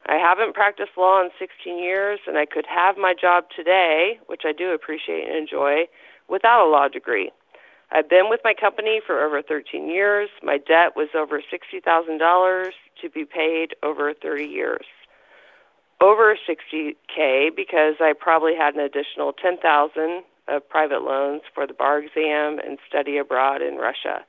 [0.06, 4.42] I haven't practiced law in 16 years, and I could have my job today, which
[4.44, 5.88] I do appreciate and enjoy,
[6.28, 7.32] without a law degree.
[7.90, 10.30] I've been with my company for over 13 years.
[10.44, 12.70] My debt was over $60,000
[13.02, 14.86] to be paid over 30 years.
[16.00, 21.98] Over 60k because I probably had an additional 10,000 of private loans for the bar
[21.98, 24.24] exam and study abroad in Russia.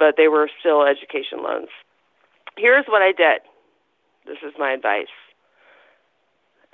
[0.00, 1.68] But they were still education loans.
[2.56, 3.42] Here's what I did.
[4.26, 5.12] This is my advice.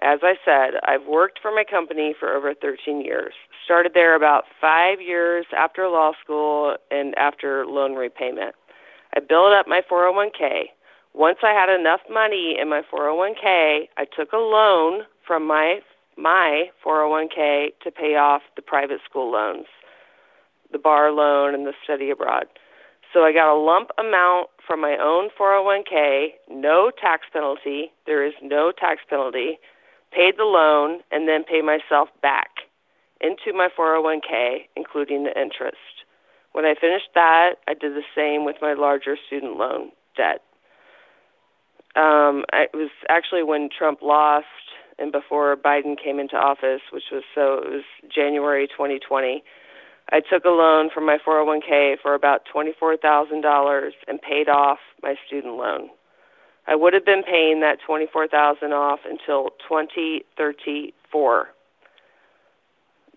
[0.00, 3.34] As I said, I've worked for my company for over 13 years.
[3.64, 8.54] Started there about five years after law school and after loan repayment.
[9.14, 10.66] I built up my 401k.
[11.14, 15.80] Once I had enough money in my 401k, I took a loan from my
[16.18, 19.66] my 401k to pay off the private school loans,
[20.72, 22.46] the bar loan and the study abroad.
[23.12, 27.92] So I got a lump amount from my own 401k, no tax penalty.
[28.06, 29.58] There is no tax penalty.
[30.12, 32.50] Paid the loan and then paid myself back
[33.20, 35.76] into my 401k, including the interest.
[36.52, 40.42] When I finished that, I did the same with my larger student loan debt.
[41.94, 44.46] Um, it was actually when Trump lost
[44.98, 49.42] and before Biden came into office, which was so it was January 2020.
[50.10, 55.56] I took a loan from my 401k for about $24,000 and paid off my student
[55.56, 55.90] loan.
[56.68, 61.48] I would have been paying that 24,000 off until 2034.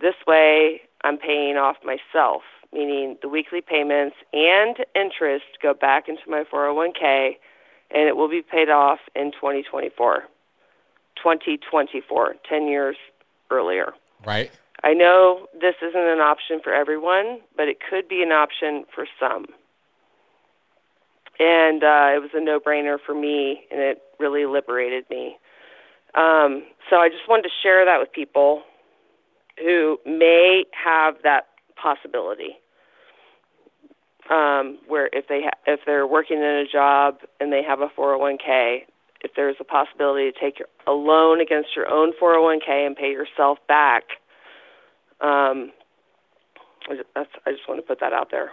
[0.01, 2.41] This way, I'm paying off myself,
[2.73, 7.37] meaning the weekly payments and interest go back into my 401k
[7.91, 10.23] and it will be paid off in 2024.
[11.17, 12.95] 2024, 10 years
[13.49, 13.93] earlier.
[14.25, 14.51] Right.
[14.83, 19.06] I know this isn't an option for everyone, but it could be an option for
[19.19, 19.48] some.
[21.40, 25.38] And uh, it was a no brainer for me, and it really liberated me.
[26.16, 28.64] Um, so I just wanted to share that with people
[29.58, 32.58] who may have that possibility.
[34.30, 37.88] Um, where if they ha- if they're working in a job and they have a
[37.88, 38.83] 401k,
[39.22, 43.58] if there's a possibility to take a loan against your own 401k and pay yourself
[43.67, 44.03] back,
[45.22, 45.72] um,
[46.89, 48.51] I just, that's, I just want to put that out there.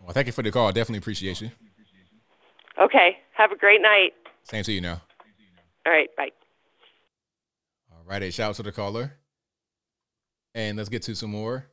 [0.00, 0.72] Well, thank you for the call.
[0.72, 1.50] Definitely appreciate you.
[2.80, 4.12] Okay, have a great night.
[4.44, 5.00] Same to you now.
[5.86, 6.30] All right, bye.
[7.92, 8.22] All right.
[8.22, 9.12] A shout out to the caller.
[10.54, 11.66] And let's get to some more.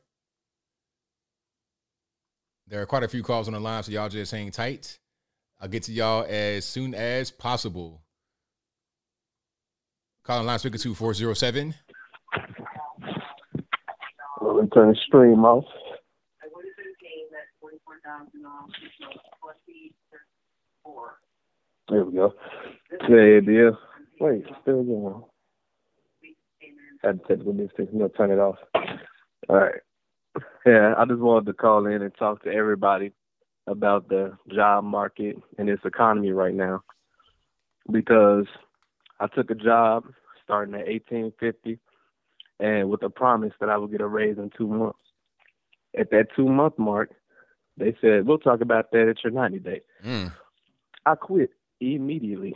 [2.66, 4.98] There are quite a few calls on the line, so y'all just hang tight.
[5.60, 8.02] I'll get to y'all as soon as possible.
[10.22, 11.74] Calling line speaker two four zero seven.
[14.40, 15.64] We'll turn the stream off.
[21.88, 22.34] There we go.
[23.08, 23.78] Yeah, deal.
[24.20, 25.24] Wait, still going.
[27.02, 27.88] Had to technical mistake.
[27.92, 28.56] I'm gonna turn it off.
[29.48, 29.80] All right.
[30.64, 33.12] Yeah, I just wanted to call in and talk to everybody
[33.66, 36.82] about the job market and its economy right now.
[37.90, 38.46] Because
[39.18, 40.04] I took a job
[40.44, 41.78] starting at eighteen fifty
[42.60, 44.98] and with a promise that I would get a raise in two months.
[45.98, 47.10] At that two month mark,
[47.76, 49.80] they said, We'll talk about that at your ninety day.
[50.04, 50.32] Mm.
[51.06, 52.54] I quit immediately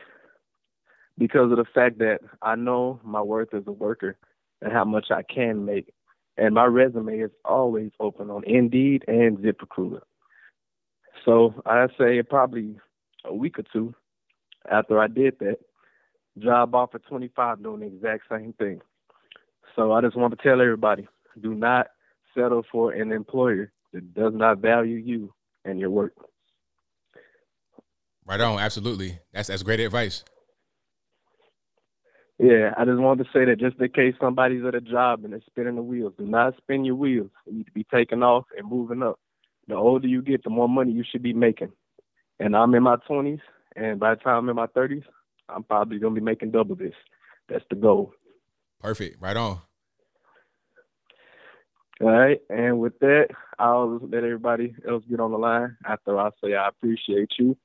[1.18, 4.16] because of the fact that I know my worth as a worker
[4.60, 5.92] and how much I can make.
[6.36, 10.00] And my resume is always open on Indeed and ZipRecruiter.
[11.24, 12.76] So I say probably
[13.24, 13.94] a week or two
[14.70, 15.58] after I did that,
[16.38, 18.80] job offer 25 doing the exact same thing.
[19.76, 21.08] So I just want to tell everybody,
[21.40, 21.88] do not
[22.34, 25.32] settle for an employer that does not value you
[25.64, 26.14] and your work.
[28.26, 29.18] Right on, absolutely.
[29.32, 30.24] That's that's great advice.
[32.38, 35.32] Yeah, I just wanted to say that just in case somebody's at a job and
[35.32, 37.30] they're spinning the wheels, do not spin your wheels.
[37.46, 39.20] You need to be taking off and moving up.
[39.68, 41.70] The older you get, the more money you should be making.
[42.40, 43.40] And I'm in my 20s,
[43.76, 45.04] and by the time I'm in my 30s,
[45.48, 46.94] I'm probably going to be making double this.
[47.48, 48.12] That's the goal.
[48.84, 49.16] Perfect.
[49.18, 49.60] Right on.
[52.02, 52.38] All right.
[52.50, 56.68] And with that, I'll let everybody else get on the line after I say I
[56.68, 57.56] appreciate you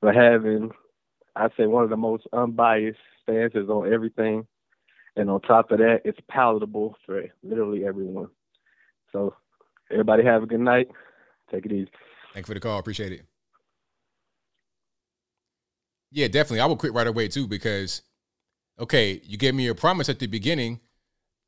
[0.00, 0.70] for having,
[1.36, 4.46] I say, one of the most unbiased stances on everything.
[5.14, 8.28] And on top of that, it's palatable for literally everyone.
[9.12, 9.34] So,
[9.90, 10.88] everybody have a good night.
[11.50, 11.90] Take it easy.
[12.32, 12.78] Thank you for the call.
[12.78, 13.26] Appreciate it.
[16.10, 16.60] Yeah, definitely.
[16.60, 18.00] I will quit right away too because,
[18.78, 20.80] okay, you gave me your promise at the beginning.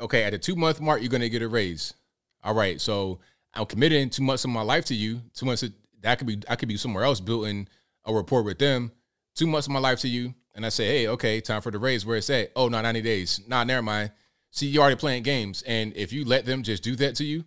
[0.00, 1.94] Okay, at the two month mark, you're gonna get a raise.
[2.42, 3.20] All right, so
[3.54, 5.22] I'm committing two months of my life to you.
[5.34, 5.72] Two months of,
[6.02, 7.68] that could be I could be somewhere else building
[8.04, 8.92] a rapport with them.
[9.34, 11.78] Two months of my life to you, and I say, hey, okay, time for the
[11.78, 12.06] raise.
[12.06, 12.52] Where it's at?
[12.54, 13.40] Oh, no, 90 days.
[13.48, 14.12] Nah, never mind.
[14.50, 17.44] See, you already playing games, and if you let them just do that to you,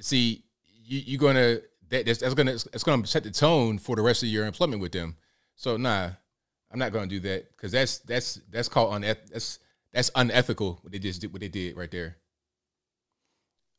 [0.00, 4.02] see, you, you're gonna that, that's, that's gonna it's gonna set the tone for the
[4.02, 5.16] rest of your employment with them.
[5.56, 6.10] So nah,
[6.70, 9.58] I'm not gonna do that because that's that's that's called uneth- that's
[9.92, 12.16] that's unethical what they just did what they did right there.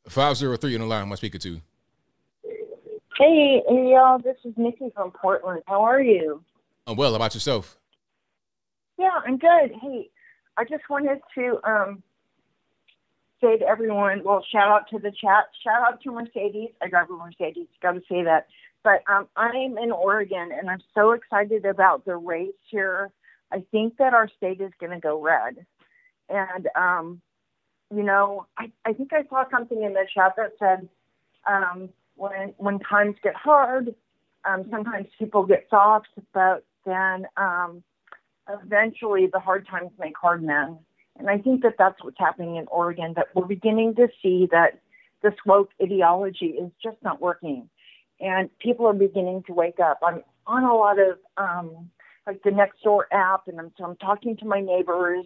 [0.08, 1.08] Five zero three on the line.
[1.08, 1.60] My speaker to.
[3.18, 4.18] Hey, hey, y'all.
[4.18, 5.62] This is Nikki from Portland.
[5.66, 6.42] How are you?
[6.86, 7.10] I'm well.
[7.10, 7.78] How about yourself?
[8.96, 9.72] Yeah, I'm good.
[9.80, 10.10] Hey,
[10.56, 12.02] I just wanted to um,
[13.40, 15.46] say to everyone, well, shout out to the chat.
[15.62, 16.70] Shout out to Mercedes.
[16.82, 17.68] I drive a Mercedes.
[17.82, 18.46] Got to say that.
[18.84, 23.10] But um, I'm in Oregon, and I'm so excited about the race here.
[23.52, 25.66] I think that our state is going to go red.
[26.28, 27.20] And, um,
[27.94, 30.88] you know, I, I think I saw something in the chat that said
[31.46, 33.94] um, when, when times get hard,
[34.44, 37.82] um, sometimes people get soft, but then um,
[38.48, 40.78] eventually the hard times make hard men.
[41.18, 44.80] And I think that that's what's happening in Oregon, that we're beginning to see that
[45.22, 47.68] this woke ideology is just not working.
[48.20, 50.00] And people are beginning to wake up.
[50.02, 51.90] I'm on a lot of um,
[52.26, 55.24] like the Nextdoor app, and I'm, so I'm talking to my neighbors,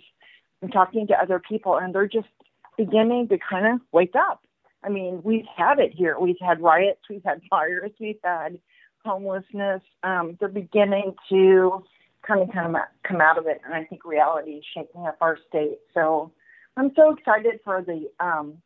[0.62, 2.28] I'm talking to other people, and they're just
[2.76, 4.44] beginning to kind of wake up.
[4.84, 6.18] I mean, we've had it here.
[6.18, 8.58] We've had riots, we've had fires, we've had
[9.04, 9.82] homelessness.
[10.02, 11.84] Um, they're beginning to
[12.26, 15.16] kind of kind of come out of it, and I think reality is shaking up
[15.20, 15.78] our state.
[15.94, 16.32] So
[16.76, 18.58] I'm so excited for the um,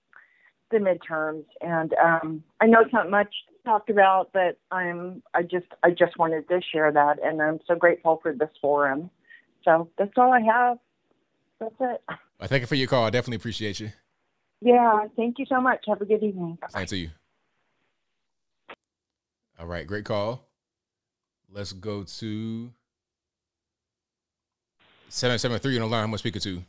[0.71, 3.33] the midterms, and um, I know it's not much
[3.67, 7.75] talked about, but I'm I just I just wanted to share that, and I'm so
[7.75, 9.11] grateful for this forum.
[9.65, 10.79] So that's all I have.
[11.61, 12.01] That's it.
[12.41, 13.05] I thank you for your call.
[13.05, 13.91] I definitely appreciate you.
[14.63, 15.85] Yeah, thank you so much.
[15.89, 16.57] Have a good evening.
[16.71, 17.11] Same to you.
[19.59, 20.43] All right, great call.
[21.53, 22.71] Let's go to
[25.09, 26.05] 773 You on the line.
[26.05, 26.63] I'm speaking to.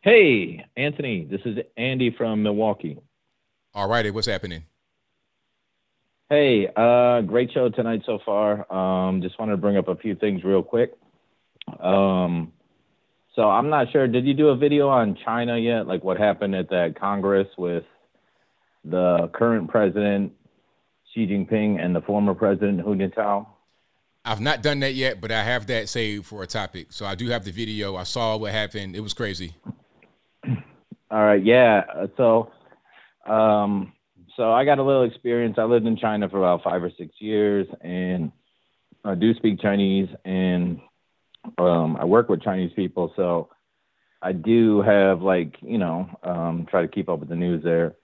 [0.00, 2.98] Hey, Anthony, this is Andy from Milwaukee.
[3.74, 4.62] All righty, what's happening?
[6.28, 8.70] Hey, uh, great show tonight so far.
[8.72, 10.94] Um, just wanted to bring up a few things real quick.
[11.78, 12.52] Um,
[13.36, 14.08] so I'm not sure.
[14.08, 15.86] Did you do a video on China yet?
[15.86, 17.84] Like what happened at that Congress with
[18.84, 20.32] the current president
[21.14, 23.46] Xi Jinping and the former president Hu Jintao?
[24.24, 26.88] I've not done that yet, but I have that saved for a topic.
[26.90, 27.94] So I do have the video.
[27.94, 28.96] I saw what happened.
[28.96, 29.54] It was crazy.
[31.08, 31.84] All right, yeah.
[32.16, 32.50] So,
[33.26, 33.92] um,
[34.36, 35.56] so I got a little experience.
[35.58, 38.32] I lived in China for about five or six years, and
[39.04, 40.80] I do speak Chinese, and
[41.58, 43.12] um, I work with Chinese people.
[43.16, 43.48] So,
[44.22, 47.96] I do have like you know um, try to keep up with the news there,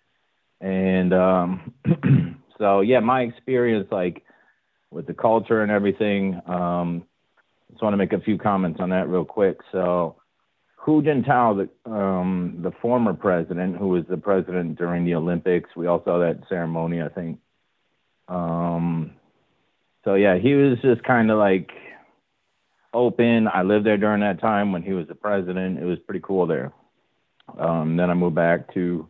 [0.61, 1.75] and um,
[2.59, 4.23] so yeah, my experience like
[4.91, 6.41] with the culture and everything.
[6.47, 7.05] Um,
[7.71, 9.59] just want to make a few comments on that real quick.
[9.71, 10.17] So.
[10.85, 15.87] Hu Jintao, the um, the former president, who was the president during the Olympics, we
[15.87, 17.39] all saw that ceremony, I think.
[18.27, 19.13] Um,
[20.05, 21.71] so yeah, he was just kind of like
[22.93, 23.47] open.
[23.47, 25.79] I lived there during that time when he was the president.
[25.79, 26.73] It was pretty cool there.
[27.57, 29.09] Um, then I moved back to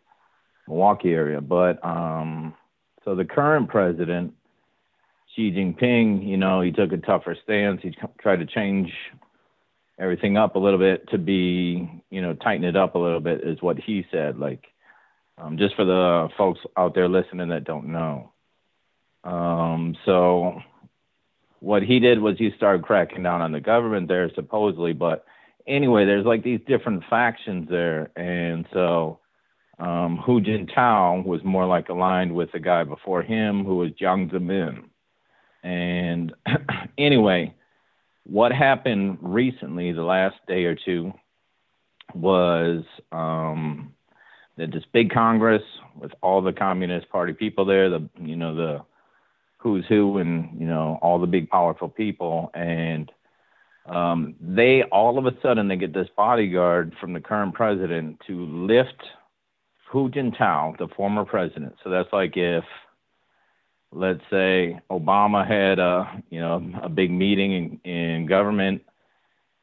[0.69, 2.55] Milwaukee area, but um,
[3.03, 4.35] so the current president,
[5.35, 7.81] Xi Jinping, you know, he took a tougher stance.
[7.83, 8.93] He tried to change
[10.03, 13.47] everything up a little bit to be, you know, tighten it up a little bit
[13.47, 14.37] is what he said.
[14.37, 14.65] Like,
[15.39, 18.33] um, just for the folks out there listening that don't know.
[19.23, 20.61] Um, so
[21.61, 24.93] what he did was he started cracking down on the government there, supposedly.
[24.93, 25.25] But
[25.69, 29.21] anyway, there's like these different factions there, and so
[29.79, 34.33] um, Hu Jintao was more like aligned with the guy before him, who was Jiang
[34.33, 34.89] Zemin.
[35.63, 36.35] And
[36.99, 37.55] anyway
[38.25, 41.13] what happened recently, the last day or two,
[42.15, 43.95] was um,
[44.57, 45.63] that this big Congress
[45.99, 48.83] with all the Communist Party people there, the you know the
[49.59, 53.11] who's who, and you know all the big powerful people, and
[53.87, 58.45] um, they all of a sudden they get this bodyguard from the current president to
[58.47, 59.03] lift
[59.91, 61.75] Hu Jintao, the former president.
[61.83, 62.65] So that's like if
[63.93, 68.83] let's say Obama had a you know a big meeting in, in government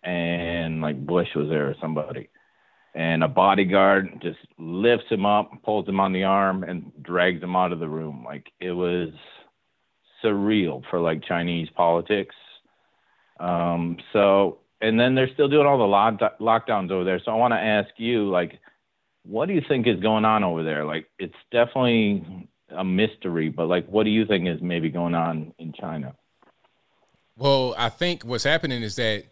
[0.03, 2.30] and like Bush was there or somebody
[2.95, 7.56] and a bodyguard just lifts him up, pulls him on the arm and drags him
[7.56, 8.24] out of the room.
[8.25, 9.09] Like it was
[10.24, 12.35] surreal for like Chinese politics.
[13.40, 17.22] Um, so and then they're still doing all the lock- lockdowns over there.
[17.24, 18.59] So I want to ask you like
[19.24, 20.85] what do you think is going on over there?
[20.85, 25.54] Like it's definitely a mystery, but like, what do you think is maybe going on
[25.60, 26.16] in China?
[27.38, 29.26] Well, I think what's happening is that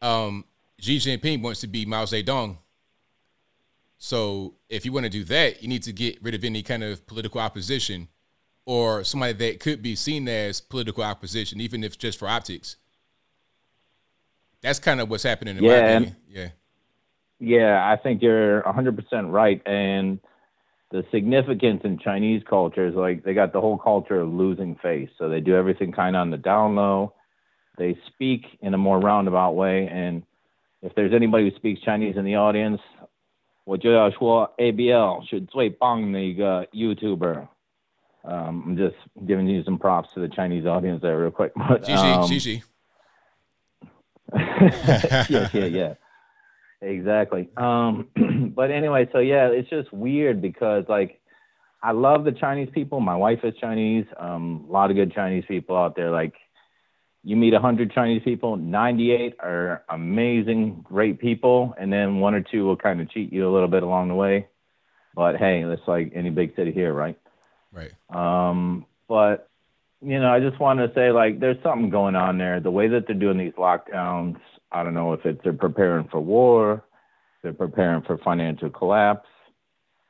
[0.00, 0.44] um,
[0.78, 2.58] Xi Jinping wants to be Mao Zedong.
[3.98, 6.84] So if you want to do that, you need to get rid of any kind
[6.84, 8.08] of political opposition
[8.66, 12.76] or somebody that could be seen as political opposition, even if just for optics.
[14.60, 16.16] That's kind of what's happening in yeah, my opinion.
[16.28, 16.48] Yeah.
[17.38, 19.62] Yeah, I think you're 100% right.
[19.66, 20.18] And
[20.91, 25.09] the significance in Chinese culture is like they got the whole culture of losing face.
[25.17, 27.13] So they do everything kind of on the down low.
[27.77, 29.87] They speak in a more roundabout way.
[29.87, 30.23] And
[30.81, 32.81] if there's anybody who speaks Chinese in the audience,
[33.63, 37.47] 我就要说 ABL 是最棒的一个 YouTuber.
[38.23, 41.53] Um, I'm just giving you some props to the Chinese audience there real quick.
[41.55, 42.61] But, um, Gigi,
[44.33, 45.93] yeah, yeah, yeah.
[46.80, 47.48] Exactly.
[47.56, 48.08] Um,
[48.54, 51.20] but anyway, so yeah, it's just weird because like
[51.82, 53.00] I love the Chinese people.
[53.00, 54.06] My wife is Chinese.
[54.18, 56.10] Um, a lot of good Chinese people out there.
[56.10, 56.34] Like
[57.22, 62.40] you meet a hundred Chinese people, ninety-eight are amazing, great people, and then one or
[62.40, 64.46] two will kind of cheat you a little bit along the way.
[65.14, 67.18] But hey, it's like any big city here, right?
[67.72, 67.92] Right.
[68.10, 69.48] Um, but
[70.02, 72.60] you know, I just want to say like there's something going on there.
[72.60, 74.36] The way that they're doing these lockdowns,
[74.72, 76.84] I don't know if it's they're preparing for war,
[77.42, 79.28] they're preparing for financial collapse.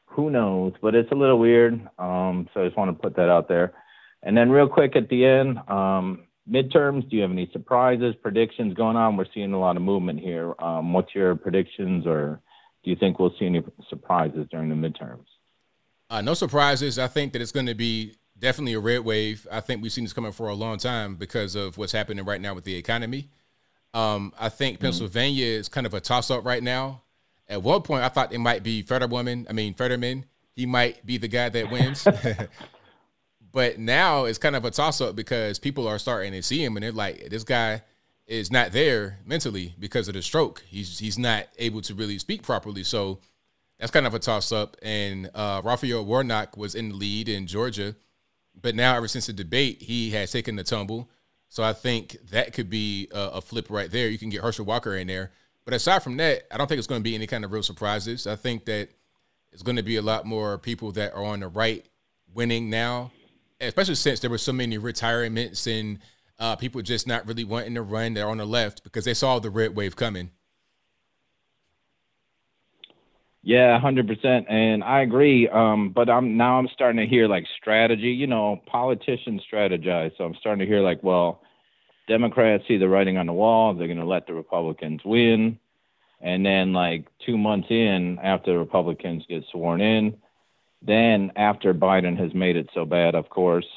[0.06, 0.72] Who knows?
[0.80, 1.74] But it's a little weird.
[1.98, 3.74] Um, so I just want to put that out there.
[4.22, 7.08] And then real quick at the end, um, midterms.
[7.08, 9.16] Do you have any surprises, predictions going on?
[9.16, 10.54] We're seeing a lot of movement here.
[10.58, 12.40] Um, what's your predictions, or
[12.84, 15.24] do you think we'll see any surprises during the midterms?
[16.08, 16.98] Uh, no surprises.
[16.98, 19.46] I think that it's going to be definitely a red wave.
[19.50, 22.40] I think we've seen this coming for a long time because of what's happening right
[22.40, 23.28] now with the economy.
[23.96, 25.60] Um, I think Pennsylvania mm-hmm.
[25.60, 27.00] is kind of a toss up right now.
[27.48, 29.46] At one point, I thought it might be Fetterwoman.
[29.48, 30.26] I mean, Fetterman.
[30.52, 32.06] He might be the guy that wins.
[33.52, 36.76] but now it's kind of a toss up because people are starting to see him
[36.76, 37.82] and they're like, this guy
[38.26, 40.62] is not there mentally because of the stroke.
[40.66, 42.84] He's he's not able to really speak properly.
[42.84, 43.20] So
[43.78, 44.76] that's kind of a toss up.
[44.82, 47.96] And uh, Raphael Warnock was in the lead in Georgia,
[48.60, 51.08] but now ever since the debate, he has taken the tumble.
[51.48, 54.08] So I think that could be a, a flip right there.
[54.08, 55.30] You can get Herschel Walker in there.
[55.64, 57.62] But aside from that, I don't think it's going to be any kind of real
[57.62, 58.26] surprises.
[58.26, 58.88] I think that
[59.52, 61.84] it's going to be a lot more people that are on the right
[62.32, 63.10] winning now,
[63.60, 65.98] especially since there were so many retirements and
[66.38, 68.14] uh, people just not really wanting to run.
[68.14, 70.30] They're on the left because they saw the red wave coming.
[73.46, 75.48] Yeah, hundred percent, and I agree.
[75.48, 78.08] Um, but I'm now I'm starting to hear like strategy.
[78.08, 80.10] You know, politicians strategize.
[80.18, 81.42] So I'm starting to hear like, well,
[82.08, 83.72] Democrats see the writing on the wall.
[83.72, 85.60] They're going to let the Republicans win,
[86.20, 90.16] and then like two months in, after the Republicans get sworn in,
[90.82, 93.68] then after Biden has made it so bad, of course,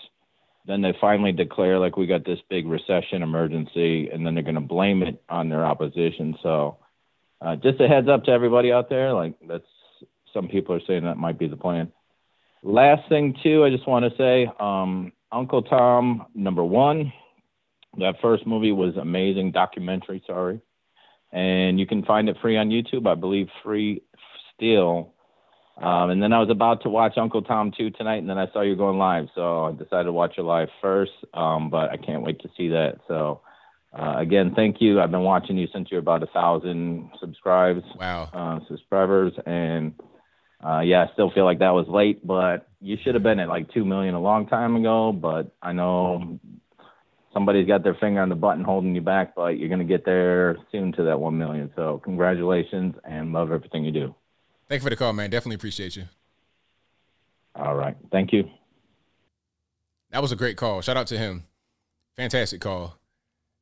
[0.66, 4.56] then they finally declare like we got this big recession emergency, and then they're going
[4.56, 6.36] to blame it on their opposition.
[6.42, 6.78] So
[7.42, 9.64] uh, just a heads up to everybody out there, like that's
[10.34, 11.92] some people are saying that might be the plan.
[12.61, 17.14] Last thing too, I just want to say, um, Uncle Tom number one,
[17.98, 20.22] that first movie was amazing documentary.
[20.27, 20.61] Sorry,
[21.32, 24.01] and you can find it free on YouTube, I believe, free
[24.56, 25.14] still.
[25.82, 28.51] Um, and then I was about to watch Uncle Tom 2 tonight, and then I
[28.51, 31.14] saw you going live, so I decided to watch it live first.
[31.34, 32.98] Um, but I can't wait to see that.
[33.08, 33.40] So
[33.92, 35.01] uh, again, thank you.
[35.01, 37.84] I've been watching you since you're about a thousand subscribes.
[38.00, 38.30] Wow.
[38.32, 39.93] Uh, subscribers, and
[40.64, 43.48] uh, yeah, I still feel like that was late, but you should have been at
[43.48, 45.11] like two million a long time ago.
[45.11, 46.40] But I know
[47.34, 50.58] somebody's got their finger on the button holding you back, but you're gonna get there
[50.72, 51.72] soon to that one million.
[51.76, 54.16] So congratulations, and love everything you do.
[54.68, 55.32] Thank you for the call, man.
[55.32, 56.03] Definitely appreciate you.
[57.56, 58.48] All right, thank you.
[60.11, 60.82] That was a great call.
[60.82, 61.45] Shout out to him.
[62.16, 62.99] Fantastic call.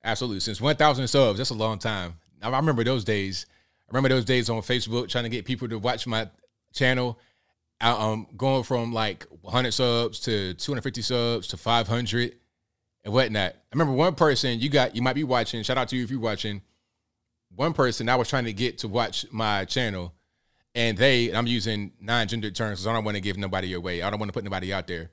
[0.08, 0.40] Absolutely.
[0.40, 2.16] Since 1,000 subs, that's a long time.
[2.42, 3.46] I remember those days.
[3.82, 6.30] I remember those days on Facebook trying to get people to watch my
[6.74, 7.20] channel.
[7.82, 12.36] I, um, going from like 100 subs to 250 subs to 500
[13.04, 13.52] and whatnot.
[13.52, 15.62] I remember one person you got, you might be watching.
[15.62, 16.62] Shout out to you if you're watching.
[17.54, 20.14] One person I was trying to get to watch my channel,
[20.74, 24.02] and they, I'm using non-gendered terms because I don't want to give nobody away.
[24.02, 25.12] I don't want to put nobody out there.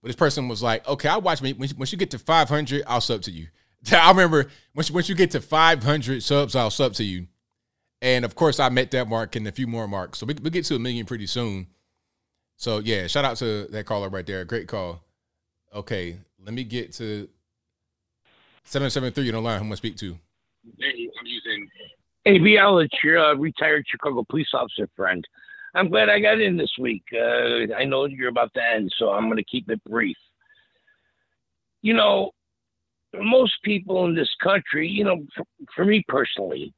[0.00, 3.00] But this person was like, "Okay, I'll watch me once you get to 500, I'll
[3.02, 3.48] sub to you."
[3.92, 7.26] I remember once once you get to 500 subs, I'll sub to you.
[8.02, 10.18] And of course, I met that mark and a few more marks.
[10.18, 11.68] So we we get to a million pretty soon.
[12.56, 14.44] So yeah, shout out to that caller right there.
[14.44, 15.02] Great call.
[15.74, 17.28] Okay, let me get to
[18.64, 19.58] 773 on the line.
[19.58, 20.18] Who am I speak to?
[20.78, 21.68] Hey, I'm using
[22.26, 22.84] ABL.
[22.84, 25.24] It's your uh, retired Chicago police officer friend.
[25.74, 27.04] I'm glad I got in this week.
[27.12, 30.16] Uh, I know you're about to end, so I'm going to keep it brief.
[31.82, 32.32] You know,
[33.20, 36.72] most people in this country, you know, for, for me personally,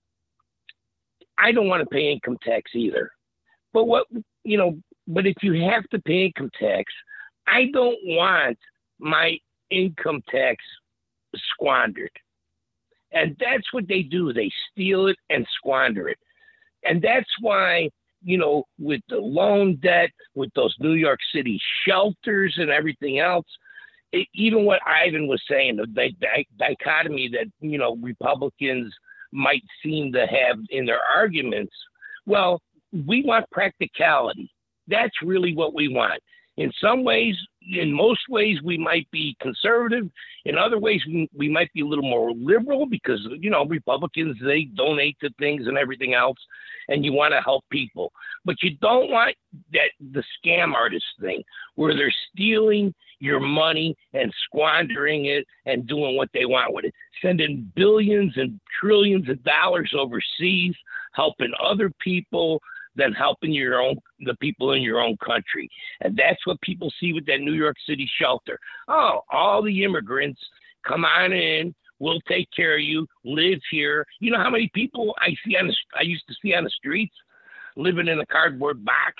[1.38, 3.10] I don't want to pay income tax either.
[3.72, 4.06] But what,
[4.44, 6.92] you know, but if you have to pay income tax,
[7.46, 8.58] I don't want
[8.98, 9.38] my
[9.70, 10.64] income tax
[11.52, 12.10] squandered.
[13.12, 14.32] And that's what they do.
[14.32, 16.18] They steal it and squander it.
[16.84, 17.88] And that's why,
[18.22, 23.46] you know, with the loan debt, with those New York City shelters and everything else,
[24.12, 28.92] it, even what Ivan was saying, the di- di- dichotomy that, you know, Republicans
[29.32, 31.74] might seem to have in their arguments,
[32.26, 32.60] well,
[33.06, 34.50] we want practicality.
[34.86, 36.22] That's really what we want.
[36.56, 37.36] In some ways,
[37.70, 40.08] in most ways, we might be conservative.
[40.44, 44.36] In other ways, we, we might be a little more liberal because, you know, Republicans,
[44.42, 46.38] they donate to things and everything else,
[46.88, 48.10] and you want to help people.
[48.44, 49.36] But you don't want
[49.72, 51.42] that the scam artist thing
[51.76, 56.94] where they're stealing your money and squandering it and doing what they want with it,
[57.22, 60.74] sending billions and trillions of dollars overseas,
[61.12, 62.60] helping other people
[62.96, 65.70] than helping your own the people in your own country.
[66.00, 68.58] And that's what people see with that New York City shelter.
[68.88, 70.40] Oh, all the immigrants
[70.86, 71.74] come on in.
[72.00, 73.06] We'll take care of you.
[73.24, 74.04] Live here.
[74.20, 76.70] You know how many people I see on the I used to see on the
[76.70, 77.14] streets
[77.76, 79.14] living in a cardboard box.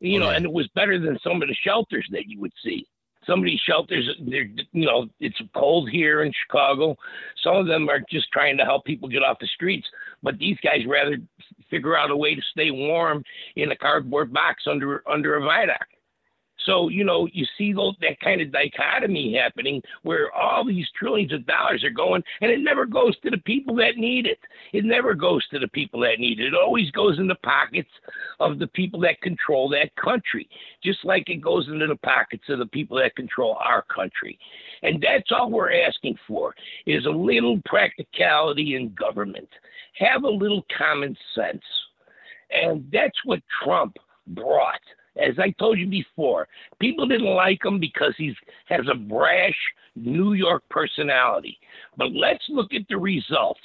[0.00, 2.52] You oh, know, and it was better than some of the shelters that you would
[2.62, 2.86] see.
[3.26, 6.96] Some of these shelters, they're you know, it's cold here in Chicago.
[7.42, 9.86] Some of them are just trying to help people get off the streets,
[10.22, 11.16] but these guys rather
[11.68, 13.24] figure out a way to stay warm
[13.56, 15.95] in a cardboard box under under a viaduct.
[16.66, 21.32] So, you know, you see those, that kind of dichotomy happening where all these trillions
[21.32, 24.40] of dollars are going and it never goes to the people that need it.
[24.72, 26.48] It never goes to the people that need it.
[26.48, 27.88] It always goes in the pockets
[28.40, 30.48] of the people that control that country,
[30.82, 34.38] just like it goes into the pockets of the people that control our country.
[34.82, 36.54] And that's all we're asking for
[36.84, 39.48] is a little practicality in government.
[39.98, 41.62] Have a little common sense.
[42.50, 43.96] And that's what Trump
[44.28, 44.80] brought
[45.16, 48.34] as I told you before, people didn't like him because he
[48.66, 49.56] has a brash
[49.94, 51.58] New York personality.
[51.96, 53.60] But let's look at the results.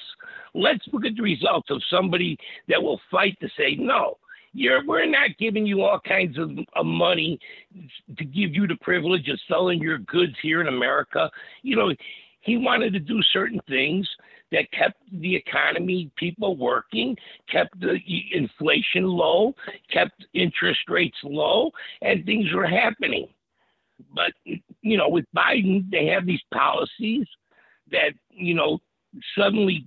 [0.54, 4.18] Let's look at the results of somebody that will fight to say, no,
[4.54, 7.40] you're, we're not giving you all kinds of, of money
[8.18, 11.30] to give you the privilege of selling your goods here in America.
[11.62, 11.94] You know,
[12.42, 14.08] he wanted to do certain things
[14.52, 17.16] that kept the economy, people working,
[17.50, 17.98] kept the
[18.32, 19.54] inflation low,
[19.92, 21.72] kept interest rates low,
[22.02, 23.28] and things were happening.
[24.14, 27.28] But, you know, with Biden, they have these policies
[27.92, 28.80] that, you know,
[29.38, 29.86] suddenly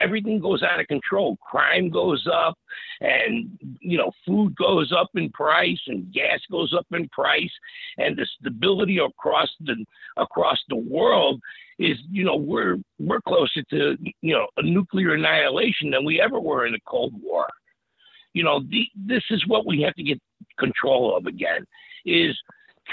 [0.00, 1.36] everything goes out of control.
[1.38, 2.58] Crime goes up,
[3.00, 7.50] and you know, food goes up in price, and gas goes up in price,
[7.98, 9.76] and the stability across the
[10.16, 11.40] across the world
[11.78, 16.40] is, you know, we're we're closer to you know a nuclear annihilation than we ever
[16.40, 17.46] were in the Cold War.
[18.32, 20.20] You know, the, this is what we have to get
[20.58, 21.66] control of again.
[22.04, 22.36] Is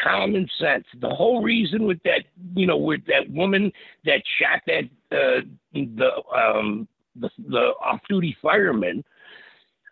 [0.02, 0.86] common sense.
[1.02, 2.24] The whole reason with that,
[2.56, 3.72] you know, with that woman
[4.06, 5.42] that shot that uh,
[5.74, 9.04] the um, the, the off-duty fireman,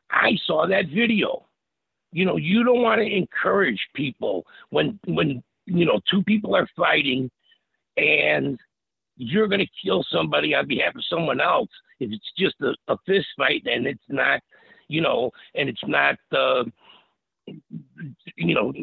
[0.10, 1.46] I saw that video.
[2.12, 6.68] You know, you don't want to encourage people when when you know two people are
[6.76, 7.30] fighting
[7.98, 8.60] and
[9.18, 12.98] you're going to kill somebody on behalf of someone else if it's just a, a
[13.06, 14.42] fist fight and it's not,
[14.88, 16.64] you know, and it's not, uh,
[18.36, 18.74] you know,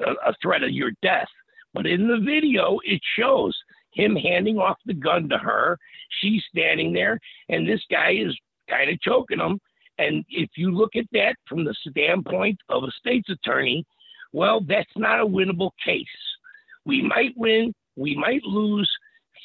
[0.00, 1.28] a, a threat of your death.
[1.74, 3.56] But in the video, it shows
[3.92, 5.78] him handing off the gun to her.
[6.20, 8.36] She's standing there, and this guy is
[8.68, 9.58] kind of choking him.
[9.98, 13.86] And if you look at that from the standpoint of a state's attorney,
[14.32, 16.06] well, that's not a winnable case.
[16.84, 18.90] We might win, we might lose.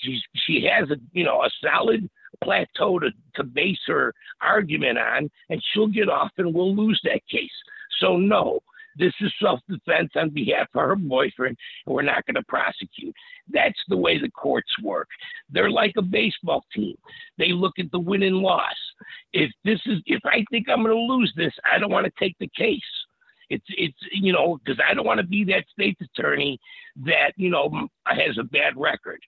[0.02, 2.10] She's, she has a you know a solid
[2.44, 7.22] plateau to, to base her argument on, and she'll get off, and we'll lose that
[7.30, 7.52] case.
[8.00, 8.60] So no,
[8.98, 13.16] this is self defense on behalf of her boyfriend, and we're not going to prosecute.
[13.52, 15.08] That's the way the courts work.
[15.50, 16.98] They're like a baseball team.
[17.38, 18.76] They look at the win and loss.
[19.34, 22.14] If this is, if I think I'm going to lose this, I don't want to
[22.20, 22.82] take the case.
[23.50, 26.58] It's, it's, you know, because I don't want to be that state's attorney
[27.06, 27.70] that, you know,
[28.06, 29.20] has a bad record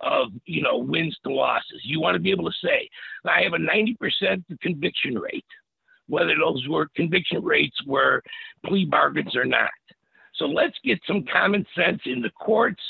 [0.00, 1.80] of you know wins to losses.
[1.84, 2.88] You want to be able to say
[3.24, 5.44] I have a 90% conviction rate
[6.08, 8.22] whether those were conviction rates were
[8.64, 9.70] plea bargains or not.
[10.36, 12.82] So let's get some common sense in the courts,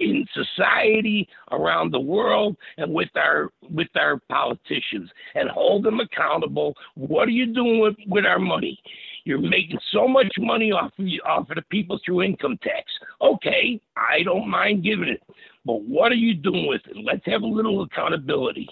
[0.00, 6.74] in society, around the world, and with our with our politicians, and hold them accountable.
[6.94, 8.80] What are you doing with, with our money?
[9.24, 12.90] You're making so much money off of, off of the people through income tax.
[13.20, 15.22] Okay, I don't mind giving it,
[15.68, 16.96] but what are you doing with it?
[17.04, 18.68] Let's have a little accountability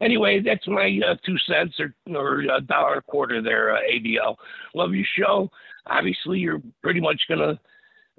[0.00, 4.36] anyway, that's my uh, two cents or, or a dollar a quarter there, uh, ABL.
[4.74, 5.50] Love your show.
[5.86, 7.58] Obviously, you're pretty much going to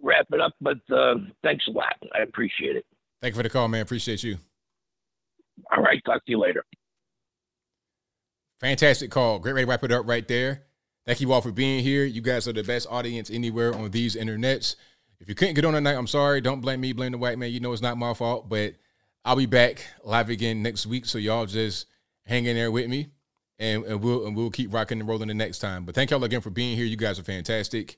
[0.02, 1.96] wrap it up, but uh, thanks a lot.
[2.14, 2.86] I appreciate it.
[3.22, 3.82] Thank you for the call, man.
[3.82, 4.38] Appreciate you.
[5.76, 6.02] All right.
[6.06, 6.66] Talk to you later.
[8.60, 9.40] Fantastic call.
[9.40, 10.64] Great way to wrap it up right there.
[11.06, 12.04] Thank you all for being here.
[12.04, 14.76] You guys are the best audience anywhere on these internets.
[15.20, 16.42] If you couldn't get on tonight, I'm sorry.
[16.42, 16.94] Don't blame me.
[16.94, 17.52] Blame the white man.
[17.52, 18.76] You know it's not my fault, but
[19.24, 21.06] I'll be back live again next week.
[21.06, 21.88] So y'all just
[22.26, 23.08] hang in there with me,
[23.58, 25.86] and, and we'll and we'll keep rocking and rolling the next time.
[25.86, 26.86] But thank y'all again for being here.
[26.86, 27.98] You guys are fantastic.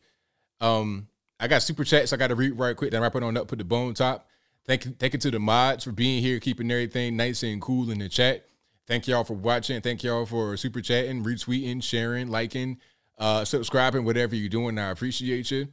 [0.61, 1.07] Um,
[1.39, 2.91] I got super chats I got to read right quick.
[2.91, 3.47] Then wrap it on up.
[3.47, 4.27] Put the bone top.
[4.65, 7.89] Thank you, thank you to the mods for being here, keeping everything nice and cool
[7.89, 8.47] in the chat.
[8.85, 9.81] Thank y'all for watching.
[9.81, 12.79] Thank y'all for super chatting, retweeting, sharing, liking,
[13.17, 14.77] uh, subscribing, whatever you're doing.
[14.77, 15.67] I appreciate you.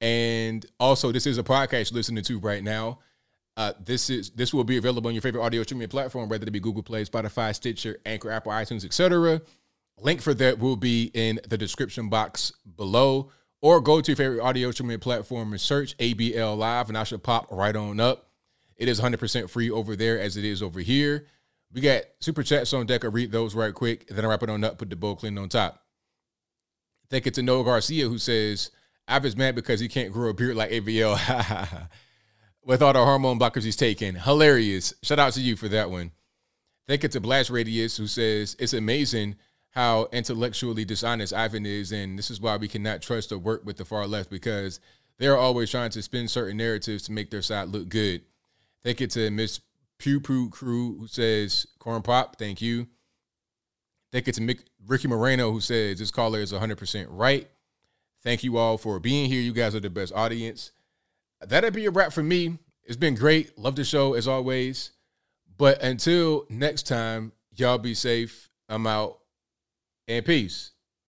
[0.00, 3.00] And also, this is a podcast you're listening to right now.
[3.56, 6.52] Uh, this is this will be available on your favorite audio streaming platform, whether it
[6.52, 9.40] be Google Play, Spotify, Stitcher, Anchor, Apple, iTunes, etc.
[10.00, 14.42] Link for that will be in the description box below, or go to your favorite
[14.42, 18.28] audio streaming platform and search ABL Live, and I should pop right on up.
[18.76, 21.26] It is 100% free over there as it is over here.
[21.72, 23.04] We got super chats on deck.
[23.04, 25.36] I'll read those right quick, then I wrap it on up, put the bowl clean
[25.36, 25.82] on top.
[27.10, 28.70] Thank you to Noah Garcia who says,
[29.08, 31.88] "Ivan is mad because he can't grow a beard like ABL."
[32.68, 34.14] with all the hormone blockers he's taking.
[34.14, 34.92] Hilarious.
[35.02, 36.12] Shout out to you for that one.
[36.86, 39.36] Thank you to Blast Radius, who says it's amazing
[39.70, 43.78] how intellectually dishonest Ivan is, and this is why we cannot trust or work with
[43.78, 44.80] the far left because
[45.18, 48.22] they're always trying to spin certain narratives to make their side look good.
[48.84, 49.60] Thank you to Miss
[49.98, 52.36] Pew Pew Crew, who says corn pop.
[52.38, 52.86] Thank you.
[54.12, 57.48] Thank you to Mick, Ricky Moreno, who says this caller is 100% right.
[58.28, 59.40] Thank you all for being here.
[59.40, 60.72] You guys are the best audience
[61.40, 62.58] that'll be a wrap for me.
[62.84, 63.58] It's been great.
[63.58, 64.90] Love the show as always.
[65.56, 68.50] But until next time, y'all be safe.
[68.68, 69.20] I'm out
[70.08, 70.72] and peace.